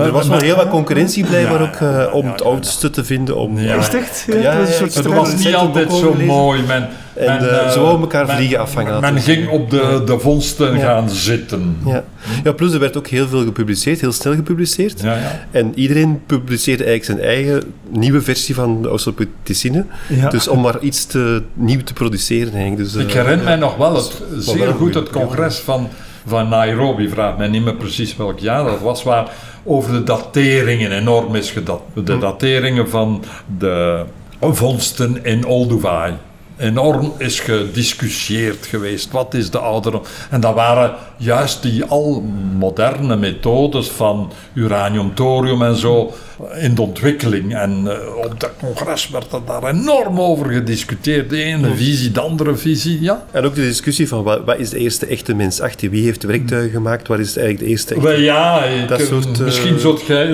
er 0.06 0.12
was 0.12 0.28
wel 0.28 0.40
heel 0.40 0.56
wat 0.56 0.68
concurrentie 0.68 1.24
blijkbaar 1.26 1.60
Ja, 1.60 1.66
ook 1.66 2.06
eh, 2.08 2.14
om 2.14 2.24
ja, 2.24 2.30
het 2.30 2.40
ja, 2.40 2.46
oudste 2.46 2.90
te 2.90 3.04
vinden. 3.04 3.36
Om, 3.36 3.58
Ja. 3.58 3.74
Is 3.74 3.84
het 3.84 3.94
echt? 3.94 4.26
Ja, 4.42 4.52
Het 4.56 5.06
was 5.06 5.34
niet 5.36 5.54
altijd 5.54 5.92
zo 5.92 6.14
mooi. 6.26 6.62
Men, 6.66 6.88
En 7.14 7.26
men, 7.26 7.50
eh, 7.50 7.64
eh, 7.64 7.70
ze 7.70 7.78
wouden 7.80 8.00
elkaar 8.00 8.26
men- 8.26 8.36
vliegen 8.36 8.58
afvangen. 8.58 9.00
Men 9.00 9.20
ging 9.20 9.48
op 9.48 9.70
de, 9.70 10.02
de 10.06 10.18
vondsten 10.18 10.78
gaan 10.80 11.10
zitten. 11.10 11.76
Ja. 11.86 12.04
ja, 12.44 12.52
plus 12.52 12.72
er 12.72 12.78
werd 12.80 12.96
ook 12.96 13.06
heel 13.06 13.28
veel 13.28 13.44
gepubliceerd, 13.44 14.00
heel 14.00 14.12
snel 14.12 14.34
gepubliceerd. 14.34 15.00
Ja, 15.00 15.14
ja. 15.14 15.46
En 15.50 15.72
iedereen 15.74 16.22
publiceerde 16.26 16.84
eigenlijk 16.84 17.20
zijn 17.20 17.34
eigen 17.34 17.72
nieuwe 17.88 18.20
versie 18.22 18.54
van 18.54 18.82
de 18.82 18.88
Australopithecine. 18.88 19.84
Ja. 20.08 20.28
Dus 20.28 20.48
om 20.48 20.60
maar 20.60 20.80
iets 20.80 21.06
te, 21.06 21.42
nieuw 21.54 21.82
te 21.84 21.92
produceren 21.92 22.52
eigenlijk. 22.54 22.82
Dus, 22.92 22.94
Ik 23.02 23.08
eh, 23.08 23.14
herinner 23.14 23.38
ja. 23.38 23.44
mij 23.44 23.56
nog 23.56 23.76
wel 23.76 23.94
het, 23.94 24.22
zeer 24.38 24.72
goed 24.78 24.94
het 24.94 25.10
congres 25.10 25.58
van, 25.58 25.88
van 26.26 26.48
Nairobi, 26.48 27.08
vraagt 27.08 27.38
mij 27.38 27.48
niet 27.48 27.64
meer 27.64 27.76
precies 27.76 28.16
welk 28.16 28.38
jaar 28.38 28.64
dat 28.64 28.80
was, 28.80 29.02
waar 29.02 29.28
over 29.64 29.92
de 29.92 30.02
dateringen 30.02 30.92
enorm 30.92 31.34
is 31.34 31.50
gedat. 31.50 31.82
De 31.94 32.18
dateringen 32.18 32.88
van 32.88 33.24
de 33.58 34.04
vondsten 34.40 35.24
in 35.24 35.46
Olduvai. 35.46 36.12
Enorm 36.56 37.12
is 37.18 37.40
gediscussieerd 37.40 38.66
geweest. 38.66 39.10
Wat 39.10 39.34
is 39.34 39.50
de 39.50 39.58
ouderdom? 39.58 40.02
En 40.30 40.40
dat 40.40 40.54
waren 40.54 40.94
juist 41.16 41.62
die 41.62 41.84
al 41.84 42.24
moderne 42.58 43.16
methodes 43.16 43.88
van 43.88 44.32
uranium, 44.52 45.14
thorium 45.14 45.62
en 45.62 45.76
zo 45.76 46.12
in 46.60 46.74
de 46.74 46.82
ontwikkeling. 46.82 47.54
En 47.54 47.82
eh, 47.86 48.16
op 48.16 48.40
dat 48.40 48.50
congres 48.60 49.08
werd 49.08 49.32
er 49.32 49.40
daar 49.46 49.64
enorm 49.64 50.20
over 50.20 50.50
gediscuteerd. 50.50 51.30
De 51.30 51.42
ene 51.42 51.74
visie, 51.74 52.10
de 52.10 52.20
andere 52.20 52.56
visie. 52.56 53.00
Ja, 53.00 53.24
En 53.30 53.44
ook 53.44 53.54
de 53.54 53.60
discussie 53.60 54.08
van 54.08 54.22
wat, 54.22 54.44
wat 54.44 54.58
is 54.58 54.70
de 54.70 54.78
eerste 54.78 55.06
echte 55.06 55.34
mens 55.34 55.60
achter? 55.60 55.90
Wie 55.90 56.04
heeft 56.04 56.20
de 56.20 56.26
werktuigen 56.26 56.70
gemaakt? 56.70 57.08
Wat 57.08 57.18
is 57.18 57.36
eigenlijk 57.36 57.58
de 57.58 57.70
eerste 57.70 57.94
echte... 57.94 58.22
Ja, 58.22 58.62
Dat 58.88 59.00
eh, 59.00 59.06
soort, 59.06 59.38
eh, 59.38 59.44
misschien 59.44 59.78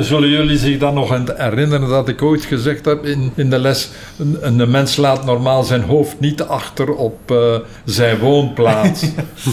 zullen 0.04 0.28
jullie 0.28 0.58
zich 0.58 0.78
dan 0.78 0.94
nog 0.94 1.18
herinneren 1.36 1.88
dat 1.88 2.08
ik 2.08 2.22
ooit 2.22 2.44
gezegd 2.44 2.84
heb 2.84 3.04
in, 3.04 3.32
in 3.34 3.50
de 3.50 3.58
les: 3.58 3.90
een, 4.18 4.38
een 4.40 4.70
mens 4.70 4.96
laat 4.96 5.24
normaal 5.24 5.62
zijn 5.62 5.82
hoofd 5.82 6.09
niet 6.18 6.42
achter 6.42 6.94
op 6.94 7.30
eh, 7.30 7.54
zijn 7.84 8.18
woonplaats. 8.18 9.04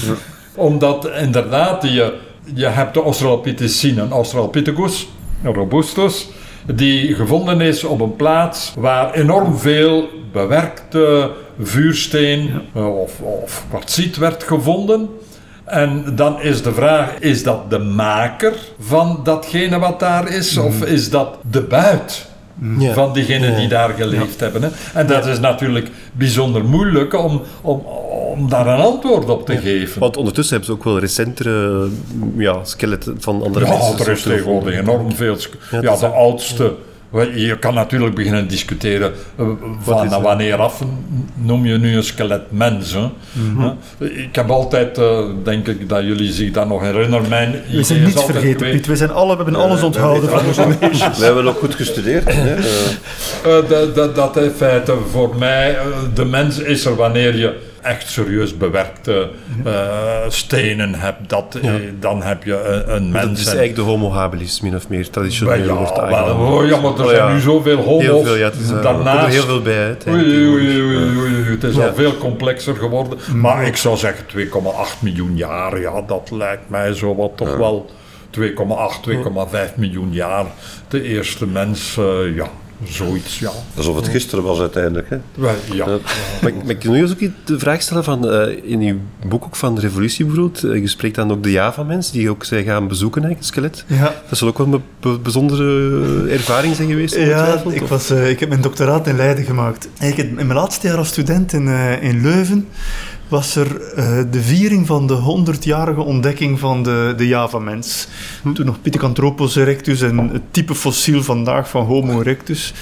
Omdat 0.56 1.10
inderdaad, 1.22 1.84
je, 1.84 2.18
je 2.54 2.66
hebt 2.66 2.94
de 2.94 3.02
Australopithecine, 3.02 4.02
een 4.02 4.12
Australopithecus, 4.12 5.08
een 5.44 5.54
robustus, 5.54 6.28
die 6.76 7.16
gevonden 7.16 7.62
is 7.62 7.84
op 7.84 8.02
een 8.02 8.16
plaats 8.16 8.74
waar 8.78 9.14
enorm 9.14 9.58
veel 9.58 10.10
bewerkte 10.32 11.32
vuursteen 11.60 12.62
eh, 12.74 13.00
of, 13.00 13.20
of 13.20 13.66
kwartsiet 13.70 14.18
werd 14.18 14.44
gevonden. 14.44 15.10
En 15.66 16.16
dan 16.16 16.42
is 16.42 16.62
de 16.62 16.74
vraag, 16.74 17.20
is 17.20 17.44
dat 17.44 17.70
de 17.70 17.80
maker 17.80 18.54
van 18.80 19.20
datgene 19.24 19.80
wat 19.80 20.00
daar 20.00 20.32
is? 20.32 20.58
Of 20.58 20.84
is 20.84 21.10
dat 21.10 21.38
de 21.52 21.62
buit 21.62 22.27
Ja. 22.78 22.94
van 22.94 23.14
diegenen 23.14 23.56
die 23.56 23.68
daar 23.68 23.90
geleefd 23.90 24.40
hebben? 24.40 24.62
Hè? 24.64 24.70
En 24.94 25.08
dat 25.08 25.26
is 25.26 25.40
natuurlijk 25.40 25.90
bijzonder 26.14 26.66
moeilijk 26.66 27.14
om, 27.24 27.42
om, 27.62 27.80
om 28.32 28.50
daar 28.50 28.68
een 28.68 28.80
antwoord 28.80 29.30
op 29.30 29.46
te 29.46 29.58
geven. 29.58 30.00
Want 30.00 30.18
ondertussen 30.18 30.56
hebben 30.56 30.74
ze 30.76 30.80
ook 30.80 30.86
wel 30.86 31.00
recentere 31.00 31.88
ja, 32.38 32.64
skeletten 32.64 33.16
van 33.20 33.42
andere 33.44 33.66
Ja, 33.66 33.72
mensen. 33.72 33.94
er 33.94 34.00
is 34.00 34.06
soorten 34.22 34.32
tegenwoordig 34.32 34.76
enorm 34.80 35.12
veel. 35.16 35.38
Ja, 35.72 35.82
Ja, 35.82 35.96
de 35.96 36.06
oudste. 36.08 36.74
Je 37.36 37.58
kan 37.60 37.74
natuurlijk 37.74 38.16
beginnen 38.16 38.48
discussiëren 38.48 39.14
eh, 39.38 39.46
van 39.82 40.06
is 40.06 40.12
het? 40.12 40.22
wanneer 40.22 40.56
af 40.56 40.82
noem 41.34 41.66
je 41.66 41.78
nu 41.78 41.96
een 41.96 42.04
skelet 42.04 42.42
mens. 42.52 42.94
Hè? 42.94 43.08
Mhm. 43.32 43.70
Ik 43.98 44.36
heb 44.36 44.50
altijd, 44.50 44.98
eh, 44.98 45.20
denk 45.44 45.68
ik, 45.68 45.90
dat 45.90 46.04
jullie 46.04 46.32
zich 46.32 46.52
dat 46.52 46.68
nog 46.68 46.82
herinneren. 46.82 47.30
Mijn 47.30 47.56
We 47.72 47.84
zijn 47.84 48.04
niets 48.04 48.24
vergeten, 48.24 48.58
geweest- 48.58 48.76
Piet. 48.76 48.86
We, 48.86 48.96
zijn 48.96 49.12
alle, 49.12 49.38
we 49.38 49.44
hebben 49.44 49.62
alles 49.62 49.84
onthouden 49.84 50.30
van 50.30 50.46
onze 50.46 50.68
meisjes. 50.80 51.18
We 51.18 51.26
hebben 51.26 51.48
ook 51.48 51.58
goed 51.60 51.76
gestudeerd. 51.76 52.34
Hè? 52.34 52.56
Eh, 53.44 53.70
dat, 53.70 53.96
dat, 53.96 54.16
dat 54.16 54.38
in 54.38 54.50
feite 54.56 54.96
voor 55.12 55.36
mij, 55.40 55.78
de 56.14 56.26
mens 56.26 56.60
is 56.60 56.86
er 56.86 56.96
wanneer 56.96 57.36
je 57.38 57.54
echt 57.88 58.10
serieus 58.10 58.58
bewerkte 58.58 59.30
eh, 59.66 59.72
stenen 60.28 60.94
hebt. 60.96 61.30
Dat, 61.30 61.60
eh, 61.64 61.72
dan 62.00 62.22
heb 62.24 62.44
je 62.44 62.64
een, 62.64 62.96
een 62.96 63.12
Dat 63.12 63.24
mens. 63.24 63.40
is 63.40 63.46
En- 63.46 63.58
eigenlijk 63.58 63.76
de 63.76 63.82
homo 63.82 64.12
habilis, 64.12 64.62
min 64.62 64.76
of 64.76 64.90
meer. 64.90 65.10
Traditioneel 65.10 65.76
wordt 65.76 65.96
ja, 65.96 66.02
aangenomen. 66.02 66.50
wel, 66.50 66.58
oh 66.62 66.66
ja, 66.68 66.78
maar 66.82 66.94
er 66.94 67.00
Oh 67.04 67.10
zijn 67.10 67.28
ja. 67.28 67.34
nu 67.34 67.40
zoveel 67.40 67.78
homo's. 67.78 68.02
Heel 68.04 68.24
veel, 68.24 68.36
ja. 68.36 68.46
Het 68.46 68.56
is, 68.60 68.70
eh, 68.70 68.76
er 68.76 68.82
Daarnaast, 68.82 69.34
heel 69.34 69.44
veel 69.46 69.62
bij 69.62 69.84
uit. 69.86 70.04
oei, 70.08 70.16
eigenlijk, 70.16 70.50
oei, 70.54 70.66
tegenwoordig. 70.68 71.08
oei, 71.08 71.18
oei, 71.18 71.36
oei, 71.42 71.50
het 71.52 71.64
is 71.64 71.76
Ja. 71.76 71.88
al 71.88 71.94
veel 71.94 72.18
complexer 72.18 72.76
geworden. 72.76 73.18
Maar 73.36 73.66
ik 73.68 73.76
zou 73.78 73.98
zeggen 73.98 74.26
2,8 74.26 75.02
miljoen 75.02 75.36
jaar, 75.38 75.80
ja, 75.80 76.02
dat 76.02 76.30
lijkt 76.32 76.70
mij 76.70 76.94
zo 76.94 77.16
wat 77.16 77.32
toch 77.36 77.58
wel 77.58 77.90
2,8, 78.30 79.04
2,5 79.04 79.76
miljoen 79.76 80.10
jaar. 80.14 80.46
De 80.88 81.02
eerste 81.04 81.48
mens, 81.48 81.98
eh, 81.98 82.36
ja, 82.36 82.48
zoiets, 82.84 83.40
ja. 83.40 83.52
alsof 83.78 83.96
het 83.96 84.08
gisteren 84.08 84.44
was 84.44 84.60
uiteindelijk. 84.60 85.10
Hè? 85.10 85.18
Wel, 85.36 85.56
ja. 85.72 85.86
Maar, 86.42 86.54
maar 86.54 86.70
ik 86.70 86.84
wil 86.84 86.92
nu 86.92 87.02
eens 87.02 87.12
ook 87.12 87.30
de 87.46 87.60
vraag 87.60 87.82
stellen 87.82 88.04
van, 88.04 88.30
eh, 88.30 88.58
in 88.64 88.82
uw 88.82 89.28
boek 89.30 89.44
ook 89.46 89.56
van 89.56 89.76
de 89.76 89.82
revolutie 89.82 90.26
bijvoorbeeld, 90.26 90.64
eh, 90.64 90.80
je 90.82 90.88
spreekt 90.88 91.16
dan 91.16 91.32
ook 91.32 91.44
de 91.44 91.52
Java-mens, 91.52 92.12
die 92.12 92.30
ook 92.30 92.44
zij 92.44 92.64
gaan 92.64 92.88
bezoeken, 92.88 93.24
eigenlijk, 93.24 93.56
het 93.58 93.74
skelet. 93.76 94.00
Ja. 94.02 94.14
Dat 94.30 94.38
zal 94.38 94.48
ook 94.48 94.58
wel 94.58 94.74
een 94.74 94.84
be- 95.00 95.20
bijzondere 95.20 96.28
ervaring 96.30 96.76
zijn 96.76 96.88
geweest, 96.90 97.16
Ja, 97.16 97.62
ik, 97.70 97.82
was, 97.88 98.10
eh, 98.10 98.30
ik 98.30 98.40
heb 98.40 98.50
mijn 98.50 98.62
doctoraat 98.62 99.08
in 99.08 99.16
Leiden 99.16 99.44
gemaakt. 99.44 99.90
Eigenlijk 100.00 100.30
in 100.30 100.36
mijn 100.48 100.60
laatste 100.60 100.88
jaar 100.88 100.98
als 100.98 101.08
student 101.08 101.54
in, 101.54 101.68
eh, 101.68 102.04
in 102.04 102.22
Leuven 102.22 102.68
was 103.28 103.56
er 103.56 103.82
eh, 103.82 104.20
de 104.32 104.42
viering 104.42 104.88
van 104.88 105.08
de 105.08 105.44
100-jarige 105.46 106.02
ontdekking 106.02 106.60
van 106.60 106.84
de, 106.84 107.14
de 107.18 107.28
Java-mens. 107.28 108.08
Toen 108.54 108.66
nog 108.66 108.82
Pithecanthropus 108.82 109.56
erectus 109.56 110.02
en 110.02 110.18
het 110.18 110.42
type 110.52 110.76
fossiel 110.76 111.24
vandaag 111.24 111.70
van 111.70 111.86
Homo 111.86 112.20
erectus. 112.20 112.74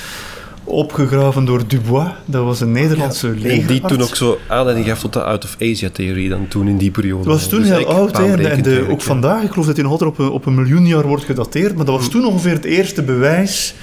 Opgegraven 0.65 1.45
door 1.45 1.67
Dubois. 1.67 2.07
Dat 2.25 2.43
was 2.43 2.59
een 2.61 2.71
Nederlandse 2.71 3.27
En 3.43 3.65
die 3.65 3.81
toen 3.81 4.01
ook 4.01 4.15
zo 4.15 4.39
aanleiding 4.47 4.87
gaf 4.87 4.99
tot 4.99 5.13
de 5.13 5.23
out-of-Asia-theorie 5.23 6.29
dan 6.29 6.47
toen 6.47 6.67
in 6.67 6.77
die 6.77 6.91
periode. 6.91 7.17
Het 7.19 7.27
was 7.27 7.47
toen 7.47 7.59
Dus 7.59 7.67
heel 7.67 7.77
eigenlijk 7.77 8.15
oud. 8.17 8.27
hè, 8.27 8.47
en- 8.49 8.61
de, 8.63 8.85
ook 8.89 8.99
ja. 8.99 9.05
vandaag, 9.05 9.43
ik 9.43 9.49
geloof 9.51 9.65
dat 9.65 9.75
hij 9.75 9.83
nog 9.83 9.91
altijd 9.91 10.09
op 10.09 10.19
een, 10.19 10.29
op 10.29 10.45
een 10.45 10.55
miljoen 10.55 10.85
jaar 10.87 11.07
wordt 11.07 11.23
gedateerd. 11.23 11.75
Maar 11.75 11.85
dat 11.85 11.95
was 11.95 12.09
toen 12.09 12.25
ongeveer 12.25 12.51
het 12.53 12.65
eerste 12.65 13.01
bewijs 13.03 13.73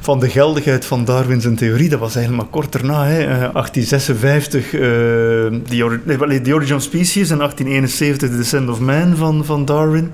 van 0.00 0.20
de 0.20 0.28
geldigheid 0.28 0.84
van 0.84 1.04
Darwin 1.04 1.40
zijn 1.40 1.56
theorie. 1.56 1.88
Dat 1.88 2.00
was 2.00 2.14
eigenlijk 2.16 2.44
maar 2.44 2.60
kort 2.60 2.72
daarna, 2.72 3.04
hè, 3.06 3.20
eh, 3.24 3.54
1856, 3.54 4.64
eh, 4.74 4.80
the, 4.80 5.84
Ori- 5.84 6.00
nee, 6.04 6.18
wel, 6.18 6.40
The 6.42 6.54
Origin 6.54 6.74
of 6.76 6.82
Species 6.82 7.30
en 7.30 7.38
1871 7.38 8.28
The 8.30 8.36
Descent 8.36 8.68
of 8.68 8.80
Man 8.80 9.16
van, 9.16 9.44
van 9.44 9.64
Darwin. 9.64 10.10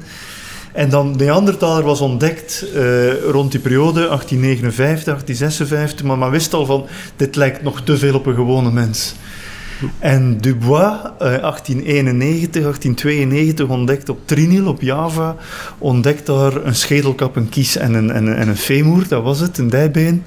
En 0.76 0.90
dan 0.90 1.14
Neandertaler 1.16 1.84
was 1.84 2.00
ontdekt 2.00 2.64
eh, 2.74 2.82
rond 3.30 3.50
die 3.50 3.60
periode, 3.60 4.00
1859, 4.00 5.04
1856. 5.04 6.04
Maar 6.06 6.18
men 6.18 6.30
wist 6.30 6.54
al 6.54 6.66
van, 6.66 6.86
dit 7.16 7.36
lijkt 7.36 7.62
nog 7.62 7.80
te 7.80 7.96
veel 7.98 8.14
op 8.14 8.26
een 8.26 8.34
gewone 8.34 8.70
mens. 8.70 9.14
En 9.98 10.38
Dubois, 10.40 10.92
eh, 11.18 11.18
1891, 11.18 12.62
1892, 12.62 13.68
ontdekt 13.68 14.08
op 14.08 14.18
Trinil, 14.24 14.66
op 14.66 14.80
Java, 14.82 15.36
ontdekt 15.78 16.26
daar 16.26 16.64
een 16.64 16.74
schedelkap, 16.74 17.36
een 17.36 17.48
kies 17.48 17.76
en 17.76 17.94
een, 17.94 18.10
en, 18.10 18.26
een- 18.26 18.36
en 18.36 18.48
een 18.48 18.56
femur, 18.56 19.08
dat 19.08 19.22
was 19.22 19.40
het, 19.40 19.58
een 19.58 19.70
dijbeen. 19.70 20.24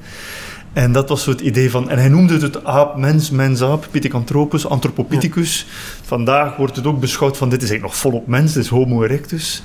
En 0.79 0.91
dat 0.91 1.09
was 1.09 1.23
zo 1.23 1.29
het 1.29 1.41
idee 1.41 1.71
van... 1.71 1.89
En 1.89 1.97
hij 1.97 2.09
noemde 2.09 2.39
het 2.39 2.63
aap, 2.63 2.97
mens, 2.97 3.29
mens-aap, 3.29 3.87
Pithecanthropus, 3.91 4.67
Anthropopithecus. 4.67 5.65
Vandaag 6.03 6.55
wordt 6.55 6.75
het 6.75 6.85
ook 6.85 6.99
beschouwd 6.99 7.37
van 7.37 7.49
dit 7.49 7.61
is 7.61 7.69
eigenlijk 7.69 7.93
nog 7.93 8.01
volop 8.01 8.27
mens, 8.27 8.53
dit 8.53 8.63
is 8.63 8.69
Homo 8.69 9.03
erectus. 9.03 9.63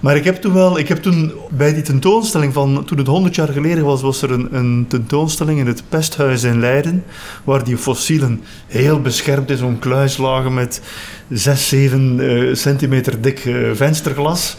Maar 0.00 0.16
ik 0.16 0.24
heb 0.24 0.36
toen 0.36 0.52
wel... 0.52 0.78
Ik 0.78 0.88
heb 0.88 1.02
toen 1.02 1.32
bij 1.50 1.74
die 1.74 1.82
tentoonstelling 1.82 2.52
van... 2.52 2.84
Toen 2.84 2.98
het 2.98 3.06
100 3.06 3.34
jaar 3.34 3.48
geleden 3.48 3.84
was, 3.84 4.02
was 4.02 4.22
er 4.22 4.30
een, 4.30 4.56
een 4.56 4.84
tentoonstelling 4.88 5.58
in 5.58 5.66
het 5.66 5.82
Pesthuis 5.88 6.42
in 6.42 6.60
Leiden, 6.60 7.04
waar 7.44 7.64
die 7.64 7.76
fossielen 7.76 8.42
heel 8.66 9.00
beschermd 9.00 9.50
in 9.50 9.56
zo'n 9.56 9.78
kluis 9.78 10.16
lagen 10.16 10.54
met 10.54 10.80
6, 11.28 11.68
7 11.68 12.20
eh, 12.20 12.54
centimeter 12.54 13.20
dik 13.20 13.44
eh, 13.44 13.70
vensterglas. 13.72 14.56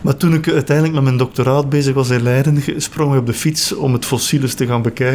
Maar 0.00 0.16
toen 0.16 0.34
ik 0.34 0.48
uiteindelijk 0.48 0.94
met 0.94 1.04
mijn 1.04 1.16
doctoraat 1.16 1.68
bezig 1.68 1.94
was 1.94 2.10
in 2.10 2.22
Leiden, 2.22 2.62
sprong 2.76 3.12
ik 3.12 3.18
op 3.18 3.26
de 3.26 3.32
fiets 3.32 3.74
om 3.74 3.92
het 3.92 4.04
fossiel 4.04 4.42
eens 4.42 4.54
te 4.54 4.66
gaan 4.66 4.82
bekijken 4.82 5.10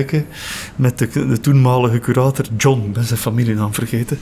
met 0.75 0.97
de, 0.97 1.27
de 1.27 1.39
toenmalige 1.39 1.99
curator 1.99 2.45
John, 2.57 2.89
ben 2.93 3.03
zijn 3.03 3.19
familienaam 3.19 3.73
vergeten. 3.73 4.19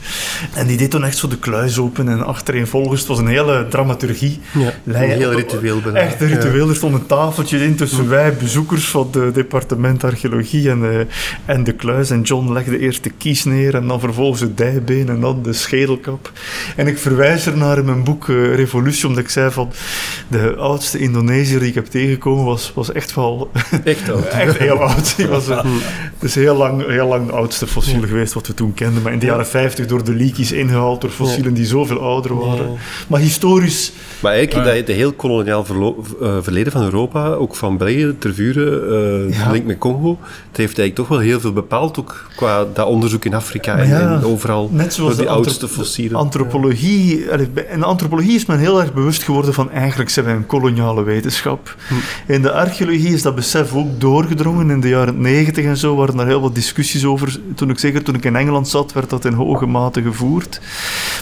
En 0.54 0.66
die 0.66 0.76
deed 0.76 0.90
toen 0.90 1.04
echt 1.04 1.18
zo 1.18 1.28
de 1.28 1.38
kluis 1.38 1.78
open 1.78 2.08
en 2.08 2.26
achtereenvolgens. 2.26 3.00
Het 3.00 3.08
was 3.08 3.18
een 3.18 3.26
hele 3.26 3.66
dramaturgie. 3.70 4.40
Ja, 4.52 4.72
een 4.84 4.94
heel 4.94 5.32
ritueel 5.32 5.80
bijna. 5.80 5.98
Echt 5.98 6.20
een 6.20 6.28
ritueel. 6.28 6.68
Er 6.68 6.76
stond 6.76 6.94
een 6.94 7.06
tafeltje 7.06 7.64
in 7.64 7.76
tussen 7.76 8.08
wij, 8.08 8.34
bezoekers 8.34 8.84
van 8.84 9.10
het 9.12 9.34
departement 9.34 10.04
archeologie 10.04 10.70
en, 10.70 10.90
eh, 10.90 11.06
en 11.44 11.64
de 11.64 11.72
kluis. 11.72 12.10
En 12.10 12.22
John 12.22 12.52
legde 12.52 12.78
eerst 12.78 13.04
de 13.04 13.10
kies 13.10 13.44
neer 13.44 13.74
en 13.74 13.86
dan 13.86 14.00
vervolgens 14.00 14.40
het 14.40 14.56
dijbeen 14.56 15.08
en 15.08 15.20
dan 15.20 15.42
de 15.42 15.52
schedelkap. 15.52 16.32
En 16.76 16.86
ik 16.86 16.98
verwijs 16.98 17.46
er 17.46 17.56
naar 17.56 17.78
in 17.78 17.84
mijn 17.84 18.04
boek 18.04 18.28
eh, 18.28 18.54
Revolutie, 18.54 19.06
omdat 19.06 19.22
ik 19.22 19.30
zei 19.30 19.50
van 19.50 19.72
de 20.28 20.54
oudste 20.56 20.98
Indonesiër 20.98 21.58
die 21.58 21.68
ik 21.68 21.74
heb 21.74 21.86
tegengekomen 21.86 22.44
was, 22.44 22.72
was 22.74 22.92
echt 22.92 23.14
wel 23.14 23.50
Echt 23.84 24.08
oud. 24.10 24.28
echt 24.46 24.58
heel 24.58 24.82
oud. 24.82 25.16
Die 25.16 25.26
was, 25.26 25.46
eh, 25.64 25.70
het 26.14 26.22
is 26.22 26.34
heel 26.34 26.56
lang, 26.56 26.86
heel 26.86 27.06
lang 27.08 27.26
de 27.26 27.32
oudste 27.32 27.66
fossiel 27.66 28.00
geweest 28.02 28.32
wat 28.32 28.46
we 28.46 28.54
toen 28.54 28.74
kenden. 28.74 29.02
Maar 29.02 29.12
in 29.12 29.18
de 29.18 29.26
jaren 29.26 29.46
50 29.46 29.86
door 29.86 30.04
de 30.04 30.14
leakies 30.14 30.52
ingehaald 30.52 31.00
door 31.00 31.10
fossielen 31.10 31.54
die 31.54 31.66
zoveel 31.66 32.00
ouder 32.00 32.34
waren. 32.38 32.70
Maar 33.06 33.20
historisch 33.20 33.92
Maar 34.20 34.32
eigenlijk 34.32 34.76
dat 34.76 34.86
de 34.86 34.92
heel 34.92 35.12
koloniaal 35.12 35.64
verlo- 35.64 36.04
eh, 36.22 36.36
verleden 36.40 36.72
van 36.72 36.82
Europa, 36.82 37.26
ook 37.32 37.54
van 37.54 37.76
België, 37.76 38.14
Tervuren, 38.18 38.82
eh 39.28 39.38
Ja. 39.38 39.44
de 39.46 39.52
link 39.52 39.64
met 39.66 39.78
Congo, 39.78 40.18
het 40.48 40.56
heeft 40.56 40.78
eigenlijk 40.78 40.94
toch 40.94 41.08
wel 41.08 41.18
heel 41.18 41.40
veel 41.40 41.52
bepaald, 41.52 41.98
ook 41.98 42.26
qua 42.36 42.64
dat 42.74 42.86
onderzoek 42.86 43.24
in 43.24 43.34
Afrika 43.34 43.76
en, 43.78 44.00
en 44.00 44.24
overal, 44.24 44.68
Net 44.72 44.94
zoals 44.94 45.10
door 45.10 45.18
die 45.24 45.26
de 45.34 45.38
oudste 45.38 45.68
fossielen. 45.68 46.18
Antropologie. 46.18 47.24
In 47.70 47.78
de 47.78 47.84
antropologie 47.84 48.34
is 48.34 48.46
men 48.46 48.58
heel 48.58 48.80
erg 48.80 48.92
bewust 48.94 49.22
geworden 49.22 49.54
van 49.54 49.70
eigenlijk 49.70 50.10
zijn 50.10 50.24
wij 50.26 50.34
een 50.34 50.46
koloniale 50.46 51.02
wetenschap. 51.02 51.74
Hm. 51.88 52.32
In 52.32 52.42
de 52.42 52.52
archeologie 52.52 53.12
is 53.14 53.22
dat 53.22 53.34
besef 53.34 53.74
ook 53.74 54.00
doorgedrongen. 54.00 54.70
In 54.70 54.80
de 54.80 54.88
jaren 54.88 55.20
90 55.20 55.45
en 55.54 55.76
zo 55.76 55.94
waren 55.94 56.18
er 56.18 56.26
heel 56.26 56.40
wat 56.40 56.54
discussies 56.54 57.04
over. 57.04 57.40
Toen 57.54 57.70
ik, 57.70 57.78
zeker 57.78 58.02
toen 58.02 58.14
ik 58.14 58.24
in 58.24 58.36
Engeland 58.36 58.68
zat, 58.68 58.92
werd 58.92 59.10
dat 59.10 59.24
in 59.24 59.32
hoge 59.32 59.66
mate 59.66 60.02
gevoerd. 60.02 60.60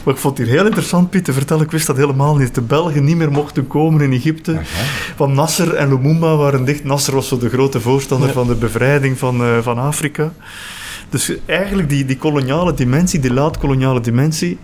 Maar 0.04 0.14
ik 0.14 0.20
vond 0.20 0.38
het 0.38 0.46
hier 0.46 0.56
heel 0.56 0.66
interessant, 0.66 1.10
Piet, 1.10 1.24
te 1.24 1.32
vertellen. 1.32 1.64
Ik 1.64 1.70
wist 1.70 1.86
dat 1.86 1.96
helemaal 1.96 2.36
niet. 2.36 2.54
De 2.54 2.60
Belgen 2.60 3.04
niet 3.04 3.16
meer 3.16 3.30
mochten 3.30 3.66
komen 3.66 4.00
in 4.00 4.12
Egypte. 4.12 4.60
Van 5.16 5.34
Nasser 5.34 5.74
en 5.74 5.88
Lumumba 5.88 6.36
waren 6.36 6.64
dicht. 6.64 6.84
Nasser 6.84 7.14
was 7.14 7.28
zo 7.28 7.38
de 7.38 7.48
grote 7.48 7.80
voorstander 7.80 8.32
van 8.32 8.46
de 8.46 8.54
bevrijding 8.54 9.18
van, 9.18 9.42
eh, 9.42 9.58
van 9.62 9.78
Afrika. 9.78 10.32
Dus 11.14 11.32
eigenlijk 11.46 11.88
die, 11.88 12.04
die 12.04 12.16
koloniale 12.16 12.74
dimensie, 12.74 13.20
die 13.20 13.32
laat-koloniale 13.32 14.00
dimensie. 14.00 14.58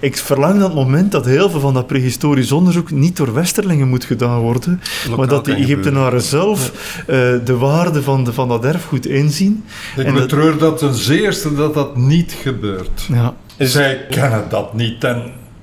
Ik 0.00 0.16
verlang 0.16 0.60
dat 0.60 0.74
moment 0.74 1.12
dat 1.12 1.24
heel 1.24 1.50
veel 1.50 1.60
van 1.60 1.74
dat 1.74 1.86
prehistorisch 1.86 2.52
onderzoek 2.52 2.90
niet 2.90 3.16
door 3.16 3.34
Westerlingen 3.34 3.88
moet 3.88 4.04
gedaan 4.04 4.38
worden, 4.40 4.80
maar 5.16 5.26
dat 5.26 5.46
kan 5.46 5.54
Egyptenaren 5.54 6.22
zelf 6.22 6.72
eh, 7.06 7.16
de 7.44 7.56
waarde 7.56 8.02
van, 8.02 8.24
de, 8.24 8.32
van 8.32 8.48
dat 8.48 8.64
erfgoed 8.64 9.06
inzien. 9.06 9.64
Ik 9.96 10.04
En 10.04 10.12
dat- 10.14 10.22
betreur 10.22 10.58
dat 10.58 10.78
ten 10.78 10.94
zeerste 10.94 11.54
dat 11.54 11.74
dat 11.74 11.96
niet 11.96 12.36
gebeurt. 12.42 13.06
Ja. 13.08 13.34
Zij 13.58 14.06
kennen 14.10 14.44
dat 14.48 14.74
niet. 14.74 15.04
En 15.04 15.22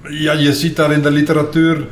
ja, 0.09 0.33
je 0.33 0.53
ziet 0.53 0.75
daar 0.75 0.91
in 0.91 1.01
de 1.01 1.11
literatuur 1.11 1.85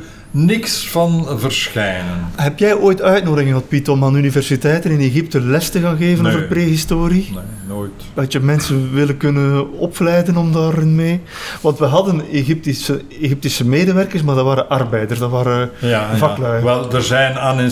niks 0.44 0.88
van 0.88 1.26
verschijnen. 1.38 2.14
Heb 2.36 2.58
jij 2.58 2.74
ooit 2.76 3.02
uitnodiging 3.02 3.48
gehad, 3.54 3.68
Piet, 3.68 3.88
om 3.88 4.04
aan 4.04 4.16
universiteiten 4.16 4.90
in 4.90 5.00
Egypte 5.00 5.40
les 5.40 5.68
te 5.68 5.80
gaan 5.80 5.96
geven 5.96 6.24
Nee. 6.24 6.32
over 6.34 6.46
prehistorie? 6.46 7.30
Nee, 7.34 7.42
nooit. 7.76 7.90
Dat 8.14 8.32
je 8.32 8.40
mensen 8.40 8.92
willen 8.92 9.16
kunnen 9.16 9.72
opleiden 9.72 10.36
om 10.36 10.52
daarin 10.52 10.94
mee? 10.94 11.20
Want 11.60 11.78
we 11.78 11.84
hadden 11.84 12.22
Egyptische, 12.32 13.00
Egyptische 13.22 13.66
medewerkers, 13.66 14.22
maar 14.22 14.34
dat 14.34 14.44
waren 14.44 14.68
arbeiders, 14.68 15.18
dat 15.18 15.30
waren 15.30 15.70
Ja, 15.78 16.16
vaklui. 16.16 16.56
ja. 16.58 16.64
Wel, 16.64 16.92
er 16.92 17.02
zijn 17.02 17.38
aan 17.38 17.70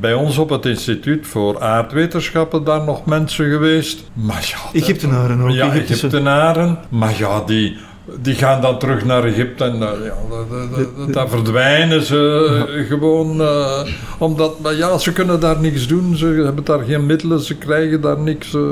bij 0.00 0.14
ons 0.14 0.38
op 0.38 0.48
het 0.50 0.66
instituut 0.66 1.26
voor 1.26 1.60
aardwetenschappen 1.60 2.64
daar 2.64 2.84
nog 2.84 3.04
mensen 3.04 3.50
geweest. 3.50 4.04
Maar 4.12 4.46
ja, 4.72 4.80
Egyptenaren 4.80 5.40
ook. 5.40 5.50
Ja, 5.50 5.66
Egyptische- 5.72 6.06
Egyptenaren. 6.06 6.78
Maar 6.88 7.14
ja, 7.18 7.40
die, 7.46 7.76
die 8.20 8.34
gaan 8.34 8.60
dan 8.60 8.78
terug 8.78 9.04
naar 9.04 9.24
Egypte 9.24 9.64
en 9.64 9.74
uh, 9.74 9.80
ja, 9.80 9.88
da- 10.30 10.66
da- 10.76 10.84
da- 11.06 11.12
daar 11.12 11.28
verdwijnen 11.28 12.02
ze 12.02 12.66
uh, 12.78 12.86
gewoon. 12.88 13.40
uh, 13.40 13.80
omdat, 14.18 14.60
maar 14.60 14.74
ja, 14.76 14.98
ze 14.98 15.12
kunnen 15.12 15.40
daar 15.40 15.60
niks 15.60 15.86
doen. 15.86 16.16
Ze 16.16 16.26
hebben 16.26 16.64
daar 16.64 16.78
geen 16.84 17.06
middelen, 17.06 17.40
ze 17.40 17.54
krijgen 17.54 18.00
daar 18.00 18.18
niks. 18.18 18.52
uh. 18.52 18.62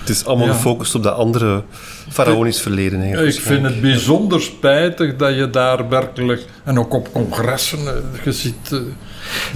Het 0.00 0.08
is 0.08 0.24
allemaal 0.26 0.46
Ja. 0.46 0.52
gefocust 0.52 0.94
op 0.94 1.02
dat 1.02 1.14
andere 1.16 1.62
faraonisch 2.08 2.60
verleden. 2.60 3.00
eigenlijk, 3.00 3.34
Ik 3.34 3.40
vind 3.40 3.62
het 3.64 3.80
bijzonder 3.80 4.40
spijtig 4.42 5.16
dat 5.16 5.34
je 5.34 5.50
daar 5.50 5.88
werkelijk, 5.88 6.44
en 6.64 6.78
ook 6.78 6.94
op 6.94 7.12
congressen, 7.12 7.78
je 8.24 8.32
ziet. 8.32 8.80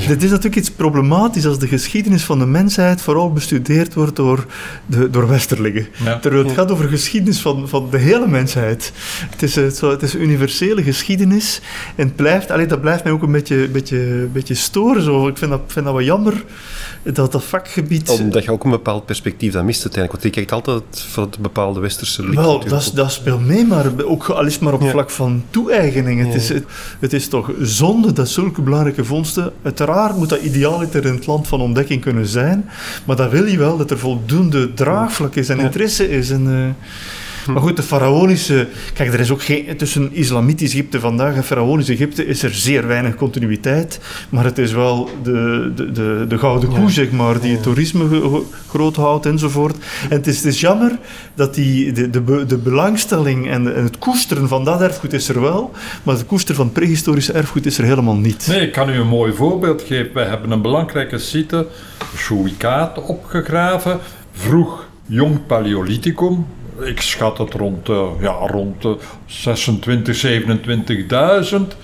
Dit 0.07 0.23
is 0.23 0.29
natuurlijk 0.31 0.57
iets 0.57 0.71
problematisch 0.71 1.47
als 1.47 1.59
de 1.59 1.66
geschiedenis 1.66 2.23
van 2.25 2.39
de 2.39 2.47
mensheid 2.47 3.01
vooral 3.01 3.33
bestudeerd 3.33 3.95
wordt 3.95 4.16
door, 4.16 4.47
de, 4.87 5.11
door 5.11 5.29
Westerlingen. 5.29 5.89
Ja. 6.05 6.19
Terwijl 6.19 6.45
het 6.45 6.55
gaat 6.55 6.71
over 6.71 6.89
geschiedenis 6.89 7.41
van, 7.41 7.69
van 7.69 7.89
de 7.91 7.99
hele 7.99 8.27
mensheid. 8.29 8.93
Het 9.31 9.43
is, 9.43 9.55
het, 9.55 9.77
zo, 9.77 9.91
het 9.91 10.03
is 10.03 10.14
universele 10.14 10.83
geschiedenis. 10.83 11.61
En 11.97 12.07
het 12.07 12.16
blijft, 12.16 12.51
allee, 12.51 12.66
dat 12.66 12.81
blijft 12.81 13.05
mij 13.05 13.12
ook 13.12 13.23
een 13.23 13.33
beetje, 13.33 13.69
beetje, 13.69 14.29
beetje 14.33 14.55
storen. 14.55 15.03
Zo. 15.03 15.29
Ik 15.29 15.39
vind 15.39 15.51
dat, 15.51 15.61
vind 15.66 15.85
dat 15.85 15.95
wel 15.95 16.05
jammer 16.05 16.45
dat 17.03 17.33
dat 17.33 17.45
vakgebied... 17.45 18.09
Omdat 18.09 18.45
je 18.45 18.51
ook 18.51 18.64
een 18.64 18.71
bepaald 18.71 19.07
perspectief 19.07 19.53
dan 19.53 19.64
mist 19.64 19.83
uiteindelijk. 19.85 20.23
Want 20.23 20.35
je 20.35 20.41
kijkt 20.45 20.66
altijd 20.66 21.07
van 21.11 21.23
het 21.25 21.39
bepaalde 21.39 21.81
westerse 21.81 22.23
licht. 22.23 22.35
Wel, 22.35 22.64
dat, 22.64 22.91
dat 22.95 23.12
speelt 23.12 23.47
mee, 23.47 23.66
maar 23.66 23.87
ook 24.05 24.29
al 24.29 24.45
is 24.47 24.59
maar 24.59 24.73
op 24.73 24.83
Ja. 24.83 24.91
vlak 24.91 25.11
van 25.11 25.45
toe-eigening. 25.51 26.21
Het, 26.21 26.29
Ja. 26.29 26.35
is, 26.35 26.49
het, 26.49 26.64
het 27.01 27.12
is 27.12 27.29
toch 27.29 27.51
zonde 27.61 28.12
dat 28.12 28.29
zulke 28.29 28.62
belangrijke 28.62 29.05
vondsten... 29.05 29.53
Uiteraard 29.63 30.17
moet 30.17 30.29
dat 30.29 30.41
idealiter 30.41 31.05
in 31.05 31.15
het 31.15 31.27
land 31.27 31.49
van 31.49 31.61
ontdekking 31.61 32.01
kunnen 32.01 32.27
zijn, 32.27 32.69
maar 33.05 33.17
dan 33.17 33.29
wil 33.29 33.45
je 33.45 33.59
wel 33.59 33.77
dat 33.77 33.91
er 33.91 33.99
voldoende 33.99 34.75
draagvlak 34.75 35.35
is 35.35 35.49
en 35.49 35.59
interesse 35.59 36.11
is. 36.11 36.31
En, 36.31 36.47
eh, 36.47 36.87
Maar 37.53 37.63
goed, 37.63 37.77
de 37.77 37.83
faraonische... 37.83 38.69
Kijk, 38.95 39.13
er 39.13 39.21
is 39.21 39.31
ook 39.31 39.43
geen... 39.43 39.77
Tussen 39.77 40.11
islamitisch 40.13 40.73
Egypte 40.73 41.01
vandaag 41.01 41.35
en 41.35 41.45
faraonisch 41.45 41.89
Egypte 41.89 42.27
is 42.27 42.43
er 42.43 42.55
zeer 42.55 42.87
weinig 42.87 43.15
continuïteit. 43.15 44.01
Maar 44.29 44.45
het 44.45 44.59
is 44.59 44.73
wel 44.73 45.11
de, 45.23 45.73
de, 45.75 45.93
de, 45.93 46.25
de 46.29 46.39
gouden 46.39 46.69
koe, 46.69 46.91
zeg 46.91 47.11
maar, 47.11 47.41
die 47.41 47.53
het 47.53 47.63
toerisme 47.63 48.43
groot 48.69 48.97
houdt 48.97 49.27
enzovoort. 49.27 49.77
En 50.03 50.17
het 50.17 50.27
is, 50.27 50.37
het 50.37 50.45
is 50.45 50.61
jammer 50.61 50.99
dat 51.35 51.55
die, 51.55 51.93
de, 51.93 52.11
de, 52.11 52.45
de 52.47 52.59
belangstelling 52.59 53.51
en, 53.51 53.75
en 53.75 53.85
het 53.85 53.99
koesteren 53.99 54.49
van 54.49 54.65
dat 54.65 54.81
erfgoed 54.81 55.13
is 55.13 55.29
er 55.29 55.41
wel, 55.41 55.71
maar 56.03 56.15
het 56.15 56.27
koesteren 56.27 56.57
van 56.57 56.65
het 56.65 56.75
prehistorische 56.75 57.33
erfgoed 57.33 57.67
is 57.67 57.79
er 57.79 57.85
helemaal 57.85 58.17
niet. 58.17 58.47
Nee, 58.49 58.61
ik 58.61 58.73
kan 58.73 58.89
u 58.89 58.93
een 58.93 59.07
mooi 59.07 59.33
voorbeeld 59.33 59.83
geven. 59.83 60.15
Wij 60.15 60.27
hebben 60.27 60.51
een 60.51 60.63
belangrijke 60.63 61.19
site, 61.19 61.67
Shuikaat, 62.17 63.03
opgegraven. 63.03 63.99
Vroeg 64.33 64.87
jong 65.07 65.47
Paleolithicum. 65.47 66.47
Ik 66.81 67.01
schat 67.01 67.39
het 67.39 67.55
rond, 67.55 67.89
eh, 67.89 68.07
ja, 68.20 68.33
rond 68.33 68.83
de 68.83 68.97
26, 69.26 70.16
27.000. 70.16 71.76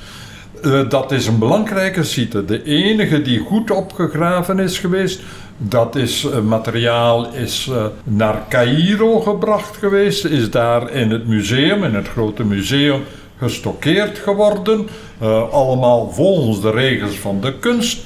Eh, 0.63 0.89
dat 0.89 1.13
is 1.13 1.27
een 1.27 1.39
belangrijke 1.39 2.03
site. 2.03 2.45
De 2.45 2.65
enige 2.65 3.23
die 3.23 3.39
goed 3.39 3.71
opgegraven 3.71 4.59
is 4.59 4.79
geweest 4.79 5.21
Dat 5.57 5.97
is, 5.97 6.25
uh, 6.25 6.41
materiaal 6.41 7.33
is 7.33 7.69
uh, 7.71 7.85
naar 8.05 8.43
Cairo 8.49 9.21
gebracht 9.21 9.77
geweest, 9.77 10.25
is 10.25 10.51
daar 10.51 10.91
in 10.91 11.11
het 11.11 11.27
museum, 11.27 11.85
in 11.85 11.95
het 11.95 12.09
grote 12.09 12.45
museum, 12.45 13.03
gestockeerd 13.39 14.19
geworden. 14.19 14.89
Uh, 15.23 15.53
allemaal 15.53 16.11
volgens 16.11 16.61
de 16.61 16.71
regels 16.71 17.15
van 17.15 17.41
de 17.41 17.59
kunst. 17.59 18.05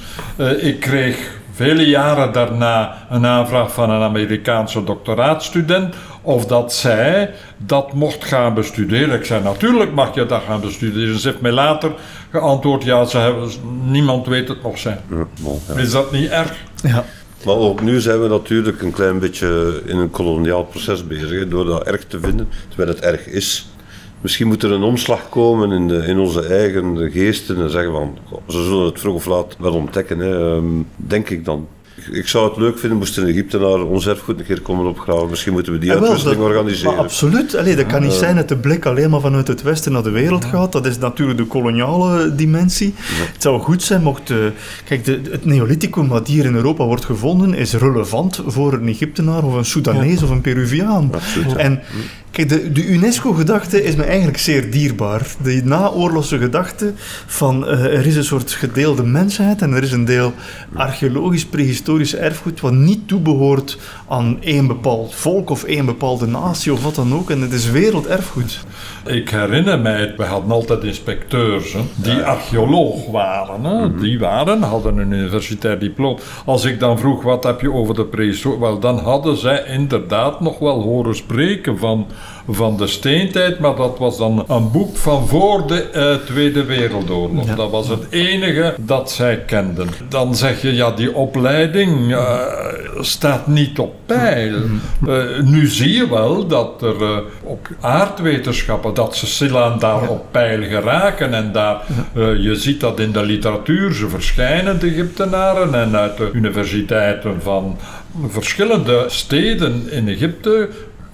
ik 0.61 0.81
kreeg 0.81 1.39
vele 1.53 1.89
jaren 1.89 2.33
daarna 2.33 3.07
een 3.11 3.27
aanvraag 3.27 3.73
van 3.73 3.91
een 3.91 4.03
Amerikaanse 4.03 4.85
doctoraatstudent 4.85 5.95
of 6.23 6.47
dat 6.47 6.73
zij 6.73 7.31
dat 7.57 7.93
mocht 7.93 8.25
gaan 8.25 8.55
bestuderen. 8.55 9.19
Ik 9.19 9.25
zei, 9.25 9.43
natuurlijk 9.43 9.93
mag 9.93 10.15
je 10.15 10.27
dat 10.27 10.43
gaan 10.47 10.61
bestuderen. 10.61 11.19
Ze 11.19 11.29
heeft 11.29 11.41
mij 11.41 11.53
later 11.53 11.93
geantwoord, 12.31 12.85
ja, 12.85 13.05
ze 13.05 13.19
hebben, 13.19 13.49
niemand 13.85 14.27
weet 14.27 14.49
het 14.49 14.63
nog 14.63 14.79
zijn. 14.79 15.01
Ja, 15.11 15.27
bon, 15.41 15.61
ja. 15.69 15.75
Is 15.75 15.91
dat 15.91 16.13
niet 16.13 16.31
erg? 16.31 16.55
Ja. 16.83 17.05
Maar 17.45 17.57
ook 17.57 17.83
nu 17.83 18.01
zijn 18.01 18.23
we 18.23 18.29
natuurlijk 18.29 18.83
een 18.83 18.93
klein 18.93 19.19
beetje 19.19 19.83
in 19.87 19.97
een 19.97 20.11
koloniaal 20.11 20.65
proces 20.65 21.07
bezig, 21.07 21.49
door 21.49 21.65
dat 21.65 21.83
erg 21.83 22.05
te 22.05 22.21
vinden, 22.21 22.49
terwijl 22.69 22.89
het 22.89 23.01
erg 23.01 23.27
is. 23.27 23.69
Misschien 24.21 24.47
moet 24.47 24.63
er 24.63 24.73
een 24.73 24.83
omslag 24.83 25.29
komen 25.29 25.73
in, 25.73 25.89
de, 25.89 26.07
in 26.07 26.19
onze 26.19 26.47
eigen 26.47 27.11
geesten 27.11 27.63
en 27.63 27.71
zeggen 27.71 27.93
van, 27.93 28.19
ze 28.49 28.63
zullen 28.65 28.87
het 28.87 29.01
vroeg 29.01 29.15
of 29.15 29.27
laat 29.27 29.57
wel 29.59 29.75
ontdekken, 29.75 30.19
hè, 30.19 30.55
um, 30.55 30.87
denk 30.97 31.31
ik 31.31 31.45
dan. 31.45 31.69
Ik 32.13 32.29
zou 32.29 32.49
het 32.49 32.57
leuk 32.59 32.79
vinden 32.79 32.99
moest 32.99 33.17
een 33.17 33.27
Egyptenaar 33.27 33.81
ons 33.83 34.07
erfgoed 34.07 34.39
een 34.39 34.45
keer 34.47 34.61
komen 34.61 34.87
opgraven. 34.87 35.29
Misschien 35.31 35.53
moeten 35.53 35.73
we 35.73 35.79
die 35.79 35.89
Ah, 35.93 35.95
wel, 35.95 36.05
uitwisseling 36.05 36.41
dat- 36.41 36.49
organiseren. 36.51 36.95
maar 36.95 37.05
absoluut. 37.05 37.57
Allee, 37.57 37.77
dat 37.77 37.87
kan 37.87 38.03
niet 38.03 38.13
zijn 38.13 38.37
dat 38.37 38.49
de 38.49 38.57
blik 38.57 38.87
alleen 38.87 39.11
maar 39.11 39.21
vanuit 39.21 39.49
het 39.49 39.63
Westen 39.63 39.93
naar 39.93 40.03
de 40.03 40.11
wereld 40.11 40.45
gaat. 40.45 40.73
Dat 40.73 40.87
is 40.87 40.99
natuurlijk 40.99 41.39
de 41.39 41.45
koloniale 41.47 42.35
dimensie. 42.35 42.95
Het 43.33 43.43
zou 43.43 43.61
goed 43.61 43.83
zijn 43.83 44.03
mocht... 44.03 44.31
eh, 44.31 44.37
kijk, 44.85 45.05
de, 45.05 45.21
het 45.31 45.45
Neolithicum 45.45 46.09
wat 46.09 46.27
hier 46.27 46.45
in 46.45 46.55
Europa 46.55 46.85
wordt 46.85 47.05
gevonden, 47.05 47.55
is 47.55 47.73
relevant 47.75 48.43
voor 48.47 48.73
een 48.73 48.89
Egyptenaar 48.89 49.43
of 49.45 49.55
een 49.55 49.65
Soedanees 49.65 50.23
of 50.23 50.31
een 50.31 50.41
Peruviaan. 50.41 51.11
Absoluut. 51.15 51.57
En 51.57 51.81
kijk, 52.31 52.49
de, 52.49 52.73
de 52.73 52.87
UNESCO-gedachte 52.87 53.83
is 53.85 53.97
me 53.97 54.03
eigenlijk 54.03 54.39
zeer 54.39 54.71
dierbaar. 54.71 55.27
De 55.43 55.61
naoorlogse 55.65 56.39
gedachte 56.39 56.93
van 57.27 57.67
eh, 57.67 57.85
er 57.85 58.07
is 58.07 58.17
een 58.17 58.25
soort 58.25 58.53
gedeelde 58.53 59.03
mensheid 59.03 59.63
en 59.63 59.73
er 59.73 59.83
is 59.83 59.93
een 59.93 60.05
deel 60.05 60.33
archeologisch 60.75 61.47
prehistorisch 61.47 62.17
erfgoed 62.17 62.61
wat 62.61 62.73
niet 62.73 63.09
toebehoort 63.09 63.79
aan 64.09 64.39
één 64.41 64.67
bepaald 64.67 65.15
volk 65.15 65.51
of 65.51 65.65
één 65.65 65.87
bepaalde 65.87 66.27
natie 66.27 66.73
of 66.73 66.83
wat 66.83 66.95
dan 66.95 67.15
ook. 67.15 67.31
En 67.31 67.41
het 67.41 67.53
is 67.53 67.71
werelderfgoed. 67.71 68.61
Ik 69.07 69.31
herinner 69.31 69.79
mij, 69.79 70.15
we 70.17 70.25
hadden 70.25 70.51
altijd 70.51 70.85
inspecteurs 70.85 71.73
hè, 71.73 71.81
die 71.95 72.23
archeoloog 72.23 73.07
waren. 73.11 73.65
Hè. 73.65 73.95
Die 73.95 74.19
waren, 74.19 74.63
hadden 74.63 74.99
een 74.99 75.13
universitair 75.13 75.79
diploma. 75.79 76.19
Als 76.45 76.65
ik 76.65 76.81
dan 76.81 76.99
vroeg, 76.99 77.23
wat 77.23 77.45
heb 77.45 77.61
je 77.61 77.73
over 77.73 77.95
de 77.95 78.05
prehistorie? 78.05 78.59
Wel, 78.59 78.79
dan 78.79 78.99
hadden 78.99 79.37
zij 79.37 79.65
inderdaad 79.67 80.41
nog 80.41 80.59
wel 80.59 80.83
horen 80.83 81.17
spreken 81.17 81.79
van, 81.79 82.07
van 82.49 82.77
de 82.77 82.87
steentijd. 82.87 83.59
Maar 83.59 83.77
dat 83.77 83.99
was 83.99 84.19
dan 84.19 84.45
een 84.49 84.71
boek 84.71 84.97
van 84.97 85.29
voor 85.29 85.67
de 85.67 85.83
eh, 85.83 86.15
Tweede 86.15 86.65
Wereldoorlog. 86.65 87.47
Ja. 87.47 87.55
Dat 87.55 87.71
was 87.71 87.89
het 87.89 88.07
enige 88.11 88.75
dat 88.81 89.11
zij 89.11 89.39
kenden. 89.39 89.89
Dan 90.09 90.37
zeg 90.37 90.63
je, 90.63 90.75
ja, 90.75 90.91
die 90.91 91.15
opleiding 91.15 92.15
eh, 92.15 92.39
staat 93.01 93.47
niet 93.47 93.79
op 93.79 93.95
peil. 94.07 94.55
Eh, 95.07 95.39
nu 95.45 95.67
zie 95.67 95.93
je 95.93 96.09
wel 96.09 96.47
dat 96.47 96.83
er 96.83 97.23
op 97.43 97.69
aardwetenschappen, 97.81 98.95
dat 98.95 99.17
ze 99.17 99.27
stilaan 99.27 99.79
daar 99.79 100.09
op 100.09 100.25
peil 100.31 100.63
geraken. 100.63 101.35
En 101.35 101.53
daar, 101.53 101.83
je 102.15 102.55
ziet 102.55 102.81
dat 102.81 103.01
in 103.01 103.13
de 103.13 103.23
literatuur, 103.23 103.93
ze 103.93 104.09
verschijnen, 104.09 104.81
de 104.81 104.87
Egyptenaren, 104.87 105.75
en 105.75 105.97
uit 105.97 106.17
de 106.17 106.31
universiteiten 106.33 107.43
van 107.43 107.79
verschillende 108.29 109.05
steden 109.07 109.91
in 109.91 110.09
Egypte 110.09 110.69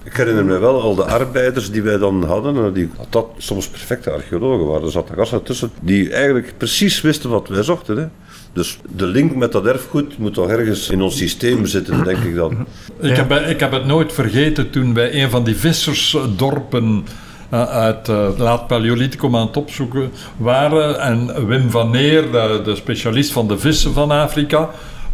Ik 0.05 0.15
herinner 0.15 0.45
me 0.45 0.57
wel 0.57 0.81
al 0.81 0.95
de 0.95 1.03
arbeiders 1.03 1.71
die 1.71 1.81
wij 1.81 1.97
dan 1.97 2.23
hadden, 2.23 2.55
eh, 2.55 2.73
die 2.73 2.89
dat 3.09 3.27
soms 3.37 3.67
perfecte 3.67 4.11
archeologen 4.11 4.65
waren. 4.65 5.17
Er 5.17 5.27
zat 5.27 5.45
tussen 5.45 5.71
die 5.81 6.13
eigenlijk 6.13 6.53
precies 6.57 7.01
wisten 7.01 7.29
wat 7.29 7.47
wij 7.47 7.63
zochten. 7.63 7.97
Hè. 7.97 8.05
Dus 8.53 8.79
de 8.95 9.05
link 9.05 9.35
met 9.35 9.51
dat 9.51 9.65
erfgoed 9.65 10.17
moet 10.17 10.33
toch 10.33 10.49
ergens 10.49 10.89
in 10.89 11.01
ons 11.01 11.17
systeem 11.17 11.65
zitten, 11.65 12.03
denk 12.03 12.17
ik 12.17 12.35
dan. 12.35 12.65
Ik, 12.99 13.15
heb, 13.15 13.31
ik 13.31 13.59
heb 13.59 13.71
het 13.71 13.85
nooit 13.85 14.13
vergeten 14.13 14.69
toen 14.69 14.93
wij 14.93 15.23
een 15.23 15.29
van 15.29 15.43
die 15.43 15.55
vissersdorpen 15.55 17.05
eh, 17.49 17.63
uit 17.63 18.07
uh, 18.07 18.27
laat 18.37 18.67
Paleolithicum 18.67 19.35
aan 19.35 19.47
het 19.47 19.57
opzoeken 19.57 20.11
waren. 20.37 20.99
En 20.99 21.47
Wim 21.47 21.69
van 21.71 21.91
Neer, 21.91 22.31
de 22.31 22.75
specialist 22.75 23.31
van 23.31 23.47
de 23.47 23.57
vissen 23.57 23.93
van 23.93 24.11
Afrika, 24.11 24.69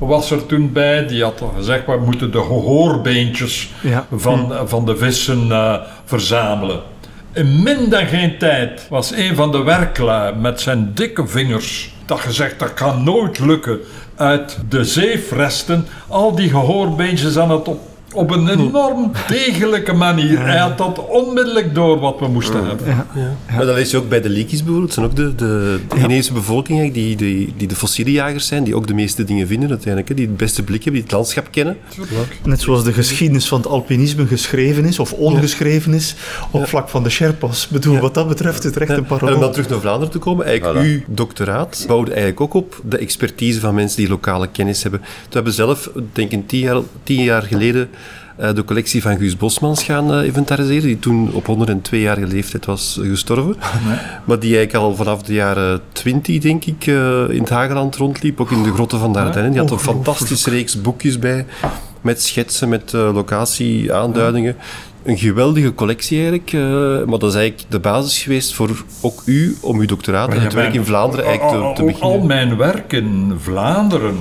was 0.08 0.32
er 0.32 0.46
toen 0.46 0.72
bij. 0.72 1.08
Die 1.08 1.24
had 1.24 1.42
al 1.42 1.54
gezegd, 1.56 1.86
we 1.86 1.98
moeten 2.06 2.32
de 2.32 2.42
gehoorbeentjes 2.42 3.72
Ja. 3.82 4.06
van, 4.16 4.54
van 4.66 4.86
de 4.86 4.98
vissen 4.98 5.52
eh, 5.52 5.76
verzamelen. 6.06 6.80
In 7.34 7.64
min 7.64 7.90
dan 7.90 8.06
geen 8.06 8.38
tijd 8.38 8.88
was 8.90 9.12
een 9.12 9.36
van 9.36 9.52
de 9.52 9.64
werklui 9.64 10.36
met 10.36 10.62
zijn 10.62 10.92
dikke 10.94 11.28
vingers 11.28 11.94
dat 12.06 12.20
gezegd 12.20 12.60
dat 12.60 12.74
kan 12.74 13.04
nooit 13.04 13.40
lukken 13.40 13.80
uit 14.16 14.58
de 14.70 14.84
zeefresten 14.84 15.88
al 16.08 16.36
die 16.36 16.50
gehoorbeentjes 16.50 17.38
aan 17.38 17.52
het 17.52 17.68
op, 17.68 17.80
op 18.14 18.32
een 18.32 18.48
enorm 18.50 19.12
degelijke 19.28 19.94
manier. 19.94 20.40
Hij 20.40 20.58
had 20.58 20.78
dat 20.78 21.08
onmiddellijk 21.08 21.76
door 21.76 22.00
wat 22.00 22.20
we 22.20 22.28
moesten 22.28 22.66
hebben. 22.68 23.06
Maar 23.56 23.66
dat 23.66 23.76
lees 23.76 23.92
je 23.92 23.98
ook 23.98 24.10
bij 24.10 24.22
de 24.22 24.30
Leakies 24.30 24.64
bijvoorbeeld. 24.64 24.84
Het 24.84 24.94
zijn 24.94 25.06
ook 25.06 25.16
de, 25.16 25.36
de, 25.36 26.34
bevolking 26.34 26.80
eigenlijk, 26.80 27.08
die, 27.08 27.16
die, 27.16 27.54
die 27.58 27.68
de 27.68 27.76
fossielenjagers 27.76 28.48
zijn, 28.48 28.64
die 28.64 28.76
ook 28.76 28.88
de 28.88 28.94
meeste 28.94 29.24
dingen 29.24 29.48
vinden 29.48 29.70
uiteindelijk. 29.70 30.16
Die 30.16 30.26
het 30.28 30.38
beste 30.38 30.64
blik 30.64 30.84
hebben, 30.84 30.94
die 30.94 31.04
het 31.04 31.12
landschap 31.12 31.48
kennen. 31.52 31.78
Net 32.44 32.62
zoals 32.62 32.84
de 32.84 32.94
geschiedenis 32.94 33.48
van 33.48 33.58
het 33.58 33.68
alpinisme 33.68 34.28
geschreven 34.28 34.86
is 34.86 35.00
of 35.00 35.14
ongeschreven 35.14 35.94
is 35.94 36.16
op 36.52 36.68
vlak 36.68 36.90
van 36.90 37.04
de 37.04 37.10
Sherpas. 37.10 37.64
Ik 37.64 37.70
bedoel, 37.70 38.00
wat 38.00 38.14
dat 38.14 38.28
betreft 38.28 38.60
is 38.60 38.66
het 38.66 38.78
echt 38.78 38.90
een 38.90 38.96
En 38.96 39.02
om 39.02 39.08
parallel. 39.08 39.40
dan 39.40 39.52
terug 39.52 39.70
naar 39.70 39.80
Vlaanderen 39.80 40.12
te 40.12 40.20
komen, 40.20 40.46
eigenlijk 40.46 40.86
Voilà. 40.86 40.90
uw 40.90 41.00
doctoraat 41.16 41.84
bouwde 41.88 42.12
eigenlijk 42.12 42.42
ook 42.42 42.54
op 42.54 42.82
de 42.84 42.98
expertise 42.98 43.60
van 43.60 43.76
mensen 43.76 43.98
die 43.98 44.10
lokale 44.10 44.48
kennis 44.48 44.82
hebben. 44.84 45.02
We 45.02 45.08
hebben 45.30 45.54
zelf, 45.54 45.90
denk 46.14 46.32
ik, 46.32 46.48
tien 46.48 46.60
jaar, 46.60 46.82
tien 47.04 47.24
jaar 47.24 47.42
geleden 47.42 47.90
de 48.38 48.64
collectie 48.66 49.02
van 49.02 49.18
Guus 49.18 49.38
Bosmans 49.38 49.84
gaan 49.84 50.14
eh, 50.14 50.26
inventariseren, 50.26 50.88
die 50.88 51.00
toen 51.00 51.34
op 51.34 51.46
102-jarige 51.48 52.28
leeftijd 52.28 52.66
was 52.66 53.00
gestorven. 53.02 53.56
Maar 54.26 54.40
die 54.40 54.56
eigenlijk 54.56 54.86
al 54.86 54.96
vanaf 54.96 55.24
de 55.24 55.34
jaren 55.34 55.82
20, 55.92 56.40
denk 56.40 56.66
ik, 56.66 56.88
eh, 56.88 57.30
in 57.30 57.40
het 57.40 57.50
Hageland 57.50 57.96
rondliep, 57.96 58.42
ook 58.42 58.52
in 58.52 58.64
de 58.64 58.74
grotten 58.74 59.00
van 59.00 59.14
de 59.14 59.20
Ardennen. 59.20 59.52
Die 59.52 59.62
had 59.62 59.72
een 59.72 59.80
fantastische 59.80 60.50
reeks 60.50 60.82
boekjes 60.82 61.20
bij, 61.20 61.46
met 62.02 62.22
schetsen, 62.22 62.70
met 62.70 62.94
eh, 62.94 63.14
locatie-aanduidingen. 63.14 64.56
Een 65.04 65.18
geweldige 65.18 65.74
collectie 65.74 66.18
eigenlijk, 66.18 66.54
eh, 66.54 67.10
maar 67.10 67.20
dat 67.20 67.30
is 67.30 67.36
eigenlijk 67.36 67.72
de 67.72 67.80
basis 67.80 68.24
geweest 68.24 68.54
voor 68.54 68.84
ook 69.02 69.22
u 69.26 69.58
om 69.62 69.80
uw 69.80 69.86
doctoraat 69.86 70.34
en 70.34 70.42
het 70.42 70.54
werk 70.54 70.74
in 70.74 70.86
Vlaanderen 70.86 71.26
eigenlijk 71.26 71.76
te, 71.76 71.82
te 71.82 71.84
beginnen. 71.84 72.20
Al 72.20 72.26
mijn 72.26 72.58
werk 72.58 72.94
in 72.94 73.34
Vlaanderen 73.38 74.18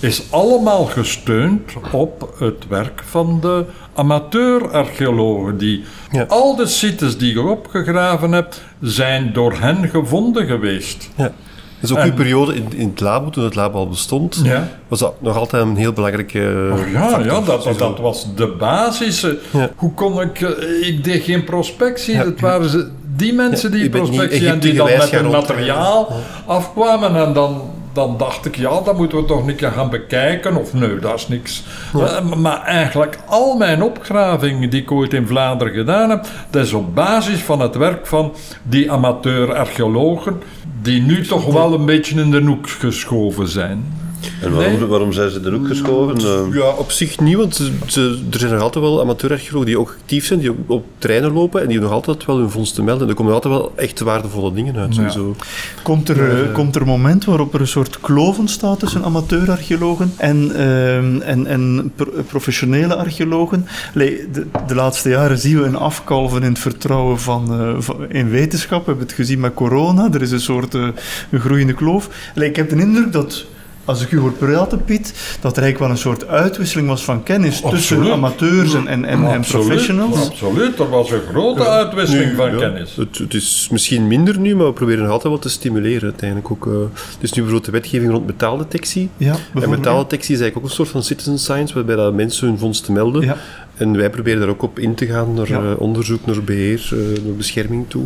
is 0.00 0.22
allemaal 0.30 0.84
gesteund 0.84 1.72
op 1.92 2.34
het 2.38 2.66
werk 2.68 3.02
van 3.06 3.38
de 3.40 3.64
amateurarcheologen. 3.94 5.58
Die 5.58 5.84
Ja. 6.10 6.24
al 6.28 6.56
de 6.56 6.66
sites 6.66 7.18
die 7.18 7.30
ik 7.30 7.46
opgegraven 7.46 8.32
heb, 8.32 8.54
zijn 8.80 9.32
door 9.32 9.52
hen 9.58 9.88
gevonden 9.88 10.46
geweest. 10.46 11.10
Ja. 11.16 11.32
Dus 11.80 11.92
ook 11.92 12.04
uw 12.04 12.12
periode 12.14 12.54
in, 12.54 12.66
in 12.76 12.88
het 12.88 13.00
labo, 13.00 13.30
toen 13.30 13.44
het 13.44 13.54
labo 13.54 13.78
al 13.78 13.88
bestond, 13.88 14.40
Ja. 14.44 14.68
was 14.88 14.98
dat 14.98 15.14
nog 15.20 15.36
altijd 15.36 15.62
een 15.62 15.76
heel 15.76 15.92
belangrijke 15.92 16.70
Oh 16.72 16.92
ja, 16.92 17.08
factor. 17.08 17.24
ja 17.24 17.40
dat, 17.40 17.78
dat 17.78 17.98
was 17.98 18.26
de 18.36 18.46
basis. 18.46 19.22
Eh, 19.22 19.30
Ja. 19.52 19.70
Hoe 19.76 19.92
kon 19.94 20.20
ik... 20.20 20.40
eh, 20.40 20.86
Ik 20.88 21.04
deed 21.04 21.22
geen 21.22 21.44
prospectie. 21.44 22.14
Ja. 22.14 22.24
Het 22.24 22.40
waren 22.40 22.68
ze, 22.68 22.88
die 23.16 23.32
mensen 23.32 23.70
die 23.72 23.88
prospectie 23.90 24.48
en 24.48 24.60
die 24.60 24.74
dan 24.74 24.86
met 24.86 25.10
hun 25.10 25.30
materiaal 25.30 26.12
afkwamen. 26.46 27.16
En 27.16 27.32
dan, 27.32 27.60
dan 27.92 28.14
dacht 28.18 28.46
ik, 28.46 28.56
ja, 28.56 28.80
dat 28.80 28.96
moeten 28.96 29.18
we 29.18 29.24
toch 29.24 29.46
een 29.46 29.56
keer 29.56 29.70
gaan 29.70 29.90
bekijken. 29.90 30.56
Of 30.56 30.72
nee, 30.74 30.98
dat 30.98 31.14
is 31.14 31.28
niks. 31.28 31.64
Eh, 31.94 32.20
Maar 32.36 32.62
eigenlijk 32.62 33.18
al 33.26 33.56
mijn 33.56 33.82
opgravingen 33.82 34.70
die 34.70 34.80
ik 34.82 34.90
ooit 34.92 35.12
in 35.12 35.26
Vlaanderen 35.26 35.72
gedaan 35.74 36.10
heb, 36.10 36.26
dat 36.50 36.64
is 36.64 36.72
op 36.72 36.94
basis 36.94 37.40
van 37.40 37.60
het 37.60 37.76
werk 37.76 38.06
van 38.06 38.34
die 38.62 38.92
amateur-archeologen, 38.92 40.42
die 40.82 41.02
nu 41.02 41.26
toch 41.26 41.44
wel 41.52 41.74
een 41.74 41.86
beetje 41.86 42.20
in 42.20 42.30
de 42.30 42.40
hoek 42.40 42.68
geschoven 42.70 43.48
zijn. 43.48 43.99
En 44.42 44.52
waarom, 44.52 44.78
Nee. 44.78 44.86
waarom 44.86 45.12
zijn 45.12 45.30
ze 45.30 45.40
de 45.40 45.50
hoek 45.50 45.66
geschoven? 45.66 46.16
Eh, 46.16 46.54
Ja, 46.54 46.68
op 46.70 46.90
zich 46.90 47.20
niet, 47.20 47.36
want 47.36 47.56
ze, 47.56 47.70
ze- 47.86 48.18
er 48.30 48.38
zijn 48.38 48.52
nog 48.52 48.60
altijd 48.62 48.84
wel 48.84 49.00
amateurarcheologen 49.00 49.66
die 49.66 49.78
ook 49.78 49.96
actief 50.00 50.26
zijn, 50.26 50.38
die 50.38 50.50
ook 50.50 50.56
op 50.66 50.84
terreinen 50.98 51.32
lopen 51.32 51.62
en 51.62 51.68
die 51.68 51.80
nog 51.80 51.90
altijd 51.92 52.24
wel 52.24 52.38
hun 52.38 52.50
vondsten 52.50 52.84
melden. 52.84 53.08
Er 53.08 53.14
komen 53.14 53.32
altijd 53.32 53.54
wel 53.54 53.72
echt 53.76 54.00
waardevolle 54.00 54.52
dingen 54.52 54.76
uit, 54.76 54.88
Ja. 54.94 55.08
sowieso. 55.10 55.36
Komt 55.82 56.08
er, 56.08 56.30
eh, 56.30 56.52
komt 56.54 56.74
er 56.74 56.80
een 56.80 56.86
moment 56.86 57.24
waarop 57.24 57.54
er 57.54 57.60
een 57.60 57.66
soort 57.66 58.00
kloof 58.00 58.38
ontstaat 58.38 58.78
tussen 58.78 59.04
amateurarcheologen 59.04 60.12
en, 60.16 60.50
ehm, 60.56 61.20
en, 61.20 61.46
en 61.46 61.92
pro- 61.96 62.12
professionele 62.28 62.94
archeologen? 62.96 63.66
Allee, 63.94 64.30
de, 64.32 64.46
de 64.66 64.74
laatste 64.74 65.08
jaren 65.08 65.38
zien 65.38 65.58
we 65.60 65.64
een 65.66 65.76
afkalven 65.76 66.42
in 66.42 66.48
het 66.48 66.58
vertrouwen 66.58 67.18
van, 67.20 67.60
eh, 67.60 67.74
van- 67.78 68.10
in 68.10 68.30
wetenschap. 68.30 68.78
We 68.80 68.86
hebben 68.90 69.06
het 69.06 69.14
gezien 69.16 69.40
met 69.40 69.54
corona. 69.54 70.08
Er 70.12 70.22
is 70.22 70.30
een 70.30 70.40
soort 70.40 70.74
eh, 70.74 70.88
een 71.30 71.40
groeiende 71.40 71.72
kloof. 71.72 72.08
Allee, 72.34 72.48
ik 72.48 72.56
heb 72.56 72.68
de 72.70 72.76
indruk 72.76 73.12
dat 73.12 73.44
als 73.84 74.02
ik 74.02 74.10
u 74.10 74.18
hoor 74.18 74.32
praten, 74.32 74.84
Piet, 74.84 75.36
dat 75.40 75.56
er 75.56 75.62
eigenlijk 75.62 75.78
wel 75.78 75.90
een 75.90 75.96
soort 75.96 76.26
uitwisseling 76.28 76.88
was 76.88 77.04
van 77.04 77.22
kennis 77.22 77.60
tussen 77.60 78.12
amateurs 78.12 78.74
en, 78.74 78.86
en, 78.86 79.04
en, 79.04 79.24
Absoluut, 79.24 79.66
professionals. 79.66 80.26
Absoluut, 80.28 80.78
er 80.78 80.88
was 80.88 81.10
een 81.10 81.20
grote 81.28 81.68
uitwisseling 81.68 82.30
Nu, 82.30 82.36
van 82.36 82.50
ja, 82.50 82.56
kennis. 82.58 82.96
Het, 82.96 83.18
het 83.18 83.34
is 83.34 83.68
misschien 83.70 84.06
minder 84.06 84.38
nu, 84.38 84.56
maar 84.56 84.66
we 84.66 84.72
proberen 84.72 85.02
nog 85.02 85.12
altijd 85.12 85.32
wat 85.32 85.42
te 85.42 85.48
stimuleren 85.48 86.02
uiteindelijk 86.02 86.50
ook. 86.50 86.66
eh. 86.66 86.72
dus 87.20 87.32
nu 87.32 87.42
bijvoorbeeld 87.42 87.64
de 87.64 87.70
wetgeving 87.70 88.10
rond 88.12 88.26
metaaldetectie. 88.26 89.08
Ja, 89.16 89.34
En 89.60 89.70
metaaldetectie 89.70 90.34
is 90.34 90.40
eigenlijk 90.40 90.56
ook 90.56 90.64
een 90.64 90.70
soort 90.76 90.88
van 90.88 91.02
citizen 91.02 91.38
science, 91.38 91.74
waarbij 91.74 91.96
dat 91.96 92.14
mensen 92.14 92.46
hun 92.48 92.58
vondsten 92.58 92.92
melden. 92.92 93.22
Ja. 93.22 93.36
En 93.76 93.96
wij 93.96 94.10
proberen 94.10 94.40
daar 94.40 94.48
ook 94.48 94.62
op 94.62 94.78
in 94.78 94.94
te 94.94 95.06
gaan, 95.06 95.34
naar 95.34 95.48
Ja. 95.48 95.58
eh, 95.58 95.80
onderzoek, 95.80 96.26
naar 96.26 96.42
beheer, 96.44 96.88
eh, 96.92 97.24
naar 97.24 97.34
bescherming 97.36 97.84
toe. 97.88 98.04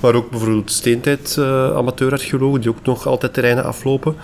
Maar 0.00 0.14
ook 0.14 0.30
bijvoorbeeld 0.30 0.70
steentijd 0.72 1.36
eh 1.38 1.76
amateurarcheologen, 1.76 2.60
die 2.60 2.70
ook 2.70 2.84
nog 2.84 3.06
altijd 3.06 3.32
terreinen 3.34 3.64
aflopen. 3.64 4.14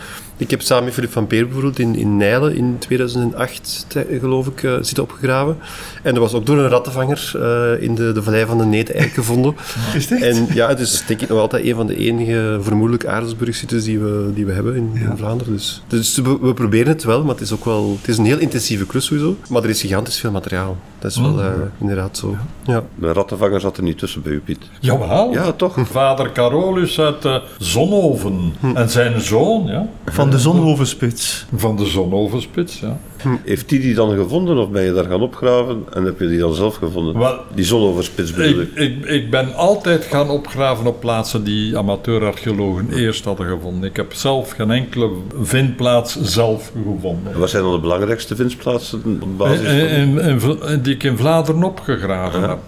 Ik 0.41 0.51
heb 0.51 0.63
samen 0.63 0.85
met 0.85 0.93
Philip 0.93 1.13
van 1.13 1.27
Peer 1.27 1.45
bijvoorbeeld 1.45 1.79
in, 1.79 1.95
in 1.97 2.17
Nijlen 2.17 2.57
in 2.57 2.77
2008, 2.79 3.85
te- 3.89 4.19
geloof 4.21 4.47
ik, 4.47 4.63
eh, 4.63 4.73
zitten 4.81 5.03
opgegraven. 5.03 5.57
En 6.03 6.15
dat 6.15 6.23
was 6.23 6.33
ook 6.35 6.47
door 6.47 6.59
een 6.59 6.69
rattenvanger 6.69 7.33
eh, 7.35 7.83
in 7.83 7.95
de, 7.95 8.13
de 8.13 8.23
vallei 8.23 8.47
van 8.47 8.59
de 8.59 8.65
Neet 8.65 8.93
eigenlijk 8.93 9.15
gevonden. 9.27 9.55
Is 9.95 10.09
het 10.11 10.23
echt? 10.23 10.37
En 10.37 10.47
ja, 10.55 10.69
het 10.69 10.81
is 10.81 11.05
denk 11.07 11.21
ik 11.21 11.29
nog 11.29 11.39
altijd 11.39 11.65
een 11.65 11.75
van 11.75 11.87
de 11.87 11.97
enige 11.97 12.59
vermoedelijk 12.61 13.07
aardesburgsites 13.07 13.85
die 13.85 13.99
we, 13.99 14.31
die 14.35 14.47
we 14.47 14.53
hebben 14.53 14.75
in, 14.77 14.91
in 14.95 15.17
Vlaanderen. 15.17 15.53
Dus, 15.53 15.83
dus 15.87 16.17
we, 16.17 16.39
we 16.41 16.55
proberen 16.55 16.89
het 16.93 17.05
wel, 17.05 17.21
maar 17.23 17.35
het 17.35 17.41
is 17.45 17.53
ook 17.53 17.65
wel... 17.65 17.97
Het 18.01 18.09
is 18.09 18.19
een 18.19 18.25
heel 18.25 18.39
intensieve 18.39 18.87
klus 18.87 19.05
sowieso, 19.05 19.37
maar 19.49 19.63
er 19.63 19.69
is 19.71 19.81
gigantisch 19.81 20.19
veel 20.21 20.31
materiaal. 20.31 20.77
Dat 20.99 21.11
is 21.11 21.17
wel 21.17 21.41
eh, 21.41 21.47
inderdaad 21.81 22.17
zo. 22.17 22.37
Ja. 22.65 22.83
Mijn 22.95 23.13
rattenvanger 23.15 23.61
zat 23.61 23.77
er 23.77 23.83
niet 23.83 23.99
tussen 23.99 24.23
bij 24.23 24.33
u, 24.33 24.41
Piet. 24.41 24.59
Jawel. 24.81 25.33
Ja, 25.33 25.53
toch? 25.53 25.77
Vader 25.91 26.33
Carolus 26.33 27.01
uit 27.01 27.23
de 27.23 27.43
Zonhoven 27.59 28.53
en 28.75 28.91
zijn 28.91 29.21
zoon, 29.21 29.67
ja, 29.67 29.89
Van 30.07 30.30
de 30.31 30.39
Zonhovenspits. 30.39 31.47
van 31.55 31.77
de 31.77 31.87
Zonhovenspits. 31.87 32.81
Ja. 32.81 32.99
Heeft 33.45 33.69
die 33.69 33.81
die 33.81 33.95
dan 33.95 34.15
gevonden 34.17 34.59
of 34.59 34.71
ben 34.71 34.83
je 34.83 34.93
daar 34.93 35.05
gaan 35.05 35.21
opgraven 35.21 35.83
en 35.93 36.05
heb 36.05 36.21
je 36.21 36.29
die 36.29 36.39
dan 36.39 36.55
zelf 36.55 36.75
gevonden? 36.75 37.19
Wel, 37.19 37.39
Die 37.55 37.65
zonoverspits 37.65 38.33
bedoel 38.33 38.61
Ik, 38.61 38.69
ik. 38.75 38.79
ik, 38.79 39.05
ik 39.05 39.31
ben 39.31 39.55
altijd 39.55 40.05
gaan 40.05 40.29
opgraven 40.31 40.87
op 40.87 41.01
plaatsen 41.01 41.45
die 41.45 41.77
amateurarcheologen 41.79 42.93
eerst 42.93 43.25
hadden 43.25 43.47
gevonden. 43.47 43.89
Ik 43.91 43.97
heb 43.97 44.13
zelf 44.13 44.51
geen 44.51 44.71
enkele 44.71 45.11
vindplaats 45.43 46.21
zelf 46.23 46.73
gevonden. 46.95 47.39
Wat 47.39 47.51
zijn 47.51 47.63
dan 47.63 47.73
de 47.73 47.81
belangrijkste 47.81 48.37
vindplaatsen 48.37 49.19
op 49.23 49.39
basis 49.39 49.59
van... 49.67 49.77
in- 49.77 50.19
in 50.21 50.81
die 50.83 50.95
ik 50.95 51.03
in 51.03 51.17
Vlaanderen 51.17 51.63
opgegraven 51.65 52.43
heb. 52.43 52.59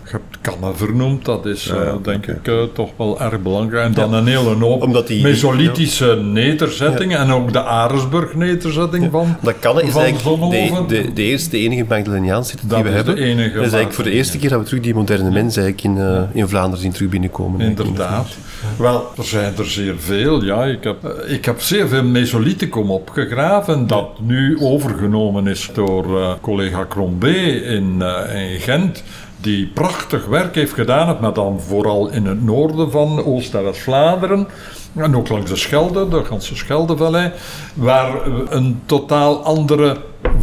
Vernoemd, 0.75 1.25
dat 1.25 1.47
is 1.47 1.65
Ja, 1.65 1.75
eh, 1.75 1.95
denk 2.03 2.27
ik 2.27 2.49
eh, 2.49 2.55
toch 2.75 2.91
wel 2.97 3.21
erg 3.21 3.41
belangrijk. 3.41 3.85
En 3.87 3.93
dan 3.93 4.13
een 4.15 4.27
hele 4.27 4.55
hoop 4.55 4.83
Omdat 4.83 5.07
die- 5.07 5.23
Mesolithische 5.23 6.15
nederzettingen 6.17 7.19
en 7.19 7.31
ook 7.31 7.53
de 7.53 7.63
Aresburg-nederzetting 7.63 9.09
van. 9.11 9.37
Dat 9.43 9.55
kan 9.59 9.81
is 9.81 9.91
van 9.91 10.03
eigenlijk 10.03 10.89
de, 10.89 11.03
de, 11.03 11.13
de 11.13 11.23
eerste, 11.23 11.51
de 11.51 11.59
enige 11.59 11.85
Magdaleniaanse 11.89 12.57
die 12.57 12.69
Dat 12.69 12.81
we 12.83 12.89
is 12.89 12.95
hebben. 12.95 13.17
dat 13.17 13.25
is 13.27 13.59
eigenlijk 13.59 13.93
voor 13.93 14.05
de 14.05 14.11
eerste 14.11 14.39
keer 14.39 14.49
dat 14.51 14.59
we 14.61 14.65
terug 14.67 14.83
die 14.83 14.95
moderne 14.95 15.31
mens 15.31 15.57
eigenlijk 15.57 15.85
in, 15.87 15.99
eh, 16.07 16.23
in 16.33 16.49
Vlaanderen 16.49 16.81
zien 16.83 16.93
terug 16.93 17.09
binnenkomen. 17.11 17.61
Inderdaad. 17.61 18.27
Wel, 18.79 19.07
er 19.17 19.25
zijn 19.25 19.53
er 19.59 19.67
zeer 19.71 19.95
veel. 19.99 20.45
Ja, 20.45 20.65
ik, 20.65 20.85
heb, 20.85 21.25
ik 21.27 21.45
heb 21.45 21.61
zeer 21.61 21.89
veel 21.89 22.03
Mesolithicum 22.05 22.91
opgegraven, 22.91 23.87
dat 23.87 24.21
nu 24.21 24.59
overgenomen 24.61 25.47
is 25.47 25.71
door 25.75 26.37
collega 26.41 26.87
Crombé 26.89 27.35
in, 27.77 28.03
in 28.35 28.61
Gent. 28.61 29.03
Die 29.43 29.67
prachtig 29.67 30.27
werk 30.27 30.55
heeft 30.55 30.73
gedaan, 30.73 31.17
maar 31.21 31.33
dan 31.33 31.61
vooral 31.61 32.11
in 32.11 32.27
het 32.27 32.45
noorden 32.45 32.91
van 32.91 33.25
Oost- 33.25 33.55
en 33.55 33.65
West-Vlaanderen. 33.65 34.49
En 34.95 35.17
ook 35.17 35.29
langs 35.29 35.51
de 35.51 35.57
Schelde, 35.57 36.09
de 36.09 36.25
ganse 36.25 36.57
Scheldevallei, 36.57 37.33
waar 37.75 38.27
een 38.49 38.83
totaal 38.87 39.45
andere 39.45 39.97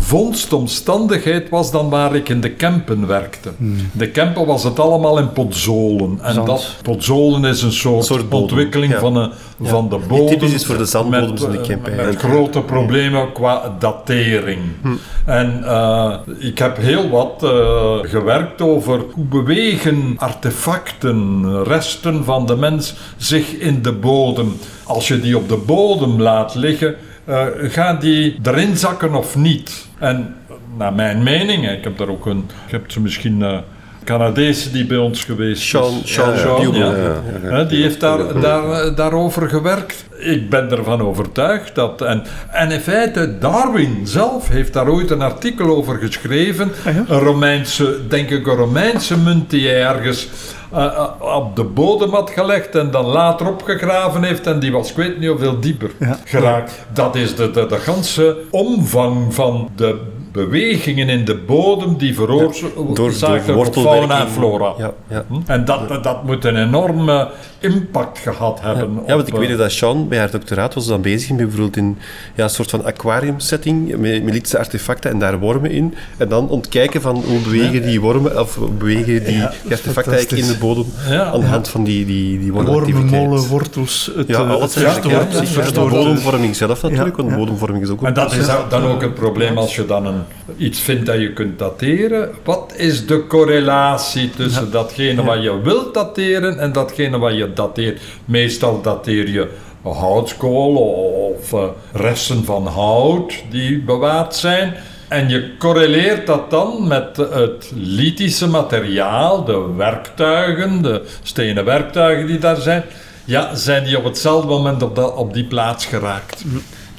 vondstomstandigheid 0.10 1.50
was 1.50 1.72
dan 1.72 1.90
waar 1.90 2.16
ik 2.16 2.30
in 2.30 2.42
de 2.42 2.52
Kempen 2.52 3.08
werkte. 3.08 3.50
De 3.92 4.10
Kempen 4.10 4.46
was 4.46 4.64
het 4.64 4.80
allemaal 4.80 5.20
in 5.20 5.34
potzolen. 5.34 6.20
En 6.22 6.34
Zand. 6.34 6.48
dat 6.48 6.76
potzolen 6.82 7.46
is 7.46 7.62
een 7.62 7.72
soort, 7.72 8.24
ontwikkeling 8.30 8.94
ja. 8.94 9.00
van, 9.00 9.16
een, 9.16 9.32
van 9.62 9.90
de 9.90 9.98
bodem. 10.08 10.28
typisch 10.28 10.54
is 10.54 10.66
voor 10.66 10.78
de 10.78 10.86
zandbodems 10.86 11.42
met, 11.42 11.50
in 11.50 11.52
de 11.52 11.58
eh, 11.58 11.68
Kempen, 11.68 11.96
Met 11.96 12.16
grote 12.16 12.62
problemen 12.62 13.32
qua 13.32 13.76
datering. 13.80 14.62
Hm. 14.82 14.88
En 15.26 15.64
eh, 15.64 16.16
ik 16.38 16.60
heb 16.60 16.78
heel 16.78 17.10
wat 17.10 17.44
eh, 17.44 17.98
gewerkt 18.02 18.62
over 18.62 19.02
hoe 19.14 19.26
bewegen 19.26 20.14
artefacten, 20.18 21.44
resten 21.64 22.24
van 22.24 22.46
de 22.46 22.56
mens 22.56 22.94
zich 23.18 23.52
in 23.52 23.82
de 23.82 23.94
bodem. 23.94 24.58
Als 24.84 25.08
je 25.08 25.20
die 25.20 25.38
op 25.38 25.50
de 25.50 25.58
bodem 25.58 26.22
laat 26.22 26.56
liggen, 26.56 26.96
eh, 27.30 27.70
gaan 27.72 28.00
die 28.00 28.40
erin 28.44 28.78
zakken 28.78 29.14
of 29.14 29.36
niet? 29.36 29.88
En 29.98 30.36
naar 30.78 30.94
mijn 30.94 31.24
mening, 31.24 31.70
ik 31.70 31.84
heb 31.84 31.98
daar 31.98 32.10
ook 32.10 32.26
een, 32.26 32.50
ik 32.66 32.72
heb 32.72 32.92
ze 32.92 33.02
misschien 33.02 33.64
Canadees 34.10 34.72
die 34.72 34.86
bij 34.86 34.98
ons 34.98 35.24
geweest 35.24 35.62
Sean- 35.62 36.02
is. 36.04 36.14
Sean 36.14 36.34
ja. 36.74 36.80
Ja, 36.80 36.96
ja, 36.96 37.14
ja. 37.44 37.50
Hè, 37.50 37.66
die 37.68 37.82
heeft 37.84 38.00
daar, 38.00 38.40
daar, 38.42 38.72
eh, 38.72 38.96
daarover 38.96 39.50
gewerkt. 39.50 40.06
Ik 40.18 40.50
ben 40.50 40.72
ervan 40.72 41.02
overtuigd 41.02 41.76
dat. 41.76 42.02
En, 42.02 42.24
en 42.52 42.72
in 42.72 42.80
feite, 42.80 43.38
Darwin 43.40 44.02
zelf 44.04 44.48
heeft 44.48 44.74
daar 44.74 44.90
ooit 44.90 45.12
een 45.12 45.22
artikel 45.22 45.76
over 45.76 45.96
geschreven. 45.98 46.72
Ah, 46.86 46.94
ja? 46.96 47.04
Een 47.08 47.20
Romeinse, 47.20 47.98
denk 48.08 48.30
ik, 48.30 48.48
een 48.48 48.56
Romeinse 48.56 49.18
munt 49.18 49.50
die 49.50 49.68
hij 49.68 49.82
ergens 49.86 50.28
eh, 50.74 50.84
eh, 50.86 51.04
op 51.38 51.56
de 51.56 51.64
bodem 51.64 52.10
had 52.14 52.30
gelegd 52.30 52.76
en 52.76 52.92
dan 52.92 53.06
later 53.06 53.48
opgegraven 53.48 54.24
heeft. 54.24 54.48
En 54.48 54.60
die 54.60 54.72
was, 54.72 54.90
ik 54.90 54.96
weet 54.96 55.20
niet 55.20 55.30
hoeveel 55.30 55.60
dieper 55.60 55.90
Ja. 56.00 56.18
geraakt. 56.26 56.74
Dat 56.94 57.16
is 57.16 57.36
de, 57.36 57.52
de, 57.52 57.66
de 57.66 57.78
ganse 57.78 58.38
omvang 58.50 59.34
van 59.34 59.70
de 59.76 60.00
bewegingen 60.32 61.10
in 61.10 61.26
de 61.26 61.36
bodem 61.36 61.98
die 61.98 62.14
veroorzaken 62.16 63.54
door 63.54 63.72
fauna 63.72 64.22
en 64.22 64.30
flora. 64.30 64.74
Ja, 64.78 64.92
ja. 65.10 65.24
Hm? 65.28 65.36
En 65.46 65.66
dat, 65.66 65.88
dat, 65.88 66.04
dat 66.04 66.24
moet 66.24 66.46
een 66.46 66.58
enorme 66.58 67.30
impact 67.60 68.20
gehad 68.20 68.60
hebben. 68.62 68.90
Ja, 69.08 69.16
want 69.16 69.22
op, 69.22 69.28
ik 69.28 69.40
weet 69.40 69.50
eh, 69.50 69.58
dat 69.58 69.72
Sean 69.72 70.08
bij 70.08 70.18
haar 70.18 70.32
doctoraat 70.32 70.74
was 70.74 70.88
dan 70.88 71.02
bezig 71.02 71.30
met 71.30 71.38
bijvoorbeeld 71.38 71.78
in 71.78 71.98
ja, 72.36 72.44
een 72.44 72.50
soort 72.50 72.70
van 72.70 72.86
aquariumsetting 72.86 73.98
met, 73.98 74.24
met 74.24 74.34
lietse 74.34 74.58
artefacten 74.58 75.12
en 75.12 75.20
daar 75.20 75.40
wormen 75.40 75.72
in. 75.72 75.96
En 76.18 76.30
dan 76.30 76.50
ontkijken 76.50 77.02
van 77.02 77.16
hoe 77.28 77.40
bewegen 77.40 77.82
die 77.82 78.02
wormen, 78.02 78.40
of 78.40 78.56
hoe 78.56 78.70
bewegen 78.70 79.06
die, 79.24 79.24
die 79.24 79.72
artefacten 79.72 80.14
eigenlijk 80.14 80.44
in 80.44 80.52
de 80.54 80.58
bodem 80.58 80.86
Ja, 81.10 81.24
aan 81.24 81.40
de 81.40 81.46
hand 81.46 81.68
van 81.68 81.84
die, 81.84 82.06
die, 82.06 82.40
die 82.40 82.52
Wormen, 82.54 83.48
wortels. 83.48 84.12
Het, 84.16 84.28
Ja, 84.28 84.34
eh, 84.44 84.50
alles 84.50 84.76
het 84.76 84.84
ja, 84.84 84.90
Ja, 84.90 84.94
verstoort- 84.94 85.14
ja, 85.14 85.20
het 85.20 85.48
ja, 85.48 85.54
voor 85.54 85.64
ja, 85.64 85.72
de 85.72 85.80
ja. 85.96 86.04
bodemvorming 86.04 86.56
zelf 86.56 86.82
natuurlijk, 86.82 87.10
Ja, 87.18 87.22
want 87.24 87.30
ja. 87.30 87.38
bodemvorming 87.38 87.84
is 87.84 87.90
ook 87.90 88.04
En 88.04 88.14
dat 88.14 88.34
is 88.34 88.48
dan 88.70 88.84
ook 88.84 89.02
het 89.02 89.14
probleem 89.14 89.58
als 89.58 89.76
je 89.76 89.86
dan 89.86 90.06
een, 90.06 90.19
iets 90.58 90.80
vindt 90.80 91.06
dat 91.06 91.20
je 91.20 91.34
kunt 91.34 91.60
dateren. 91.60 92.30
Wat 92.44 92.74
is 92.76 93.06
de 93.06 93.28
correlatie 93.28 94.30
tussen 94.30 94.72
datgene 94.72 95.24
wat 95.24 95.44
je 95.44 95.62
wilt 95.62 95.94
dateren 95.94 96.60
en 96.60 96.72
datgene 96.72 97.18
wat 97.18 97.36
je 97.36 97.54
dateert? 97.54 98.02
Meestal 98.26 98.82
dateer 98.82 99.30
je 99.30 99.48
houtskool 99.82 100.76
of 100.76 101.54
eh, 101.54 101.64
resten 101.94 102.46
van 102.46 102.68
hout 102.68 103.34
die 103.50 103.82
bewaard 103.82 104.36
zijn. 104.36 104.74
En 105.08 105.30
je 105.30 105.58
correleert 105.58 106.28
dat 106.28 106.50
dan 106.50 106.88
met 106.88 107.18
het 107.18 107.72
lithische 107.76 108.48
materiaal, 108.48 109.46
de 109.46 109.74
werktuigen, 109.78 110.82
de 110.82 111.06
stenen 111.24 111.66
werktuigen 111.66 112.28
die 112.28 112.38
daar 112.38 112.62
zijn. 112.62 112.84
Ja, 113.26 113.56
zijn 113.56 113.84
die 113.84 113.98
op 113.98 114.04
hetzelfde 114.04 114.48
moment 114.48 114.84
op, 114.84 114.96
dat, 114.96 115.16
op 115.16 115.34
die 115.34 115.44
plaats 115.44 115.86
geraakt? 115.86 116.44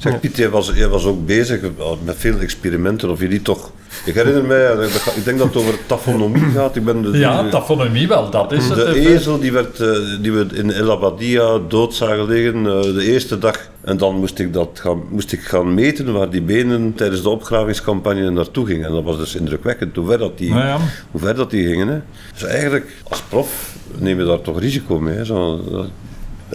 Zeg 0.01 0.19
Piet, 0.19 0.37
jij 0.37 0.49
was, 0.49 0.71
jij 0.75 0.87
was 0.87 1.05
ook 1.05 1.25
bezig 1.25 1.61
met 2.03 2.15
veel 2.17 2.39
experimenten, 2.39 3.09
of 3.09 3.19
je 3.19 3.27
die 3.27 3.41
toch... 3.41 3.71
Ik 4.05 4.13
herinner 4.13 4.43
mij, 4.43 4.65
eh, 4.71 4.83
ik 5.15 5.25
denk 5.25 5.37
dat 5.37 5.47
het 5.47 5.55
over 5.57 5.73
tafonomie 5.85 6.51
gaat. 6.55 6.75
Ik 6.75 6.85
ben 6.85 7.01
de, 7.01 7.17
Ja, 7.17 7.43
de- 7.43 7.49
tafonomie 7.49 8.07
wel, 8.07 8.29
dat 8.29 8.51
is 8.51 8.67
het. 8.67 8.75
de 8.75 9.09
ezel 9.15 9.39
die, 9.39 9.51
werd, 9.51 9.79
eh, 9.79 9.87
die 10.21 10.31
we 10.31 10.45
in 10.53 10.71
El 10.71 10.91
Abadia 10.91 11.59
dood 11.67 11.93
zagen 11.93 12.25
liggen 12.25 12.55
eh, 12.65 12.81
de 12.81 13.03
eerste 13.05 13.37
dag. 13.37 13.69
En 13.81 13.97
dan 13.97 14.15
moest 14.15 14.39
ik, 14.39 14.53
dat 14.53 14.69
gaan, 14.73 15.01
moest 15.09 15.31
ik 15.31 15.41
gaan 15.41 15.73
meten 15.73 16.13
waar 16.13 16.29
die 16.29 16.41
benen 16.41 16.93
tijdens 16.95 17.21
de 17.21 17.29
opgravingscampagne 17.29 18.29
naartoe 18.29 18.65
gingen. 18.65 18.85
En 18.87 18.93
dat 18.93 19.03
was 19.03 19.17
dus 19.17 19.35
indrukwekkend 19.35 19.95
hoe 19.95 20.07
ver 20.07 20.17
dat 20.17 20.37
die, 20.37 20.49
Nou 20.49 20.65
ja. 20.65 20.77
hoe 21.11 21.21
ver 21.21 21.35
dat 21.35 21.49
die 21.51 21.67
gingen. 21.67 21.87
Hè. 21.87 21.99
Dus 22.33 22.43
eigenlijk, 22.43 22.91
als 23.09 23.21
prof, 23.21 23.75
neem 23.97 24.19
je 24.19 24.25
daar 24.25 24.41
toch 24.41 24.59
risico 24.59 24.99
mee. 24.99 25.15
Hè. 25.15 25.25
Zo, 25.25 25.61
dat- 25.71 25.89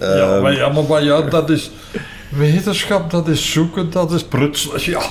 Ja, 0.01 0.05
Ehm, 0.35 0.43
maar, 0.43 0.55
ja, 0.57 0.69
maar 0.89 1.05
ja, 1.05 1.21
dat 1.23 1.51
is 1.51 1.71
wetenschap, 2.29 3.11
dat 3.11 3.29
is 3.29 3.53
zoeken, 3.53 3.91
dat 3.91 4.13
is 4.13 4.25
prutselen. 4.25 4.81
Ja, 4.85 5.03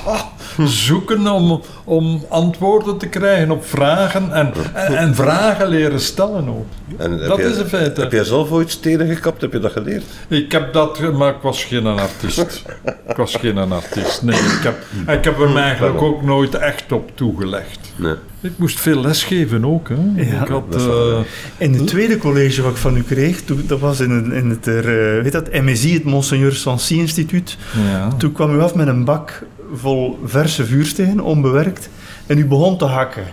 zoeken 0.66 1.28
om, 1.28 1.62
om 1.84 2.26
antwoorden 2.30 2.98
te 2.98 3.08
krijgen 3.08 3.52
op 3.52 3.66
vragen 3.66 4.34
en, 4.34 4.54
en, 4.74 4.98
en 4.98 5.16
vragen 5.16 5.68
leren 5.68 6.00
stellen 6.00 6.50
ook. 6.50 6.68
En 6.98 7.12
heb 7.12 7.28
dat 7.28 7.38
jij- 7.38 7.48
is 7.50 7.58
een 7.58 7.68
feit, 7.68 7.98
hè. 7.98 8.04
Heb 8.04 8.12
jij 8.12 8.24
zelf 8.24 8.52
ooit 8.52 8.72
stenen 8.72 9.08
gekapt? 9.08 9.42
Heb 9.42 9.52
je 9.54 9.60
dat 9.60 9.72
geleerd? 9.72 10.04
Ik 10.28 10.52
heb 10.52 10.74
dat, 10.74 11.14
maar 11.14 11.30
ik 11.36 11.42
was 11.42 11.64
geen 11.64 11.86
artiest. 11.88 12.64
Ik 13.10 13.16
was 13.16 13.36
geen 13.36 13.58
artiest, 13.58 14.22
nee. 14.24 14.36
Ik 14.40 14.60
heb, 14.64 14.76
ik 15.18 15.24
heb 15.24 15.40
er 15.40 15.50
me 15.50 15.60
eigenlijk 15.60 16.02
ook 16.02 16.22
nooit 16.24 16.56
echt 16.56 16.92
op 16.92 17.12
toegelegd. 17.16 17.80
Nee. 17.96 18.14
Ik 18.42 18.52
moest 18.56 18.80
veel 18.80 19.02
lesgeven 19.02 19.66
ook. 19.66 19.90
Hè. 19.90 19.96
Ja, 20.24 20.42
ik 20.42 20.48
had, 20.48 20.76
eh, 20.76 21.20
In 21.58 21.74
het 21.74 21.88
tweede 21.88 22.18
college 22.18 22.62
wat 22.62 22.72
ik 22.72 22.78
van 22.78 22.98
u 22.98 23.04
kreeg, 23.04 23.42
toen, 23.42 23.64
dat 23.68 23.80
was 23.80 24.00
in, 24.00 24.10
het- 24.12 24.34
in 24.34 24.50
het, 24.50 24.68
eh, 24.68 24.76
weet 25.22 25.32
dat, 25.32 25.52
MSI, 25.52 25.94
het 25.94 26.04
Monseigneur 26.04 26.54
Sancy 26.54 26.94
Instituut. 26.94 27.58
ja. 27.92 28.08
Toen 28.18 28.32
kwam 28.32 28.56
u 28.56 28.62
af 28.62 28.76
met 28.76 28.88
een 28.88 29.04
bak 29.06 29.42
vol 29.74 30.20
verse 30.26 30.66
vuursteen, 30.66 31.22
onbewerkt, 31.22 31.90
en 32.28 32.38
u 32.38 32.46
begon 32.46 32.78
te 32.78 32.86
hakken. 32.86 33.24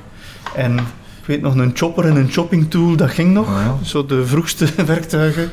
En 0.55 0.79
weet 1.33 1.43
nog, 1.43 1.55
een 1.55 1.71
chopper 1.75 2.05
en 2.05 2.17
een 2.17 2.31
chopping 2.31 2.71
tool, 2.71 2.97
dat 2.97 3.11
ging 3.11 3.33
nog. 3.33 3.47
Ja. 3.49 3.77
Zo 3.85 4.07
de 4.07 4.27
vroegste 4.27 4.67
werktuigen. 4.87 5.51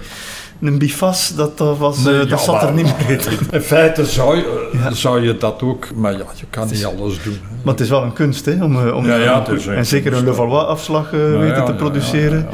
Een 0.61 0.77
bifas, 0.77 1.33
dat, 1.35 1.57
dat, 1.57 1.77
was, 1.77 1.97
Nee, 2.03 2.13
eh, 2.13 2.19
dat 2.19 2.29
ja, 2.29 2.37
zat 2.37 2.63
er 2.63 2.73
niet 2.73 2.85
meer 2.97 3.09
in. 3.09 3.19
In 3.57 3.61
feite 3.61 4.05
zou 4.05 4.35
je, 4.35 4.69
Ja. 4.73 4.91
zou 4.91 5.21
je 5.21 5.37
dat 5.37 5.61
ook, 5.61 5.87
maar 5.95 6.11
ja, 6.11 6.17
je 6.35 6.45
kan 6.49 6.67
niet 6.71 6.85
alles 6.85 7.23
doen. 7.23 7.33
hè. 7.33 7.55
Maar 7.63 7.73
het 7.73 7.79
is 7.83 7.89
wel 7.89 8.03
een 8.03 8.13
kunst, 8.13 8.45
hè? 8.45 8.63
Om, 8.63 8.87
eh, 8.87 8.95
om, 8.95 9.05
Ja, 9.05 9.39
het 9.43 9.57
is 9.59 9.67
en 9.67 9.85
zeker 9.85 10.05
een 10.13 10.23
kunst, 10.23 10.25
Le 10.39 10.45
Valois-afslag 10.45 11.13
eh, 11.13 11.19
Ja, 11.33 11.37
weten 11.39 11.65
te 11.65 11.73
produceren. 11.73 12.47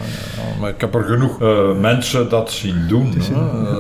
Maar 0.60 0.70
ik 0.70 0.82
heb 0.82 0.96
er 0.96 1.04
genoeg 1.04 1.42
eh, 1.42 1.58
mensen 1.80 2.30
dat 2.30 2.52
zien 2.52 2.86
doen. 2.88 3.14
hè, 3.18 3.34
eh, 3.34 3.78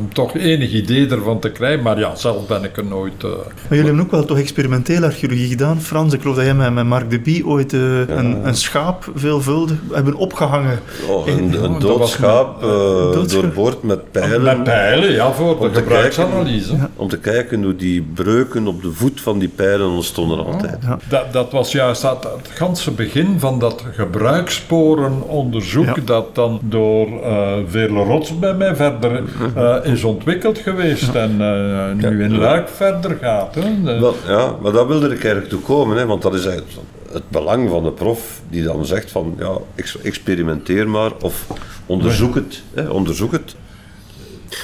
om 0.00 0.12
toch 0.14 0.36
enig 0.36 0.72
idee 0.72 1.08
ervan 1.08 1.38
te 1.40 1.50
krijgen. 1.50 1.82
Maar 1.82 1.98
ja, 1.98 2.14
zelf 2.14 2.46
ben 2.46 2.64
ik 2.64 2.76
er 2.76 2.84
nooit... 2.84 3.24
eh, 3.24 3.30
Maar 3.30 3.44
jullie 3.68 3.84
hebben 3.84 4.04
ook 4.04 4.10
wel 4.10 4.24
toch 4.24 4.38
experimentele 4.38 5.06
archeologie 5.06 5.48
gedaan, 5.48 5.80
Frans. 5.80 6.12
Ik 6.14 6.20
geloof 6.20 6.36
dat 6.36 6.44
jij 6.44 6.54
met, 6.54 6.74
met 6.74 6.86
Mark 6.86 7.10
de 7.10 7.20
Bie 7.20 7.46
ooit 7.46 7.72
eh, 7.72 7.98
een, 8.08 8.46
een 8.46 8.54
schaap 8.54 9.10
veelvuldig 9.14 9.76
hebben 9.92 10.14
opgehangen. 10.14 10.78
Oh, 11.08 11.26
een, 11.26 11.52
Ja, 11.52 11.58
een 11.58 11.72
dat 11.72 11.80
dood 11.80 12.08
schaap 12.08 12.62
eh, 12.62 12.68
Doodschaap. 12.68 13.42
doorboord 13.42 13.82
met 13.82 14.10
pijlen. 14.10 14.42
met 14.42 14.64
pijlen, 14.64 15.12
ja, 15.12 15.32
voor 15.32 15.58
Om 15.58 15.68
de 15.72 15.78
gebruiksanalyse. 15.78 16.72
Om 16.96 17.08
te 17.08 17.18
kijken 17.18 17.62
hoe 17.62 17.76
die 17.76 18.02
breuken 18.14 18.66
op 18.66 18.82
de 18.82 18.90
voet 18.92 19.20
van 19.20 19.38
die 19.38 19.48
pijlen 19.48 19.88
ontstonden 19.88 20.44
altijd. 20.46 20.78
Dat, 21.08 21.32
dat 21.32 21.52
was 21.52 21.72
juist 21.72 22.02
dat, 22.02 22.22
het 22.36 22.50
ganse 22.54 22.90
begin 22.90 23.34
van 23.38 23.58
dat 23.58 23.84
gebruikssporenonderzoek 23.94 25.84
Ja. 25.86 25.94
dat 26.04 26.34
dan 26.34 26.60
door 26.62 27.06
eh 27.22 27.48
Veerle 27.66 28.02
Rots 28.02 28.38
bij 28.38 28.54
mij 28.54 28.76
verder 28.76 29.22
eh, 29.56 29.76
is 29.92 30.04
ontwikkeld 30.04 30.58
geweest 30.58 31.14
en 31.14 31.40
eh, 31.40 31.92
nu 32.10 32.22
in 32.24 32.36
Luik 32.38 32.68
verder 32.68 33.16
gaat. 33.20 33.54
Hè. 33.54 34.00
Wel, 34.00 34.14
ja, 34.26 34.54
maar 34.62 34.72
daar 34.72 34.86
wilde 34.86 35.06
ik 35.06 35.18
eigenlijk 35.24 35.48
toe 35.48 35.60
komen, 35.60 35.96
hè, 35.96 36.06
want 36.06 36.22
dat 36.22 36.34
is 36.34 36.46
eigenlijk 36.46 36.78
het 37.12 37.28
belang 37.28 37.68
van 37.70 37.82
de 37.82 37.90
prof 37.92 38.40
die 38.50 38.62
dan 38.62 38.84
zegt 38.86 39.10
van 39.10 39.34
ja, 39.38 39.50
ex- 39.74 40.00
experimenteer 40.02 40.88
maar 40.88 41.10
of 41.20 41.46
onderzoek 41.86 42.34
het. 42.34 42.62
Hè, 42.74 42.88
onderzoek 42.88 43.32
het. 43.32 43.54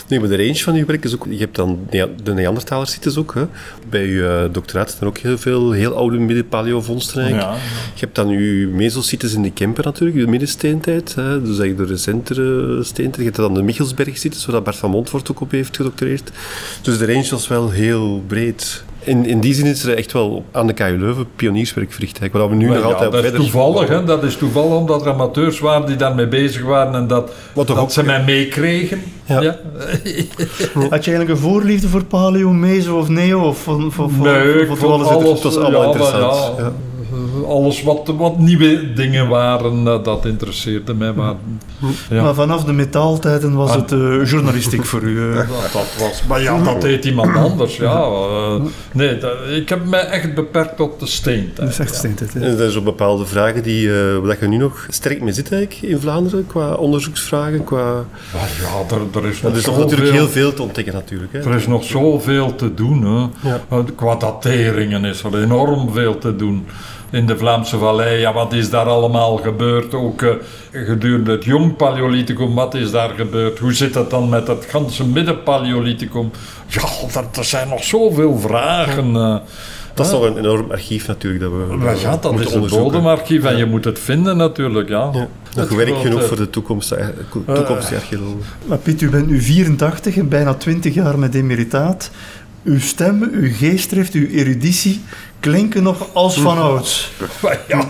Nee, 0.08 0.20
maar 0.20 0.28
de 0.28 0.36
range 0.36 0.58
van 0.58 0.74
je 0.74 0.84
werk 0.84 1.04
is 1.04 1.14
ook... 1.14 1.26
Je 1.28 1.38
hebt 1.38 1.56
dan 1.56 1.78
de 2.22 2.32
Neandertalers-sites 2.34 3.16
ook. 3.16 3.34
Hè. 3.34 3.46
Bij 3.88 4.06
je 4.06 4.42
eh, 4.44 4.52
doctoraat 4.52 4.90
staan 4.90 5.08
ook 5.08 5.18
heel 5.18 5.38
veel 5.38 5.72
heel 5.72 5.94
oude 5.94 6.18
midden-paleo-vondsten 6.18 7.22
eigenlijk. 7.22 7.50
Ja. 7.50 7.58
Je 7.94 8.00
hebt 8.00 8.14
dan 8.14 8.28
je 8.28 8.66
mesosites 8.66 9.34
in 9.34 9.42
de 9.42 9.52
Kemper 9.52 9.84
natuurlijk, 9.84 10.18
de 10.18 10.26
middensteentijd. 10.26 11.14
Hè. 11.14 11.42
Dus 11.42 11.58
eigenlijk 11.58 11.88
de 11.88 11.94
recentere 11.94 12.82
steentijd. 12.82 13.16
Je 13.16 13.24
hebt 13.24 13.36
dan 13.36 13.54
de 13.54 13.62
Michelsberg-sites, 13.62 14.46
waar 14.46 14.62
Bart 14.62 14.76
van 14.76 14.90
Montfort 14.90 15.30
ook 15.30 15.40
op 15.40 15.50
heeft 15.50 15.76
gedoctoreerd. 15.76 16.30
Dus 16.82 16.98
de 16.98 17.06
range 17.06 17.30
was 17.30 17.48
wel 17.48 17.70
heel 17.70 18.22
breed. 18.26 18.84
In, 19.06 19.26
in 19.26 19.40
die 19.40 19.54
zin 19.54 19.66
is 19.66 19.84
er 19.84 19.96
echt 19.96 20.12
wel 20.12 20.44
aan 20.52 20.66
de 20.66 20.72
KU 20.72 20.96
Leuven 20.98 21.26
pionierswerk 21.36 21.92
verricht. 21.92 22.18
Waar 22.32 22.48
we 22.48 22.54
nu 22.54 22.66
Maar 22.68 22.76
nog 22.76 22.86
ja, 22.86 22.92
altijd 22.92 23.06
op 23.06 23.12
dat 23.12 23.24
is 23.24 23.50
toevallig, 23.50 23.88
hè? 23.88 24.04
dat 24.04 24.22
is 24.24 24.36
toevallig 24.36 24.74
omdat 24.74 25.02
er 25.06 25.12
amateurs 25.12 25.58
waren 25.58 25.86
die 25.86 25.96
daarmee 25.96 26.26
bezig 26.26 26.62
waren 26.62 26.94
en 26.94 27.06
dat, 27.06 27.30
Wat 27.52 27.66
dat 27.66 27.76
ook- 27.78 27.90
ze 27.90 28.02
mij 28.02 28.22
meekregen. 28.24 29.02
Ja. 29.24 29.40
Ja. 29.40 29.56
Had 30.90 31.04
je 31.04 31.10
eigenlijk 31.10 31.28
een 31.28 31.36
voorliefde 31.36 31.88
voor 31.88 32.04
paleo, 32.04 32.50
meso 32.50 32.98
of 32.98 33.08
neo? 33.08 33.40
Of 33.40 33.62
van, 33.62 33.92
van, 33.92 34.10
van, 34.10 34.26
Nee, 34.26 34.60
ik 34.60 34.66
van 34.66 34.76
vond 34.76 35.06
alles? 35.06 35.28
Het 35.30 35.42
was 35.42 35.56
allemaal 35.56 35.80
ja, 35.80 35.86
interessant, 35.86 36.56
ja, 36.58 36.64
ja. 36.64 36.72
Alles 37.48 37.82
wat, 37.82 38.12
wat 38.16 38.38
nieuwe 38.38 38.92
dingen 38.92 39.28
waren, 39.28 39.86
eh, 39.86 40.02
dat 40.02 40.24
interesseerde 40.24 40.94
mij. 40.94 41.12
Maar, 41.12 41.34
ja. 42.10 42.22
Maar 42.22 42.34
vanaf 42.34 42.64
de 42.64 42.72
metaaltijden 42.72 43.54
was 43.54 43.74
het 43.74 43.92
eh, 43.92 44.24
journalistiek 44.24 44.84
voor 44.84 45.02
u. 45.02 45.30
eh. 45.30 45.36
Dat, 45.36 45.46
dat 45.72 45.94
was, 45.98 46.22
maar 46.28 46.42
ja, 46.42 46.62
dat 46.62 46.80
deed 46.80 47.04
iemand 47.04 47.36
anders. 47.36 47.76
Ja. 47.76 47.94
Eh, 48.02 48.54
nee, 48.92 49.18
dat- 49.18 49.36
ik 49.56 49.68
heb 49.68 49.84
mij 49.86 50.00
echt 50.06 50.34
beperkt 50.34 50.76
tot 50.76 50.92
de 50.92 50.96
Dat 50.98 51.08
steentijd. 51.08 51.68
is 51.68 51.78
echt 51.78 51.94
steentijd, 51.94 52.34
hè. 52.34 52.40
En 52.40 52.58
er 52.58 52.70
zijn 52.70 52.84
bepaalde 52.84 53.26
vragen 53.26 53.62
die, 53.62 53.88
eh, 53.88 54.16
waar 54.18 54.36
je 54.40 54.48
nu 54.48 54.56
nog 54.56 54.86
sterk 54.88 55.22
mee 55.22 55.32
zit 55.32 55.52
eigenlijk 55.52 55.82
in 55.82 56.00
Vlaanderen, 56.00 56.46
qua 56.46 56.72
onderzoeksvragen, 56.74 57.64
qua... 57.64 57.84
Maar 58.32 58.50
ja, 58.60 58.94
er, 58.96 59.22
er 59.22 59.28
is 59.28 59.38
Er 59.42 59.48
nog 59.48 59.56
is 59.56 59.64
nog 59.66 59.74
zoveel- 59.74 59.80
natuurlijk 59.82 60.12
heel 60.16 60.28
veel 60.28 60.52
te 60.54 60.62
ontdekken 60.62 60.94
natuurlijk. 60.94 61.32
Hè. 61.32 61.38
Er 61.40 61.54
is 61.54 61.66
nog 61.66 61.84
zoveel 61.84 62.54
te 62.54 62.74
doen. 62.74 63.02
Hè. 63.04 63.48
Ja. 63.48 63.60
Eh, 63.70 63.78
Qua 63.96 64.14
dateringen 64.16 65.04
is 65.04 65.22
er 65.22 65.42
enorm 65.42 65.92
veel 65.92 66.18
te 66.18 66.36
doen. 66.36 66.66
In 67.10 67.26
de 67.26 67.38
Vlaamse 67.38 67.78
Vallei, 67.78 68.18
ja, 68.20 68.32
wat 68.32 68.52
is 68.52 68.70
daar 68.70 68.86
allemaal 68.86 69.36
gebeurd? 69.36 69.94
Ook 69.94 70.22
eh, 70.22 70.30
gedurende 70.72 71.30
het 71.30 71.44
jong 71.44 71.76
Paleolithicum, 71.76 72.54
wat 72.54 72.74
is 72.74 72.90
daar 72.90 73.10
gebeurd? 73.16 73.58
Hoe 73.58 73.72
zit 73.72 73.94
het 73.94 74.10
dan 74.10 74.28
met 74.28 74.46
het 74.46 74.66
ganse 74.68 75.06
midden-Paleolithicum? 75.06 76.30
Ja, 76.66 76.82
er, 77.14 77.24
er 77.38 77.44
zijn 77.44 77.68
nog 77.68 77.84
zoveel 77.84 78.38
vragen. 78.38 79.16
eh. 79.16 79.36
Dat 79.94 80.06
is 80.06 80.12
toch 80.12 80.22
een 80.22 80.38
enorm 80.38 80.70
archief 80.70 81.06
natuurlijk 81.06 81.42
dat 81.42 81.52
we 81.52 81.76
Maar 81.76 81.98
ja, 82.00 82.10
dat 82.10 82.22
moeten 82.22 82.38
is 82.40 82.44
het 82.44 82.54
onderzoeken. 82.54 82.92
bodemarchief 82.92 83.44
en 83.44 83.56
je 83.56 83.66
moet 83.66 83.84
het 83.84 83.98
vinden 83.98 84.36
natuurlijk, 84.36 84.88
ja. 84.88 85.10
Ja. 85.12 85.18
Nog 85.20 85.28
Het 85.68 85.74
werk 85.74 85.88
grote- 85.88 86.02
genoeg 86.08 86.24
voor 86.26 86.36
de 86.36 86.50
toekomst, 86.50 86.92
eh, 86.92 87.06
toekomstige 87.54 87.94
archeologen. 87.94 88.40
Maar 88.66 88.78
Piet, 88.78 89.00
u 89.00 89.10
bent 89.10 89.26
nu 89.26 89.40
84 89.40 90.16
en 90.16 90.28
bijna 90.28 90.54
20 90.54 90.94
jaar 90.94 91.18
met 91.18 91.34
emeritaat. 91.34 92.10
Uw 92.66 92.78
stem, 92.80 93.28
uw 93.32 93.52
geestdrift, 93.52 94.12
uw 94.12 94.26
eruditie 94.26 95.00
klinken 95.40 95.82
nog 95.82 96.06
als 96.12 96.40
van 96.40 96.58
ouds. 96.58 97.10
Maar 97.42 97.60
ja, 97.68 97.80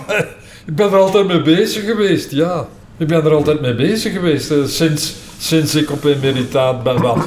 ik 0.65 0.75
ben 0.75 0.85
er 0.87 0.97
altijd 0.97 1.27
mee 1.27 1.41
bezig 1.41 1.85
geweest, 1.85 2.31
ja. 2.31 2.67
Ik 2.97 3.07
ben 3.07 3.25
er 3.25 3.33
altijd 3.33 3.61
mee 3.61 3.75
bezig 3.75 4.13
geweest, 4.13 4.51
eh, 4.51 4.65
sinds, 4.65 5.15
sinds 5.37 5.75
ik 5.75 5.91
op 5.91 6.03
emeritaat 6.03 6.83
ben. 6.83 7.01
Wel, 7.01 7.17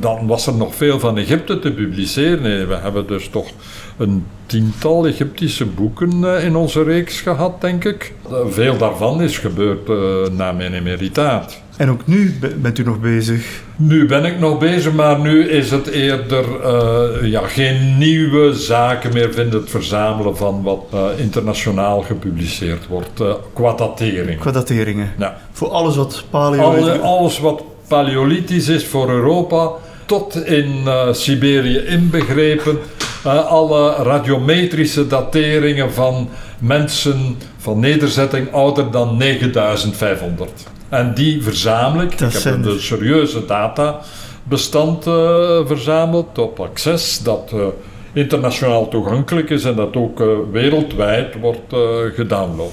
dan 0.00 0.26
was 0.26 0.46
er 0.46 0.54
nog 0.54 0.74
veel 0.74 0.98
van 1.00 1.18
Egypte 1.18 1.58
te 1.58 1.72
publiceren. 1.72 2.68
We 2.68 2.74
hebben 2.74 3.06
dus 3.06 3.28
toch 3.28 3.50
een 3.96 4.26
tiental 4.46 5.06
Egyptische 5.06 5.66
boeken 5.66 6.36
eh, 6.36 6.44
in 6.44 6.56
onze 6.56 6.82
reeks 6.82 7.20
gehad, 7.20 7.60
denk 7.60 7.84
ik. 7.84 8.12
Eh, 8.30 8.36
Veel 8.48 8.76
daarvan 8.76 9.22
is 9.22 9.38
gebeurd 9.38 9.88
na 10.32 10.52
mijn 10.52 10.74
emeritaat. 10.74 11.62
En 11.76 11.90
ook 11.90 12.06
nu 12.06 12.36
be- 12.40 12.54
bent 12.56 12.78
u 12.78 12.82
nog 12.82 13.00
bezig. 13.00 13.62
Nu 13.76 14.06
ben 14.06 14.24
ik 14.24 14.38
nog 14.38 14.58
bezig, 14.58 14.92
maar 14.92 15.18
nu 15.20 15.48
is 15.48 15.70
het 15.70 15.86
eerder 15.86 16.44
eh, 16.62 17.30
ja, 17.30 17.46
geen 17.46 17.98
nieuwe 17.98 18.54
zaken 18.54 19.12
meer 19.12 19.32
vinden. 19.32 19.60
Het 19.60 19.70
verzamelen 19.70 20.36
van 20.36 20.62
wat 20.62 20.84
eh, 20.92 21.00
internationaal 21.16 22.00
gepubliceerd 22.00 22.86
wordt 22.86 23.20
eh, 23.20 23.34
qua 23.52 23.72
datering. 23.74 24.40
Qua 24.40 24.50
dateringen. 24.50 25.12
Ja. 25.18 25.36
Voor 25.52 25.68
alles 25.68 25.96
wat 25.96 26.24
paleo... 26.30 26.60
Alle, 26.60 26.98
alles 26.98 27.38
wat 27.38 27.62
paleolithisch 27.88 28.68
is 28.68 28.86
voor 28.86 29.10
Europa, 29.10 29.70
tot 30.06 30.46
in 30.46 30.82
eh, 30.86 31.12
Siberië 31.12 31.78
inbegrepen. 31.78 32.78
alle 33.48 33.94
radiometrische 33.94 35.06
dateringen 35.06 35.92
van 35.92 36.28
mensen 36.58 37.36
van 37.58 37.78
nederzetting 37.80 38.52
ouder 38.52 38.90
dan 38.90 39.16
9500. 39.16 40.50
En 40.94 41.14
die 41.14 41.42
verzamel 41.42 42.02
ik. 42.02 42.18
Dat 42.18 42.34
ik 42.34 42.42
heb 42.42 42.54
een 42.54 42.64
er- 42.64 42.80
serieuze 42.80 43.44
databestand 43.46 45.06
eh, 45.06 45.66
verzameld 45.66 46.38
op 46.38 46.60
Access, 46.60 47.22
dat 47.22 47.50
eh, 47.52 47.60
internationaal 48.12 48.88
toegankelijk 48.88 49.50
is 49.50 49.64
en 49.64 49.74
dat 49.74 49.96
ook 49.96 50.20
eh, 50.20 50.26
wereldwijd 50.52 51.34
wordt 51.40 51.72
eh, 51.72 51.78
gedownload. 52.14 52.72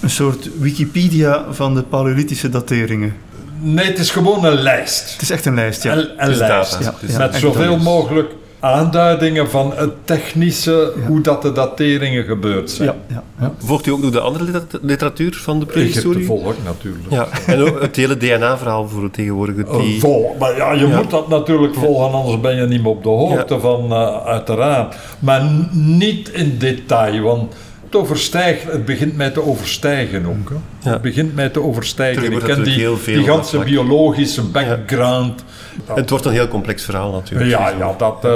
Een 0.00 0.10
soort 0.10 0.48
Wikipedia 0.58 1.44
van 1.50 1.74
de 1.74 1.82
paleolithische 1.82 2.48
dateringen. 2.48 3.14
Nee, 3.60 3.86
het 3.86 3.98
is 3.98 4.10
gewoon 4.10 4.44
een 4.44 4.60
lijst. 4.62 5.12
Het 5.12 5.22
is 5.22 5.30
echt 5.30 5.46
een 5.46 5.54
lijst, 5.54 5.82
ja. 5.82 5.92
Een, 6.16 6.36
lijst. 6.36 6.78
Ja, 7.06 7.18
met 7.18 7.34
zoveel 7.34 7.76
mogelijk 7.76 8.30
aanduidingen 8.66 9.50
van 9.50 9.72
het 9.76 9.90
technische, 10.04 10.92
hoe 11.06 11.20
dat 11.20 11.42
de 11.42 11.52
dateringen 11.52 12.24
gebeurd 12.24 12.70
zijn. 12.70 12.88
Ja, 12.88 12.94
ja, 13.14 13.22
ja. 13.40 13.52
Volgt 13.58 13.86
u 13.86 13.90
ook 13.90 14.00
nog 14.02 14.10
de 14.10 14.20
andere 14.20 14.44
liter- 14.44 14.78
literatuur 14.82 15.34
van 15.34 15.58
de 15.60 15.66
prehistorie? 15.66 16.26
volg 16.26 16.50
ik 16.52 16.58
natuurlijk. 16.64 17.04
Ja, 17.10 17.26
en 17.46 17.60
ook 17.62 17.80
het 17.80 17.96
hele 17.96 18.16
DNA-verhaal 18.16 18.88
voor 18.88 19.02
het 19.02 19.12
tegenwoordige. 19.12 19.64
Eh, 19.64 19.78
Die... 19.78 20.00
vol, 20.00 20.36
maar 20.38 20.56
ja, 20.56 20.72
je 20.72 20.86
Ja. 20.86 20.96
moet 20.96 21.10
dat 21.10 21.28
natuurlijk 21.28 21.74
volgen, 21.74 22.12
anders 22.18 22.40
ben 22.40 22.56
je 22.56 22.66
niet 22.66 22.82
meer 22.82 22.90
op 22.90 23.02
de 23.02 23.08
hoogte 23.08 23.60
van, 23.60 23.92
eh, 23.92 24.26
uiteraard. 24.26 24.96
Maar 25.18 25.50
niet 25.72 26.28
in 26.28 26.58
detail, 26.58 27.20
want 27.22 27.54
het 27.86 27.96
overstijgt, 27.96 28.62
het 28.72 28.84
begint 28.84 29.16
mij 29.16 29.30
te 29.30 29.42
overstijgen 29.42 30.26
ook. 30.26 30.52
Hè. 30.82 30.90
Het 30.90 31.02
begint 31.02 31.34
mij 31.34 31.48
te 31.48 31.62
overstijgen. 31.62 32.32
Ik 32.32 32.38
ken 32.38 32.62
die, 32.62 32.88
die 33.04 33.24
ganse 33.24 33.58
biologische 33.58 34.42
background. 34.42 35.44
En 35.86 35.94
het 35.94 36.10
wordt 36.10 36.24
een 36.24 36.32
heel 36.32 36.48
complex 36.48 36.84
verhaal 36.84 37.10
natuurlijk. 37.12 37.50
Ja, 37.50 37.68
ja 37.78 37.94
dat, 37.98 38.24
eh, 38.24 38.32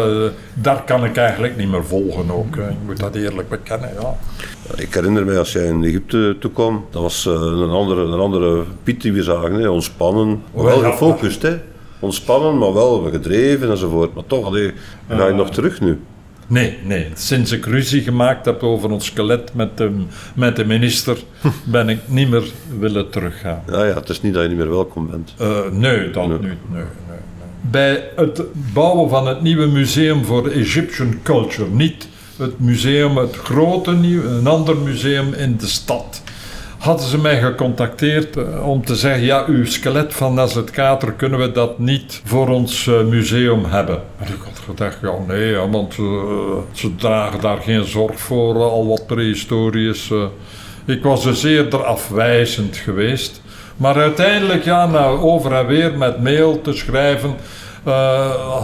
daar 0.54 0.82
kan 0.84 1.04
ik 1.04 1.16
eigenlijk 1.16 1.56
niet 1.56 1.68
meer 1.70 1.84
volgen 1.84 2.30
ook. 2.30 2.56
hè. 2.56 2.68
Ik 2.68 2.76
moet 2.86 3.00
dat 3.00 3.14
eerlijk 3.14 3.48
bekennen, 3.48 3.90
ja. 4.00 4.14
Ik 4.76 4.94
herinner 4.94 5.24
mij 5.24 5.38
als 5.38 5.52
jij 5.52 5.64
in 5.64 5.84
Egypte 5.84 6.36
toekwam, 6.40 6.84
dat 6.90 7.02
was 7.02 7.26
eh, 7.26 7.32
een, 7.32 7.70
andere, 7.70 8.02
een 8.02 8.20
andere 8.20 8.64
Piet 8.82 9.02
die 9.02 9.12
we 9.12 9.22
zagen. 9.22 9.54
Hè. 9.54 9.68
Ontspannen, 9.68 10.42
maar 10.54 10.64
wel 10.64 10.82
Ja, 10.82 10.90
gefocust. 10.90 11.42
Hè. 11.42 11.56
Ontspannen, 12.00 12.58
maar 12.58 12.74
wel 12.74 13.08
gedreven 13.10 13.70
enzovoort. 13.70 14.14
Maar 14.14 14.24
toch, 14.26 14.44
allee, 14.46 14.72
ga 15.08 15.26
je 15.26 15.34
nog 15.34 15.50
terug 15.50 15.80
nu? 15.80 16.00
Nee, 16.50 16.78
nee. 16.84 17.06
Sinds 17.14 17.52
ik 17.52 17.66
ruzie 17.66 18.02
gemaakt 18.02 18.44
heb 18.44 18.62
over 18.62 18.90
ons 18.90 19.04
skelet 19.06 19.54
met 19.54 19.76
de, 19.76 19.90
met 20.34 20.56
de 20.56 20.64
minister, 20.64 21.16
ben 21.64 21.88
ik 21.88 21.98
niet 22.06 22.28
meer 22.30 22.44
willen 22.78 23.10
teruggaan. 23.10 23.62
Ja, 23.70 23.84
ja, 23.84 23.94
het 23.94 24.08
is 24.08 24.22
niet 24.22 24.34
dat 24.34 24.42
je 24.42 24.48
niet 24.48 24.58
meer 24.58 24.70
welkom 24.70 25.10
bent. 25.10 25.34
Uh, 25.40 25.58
nee, 25.72 26.10
dat 26.10 26.26
Nee. 26.28 26.38
niet. 26.38 26.42
Nee, 26.42 26.56
nee, 26.72 26.82
nee. 27.08 27.18
Bij 27.60 28.04
het 28.16 28.42
bouwen 28.72 29.08
van 29.08 29.26
het 29.26 29.40
nieuwe 29.42 29.66
museum 29.66 30.24
voor 30.24 30.48
Egyptian 30.48 31.18
Culture, 31.22 31.68
niet 31.70 32.08
het 32.36 32.60
museum, 32.60 33.16
het 33.16 33.36
grote 33.36 33.92
nieuw, 33.92 34.22
een 34.22 34.46
ander 34.46 34.76
museum 34.76 35.32
in 35.32 35.56
de 35.56 35.66
stad, 35.66 36.22
hadden 36.80 37.06
ze 37.06 37.18
mij 37.18 37.40
gecontacteerd 37.40 38.36
eh, 38.36 38.68
om 38.68 38.84
te 38.84 38.96
zeggen: 38.96 39.22
ja, 39.22 39.44
uw 39.46 39.66
skelet 39.66 40.14
van 40.14 40.34
Nazareth 40.34 40.70
Kater 40.70 41.12
kunnen 41.12 41.38
we 41.38 41.52
dat 41.52 41.78
niet 41.78 42.22
voor 42.24 42.48
ons 42.48 42.86
eh, 42.86 43.02
museum 43.02 43.64
hebben. 43.64 44.02
En 44.18 44.26
ik 44.26 44.40
had 44.44 44.58
gedacht: 44.64 44.98
ja, 45.02 45.12
nee, 45.26 45.56
want 45.56 45.94
eh, 45.98 46.04
ze 46.72 46.96
dragen 46.96 47.40
daar 47.40 47.58
geen 47.58 47.84
zorg 47.84 48.20
voor, 48.20 48.54
al 48.54 48.86
wat 48.86 49.06
prehistorisch. 49.06 50.10
eh. 50.10 50.24
ik 50.84 51.02
was 51.02 51.22
dus 51.22 51.42
eerder 51.42 51.84
afwijzend 51.84 52.76
geweest. 52.76 53.42
Maar 53.76 53.94
uiteindelijk, 53.96 54.64
ja, 54.64 54.86
na 54.86 55.04
over 55.04 55.52
en 55.52 55.66
weer 55.66 55.98
met 55.98 56.22
mail 56.22 56.60
te 56.60 56.72
schrijven, 56.72 57.34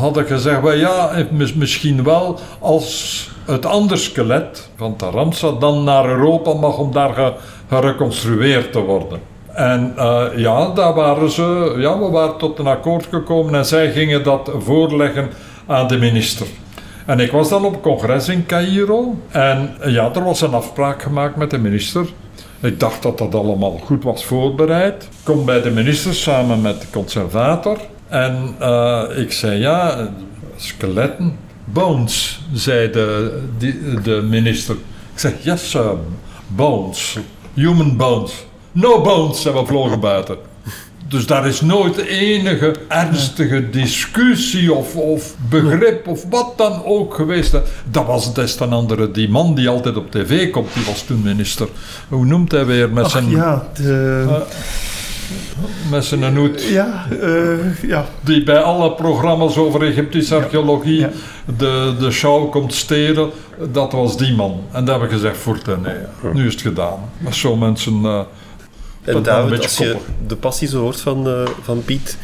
had 0.01 0.17
ik 0.19 0.27
gezegd, 0.27 0.79
ja, 0.79 1.11
mis- 1.31 1.55
misschien 1.55 2.05
wel 2.05 2.39
als 2.61 3.31
het 3.45 3.67
andere 3.67 4.01
skelet 4.01 4.69
van 4.77 4.97
Taramsa 4.97 5.51
dan 5.51 5.85
naar 5.85 6.09
Europa 6.09 6.53
mag 6.53 6.79
om 6.79 6.93
daar 6.93 7.13
ge- 7.15 7.33
gereconstrueerd 7.69 8.73
te 8.73 8.81
worden. 8.81 9.21
En 9.53 9.93
eh, 9.97 10.25
ja, 10.37 10.69
daar 10.75 10.95
waren 10.95 11.31
ze, 11.31 11.75
ja, 11.79 11.99
we 11.99 12.11
waren 12.11 12.37
tot 12.37 12.59
een 12.59 12.67
akkoord 12.67 13.07
gekomen 13.11 13.55
en 13.55 13.67
zij 13.67 13.93
gingen 13.93 14.23
dat 14.25 14.51
voorleggen 14.59 15.31
aan 15.67 15.87
de 15.89 15.99
minister. 15.99 16.47
En 17.07 17.21
ik 17.21 17.33
was 17.33 17.49
dan 17.49 17.65
op 17.65 17.83
congres 17.83 18.29
in 18.29 18.47
Cairo 18.47 19.15
en 19.31 19.75
eh, 19.81 19.93
ja, 19.93 20.11
er 20.15 20.25
was 20.25 20.41
een 20.41 20.55
afspraak 20.55 21.03
gemaakt 21.03 21.37
met 21.37 21.51
de 21.51 21.59
minister. 21.59 22.07
Ik 22.61 22.81
dacht 22.81 23.03
dat 23.03 23.19
dat 23.19 23.35
allemaal 23.35 23.81
goed 23.85 24.05
was 24.05 24.25
voorbereid. 24.25 25.09
Kom 25.23 25.45
bij 25.45 25.63
de 25.63 25.71
minister 25.71 26.15
samen 26.15 26.61
met 26.61 26.81
de 26.81 26.87
conservator. 26.93 27.79
En 28.09 28.55
eh, 28.59 29.03
ik 29.17 29.33
zei 29.33 29.59
ja, 29.59 30.09
skeletten. 30.57 31.37
Bones, 31.65 32.41
zei 32.53 32.91
de, 32.91 33.43
de 34.03 34.27
minister. 34.29 34.75
Ik 35.13 35.19
zeg 35.21 35.33
yes, 35.43 35.71
sir, 35.71 35.95
bones. 36.47 37.19
Human 37.55 37.97
bones. 37.97 38.47
No 38.73 39.01
bones, 39.01 39.43
zijn 39.43 39.55
we 39.55 39.67
vlogen 39.67 40.01
buiten. 40.01 40.37
Dus 41.09 41.27
daar 41.27 41.47
is 41.47 41.61
nooit 41.61 41.97
enige 41.97 42.75
ernstige 42.89 43.71
discussie 43.71 44.73
of, 44.73 44.97
of 44.97 45.35
begrip 45.49 46.07
of 46.07 46.25
wat 46.31 46.53
dan 46.57 46.85
ook 46.85 47.15
geweest. 47.15 47.53
Dat 47.91 48.07
was 48.07 48.35
des 48.35 48.55
ten 48.55 48.73
andere 48.73 49.11
die 49.11 49.29
man 49.29 49.55
die 49.55 49.69
altijd 49.69 49.97
op 49.97 50.11
tv 50.11 50.51
komt, 50.51 50.75
die 50.75 50.85
was 50.85 51.03
toen 51.03 51.23
minister. 51.23 51.69
Hoe 52.09 52.25
noemt 52.25 52.53
hij 52.53 52.67
weer 52.67 52.91
met 52.91 53.05
Ach 53.05 53.11
zijn, 53.11 53.31
ja, 53.31 53.69
de, 53.75 54.25
Eh, 54.29 54.41
met 55.91 56.05
zijn 56.05 56.37
hoed? 56.37 56.63
ja, 56.63 57.07
eh, 57.21 57.83
ja, 57.83 58.05
Die 58.21 58.43
bij 58.43 58.59
alle 58.61 58.93
programma's 58.93 59.57
over 59.57 59.83
Egyptische 59.83 60.35
archeologie 60.35 60.99
ja. 60.99 61.11
de, 61.57 61.95
de 61.99 62.11
show 62.11 62.51
komt 62.51 62.75
stelen. 62.75 63.31
Dat 63.73 63.93
was 63.93 64.17
die 64.17 64.35
man. 64.35 64.61
En 64.73 64.85
daar 64.85 64.99
hebben 64.99 65.09
we 65.09 65.15
gezegd, 65.23 65.37
voort 65.37 65.69
en 65.69 65.81
nee, 65.83 66.33
nu 66.33 66.47
is 66.47 66.53
het 66.53 66.63
gedaan. 66.63 66.99
Maar 67.19 67.35
zo 67.35 67.57
mensen... 67.57 68.05
eh, 68.05 68.21
En 69.05 69.23
David, 69.23 69.63
als 69.63 69.77
je 69.79 69.91
koppig. 69.93 70.09
de 70.27 70.37
passie 70.37 70.69
zo 70.69 70.81
hoort 70.81 71.01
van, 71.01 71.27
eh, 71.29 71.47
van 71.63 71.85
Piet, 71.85 72.19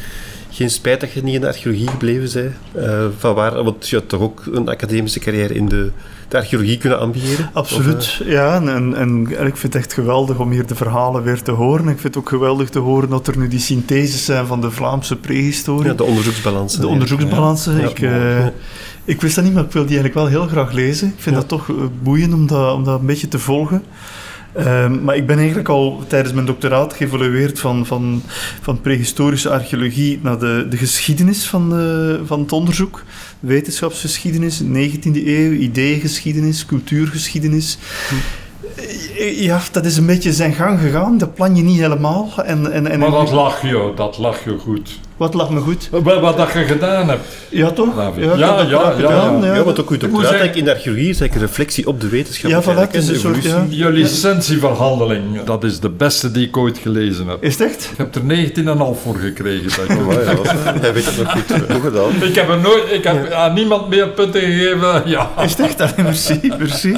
geen 0.51 0.69
spijt 0.69 0.99
dat 1.01 1.11
je 1.11 1.23
niet 1.23 1.35
in 1.35 1.41
de 1.41 1.47
archeologie 1.47 1.87
gebleven 1.89 2.29
bent. 2.33 2.85
Eh, 2.87 3.05
van 3.17 3.35
waar, 3.35 3.63
want 3.63 3.89
je 3.89 3.95
had 3.95 4.09
toch 4.09 4.21
ook 4.21 4.43
een 4.51 4.69
academische 4.69 5.19
carrière 5.19 5.53
in 5.53 5.67
de, 5.69 5.91
de 6.33 6.39
archeologie 6.39 6.77
kunnen 6.77 6.99
ambiëren? 6.99 7.49
Absoluut, 7.53 8.21
ja. 8.25 8.55
En, 8.55 8.67
en, 8.69 8.95
en 8.95 9.47
ik 9.47 9.57
vind 9.57 9.73
het 9.73 9.75
echt 9.75 9.93
geweldig 9.93 10.39
om 10.39 10.51
hier 10.51 10.65
de 10.65 10.75
verhalen 10.75 11.23
weer 11.23 11.41
te 11.41 11.51
horen. 11.51 11.87
Ik 11.87 11.99
vind 11.99 12.03
het 12.03 12.17
ook 12.17 12.29
geweldig 12.29 12.69
te 12.69 12.79
horen 12.79 13.09
dat 13.09 13.27
er 13.27 13.37
nu 13.37 13.47
die 13.47 13.59
syntheses 13.59 14.25
zijn 14.25 14.45
van 14.45 14.61
de 14.61 14.71
Vlaamse 14.71 15.13
eh, 15.13 15.19
prehistorie. 15.21 15.89
ja, 15.89 15.93
de 15.93 16.03
onderzoeksbalansen. 16.03 16.81
de 16.81 16.87
onderzoeksbalansen. 16.87 17.77
Ja. 17.79 17.87
ik, 17.87 17.99
eh, 17.99 18.45
ik 19.05 19.21
wist 19.21 19.35
dat 19.35 19.43
niet, 19.43 19.53
maar 19.53 19.63
ik 19.63 19.71
wil 19.71 19.85
die 19.85 19.97
eigenlijk 19.97 20.29
wel 20.29 20.39
heel 20.39 20.47
graag 20.47 20.71
lezen. 20.71 21.07
Ik 21.07 21.21
vind 21.21 21.35
dat 21.35 21.47
toch 21.47 21.69
eh, 21.69 21.75
boeiend 22.03 22.33
om 22.33 22.47
dat, 22.47 22.73
om 22.73 22.83
dat 22.83 22.99
een 22.99 23.05
beetje 23.05 23.27
te 23.27 23.39
volgen. 23.39 23.83
Ehm, 24.53 25.03
maar 25.03 25.15
ik 25.15 25.27
ben 25.27 25.37
eigenlijk 25.37 25.69
al 25.69 26.03
tijdens 26.07 26.33
mijn 26.33 26.45
doctoraat 26.45 26.93
geëvolueerd 26.93 27.59
van, 27.59 27.85
van, 27.85 28.21
van 28.61 28.81
prehistorische 28.81 29.49
archeologie 29.49 30.19
naar 30.21 30.39
de, 30.39 30.65
de 30.69 30.77
geschiedenis 30.77 31.45
van, 31.45 31.69
de, 31.69 32.21
van 32.25 32.39
het 32.39 32.51
onderzoek. 32.51 33.03
Wetenschapsgeschiedenis, 33.39 34.63
19e 34.63 35.25
eeuw, 35.25 35.51
ideeëngeschiedenis, 35.51 36.65
cultuurgeschiedenis. 36.65 37.77
Eh, 38.75 38.82
Ja, 39.35 39.61
dat 39.71 39.85
is 39.85 39.97
een 39.97 40.05
beetje 40.05 40.33
zijn 40.33 40.53
gang 40.53 40.79
gegaan. 40.79 41.17
Dat 41.17 41.33
plan 41.33 41.55
je 41.55 41.63
niet 41.63 41.79
helemaal. 41.79 42.29
En, 42.45 42.71
en, 42.71 42.87
en, 42.87 42.99
maar 42.99 43.11
dat 43.11 43.31
lag 43.31 43.61
je, 43.61 43.91
dat 43.95 44.17
lag 44.17 44.43
je 44.43 44.57
goed. 44.59 44.99
wat 45.17 45.33
lag 45.33 45.49
me 45.49 45.59
goed? 45.59 45.87
Wat, 45.91 46.19
wat 46.19 46.37
dat 46.37 46.51
je 46.53 46.63
gedaan 46.63 47.09
hebt. 47.09 47.25
Ja, 47.49 47.71
toch? 47.71 47.95
Ja, 47.95 48.03
dat 48.05 48.39
ja, 48.39 48.61
ja, 48.61 48.91
gedaan, 48.91 49.41
ja. 49.43 49.55
Ja, 49.55 49.63
want 49.63 49.79
ook 49.79 49.89
uw 49.89 49.99
zeg- 49.99 50.09
doctoraat 50.09 50.29
eigenlijk 50.31 50.55
in 50.59 50.65
de 50.65 50.73
archeologie 50.73 51.09
is 51.09 51.19
eigenlijk 51.19 51.41
een 51.41 51.47
reflectie 51.47 51.87
op 51.87 52.01
de 52.01 52.09
wetenschap. 52.09 52.49
Ja, 52.49 52.55
eigenlijk, 52.55 52.93
het 52.93 53.03
is 53.03 53.09
een 53.09 53.15
soort, 53.19 53.43
ja. 53.43 53.65
Je 53.69 53.91
licentieverhandeling, 53.91 55.43
dat 55.43 55.63
is 55.63 55.79
de 55.79 55.89
beste 55.89 56.31
die 56.31 56.47
ik 56.47 56.57
ooit 56.57 56.77
gelezen 56.77 57.27
heb. 57.27 57.43
Is 57.43 57.57
het 57.57 57.67
echt? 57.67 57.89
Ik 57.91 57.97
heb 57.97 58.15
er 58.15 58.21
19,5 58.21 59.01
voor 59.03 59.15
gekregen. 59.15 59.87
Dat 59.87 59.97
Oh, 59.97 60.13
ja, 60.13 60.33
dat 60.33 60.81
Hij 60.81 60.93
weet 60.93 61.05
het 61.05 61.17
nog 61.17 61.31
goed. 61.31 61.71
Goed 61.71 61.81
gedaan. 61.81 62.11
ik 62.29 62.35
heb 62.35 62.49
er 62.49 62.59
nooit, 62.59 62.83
ik 62.91 63.03
heb 63.03 63.31
aan 63.31 63.53
niemand 63.53 63.89
meer 63.89 64.07
punten 64.09 64.41
gegeven. 64.41 65.01
Ja. 65.05 65.31
Is 65.43 65.51
het 65.51 65.59
echt? 65.59 65.81
Allee, 65.81 65.93
merci, 66.03 66.39
merci. 66.59 66.97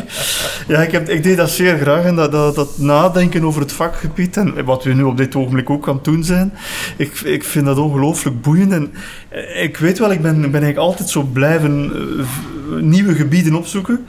Ja, 0.67 0.81
ik, 0.81 0.91
heb, 0.91 1.09
ik 1.09 1.23
deed 1.23 1.37
dat 1.37 1.49
zeer 1.49 1.77
graag. 1.77 1.94
En 2.03 2.15
dat, 2.15 2.31
dat, 2.31 2.55
dat 2.55 2.77
nadenken 2.77 3.43
over 3.43 3.61
het 3.61 3.71
vakgebied 3.71 4.37
en 4.37 4.65
wat 4.65 4.83
we 4.83 4.93
nu 4.93 5.03
op 5.03 5.17
dit 5.17 5.35
ogenblik 5.35 5.69
ook 5.69 5.87
aan 5.87 5.95
het 5.95 6.03
doen 6.03 6.23
zijn. 6.23 6.53
Ik, 6.97 7.19
ik 7.19 7.43
vind 7.43 7.65
dat 7.65 7.77
ongelooflijk 7.77 8.41
boeiend. 8.41 8.71
En 8.71 8.93
eh, 9.29 9.63
ik 9.63 9.77
weet 9.77 9.99
wel, 9.99 10.11
ik 10.11 10.21
ben, 10.21 10.41
ben 10.41 10.43
eigenlijk 10.43 10.77
altijd 10.77 11.09
zo 11.09 11.21
blijven 11.21 11.91
eh, 11.93 12.81
nieuwe 12.81 13.15
gebieden 13.15 13.55
opzoeken. 13.55 14.05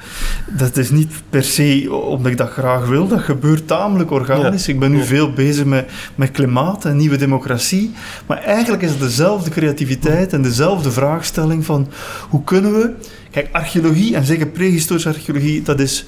Dat 0.46 0.76
is 0.76 0.90
niet 0.90 1.12
per 1.30 1.42
se 1.42 1.92
omdat 1.92 2.32
ik 2.32 2.38
dat 2.38 2.50
graag 2.50 2.86
wil. 2.86 3.08
Dat 3.08 3.20
gebeurt 3.20 3.66
tamelijk 3.66 4.10
organisch. 4.10 4.68
Ik 4.68 4.78
ben 4.78 4.90
nu 4.90 5.04
veel 5.04 5.32
bezig 5.32 5.64
met, 5.64 5.90
met 6.14 6.30
klimaat 6.30 6.84
en 6.84 6.96
nieuwe 6.96 7.16
democratie. 7.16 7.92
Maar 8.26 8.38
eigenlijk 8.38 8.82
is 8.82 8.90
het 8.90 9.00
dezelfde 9.00 9.50
creativiteit 9.50 10.32
en 10.32 10.42
dezelfde 10.42 10.90
vraagstelling 10.90 11.64
van 11.64 11.88
hoe 12.28 12.44
kunnen 12.44 12.72
we... 12.72 12.90
Kijk, 13.30 13.48
archeologie, 13.52 14.14
en 14.14 14.24
zeker 14.24 14.46
prehistorische 14.46 15.08
archeologie, 15.08 15.62
dat 15.62 15.80
is, 15.80 16.06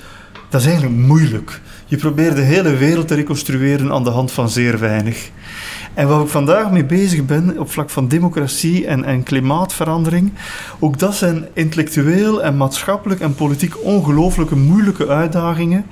dat 0.48 0.60
is 0.60 0.66
eigenlijk 0.66 0.96
moeilijk. 0.96 1.60
Je 1.90 1.96
probeert 1.96 2.36
de 2.36 2.42
hele 2.42 2.76
wereld 2.76 3.08
te 3.08 3.14
reconstrueren 3.14 3.92
aan 3.92 4.04
de 4.04 4.10
hand 4.10 4.32
van 4.32 4.48
zeer 4.50 4.78
weinig. 4.78 5.30
En 5.94 6.08
waar 6.08 6.20
ik 6.20 6.28
vandaag 6.28 6.70
mee 6.70 6.84
bezig 6.84 7.24
ben, 7.26 7.58
op 7.58 7.70
vlak 7.70 7.90
van 7.90 8.08
democratie 8.08 8.86
en, 8.86 9.04
en 9.04 9.22
klimaatverandering, 9.22 10.32
ook 10.78 10.98
dat 10.98 11.14
zijn 11.14 11.46
intellectueel 11.52 12.42
en 12.42 12.56
maatschappelijk 12.56 13.20
en 13.20 13.34
politiek 13.34 13.84
ongelooflijke 13.84 14.56
moeilijke 14.56 15.08
uitdagingen, 15.08 15.86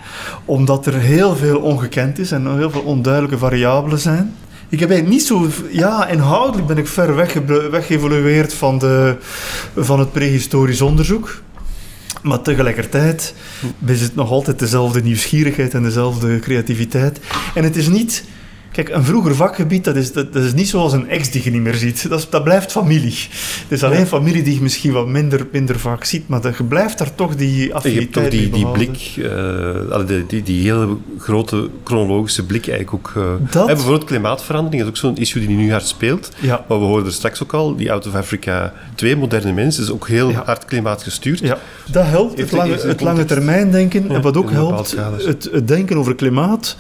omdat 0.45 0.87
er 0.87 0.95
heel 0.95 1.37
veel 1.37 1.59
ongekend 1.59 2.19
is 2.19 2.33
en 2.33 2.57
heel 2.57 2.71
veel 2.71 2.83
onduidelijke 2.83 3.39
variabelen 3.39 3.99
zijn. 3.99 4.35
Ik 4.69 4.81
heb 4.81 5.07
niet 5.07 5.27
zo... 5.27 5.47
Ja, 5.71 6.07
inhoudelijk 6.07 6.67
ben 6.67 6.79
ik 6.79 6.87
ver 6.87 7.15
wegge- 7.15 7.69
weggeëvolueerd 7.71 8.55
van, 8.55 8.83
van 9.77 9.99
het 9.99 10.13
prehistorisch 10.13 10.81
onderzoek. 10.81 11.41
Maar 12.27 12.43
tegelijkertijd 12.43 13.35
is 13.87 14.01
het 14.01 14.15
nog 14.15 14.31
altijd 14.31 14.59
dezelfde 14.59 15.03
nieuwsgierigheid 15.03 15.75
en 15.75 15.83
dezelfde 15.83 16.39
creativiteit. 16.39 17.21
En 17.55 17.65
het 17.65 17.77
is 17.77 17.89
niet... 17.89 18.25
Kijk, 18.77 18.89
een 18.89 19.05
vroeger 19.05 19.35
vakgebied, 19.35 19.85
dat 19.85 19.97
is, 19.97 20.13
dat, 20.13 20.33
dat 20.33 20.43
is 20.43 20.55
niet 20.55 20.69
zoals 20.69 20.93
een 20.93 21.09
ex 21.09 21.31
die 21.31 21.45
je 21.45 21.51
niet 21.51 21.61
meer 21.61 21.75
ziet. 21.75 22.09
Dat, 22.09 22.19
is, 22.19 22.29
dat 22.31 22.45
blijft 22.45 22.73
familie. 22.73 23.15
Het 23.63 23.71
is 23.73 23.83
alleen 23.83 24.07
familie 24.07 24.43
die 24.43 24.55
je 24.55 24.61
misschien 24.63 24.93
wat 24.93 25.07
minder, 25.07 25.47
minder 25.53 25.79
vaak 25.79 26.05
ziet, 26.05 26.29
maar 26.29 26.41
dat, 26.41 26.57
je 26.57 26.65
blijft 26.65 26.99
daar 26.99 27.15
toch 27.15 27.35
die 27.37 27.61
En 27.61 27.67
je 27.67 27.75
affiniteit 27.75 28.33
hebt 28.33 28.53
toch 28.53 28.77
die, 28.77 28.87
blik, 28.89 29.31
eh, 29.31 30.07
die, 30.07 30.27
die, 30.27 30.43
die 30.43 30.63
hele 30.73 30.97
grote 31.19 31.69
chronologische 31.85 32.45
blik 32.47 32.69
eigenlijk 32.69 32.93
ook. 33.09 33.23
eh. 33.23 33.51
Dat- 33.51 33.69
En 33.69 33.75
bijvoorbeeld 33.75 34.05
klimaatverandering 34.05 34.83
is 34.83 34.89
ook 34.89 34.97
zo'n 34.97 35.17
issue 35.17 35.47
die 35.47 35.57
nu 35.57 35.71
hard 35.71 35.87
speelt. 35.87 36.31
Ja. 36.41 36.65
Maar 36.69 36.79
we 36.79 36.85
hoorden 36.85 37.07
er 37.07 37.13
straks 37.13 37.43
ook 37.43 37.55
al, 37.55 37.77
die 37.77 37.93
Out 37.93 38.07
of 38.07 38.15
Africa 38.15 38.73
2, 38.95 39.17
moderne 39.17 39.53
mens, 39.53 39.79
is 39.79 39.91
ook 39.91 40.09
heel 40.09 40.31
Ja. 40.31 40.43
hard 40.45 40.65
klimaatgestuurd. 40.65 41.39
Ja, 41.39 41.59
dat 41.91 42.05
helpt, 42.07 42.39
het 42.39 42.53
lange, 42.53 42.75
het 42.77 43.01
lange 43.01 43.25
termijn 43.25 43.71
denken. 43.71 44.11
En 44.11 44.21
wat 44.23 44.37
ook 44.37 44.51
helpt, 44.51 44.97
het, 45.25 45.51
denken 45.69 45.97
over 45.97 46.15
klimaat 46.15 46.77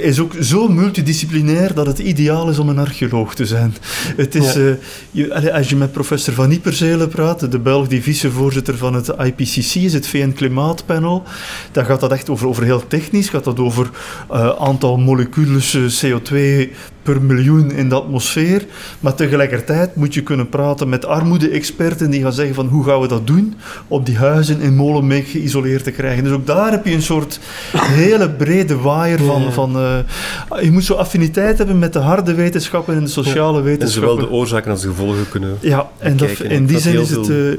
is 0.00 0.20
ook 0.20 0.32
zo 0.40 0.68
multidisciplinair 0.68 1.74
dat 1.74 1.86
het 1.86 1.98
ideaal 1.98 2.48
is 2.50 2.58
om 2.58 2.68
een 2.68 2.78
archeoloog 2.78 3.34
te 3.34 3.46
zijn. 3.46 3.74
Het 4.16 4.34
is, 4.34 4.52
Ja. 4.54 4.60
eh, 4.60 4.74
je, 5.10 5.52
als 5.52 5.68
je 5.68 5.76
met 5.76 5.92
professor 5.92 6.34
Van 6.34 6.48
Nieperzelen 6.48 7.08
praat, 7.08 7.50
de 7.50 7.58
Belg 7.58 7.88
die 7.88 8.02
vicevoorzitter 8.02 8.76
van 8.76 8.94
het 8.94 9.08
IPCC 9.08 9.74
is, 9.74 9.92
het 9.92 10.06
VN 10.06 10.32
Klimaatpanel, 10.32 11.22
dan 11.72 11.84
gaat 11.84 12.00
dat 12.00 12.12
echt 12.12 12.30
over, 12.30 12.46
over 12.46 12.64
heel 12.64 12.86
technisch, 12.86 13.28
gaat 13.28 13.44
dat 13.44 13.58
over 13.58 13.90
eh, 14.30 14.48
aantal 14.58 14.96
moleculen 14.96 15.62
CO2 16.02 16.34
per 17.02 17.22
miljoen 17.22 17.72
in 17.72 17.88
de 17.88 17.94
atmosfeer. 17.94 18.66
Maar 19.00 19.14
tegelijkertijd 19.14 19.94
moet 19.96 20.14
je 20.14 20.22
kunnen 20.22 20.48
praten 20.48 20.88
met 20.88 21.06
armoede-experten 21.06 22.10
die 22.10 22.22
gaan 22.22 22.32
zeggen 22.32 22.54
van 22.54 22.66
hoe 22.66 22.84
gaan 22.84 23.00
we 23.00 23.08
dat 23.08 23.26
doen 23.26 23.54
om 23.88 24.04
die 24.04 24.16
huizen 24.16 24.60
in 24.60 24.74
Molenbeek 24.74 25.28
geïsoleerd 25.28 25.84
te 25.84 25.90
krijgen. 25.90 26.24
Dus 26.24 26.32
ook 26.32 26.46
daar 26.46 26.70
heb 26.70 26.86
je 26.86 26.92
een 26.94 27.02
soort 27.02 27.40
hele 27.76 28.30
brede 28.30 28.76
waaier 28.76 29.18
van... 29.18 29.52
van 29.52 29.76
uh, 29.76 29.98
je 30.62 30.70
moet 30.70 30.84
zo 30.84 30.94
affiniteit 30.94 31.58
hebben 31.58 31.78
met 31.78 31.92
de 31.92 31.98
harde 31.98 32.34
wetenschappen 32.34 32.94
en 32.94 33.04
de 33.04 33.10
sociale 33.10 33.62
wetenschappen. 33.62 34.10
En 34.10 34.16
zowel 34.16 34.28
de 34.28 34.36
oorzaken 34.36 34.70
als 34.70 34.80
de 34.80 34.88
gevolgen 34.88 35.28
kunnen 35.28 35.56
Ja, 35.60 35.90
en 35.98 36.16
dat, 36.16 36.40
in 36.40 36.66
die 36.66 36.78
zin 36.78 37.00
is 37.00 37.10
het... 37.10 37.28
Uh, 37.28 37.52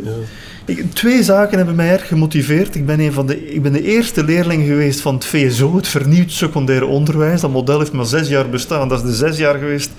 twee 0.94 1.24
zaken 1.24 1.58
hebben 1.58 1.76
mij 1.76 1.92
erg 1.92 2.08
gemotiveerd. 2.08 2.76
Ik 2.76 2.86
ben, 2.86 3.00
een 3.00 3.14
van 3.14 3.28
de, 3.28 3.54
ik 3.54 3.62
ben 3.62 3.72
de 3.72 3.84
eerste 3.84 4.24
leerling 4.24 4.66
geweest 4.66 5.02
van 5.02 5.14
het 5.14 5.26
VSO, 5.26 5.76
het 5.76 5.88
vernieuwd 5.88 6.32
secundair 6.32 6.88
onderwijs. 6.88 7.42
Dat 7.42 7.52
model 7.52 7.80
heeft 7.80 7.92
maar 7.92 8.06
zes 8.06 8.28
jaar 8.28 8.50
bestaan. 8.50 8.90
Dat 8.90 9.04
is 9.04 9.10
de 9.10 9.16
zes 9.16 9.38
jaar 9.38 9.58
geweest 9.58 9.92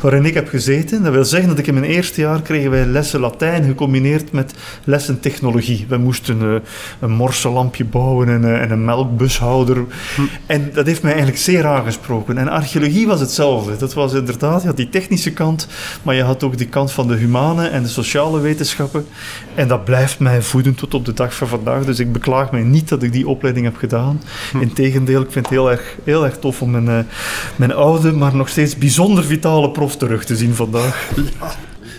waarin 0.00 0.24
ik 0.24 0.34
heb 0.34 0.48
gezeten. 0.48 1.02
Dat 1.02 1.12
wil 1.12 1.24
zeggen 1.24 1.48
dat 1.48 1.58
ik 1.58 1.66
in 1.66 1.74
mijn 1.74 1.86
eerste 1.86 2.20
jaar 2.20 2.42
kregen 2.42 2.70
wij 2.70 2.86
lessen 2.86 3.20
Latijn 3.20 3.64
gecombineerd 3.64 4.32
met 4.32 4.54
lessen 4.84 5.20
technologie. 5.20 5.86
We 5.88 5.96
moesten 5.96 6.42
uh, 6.42 6.54
een 7.00 7.10
morsenlampje 7.10 7.84
bouwen 7.84 8.28
en, 8.28 8.42
uh, 8.42 8.62
en 8.62 8.70
een 8.70 8.84
melkbushouder. 8.84 9.84
Hm. 10.14 10.22
En 10.46 10.70
dat 10.72 10.86
heeft 10.86 11.02
mij 11.02 11.12
eigenlijk 11.12 11.42
zeer 11.42 11.66
aangesproken. 11.66 12.38
En 12.38 12.48
archeologie 12.48 13.06
was 13.06 13.20
hetzelfde. 13.20 13.76
Dat 13.76 13.94
was 13.94 14.12
inderdaad, 14.12 14.60
je 14.60 14.66
had 14.66 14.76
die 14.76 14.88
technische 14.88 15.32
kant, 15.32 15.66
maar 16.02 16.14
je 16.14 16.22
had 16.22 16.42
ook 16.42 16.58
die 16.58 16.68
kant 16.68 16.92
van 16.92 17.08
de 17.08 17.14
humane 17.14 17.66
en 17.66 17.82
de 17.82 17.88
sociale 17.88 18.40
wetenschappen. 18.40 19.06
En 19.54 19.68
dat 19.68 19.84
blijft 19.84 20.11
mij 20.18 20.42
voeden 20.42 20.74
tot 20.74 20.94
op 20.94 21.04
de 21.04 21.12
dag 21.12 21.34
van 21.34 21.48
vandaag. 21.48 21.84
Dus 21.84 21.98
ik 21.98 22.12
beklaag 22.12 22.50
mij 22.50 22.62
niet 22.62 22.88
dat 22.88 23.02
ik 23.02 23.12
die 23.12 23.28
opleiding 23.28 23.64
heb 23.64 23.76
gedaan. 23.76 24.20
Hm. 24.50 24.60
Integendeel, 24.60 25.20
ik 25.20 25.32
vind 25.32 25.44
het 25.44 25.54
heel 25.54 25.70
erg, 25.70 25.96
heel 26.04 26.24
erg 26.24 26.38
tof 26.38 26.62
om 26.62 26.70
mijn, 26.70 26.86
uh, 26.86 26.98
mijn 27.56 27.72
oude, 27.72 28.12
maar 28.12 28.36
nog 28.36 28.48
steeds 28.48 28.76
bijzonder 28.76 29.24
vitale 29.24 29.70
prof 29.70 29.96
terug 29.96 30.24
te 30.24 30.36
zien 30.36 30.54
vandaag. 30.54 31.10
Ja. 31.16 31.54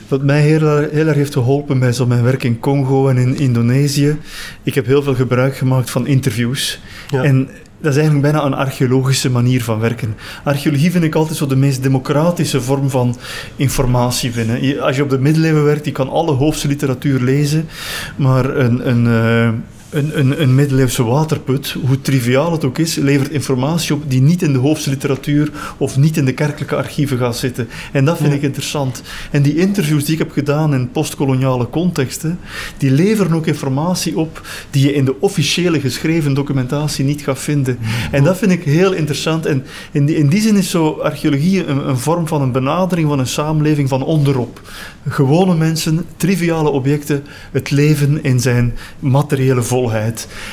Wat 0.08 0.24
mij 0.24 0.42
heel, 0.42 0.78
heel 0.78 1.08
erg 1.08 1.16
heeft 1.16 1.34
geholpen 1.34 1.80
bij 1.80 1.92
zo 1.92 2.06
mijn 2.06 2.24
werk 2.24 2.44
in 2.44 2.60
Congo 2.60 3.08
en 3.08 3.18
in 3.18 3.38
Indonesië. 3.38 4.18
Ik 4.64 4.76
heb 4.76 4.86
heel 4.86 5.04
veel 5.04 5.16
gebruik 5.16 5.58
gemaakt 5.58 5.90
van 5.90 6.08
interviews. 6.08 6.80
Ja. 7.10 7.24
En 7.24 7.50
dat 7.84 7.92
is 7.92 7.98
eigenlijk 7.98 8.32
bijna 8.32 8.46
een 8.46 8.54
archeologische 8.54 9.30
manier 9.30 9.64
van 9.64 9.80
werken. 9.80 10.16
Archeologie 10.44 10.92
vind 10.92 11.04
ik 11.04 11.16
altijd 11.16 11.38
zo 11.38 11.46
de 11.46 11.56
meest 11.56 11.84
democratische 11.84 12.62
vorm 12.62 12.90
van 12.90 13.18
informatie 13.56 14.32
vinden. 14.32 14.82
Als 14.82 14.96
je 14.96 15.04
op 15.04 15.10
de 15.10 15.20
middeleeuwen 15.20 15.64
werkt, 15.64 15.86
je 15.86 15.92
kan 15.92 16.10
alle 16.10 16.32
hoofdse 16.32 16.68
literatuur 16.68 17.20
lezen, 17.20 17.68
maar 18.16 18.58
een, 18.58 18.90
een, 18.90 19.06
uh, 19.06 19.50
een, 19.94 20.20
een, 20.20 20.42
een 20.42 20.56
middeleeuwse 20.56 21.04
waterput, 21.04 21.76
hoe 21.86 22.02
triviaal 22.02 22.52
het 22.52 22.66
ook 22.66 22.78
is, 22.78 22.96
levert 22.96 23.32
informatie 23.32 23.94
op 23.94 24.04
die 24.08 24.22
niet 24.22 24.42
in 24.42 24.54
de 24.54 24.60
hoofdliteratuur 24.60 25.52
of 25.78 25.98
niet 25.98 26.18
in 26.18 26.26
de 26.26 26.34
kerkelijke 26.34 26.76
archieven 26.76 27.18
gaat 27.18 27.38
zitten. 27.38 27.68
En 27.92 28.06
dat 28.06 28.18
vind 28.18 28.34
ik 28.34 28.42
interessant. 28.42 29.02
En 29.32 29.42
die 29.42 29.56
interviews 29.56 30.04
die 30.04 30.14
ik 30.14 30.20
heb 30.20 30.32
gedaan 30.32 30.74
in 30.74 30.92
postkoloniale 30.92 31.70
contexten, 31.70 32.40
die 32.78 32.92
leveren 32.92 33.34
ook 33.34 33.48
informatie 33.48 34.18
op 34.18 34.42
die 34.70 34.86
je 34.86 34.94
in 34.94 35.06
de 35.06 35.20
officiële 35.20 35.80
geschreven 35.80 36.34
documentatie 36.34 37.06
niet 37.06 37.22
gaat 37.22 37.40
vinden. 37.40 37.78
En 38.12 38.24
dat 38.24 38.38
vind 38.38 38.52
ik 38.52 38.64
heel 38.64 38.94
interessant. 38.94 39.46
En 39.46 39.66
in 39.92 40.06
die, 40.06 40.16
in 40.16 40.28
die 40.28 40.42
zin 40.42 40.56
is 40.56 40.70
zo 40.70 40.90
archeologie 40.90 41.66
een, 41.66 41.88
een 41.90 41.98
vorm 41.98 42.28
van 42.28 42.42
een 42.42 42.52
benadering 42.52 43.08
van 43.08 43.20
een 43.20 43.28
samenleving 43.28 43.90
van 43.90 44.04
onderop. 44.04 44.62
Gewone 45.08 45.56
mensen, 45.56 46.06
triviale 46.18 46.70
objecten, 46.70 47.24
het 47.52 47.72
leven 47.72 48.24
in 48.24 48.40
zijn 48.40 48.74
materiële 49.00 49.64
volk. 49.64 49.82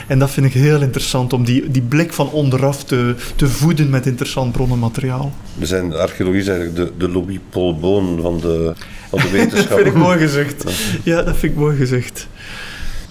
En 0.07 0.19
dat 0.19 0.31
vind 0.31 0.47
ik 0.47 0.53
heel 0.53 0.81
interessant, 0.81 1.33
om 1.33 1.45
die, 1.45 1.71
die 1.71 1.83
blik 1.83 2.13
van 2.13 2.31
onderaf 2.31 2.85
te, 2.85 3.15
te 3.37 3.49
voeden 3.49 3.91
met 3.91 4.07
interessant 4.07 4.53
bronnenmateriaal. 4.53 5.33
We 5.55 5.67
zijn, 5.67 5.95
archeologie 5.95 6.41
is 6.41 6.49
eigenlijk 6.49 6.77
de, 6.77 7.07
de 7.07 7.13
Louis 7.13 7.39
Paul 7.51 7.79
Boon 7.79 8.19
van 8.21 8.41
de, 8.41 8.73
van 9.09 9.19
de 9.19 9.31
wetenschap. 9.31 9.69
dat 9.69 9.79
vind 9.79 9.87
ik 9.87 9.95
mooi 9.95 10.19
gezegd. 10.19 10.65
Ja, 11.03 11.23
dat 11.23 11.37
vind 11.37 11.53
ik 11.53 11.59
mooi 11.59 11.77
gezegd. 11.77 12.29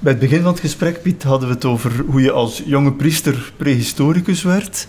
Bij 0.02 0.12
het 0.12 0.22
begin 0.22 0.42
van 0.42 0.52
het 0.52 0.60
gesprek, 0.60 1.02
Piet, 1.02 1.24
hadden 1.24 1.48
we 1.48 1.54
het 1.54 1.66
over 1.66 1.92
hoe 2.08 2.22
je 2.22 2.32
als 2.32 2.62
jonge 2.66 2.94
priester 2.94 3.52
prehistoricus 3.58 4.44
werd. 4.44 4.88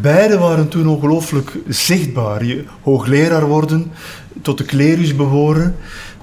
Beide 0.00 0.38
waren 0.38 0.68
toen 0.68 0.88
ongelooflijk 0.88 1.52
zichtbaar. 1.68 2.44
Je 2.44 2.64
hoogleraar 2.82 3.46
worden, 3.46 3.92
tot 4.42 4.58
de 4.58 4.64
klerus 4.64 5.16
behoren. 5.16 5.76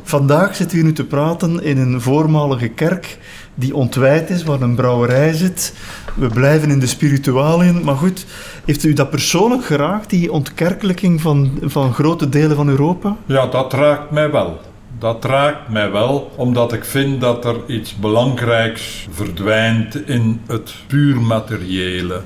Vandaag 0.03 0.55
zitten 0.55 0.77
we 0.77 0.83
nu 0.83 0.93
te 0.93 1.05
praten 1.05 1.63
in 1.63 1.77
een 1.77 2.01
voormalige 2.01 2.67
kerk 2.67 3.17
die 3.55 3.75
ontwijd 3.75 4.29
is, 4.29 4.43
waar 4.43 4.61
een 4.61 4.75
brouwerij 4.75 5.33
zit. 5.33 5.73
We 6.15 6.27
blijven 6.27 6.69
in 6.69 6.79
de 6.79 6.87
spiritualiën. 6.87 7.83
Maar 7.83 7.95
goed, 7.95 8.25
heeft 8.65 8.83
u 8.83 8.93
dat 8.93 9.09
persoonlijk 9.09 9.65
geraakt, 9.65 10.09
die 10.09 10.31
ontkerkelijking 10.31 11.21
van, 11.21 11.59
van 11.61 11.93
grote 11.93 12.29
delen 12.29 12.55
van 12.55 12.69
Europa? 12.69 13.15
Ja, 13.25 13.47
dat 13.47 13.73
raakt 13.73 14.11
mij 14.11 14.31
wel. 14.31 14.59
Dat 14.99 15.25
raakt 15.25 15.69
mij 15.69 15.91
wel, 15.91 16.31
omdat 16.35 16.73
ik 16.73 16.85
vind 16.85 17.21
dat 17.21 17.45
er 17.45 17.55
iets 17.67 17.95
belangrijks 17.95 19.07
verdwijnt 19.11 20.07
in 20.07 20.41
het 20.47 20.73
puur 20.87 21.21
materiële 21.21 22.21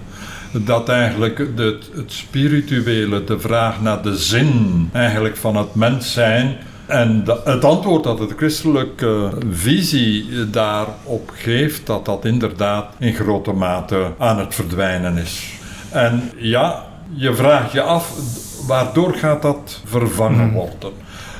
dat 0.52 0.90
eigenlijk 0.90 1.38
het, 1.56 1.90
spirituele, 2.06 3.24
de 3.24 3.40
vraag 3.40 3.82
naar 3.82 4.02
de 4.02 4.18
zin 4.18 4.90
eigenlijk 4.94 5.38
van 5.38 5.56
het 5.56 5.76
mens 5.76 6.14
zijn, 6.14 6.58
en 6.90 7.24
het 7.44 7.66
antwoord 7.66 8.04
dat 8.04 8.18
de 8.18 8.34
christelijke 8.38 9.30
visie 9.52 10.50
daarop 10.50 11.32
geeft, 11.34 11.86
dat 11.86 12.06
dat 12.06 12.26
inderdaad 12.26 12.86
in 12.98 13.14
grote 13.14 13.52
mate 13.52 14.12
aan 14.18 14.40
het 14.40 14.56
verdwijnen 14.56 15.18
is. 15.18 15.54
En 15.90 16.32
ja, 16.38 16.86
je 17.14 17.34
vraagt 17.34 17.72
je 17.72 17.82
af, 17.82 18.14
waardoor 18.68 19.14
gaat 19.14 19.42
dat 19.42 19.82
vervangen 19.86 20.50
hmm. 20.50 20.54
worden? 20.54 20.92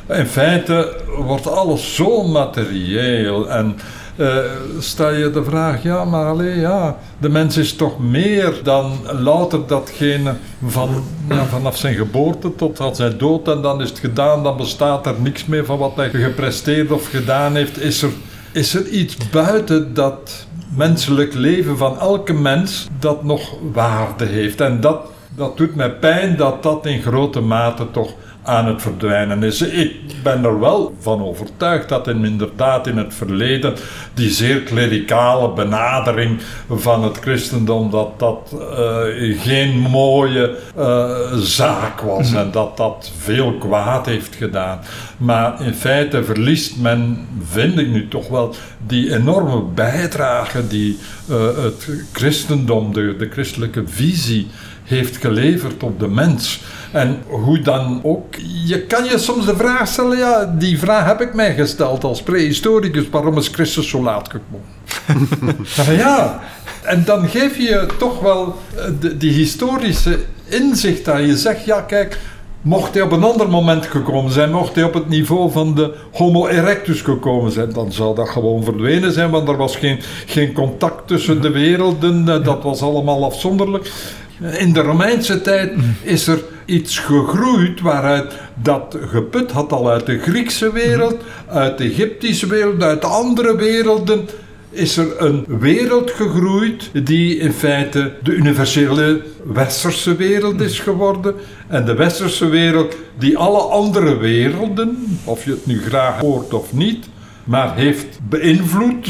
In 0.08 0.26
feite 0.26 1.02
wordt 1.18 1.52
alles 1.52 1.96
zo 1.96 2.24
materieel 2.28 3.50
en 3.50 3.76
uh, 4.20 4.38
stel 4.80 5.14
je 5.14 5.32
de 5.32 5.44
vraag, 5.44 5.84
ja, 5.84 6.06
maar 6.06 6.26
alleen 6.26 6.60
ja, 6.60 6.98
de 7.18 7.30
mens 7.30 7.58
is 7.58 7.74
toch 7.74 8.00
meer 8.00 8.54
dan 8.64 8.92
louter 9.20 9.68
datgene 9.68 10.34
van, 10.66 11.04
ja, 11.30 11.46
vanaf 11.46 11.78
zijn 11.78 11.96
geboorte 11.96 12.56
tot 12.56 12.82
aan 12.82 12.96
zijn 12.96 13.18
dood 13.18 13.48
en 13.48 13.62
dan 13.62 13.82
is 13.82 13.90
het 13.90 14.00
gedaan, 14.00 14.44
dan 14.44 14.58
bestaat 14.58 15.06
er 15.06 15.16
niks 15.18 15.46
meer 15.46 15.66
van 15.66 15.78
wat 15.78 15.96
hij 15.96 16.10
gepresteerd 16.10 16.92
of 16.92 17.10
gedaan 17.10 17.56
heeft. 17.56 17.82
Is 17.82 18.02
er, 18.02 18.12
is 18.52 18.74
er 18.74 18.88
iets 18.88 19.18
buiten 19.32 19.94
dat 19.94 20.48
menselijk 20.76 21.34
leven 21.34 21.78
van 21.78 22.00
elke 22.00 22.34
mens 22.34 22.88
dat 23.00 23.24
nog 23.24 23.56
waarde 23.74 24.26
heeft? 24.26 24.62
En 24.62 24.82
dat, 24.82 25.06
dat 25.36 25.58
doet 25.58 25.76
mij 25.76 25.92
pijn 25.92 26.36
dat 26.38 26.64
dat 26.64 26.86
in 26.86 27.02
grote 27.02 27.40
mate 27.42 27.92
toch 27.92 28.14
aan 28.44 28.66
het 28.66 28.82
verdwijnen 28.82 29.44
is. 29.44 29.62
Ik 29.62 29.96
ben 30.24 30.44
er 30.44 30.60
wel 30.60 30.96
van 31.00 31.24
overtuigd 31.24 31.90
dat 31.90 32.08
in, 32.08 32.26
inderdaad 32.26 32.88
in 32.88 32.98
het 32.98 33.14
verleden 33.14 33.74
die 34.14 34.30
zeer 34.30 34.62
klerikale 34.62 35.54
benadering 35.54 36.40
van 36.70 37.04
het 37.04 37.18
christendom, 37.18 37.92
dat 37.92 38.20
dat 38.20 38.54
uh, 38.54 39.42
geen 39.42 39.80
mooie 39.80 40.58
uh, 40.78 41.10
zaak 41.34 42.02
was 42.02 42.34
en 42.34 42.52
dat 42.52 42.78
dat 42.78 43.12
veel 43.18 43.54
kwaad 43.54 44.06
heeft 44.06 44.36
gedaan. 44.36 44.80
Maar 45.18 45.66
in 45.66 45.74
feite 45.74 46.24
verliest 46.24 46.78
men, 46.78 47.28
vind 47.50 47.80
ik 47.80 47.88
nu 47.88 48.08
toch 48.08 48.28
wel, 48.28 48.56
die 48.88 49.14
enorme 49.16 49.62
bijdrage 49.74 50.68
die 50.68 50.98
uh, 51.30 51.36
het 51.64 51.90
christendom, 52.14 52.94
de 52.94 53.28
christelijke 53.32 53.84
visie, 53.86 54.48
heeft 54.90 55.18
geleverd 55.18 55.84
op 55.84 56.00
de 56.00 56.08
mens. 56.08 56.62
En 56.92 57.24
hoe 57.28 57.60
dan 57.60 58.00
ook, 58.04 58.36
je 58.66 58.82
kan 58.82 59.04
je 59.04 59.18
soms 59.18 59.46
de 59.46 59.56
vraag 59.56 59.88
stellen, 59.88 60.18
ja, 60.18 60.56
die 60.58 60.80
vraag 60.80 61.06
heb 61.06 61.22
ik 61.22 61.34
mij 61.34 61.54
gesteld 61.56 62.04
als 62.04 62.22
prehistoricus, 62.22 63.10
waarom 63.10 63.38
is 63.38 63.48
Christus 63.48 63.90
zo 63.90 64.04
laat 64.04 64.30
gekomen? 64.30 65.98
ja, 66.06 66.40
en 66.84 67.04
dan 67.06 67.28
geef 67.28 67.58
je 67.58 67.88
toch 67.98 68.20
wel 68.20 68.56
eh, 68.76 68.84
de, 69.00 69.18
die 69.18 69.32
historische 69.32 70.20
inzicht 70.46 71.06
dat 71.06 71.20
je 71.20 71.38
zegt, 71.38 71.66
ja 71.66 71.82
kijk, 71.82 72.20
Mocht 72.62 72.94
hij 72.94 73.04
op 73.04 73.12
een 73.12 73.24
ander 73.24 73.50
moment 73.50 73.86
gekomen 73.86 74.32
zijn, 74.32 74.52
mocht 74.52 74.76
hij 74.76 74.84
op 74.84 74.94
het 74.94 75.10
niveau 75.10 75.52
van 75.52 75.76
de 75.76 75.94
Homo 76.12 76.48
erectus 76.48 77.02
gekomen 77.02 77.52
zijn, 77.52 77.74
dan 77.74 77.92
zou 77.92 78.16
dat 78.16 78.30
gewoon 78.30 78.64
verdwenen 78.64 79.12
zijn, 79.12 79.30
want 79.30 79.48
er 79.48 79.58
was 79.58 79.76
geen, 79.76 80.00
geen 80.26 80.54
contact 80.54 81.08
tussen 81.08 81.42
de 81.42 81.50
werelden, 81.50 82.30
eh, 82.30 82.44
dat 82.44 82.64
was 82.64 82.82
allemaal 82.82 83.26
afzonderlijk. 83.26 83.92
In 84.40 84.74
de 84.74 84.82
Romeinse 84.82 85.42
tijd 85.42 85.72
is 86.02 86.28
er 86.28 86.40
iets 86.66 87.00
gegroeid 87.00 87.82
waaruit 87.82 88.34
dat 88.62 88.98
geput 89.02 89.52
had 89.52 89.72
al 89.72 89.90
uit 89.90 90.06
de 90.06 90.20
Griekse 90.20 90.72
wereld, 90.72 91.16
uit 91.48 91.78
de 91.78 91.84
Egyptische 91.84 92.48
wereld, 92.48 92.84
uit 92.84 93.06
andere 93.06 93.56
werelden 93.56 94.28
is 94.70 94.98
er 94.98 95.22
een 95.22 95.46
wereld 95.48 96.12
gegroeid 96.12 96.90
die 97.06 97.38
in 97.38 97.54
feite 97.54 98.14
de 98.24 98.32
universele 98.32 99.22
westerse 99.44 100.16
wereld 100.16 100.62
is 100.62 100.80
geworden. 100.80 101.36
En 101.68 101.86
de 101.86 101.94
westerse 101.94 102.48
wereld 102.48 102.96
die 103.18 103.38
alle 103.38 103.60
andere 103.60 104.18
werelden, 104.18 105.20
of 105.24 105.46
je 105.46 105.52
het 105.52 105.66
nu 105.66 105.82
graag 105.82 106.20
hoort 106.20 106.54
of 106.54 106.74
niet, 106.74 107.10
maar 107.44 107.76
heeft 107.76 108.20
beïnvloed 108.30 109.08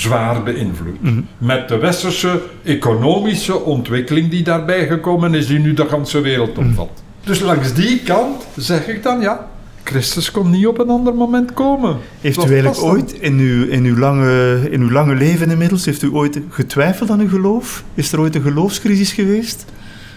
zwaar 0.00 0.42
beïnvloed. 0.42 1.02
Mhm. 1.02 1.20
Met 1.38 1.68
de 1.68 1.78
westerse 1.78 2.42
economische 2.62 3.60
ontwikkeling 3.60 4.30
die 4.30 4.42
daarbij 4.42 4.86
gekomen 4.86 5.34
is, 5.34 5.46
die 5.46 5.58
nu 5.58 5.74
de 5.74 5.86
hele 5.88 6.20
wereld 6.20 6.58
omvat. 6.58 7.02
Dus 7.24 7.40
langs 7.40 7.74
die 7.74 8.00
kant 8.02 8.46
zeg 8.56 8.88
ik 8.88 9.02
dan, 9.02 9.20
ja, 9.20 9.48
Christus 9.82 10.30
kon 10.30 10.50
niet 10.50 10.66
op 10.66 10.78
een 10.78 10.88
ander 10.88 11.14
moment 11.14 11.54
komen. 11.54 11.96
Heeft 12.20 12.44
u 12.44 12.52
eigenlijk 12.52 12.82
ooit 12.82 13.12
in 13.12 13.38
uw, 13.38 13.66
in, 13.66 13.84
uw 13.84 13.98
lange, 13.98 14.60
in 14.70 14.80
uw 14.80 14.90
lange 14.90 15.14
leven 15.14 15.50
inmiddels, 15.50 15.84
heeft 15.84 16.02
u 16.02 16.12
ooit 16.12 16.40
getwijfeld 16.48 17.10
aan 17.10 17.20
uw 17.20 17.28
geloof? 17.28 17.84
Is 17.94 18.12
er 18.12 18.20
ooit 18.20 18.34
een 18.34 18.42
geloofscrisis 18.42 19.12
geweest? 19.12 19.64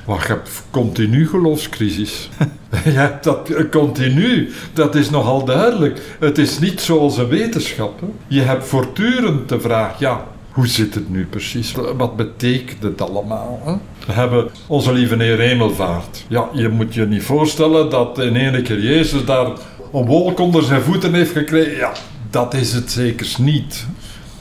Maar 0.07 0.19
je 0.21 0.27
hebt 0.27 0.63
continu 0.71 1.27
geloofscrisis. 1.27 2.29
je 2.83 2.89
hebt 2.89 3.23
dat 3.23 3.49
eh, 3.49 3.69
continu. 3.69 4.49
Dat 4.73 4.95
is 4.95 5.09
nogal 5.09 5.45
duidelijk. 5.45 6.01
Het 6.19 6.37
is 6.37 6.59
niet 6.59 6.81
zoals 6.81 7.17
een 7.17 7.27
wetenschap. 7.27 7.99
Hè. 7.99 8.07
Je 8.27 8.41
hebt 8.41 8.65
voortdurend 8.67 9.49
de 9.49 9.59
vraag, 9.59 9.99
ja, 9.99 10.27
hoe 10.51 10.67
zit 10.67 10.93
het 10.93 11.09
nu 11.09 11.25
precies? 11.25 11.73
Wat 11.97 12.15
betekent 12.15 12.83
het 12.83 13.01
allemaal? 13.01 13.61
Hè? 13.63 13.73
We 14.05 14.11
hebben 14.11 14.49
onze 14.67 14.93
lieve 14.93 15.15
Heer 15.15 15.39
Hemelvaart. 15.39 16.25
Ja, 16.27 16.49
je 16.53 16.69
moet 16.69 16.93
je 16.93 17.05
niet 17.05 17.23
voorstellen 17.23 17.89
dat 17.89 18.19
in 18.19 18.35
één 18.35 18.63
keer 18.63 18.81
Jezus 18.81 19.25
daar 19.25 19.45
een 19.93 20.05
wolk 20.05 20.39
onder 20.39 20.63
zijn 20.63 20.81
voeten 20.81 21.13
heeft 21.13 21.31
gekregen. 21.31 21.75
Ja, 21.75 21.91
dat 22.29 22.53
is 22.53 22.73
het 22.73 22.91
zekers 22.91 23.37
niet. 23.37 23.85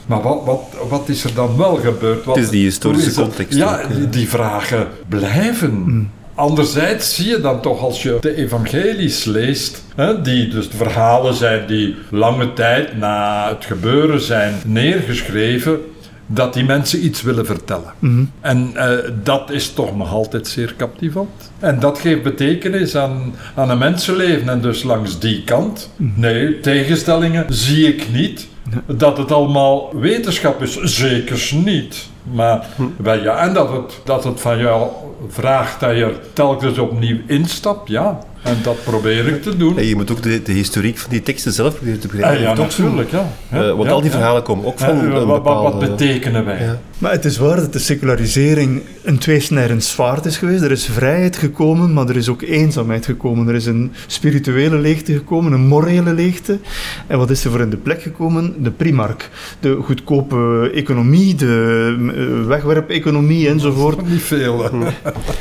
Maar 0.05 0.21
wat, 0.21 0.41
wat, 0.45 0.61
wat 0.89 1.09
is 1.09 1.23
er 1.23 1.33
dan 1.33 1.57
wel 1.57 1.75
gebeurd? 1.75 2.25
Wat, 2.25 2.35
Het 2.35 2.43
is 2.43 2.49
die 2.49 2.63
historische 2.63 3.09
is 3.09 3.15
context 3.15 3.57
Ja, 3.57 3.87
die, 3.87 4.09
die 4.09 4.29
vragen 4.29 4.87
blijven. 5.07 6.11
Anderzijds 6.35 7.15
zie 7.15 7.27
je 7.27 7.41
dan 7.41 7.61
toch 7.61 7.81
als 7.81 8.03
je 8.03 8.17
de 8.21 8.35
evangelies 8.35 9.23
leest, 9.23 9.83
hè, 9.95 10.21
die 10.21 10.47
dus 10.47 10.69
de 10.69 10.77
verhalen 10.77 11.33
zijn 11.33 11.67
die 11.67 11.95
lange 12.09 12.53
tijd 12.53 12.97
na 12.97 13.49
het 13.49 13.65
gebeuren 13.65 14.21
zijn 14.21 14.53
neergeschreven, 14.65 15.79
dat 16.25 16.53
die 16.53 16.63
mensen 16.63 17.05
iets 17.05 17.21
willen 17.21 17.45
vertellen. 17.45 17.93
En 18.41 18.71
eh, 18.75 19.11
dat 19.23 19.49
is 19.49 19.73
toch 19.73 19.95
nog 19.95 20.11
altijd 20.11 20.47
zeer 20.47 20.73
captivant. 20.77 21.51
En 21.59 21.79
dat 21.79 21.99
geeft 21.99 22.23
betekenis 22.23 22.95
aan, 22.95 23.33
aan 23.55 23.69
een 23.69 23.77
mensenleven. 23.77 24.49
En 24.49 24.61
dus 24.61 24.83
langs 24.83 25.19
die 25.19 25.43
kant, 25.43 25.89
nee, 25.97 26.59
tegenstellingen 26.59 27.45
zie 27.49 27.87
ik 27.87 28.11
niet. 28.11 28.47
Dat 28.85 29.17
het 29.17 29.31
allemaal 29.31 29.99
wetenschap 29.99 30.61
is, 30.61 30.81
zeker 30.81 31.51
niet. 31.63 32.07
Maar 32.23 32.65
wel, 32.97 33.23
ja, 33.23 33.37
en 33.37 33.53
dat 33.53 33.69
het, 33.69 33.99
dat 34.03 34.23
het 34.23 34.41
van 34.41 34.57
jou 34.57 34.89
vraagt 35.27 35.79
dat 35.79 35.95
je 35.95 36.03
er 36.03 36.19
telkens 36.33 36.77
opnieuw 36.77 37.17
instapt, 37.27 37.89
ja. 37.89 38.19
En 38.43 38.57
dat 38.63 38.83
probeer 38.83 39.27
ik 39.27 39.41
te 39.43 39.57
doen. 39.57 39.77
En 39.77 39.85
je 39.85 39.95
moet 39.95 40.11
ook 40.11 40.21
de, 40.21 40.41
de 40.41 40.51
historiek 40.51 40.97
van 40.97 41.09
die 41.09 41.21
teksten 41.21 41.53
zelf 41.53 41.73
proberen 41.75 41.99
te 41.99 42.07
begrijpen. 42.07 42.37
Ah, 42.37 42.43
ja, 42.57 42.63
natuurlijk, 42.63 43.11
ja. 43.11 43.27
Eh, 43.49 43.59
Ja, 43.59 43.75
want 43.75 43.89
al 43.89 44.01
die 44.01 44.11
verhalen 44.11 44.43
komen 44.43 44.65
ook 44.65 44.79
van 44.79 44.89
een 44.89 45.25
wat, 45.25 45.43
bepaalde... 45.43 45.77
wat 45.77 45.79
betekenen 45.89 46.45
wij? 46.45 46.79
Maar 46.97 47.11
het 47.11 47.25
is 47.25 47.37
waar 47.37 47.55
dat 47.55 47.73
de 47.73 47.79
secularisering 47.79 48.81
een 49.03 49.17
tweesnijdend 49.17 49.83
zwaard 49.83 50.25
is 50.25 50.37
geweest. 50.37 50.61
Er 50.63 50.71
is 50.71 50.85
vrijheid 50.85 51.37
gekomen, 51.37 51.93
maar 51.93 52.09
er 52.09 52.15
is 52.15 52.29
ook 52.29 52.41
eenzaamheid 52.41 53.05
gekomen. 53.05 53.47
Er 53.47 53.55
is 53.55 53.65
een 53.65 53.91
spirituele 54.07 54.77
leegte 54.77 55.13
gekomen, 55.13 55.51
een 55.51 55.67
morele 55.67 56.13
leegte. 56.13 56.59
En 57.07 57.17
wat 57.17 57.29
is 57.29 57.45
er 57.45 57.51
voor 57.51 57.59
in 57.59 57.69
de 57.69 57.77
plek 57.77 58.01
gekomen? 58.01 58.63
De 58.63 58.71
primark. 58.71 59.29
De 59.59 59.77
goedkope 59.83 60.71
economie, 60.73 61.35
de 61.35 61.95
eh, 62.15 62.47
wegwerpeconomie 62.47 63.49
enzovoort. 63.49 64.09
Niet 64.09 64.21
veel. 64.21 64.63
hè. 64.63 64.69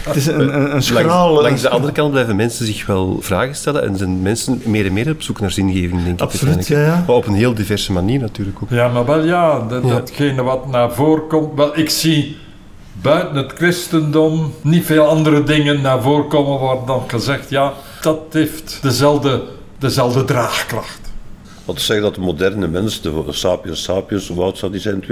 Het 0.03 0.17
is 0.17 0.27
een, 0.27 0.41
een, 0.41 0.55
een 0.63 0.69
Langs, 0.69 0.87
schraal... 0.87 1.43
langs 1.43 1.63
de 1.63 1.69
andere 1.69 1.93
kant 1.93 2.11
blijven 2.11 2.37
mensen 2.37 2.67
zich 2.67 2.87
wel 2.87 3.19
vragen 3.21 3.55
stellen 3.55 3.83
en 3.83 3.97
zijn 3.97 4.23
mensen 4.23 4.61
meer 4.65 4.87
en 4.87 4.93
meer 4.93 5.11
op 5.11 5.23
zoek 5.23 5.41
naar 5.41 5.51
zingeving, 5.51 6.03
denk 6.05 6.15
ik. 6.15 6.21
Absoluut, 6.21 6.67
ja, 6.67 6.81
ja. 6.85 7.05
Maar 7.07 7.17
op 7.17 7.27
een 7.27 7.35
heel 7.35 7.55
diverse 7.55 7.93
manier 7.93 8.21
natuurlijk 8.21 8.59
ook. 8.63 8.71
Ja, 8.71 8.89
maar 8.89 9.05
wel 9.07 9.25
ja, 9.25 9.61
dat, 9.69 9.83
Ja. 9.85 9.89
datgene 9.89 10.43
wat 10.43 10.71
naar 10.71 10.93
voren 10.93 11.27
komt. 11.29 11.52
Wel, 11.55 11.79
ik 11.79 11.91
zie 11.91 12.37
buiten 12.93 13.37
het 13.37 13.53
christendom 13.53 14.55
niet 14.63 14.85
veel 14.85 15.07
andere 15.07 15.43
dingen 15.43 15.81
naar 15.81 16.03
voren 16.03 16.29
komen 16.29 16.61
waar 16.61 16.87
dan 16.87 17.03
gezegd, 17.07 17.51
ja, 17.51 17.73
dat 18.01 18.19
heeft 18.31 18.79
dezelfde, 18.83 19.43
dezelfde 19.79 20.25
draagkracht. 20.25 21.02
Wat 21.65 21.81
zeg 21.81 22.01
dat 22.01 22.15
de 22.15 22.21
moderne 22.21 22.69
mens, 22.69 23.01
de 23.01 23.25
sapiens 23.29 23.83
sapiens, 23.83 24.29
hoe 24.29 24.43
oud 24.43 24.59
zou 24.59 24.73
die 24.73 24.81
zijn? 24.81 25.05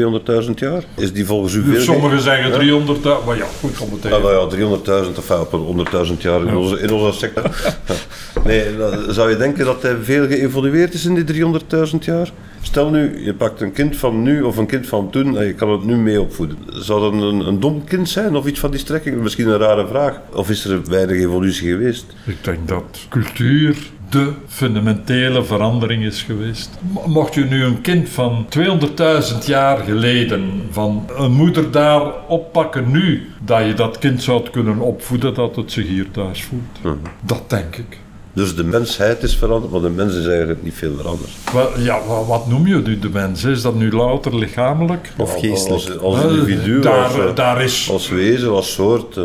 200.000 0.45 0.51
jaar? 0.55 0.85
Is 0.97 1.13
die 1.13 1.27
volgens 1.27 1.55
u 1.55 1.63
veel... 1.63 1.81
Sommigen 1.81 2.21
zeggen 2.21 2.53
300, 2.53 3.03
maar 3.27 3.37
ja, 3.37 3.47
goed 3.61 3.81
om 3.81 3.93
het 3.93 4.03
nou 4.03 4.59
ja, 4.59 5.05
300.000 5.05 5.17
of 5.17 5.29
ja, 5.29 5.41
op 5.41 5.53
een 5.53 5.87
100.000 6.17 6.17
jaar 6.19 6.47
in 6.47 6.57
onze, 6.57 6.81
in 6.81 6.93
onze 6.93 7.19
sector. 7.19 7.75
nee, 8.45 8.65
zou 9.09 9.31
je 9.31 9.37
denken 9.37 9.65
dat 9.65 9.83
hij 9.83 9.97
veel 10.03 10.27
geëvolueerd 10.27 10.95
is 10.95 11.05
in 11.05 11.25
die 11.25 11.45
300.000 11.93 11.99
jaar? 12.01 12.33
Stel 12.63 12.91
nu, 12.91 13.25
je 13.25 13.35
pakt 13.35 13.61
een 13.61 13.73
kind 13.73 13.97
van 13.97 14.23
nu 14.23 14.43
of 14.43 14.57
een 14.57 14.67
kind 14.67 14.87
van 14.87 15.11
toen 15.11 15.39
en 15.39 15.47
je 15.47 15.55
kan 15.55 15.71
het 15.71 15.85
nu 15.85 15.97
mee 15.97 16.21
opvoeden. 16.21 16.57
Zou 16.69 17.01
dat 17.01 17.13
een, 17.13 17.47
een 17.47 17.61
dom 17.61 17.85
kind 17.85 18.09
zijn 18.09 18.37
of 18.37 18.47
iets 18.47 18.61
van 18.61 18.71
die 18.71 18.81
strekking? 18.81 19.23
Misschien 19.23 19.49
een 19.49 19.59
rare 19.59 19.87
vraag. 19.87 20.21
Of 20.33 20.51
is 20.51 20.65
er 20.65 20.89
weinig 20.89 21.17
evolutie 21.17 21.69
geweest? 21.69 22.05
Ik 22.27 22.45
denk 22.45 22.69
dat 22.69 22.99
cultuur 23.09 23.77
de 24.11 24.33
fundamentele 24.47 25.45
verandering 25.45 26.05
is 26.05 26.23
geweest. 26.23 26.71
Mo- 26.93 27.07
Mocht 27.07 27.35
je 27.35 27.45
nu 27.45 27.65
een 27.65 27.81
kind 27.81 28.09
van 28.09 28.47
200.000 28.49 29.45
jaar 29.47 29.79
geleden 29.79 30.63
van 30.71 31.07
een 31.17 31.33
moeder 31.33 31.71
daar 31.71 32.03
oppakken 32.29 32.91
nu, 32.91 33.29
dat 33.45 33.67
je 33.67 33.75
dat 33.75 33.99
kind 33.99 34.23
zou 34.23 34.51
kunnen 34.51 34.79
opvoeden 34.79 35.35
dat 35.35 35.57
het 35.57 35.73
zich 35.73 35.87
hier 35.87 36.11
thuis 36.11 36.43
voelt. 36.45 36.79
Dat 37.21 37.51
denk 37.51 37.77
ik. 37.77 37.99
Dus 38.33 38.55
de 38.57 38.65
mensheid 38.65 39.23
is 39.23 39.37
veranderd, 39.37 39.73
maar 39.73 39.81
de 39.81 39.89
mens 39.91 40.15
is 40.15 40.27
eigenlijk 40.27 40.63
niet 40.63 40.75
veel 40.75 40.95
veranderd. 40.97 41.31
Wel, 41.53 41.81
ja, 41.81 41.99
wa- 42.07 42.25
wat 42.25 42.47
noem 42.47 42.67
je 42.67 42.75
nu 42.77 42.99
de 42.99 43.09
mens? 43.09 43.45
Is 43.45 43.63
dat 43.63 43.75
nu 43.75 43.91
louter 43.91 44.39
lichamelijk? 44.39 45.13
Of 45.17 45.39
geestelijk. 45.39 45.89
Als, 45.89 45.99
als 45.99 46.19
Wel, 46.19 46.31
individu, 46.31 46.81
daar, 46.81 47.05
als, 47.05 47.19
eh, 47.19 47.35
daar 47.35 47.63
is 47.63 47.89
als 47.91 48.09
wezen, 48.09 48.51
als 48.51 48.73
soort. 48.73 49.17
eh, 49.17 49.25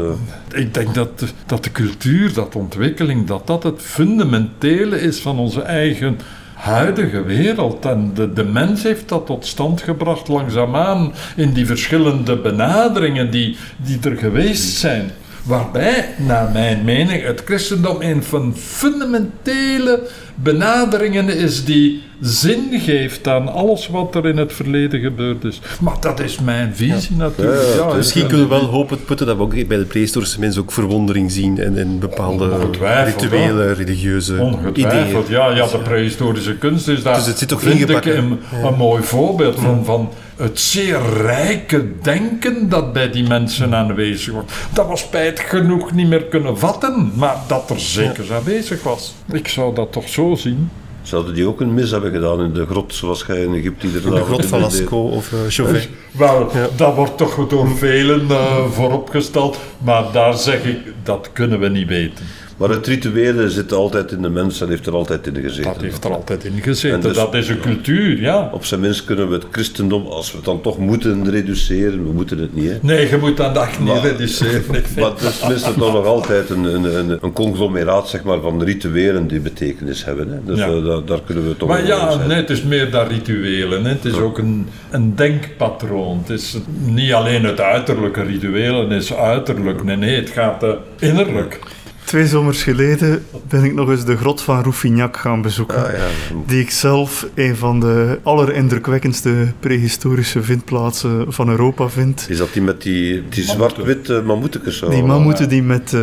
Ik 0.59 0.73
denk 0.73 0.93
dat, 0.93 1.19
de- 1.19 1.25
dat 1.45 1.63
de 1.63 1.71
cultuur, 1.71 2.33
dat 2.33 2.55
ontwikkeling, 2.55 3.27
dat 3.27 3.47
dat 3.47 3.63
het 3.63 3.81
fundamentele 3.81 5.01
is 5.01 5.19
van 5.19 5.39
onze 5.39 5.61
eigen 5.61 6.19
huidige 6.55 7.23
wereld. 7.23 7.85
En 7.85 8.11
de, 8.13 8.33
de 8.33 8.43
mens 8.43 8.83
heeft 8.83 9.09
dat 9.09 9.25
tot 9.25 9.45
stand 9.45 9.81
gebracht 9.81 10.27
langzaamaan 10.27 11.13
in 11.35 11.53
die 11.53 11.65
verschillende 11.65 12.35
benaderingen 12.37 13.31
die, 13.31 13.57
die 13.77 13.99
er 14.03 14.17
geweest 14.17 14.75
zijn. 14.77 15.11
Waarbij, 15.45 16.05
naar 16.17 16.49
mijn 16.53 16.83
mening, 16.83 17.23
het 17.23 17.41
christendom 17.45 17.97
een 18.01 18.23
van 18.23 18.53
fundamentele 18.57 20.07
benaderingen 20.35 21.29
is 21.29 21.65
die 21.65 22.01
zin 22.21 22.79
geeft 22.79 23.27
aan 23.27 23.47
alles 23.53 23.87
wat 23.87 24.15
er 24.15 24.25
in 24.25 24.37
het 24.37 24.53
verleden 24.53 24.99
gebeurd 24.99 25.43
is. 25.43 25.61
Maar 25.79 25.95
dat 25.99 26.19
is 26.19 26.39
mijn 26.39 26.75
visie 26.75 27.15
natuurlijk. 27.15 27.75
Ja, 27.75 27.93
Misschien 27.93 28.27
kunnen 28.27 28.49
we 28.49 28.55
wel 28.55 28.65
hopen 28.65 29.03
putten 29.05 29.27
dat 29.27 29.35
we 29.37 29.41
ook 29.41 29.67
bij 29.67 29.77
de 29.77 29.85
prehistorische 29.85 30.39
mensen 30.39 30.61
ook 30.61 30.71
verwondering 30.71 31.31
zien 31.31 31.59
en, 31.59 31.77
en 31.77 31.99
bepaalde 31.99 32.51
Ongetwijfeld, 32.51 33.21
rituele, 33.21 33.71
religieuze 33.71 34.37
Ongetwijfeld, 34.39 35.25
ideeën. 35.25 35.41
ja, 35.41 35.55
ja, 35.55 35.67
de 35.67 35.77
prehistorische 35.77 36.55
kunst 36.57 36.87
is 36.87 37.03
daar, 37.03 37.15
Dus 37.15 37.25
het 37.25 37.37
zit 37.37 37.47
toch 37.47 37.61
vind 37.61 37.89
ik, 37.89 38.05
een, 38.05 38.39
een 38.63 38.75
mooi 38.77 39.03
voorbeeld 39.03 39.59
van, 39.59 39.85
van 39.85 40.09
het 40.35 40.59
zeer 40.59 40.99
rijke 41.21 41.91
denken 42.01 42.69
dat 42.69 42.93
bij 42.93 43.09
die 43.11 43.27
mensen 43.27 43.75
aanwezig 43.75 44.33
wordt. 44.33 44.51
Dat 44.73 44.87
we 44.87 44.97
spijt 44.97 45.39
genoeg 45.39 45.91
niet 45.91 46.07
meer 46.07 46.23
kunnen 46.23 46.57
vatten, 46.57 47.11
maar 47.15 47.35
dat 47.47 47.69
er 47.69 47.79
zeker 47.79 48.33
aanwezig 48.33 48.83
was. 48.83 49.13
Ik 49.31 49.47
zou 49.47 49.75
dat 49.75 49.91
toch 49.91 50.09
zo 50.09 50.35
zien. 50.35 50.69
zouden 51.01 51.33
die 51.33 51.47
ook 51.47 51.61
een 51.61 51.73
mis 51.73 51.91
hebben 51.91 52.11
gedaan 52.11 52.41
in 52.41 52.53
de 52.53 52.65
grot, 52.65 52.93
zoals 52.93 53.23
jij 53.27 53.43
in 53.43 53.53
Egypte 53.53 53.85
iedere 53.87 54.09
De 54.09 54.23
grot 54.23 54.45
van? 54.45 54.59
Lascaux 54.59 55.15
of 55.15 55.33
eh, 55.33 55.39
Chauvet. 55.47 55.89
Wel, 56.11 56.49
Ja. 56.53 56.67
dat 56.75 56.95
wordt 56.95 57.17
toch 57.17 57.47
door 57.47 57.77
velen 57.77 58.29
eh, 58.29 58.65
vooropgesteld, 58.71 59.57
maar 59.77 60.03
daar 60.11 60.33
zeg 60.37 60.63
ik, 60.63 60.77
dat 61.03 61.29
kunnen 61.33 61.59
we 61.59 61.69
niet 61.69 61.87
weten. 61.87 62.25
Maar 62.57 62.69
het 62.69 62.87
rituele 62.87 63.49
zit 63.49 63.71
altijd 63.73 64.11
in 64.11 64.21
de 64.21 64.29
mens 64.29 64.61
en 64.61 64.69
heeft 64.69 64.85
er 64.85 64.93
altijd 64.93 65.27
in 65.27 65.35
gezeten. 65.35 65.73
Dat 65.73 65.81
heeft 65.81 66.03
er 66.03 66.13
altijd 66.13 66.43
in 66.43 66.61
gezeten. 66.61 66.97
En 66.97 67.01
dus- 67.03 67.15
dat 67.15 67.33
is 67.33 67.49
een 67.49 67.59
cultuur, 67.59 68.21
ja. 68.21 68.49
Op 68.53 68.65
zijn 68.65 68.79
minst 68.79 69.05
kunnen 69.05 69.27
we 69.29 69.33
het 69.33 69.45
christendom, 69.51 70.05
als 70.05 70.31
we 70.31 70.35
het 70.37 70.45
dan 70.45 70.61
toch 70.61 70.77
moeten 70.77 71.29
reduceren, 71.29 72.05
we 72.07 72.11
moeten 72.13 72.37
het 72.37 72.55
niet, 72.55 72.69
hè. 72.69 72.77
Nee, 72.81 73.09
je 73.09 73.17
moet 73.17 73.37
dat 73.37 73.57
echt 73.57 73.79
niet 73.79 73.87
Maar- 73.87 74.01
reduceren. 74.01 74.63
Maar 74.95 75.09
het 75.09 75.21
is 75.21 75.39
tenminste 75.39 75.73
toch 75.73 75.93
nog 75.93 76.05
altijd 76.05 76.49
een, 76.49 76.63
een, 76.63 76.97
een, 76.97 77.17
een 77.21 77.33
conglomeraat 77.33 78.09
zeg 78.09 78.23
maar, 78.23 78.39
van 78.39 78.63
rituelen 78.63 79.27
die 79.27 79.39
betekenis 79.39 80.05
hebben. 80.05 80.29
Hè. 80.29 80.37
Dus 80.45 80.57
Ja. 80.59 80.81
daar, 80.81 81.05
daar 81.05 81.21
kunnen 81.25 81.47
we 81.47 81.57
toch 81.57 81.69
Maar 81.69 81.85
ja, 81.85 82.15
nee, 82.27 82.37
het 82.37 82.49
is 82.49 82.63
meer 82.63 82.91
dan 82.91 83.07
rituelen. 83.07 83.83
Hè. 83.83 83.89
Het 83.89 84.05
is 84.05 84.17
ook 84.17 84.37
een, 84.37 84.67
een 84.91 85.15
denkpatroon. 85.15 86.17
Het 86.19 86.29
is 86.29 86.57
niet 86.85 87.13
alleen 87.13 87.43
het 87.43 87.59
uiterlijke. 87.59 88.21
Rituelen 88.23 88.91
is 88.91 89.13
uiterlijk. 89.13 89.83
Nee, 89.83 89.95
nee, 89.95 90.15
het 90.15 90.29
gaat 90.29 90.63
eh, 90.63 90.69
innerlijk. 90.99 91.59
Twee 92.05 92.27
zomers 92.27 92.63
geleden 92.63 93.25
ben 93.47 93.63
ik 93.63 93.73
nog 93.73 93.89
eens 93.89 94.05
de 94.05 94.17
grot 94.17 94.41
van 94.41 94.61
Rouffignac 94.61 95.17
gaan 95.17 95.41
bezoeken. 95.41 95.85
Ah, 95.85 95.91
ja. 95.91 96.07
Die 96.47 96.59
ik 96.59 96.71
zelf 96.71 97.27
een 97.33 97.55
van 97.55 97.79
de 97.79 98.19
allerindrukwekkendste 98.23 99.53
prehistorische 99.59 100.43
vindplaatsen 100.43 101.33
van 101.33 101.49
Europa 101.49 101.89
vind. 101.89 102.25
Is 102.29 102.37
dat 102.37 102.53
die 102.53 102.61
met 102.61 102.81
die, 102.81 103.23
die 103.29 103.43
zwart-wit 103.43 104.09
uh, 104.09 104.21
mammoetekes? 104.21 104.77
zo? 104.77 104.89
Die 104.89 105.03
mammoeten 105.03 105.49
die 105.49 105.63
met 105.63 105.93
eh, 105.93 106.01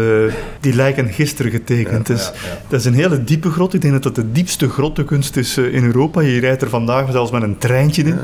die 0.61 0.75
lijken 0.75 1.13
gisteren 1.13 1.51
getekend 1.51 2.09
is. 2.09 2.31
Dat 2.69 2.81
is 2.81 2.87
een 2.87 2.95
hele 2.95 3.25
diepe 3.25 3.51
grot. 3.51 3.75
Ik 3.75 3.81
denk 3.81 3.93
dat 3.93 4.03
dat 4.03 4.15
de 4.15 4.33
diepste 4.33 4.69
grottenkunst 4.69 5.37
is 5.37 5.57
eh, 5.57 5.75
in 5.75 5.85
Europa. 5.85 6.21
Je 6.21 6.41
rijdt 6.41 6.63
er 6.63 6.69
vandaag 6.69 7.11
zelfs 7.11 7.31
met 7.31 7.43
een 7.43 7.59
treintje 7.59 8.03
in. 8.03 8.19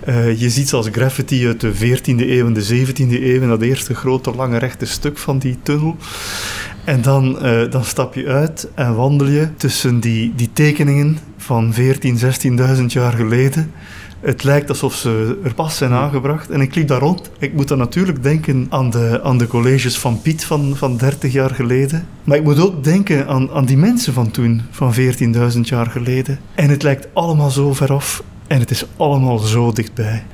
Eh, 0.00 0.40
je 0.40 0.50
ziet 0.50 0.68
zelfs 0.68 0.88
graffiti 0.92 1.46
uit 1.46 1.60
de 1.60 1.74
14e 1.74 2.28
eeuw 2.28 2.46
en 2.46 2.52
de 2.52 2.86
17e 2.86 3.22
eeuw. 3.22 3.42
en 3.42 3.48
Dat 3.48 3.62
eerste 3.62 3.94
grote 3.94 4.34
lange 4.34 4.58
rechte 4.58 4.86
stuk 4.86 5.18
van 5.18 5.38
die 5.38 5.58
tunnel. 5.62 5.96
En 6.84 7.02
dan, 7.02 7.40
eh, 7.40 7.70
dan 7.70 7.84
stap 7.84 8.14
je 8.14 8.26
uit 8.26 8.68
en 8.74 8.94
wandel 8.94 9.26
je 9.26 9.54
tussen 9.56 10.00
die, 10.00 10.32
die 10.36 10.50
tekeningen 10.52 11.18
van 11.36 11.72
14, 11.72 12.18
16.000 12.18 12.92
jaar 12.92 13.12
geleden. 13.12 13.72
Het 14.20 14.44
lijkt 14.44 14.68
alsof 14.68 14.94
ze 14.94 15.40
er 15.44 15.54
pas 15.54 15.76
zijn 15.76 15.92
aangebracht. 15.92 16.50
En 16.50 16.60
ik 16.60 16.74
liep 16.74 16.88
daar 16.88 17.00
rond. 17.00 17.30
Ik 17.38 17.52
moet 17.52 17.68
dan 17.68 17.78
natuurlijk 17.78 18.22
denken 18.22 18.66
aan 18.68 18.90
de, 18.90 19.20
aan 19.22 19.38
de 19.38 19.46
colleges 19.46 19.98
van 19.98 20.20
Piet 20.22 20.44
van, 20.44 20.76
van 20.76 20.96
30 20.96 21.32
jaar 21.32 21.50
geleden. 21.50 22.06
Maar 22.24 22.36
ik 22.36 22.44
moet 22.44 22.60
ook 22.60 22.84
denken 22.84 23.26
aan, 23.26 23.50
aan 23.50 23.64
die 23.64 23.76
mensen 23.76 24.12
van 24.12 24.30
toen, 24.30 24.62
van 24.70 24.94
14.000 24.94 25.60
jaar 25.60 25.86
geleden. 25.86 26.38
En 26.54 26.68
het 26.68 26.82
lijkt 26.82 27.08
allemaal 27.12 27.50
zo 27.50 27.72
ver 27.72 27.92
af. 27.92 28.22
En 28.46 28.58
het 28.58 28.70
is 28.70 28.86
allemaal 28.96 29.38
zo 29.38 29.72
dichtbij. 29.72 30.24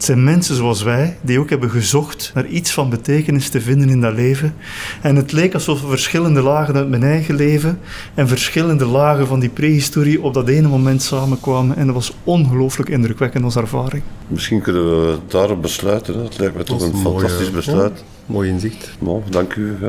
Het 0.00 0.08
zijn 0.08 0.24
mensen 0.24 0.54
zoals 0.56 0.82
wij, 0.82 1.16
die 1.20 1.38
ook 1.38 1.50
hebben 1.50 1.70
gezocht 1.70 2.30
naar 2.34 2.46
iets 2.46 2.72
van 2.72 2.90
betekenis 2.90 3.48
te 3.48 3.60
vinden 3.60 3.88
in 3.88 4.00
dat 4.00 4.14
leven. 4.14 4.54
En 5.02 5.16
het 5.16 5.32
leek 5.32 5.54
alsof 5.54 5.82
er 5.82 5.88
verschillende 5.88 6.42
lagen 6.42 6.74
uit 6.74 6.88
mijn 6.88 7.02
eigen 7.02 7.34
leven 7.34 7.78
en 8.14 8.28
verschillende 8.28 8.84
lagen 8.86 9.26
van 9.26 9.40
die 9.40 9.48
prehistorie 9.48 10.22
op 10.22 10.34
dat 10.34 10.48
ene 10.48 10.68
moment 10.68 11.02
samenkwamen. 11.02 11.76
En 11.76 11.86
dat 11.86 11.94
was 11.94 12.12
ongelooflijk 12.24 12.88
indrukwekkend 12.88 13.44
als 13.44 13.56
ervaring. 13.56 14.02
Misschien 14.28 14.60
kunnen 14.60 15.00
we 15.06 15.18
daarop 15.28 15.62
besluiten. 15.62 16.14
hè. 16.14 16.22
Het 16.22 16.38
lijkt 16.38 16.56
me 16.56 16.62
toch 16.64 16.80
een 16.82 16.92
een 16.94 17.00
mooie- 17.00 17.18
fantastisch 17.20 17.50
besluit. 17.50 18.04
Mooi 18.30 18.48
inzicht. 18.48 18.90
Nou, 18.98 19.22
dank 19.30 19.54
u 19.54 19.76
eh, 19.82 19.88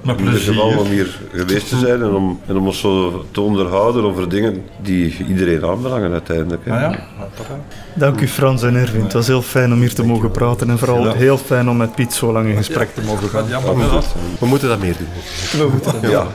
Met 0.00 0.18
in 0.18 0.24
ieder 0.24 0.32
plezier. 0.32 0.52
geval 0.52 0.78
om 0.78 0.86
hier 0.86 1.18
geweest 1.32 1.68
te 1.68 1.78
zijn 1.78 2.02
en 2.02 2.14
om, 2.14 2.40
en 2.46 2.56
om 2.56 2.66
ons 2.66 2.80
zo 2.80 3.24
te 3.30 3.40
onderhouden 3.40 4.04
over 4.04 4.28
dingen 4.28 4.62
die 4.82 5.16
iedereen 5.28 5.64
aanbelangen 5.64 6.12
uiteindelijk. 6.12 6.64
hè. 6.64 6.70
Ah 6.72 6.80
ja, 6.80 6.86
uiteraard. 7.20 7.60
Dank 7.94 8.20
u 8.20 8.28
Frans 8.28 8.62
en 8.62 8.76
Erwin. 8.76 9.02
Het 9.02 9.12
was 9.12 9.26
heel 9.26 9.42
fijn 9.42 9.72
om 9.72 9.78
hier 9.80 9.94
te 9.94 10.04
mogen 10.04 10.30
praten 10.30 10.70
en 10.70 10.78
vooral 10.78 11.04
Ja. 11.06 11.12
heel 11.14 11.38
fijn 11.38 11.68
om 11.68 11.76
met 11.76 11.94
Piet 11.94 12.12
zo 12.12 12.32
lang 12.32 12.48
in 12.48 12.56
gesprek 12.56 12.94
te 12.94 13.00
mogen 13.06 13.28
gaan. 13.28 13.48
Ja, 13.48 13.60
maar 13.60 13.88
dat, 13.90 14.14
We 14.38 14.46
moeten 14.46 14.68
dat 14.68 14.78
meer 14.78 14.96
doen. 14.98 16.10
Ja. 16.10 16.26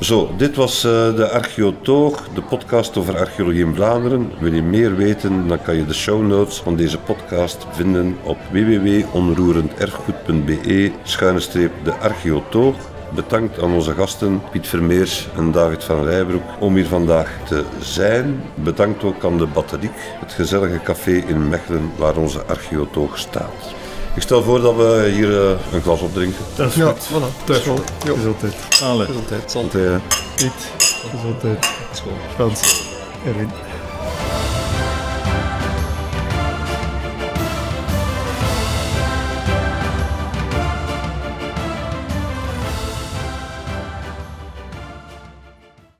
Zo, 0.00 0.30
dit 0.36 0.56
was 0.56 0.84
eh, 0.84 1.14
de 1.14 1.30
Archeotoog, 1.30 2.28
de 2.34 2.42
podcast 2.42 2.96
over 2.96 3.18
archeologie 3.18 3.64
in 3.64 3.74
Vlaanderen. 3.74 4.32
Wil 4.40 4.52
je 4.52 4.62
meer 4.62 4.96
weten, 4.96 5.48
dan 5.48 5.62
kan 5.62 5.76
je 5.76 5.86
de 5.86 5.94
show 5.94 6.26
notes 6.26 6.58
van 6.58 6.76
deze 6.76 6.98
podcast 6.98 7.66
vinden 7.70 8.16
op 8.22 8.38
www.onroerenderfgoed.be 8.52 10.92
schuine 11.02 11.40
streep 11.40 11.72
de 11.84 11.94
Archeotoog. 11.94 12.76
Bedankt 13.14 13.62
aan 13.62 13.72
onze 13.72 13.92
gasten 13.92 14.42
Piet 14.50 14.66
Vermeers 14.66 15.28
en 15.36 15.52
David 15.52 15.84
van 15.84 16.04
Rijbroek 16.04 16.42
om 16.58 16.74
hier 16.74 16.86
vandaag 16.86 17.38
te 17.46 17.64
zijn. 17.80 18.42
Bedankt 18.54 19.04
ook 19.04 19.24
aan 19.24 19.38
de 19.38 19.46
Batteriek, 19.46 20.14
het 20.20 20.32
gezellige 20.32 20.80
café 20.82 21.22
in 21.26 21.48
Mechelen 21.48 21.90
waar 21.96 22.16
onze 22.16 22.44
Archeotoog 22.44 23.18
staat. 23.18 23.74
Ik 24.14 24.22
stel 24.22 24.42
voor 24.42 24.60
dat 24.60 24.76
we 24.76 25.10
hier 25.14 25.40
eh, 25.50 25.56
een 25.72 25.82
glas 25.82 26.00
opdrinken. 26.00 26.38
Dat 26.56 26.68
is 26.68 26.74
Ja, 26.74 26.86
goed. 26.86 27.08
voilà. 27.08 27.44
Teufel. 27.44 27.78
Gezondheid. 28.04 28.54
Allee. 28.82 29.06
Gezondheid. 29.06 29.52
Want, 29.52 29.74
eh, 29.74 29.94
Piet. 30.36 30.52
Gezondheid. 31.10 31.68
School. 31.92 32.12
Frans. 32.34 32.60
Erwin. 33.26 33.50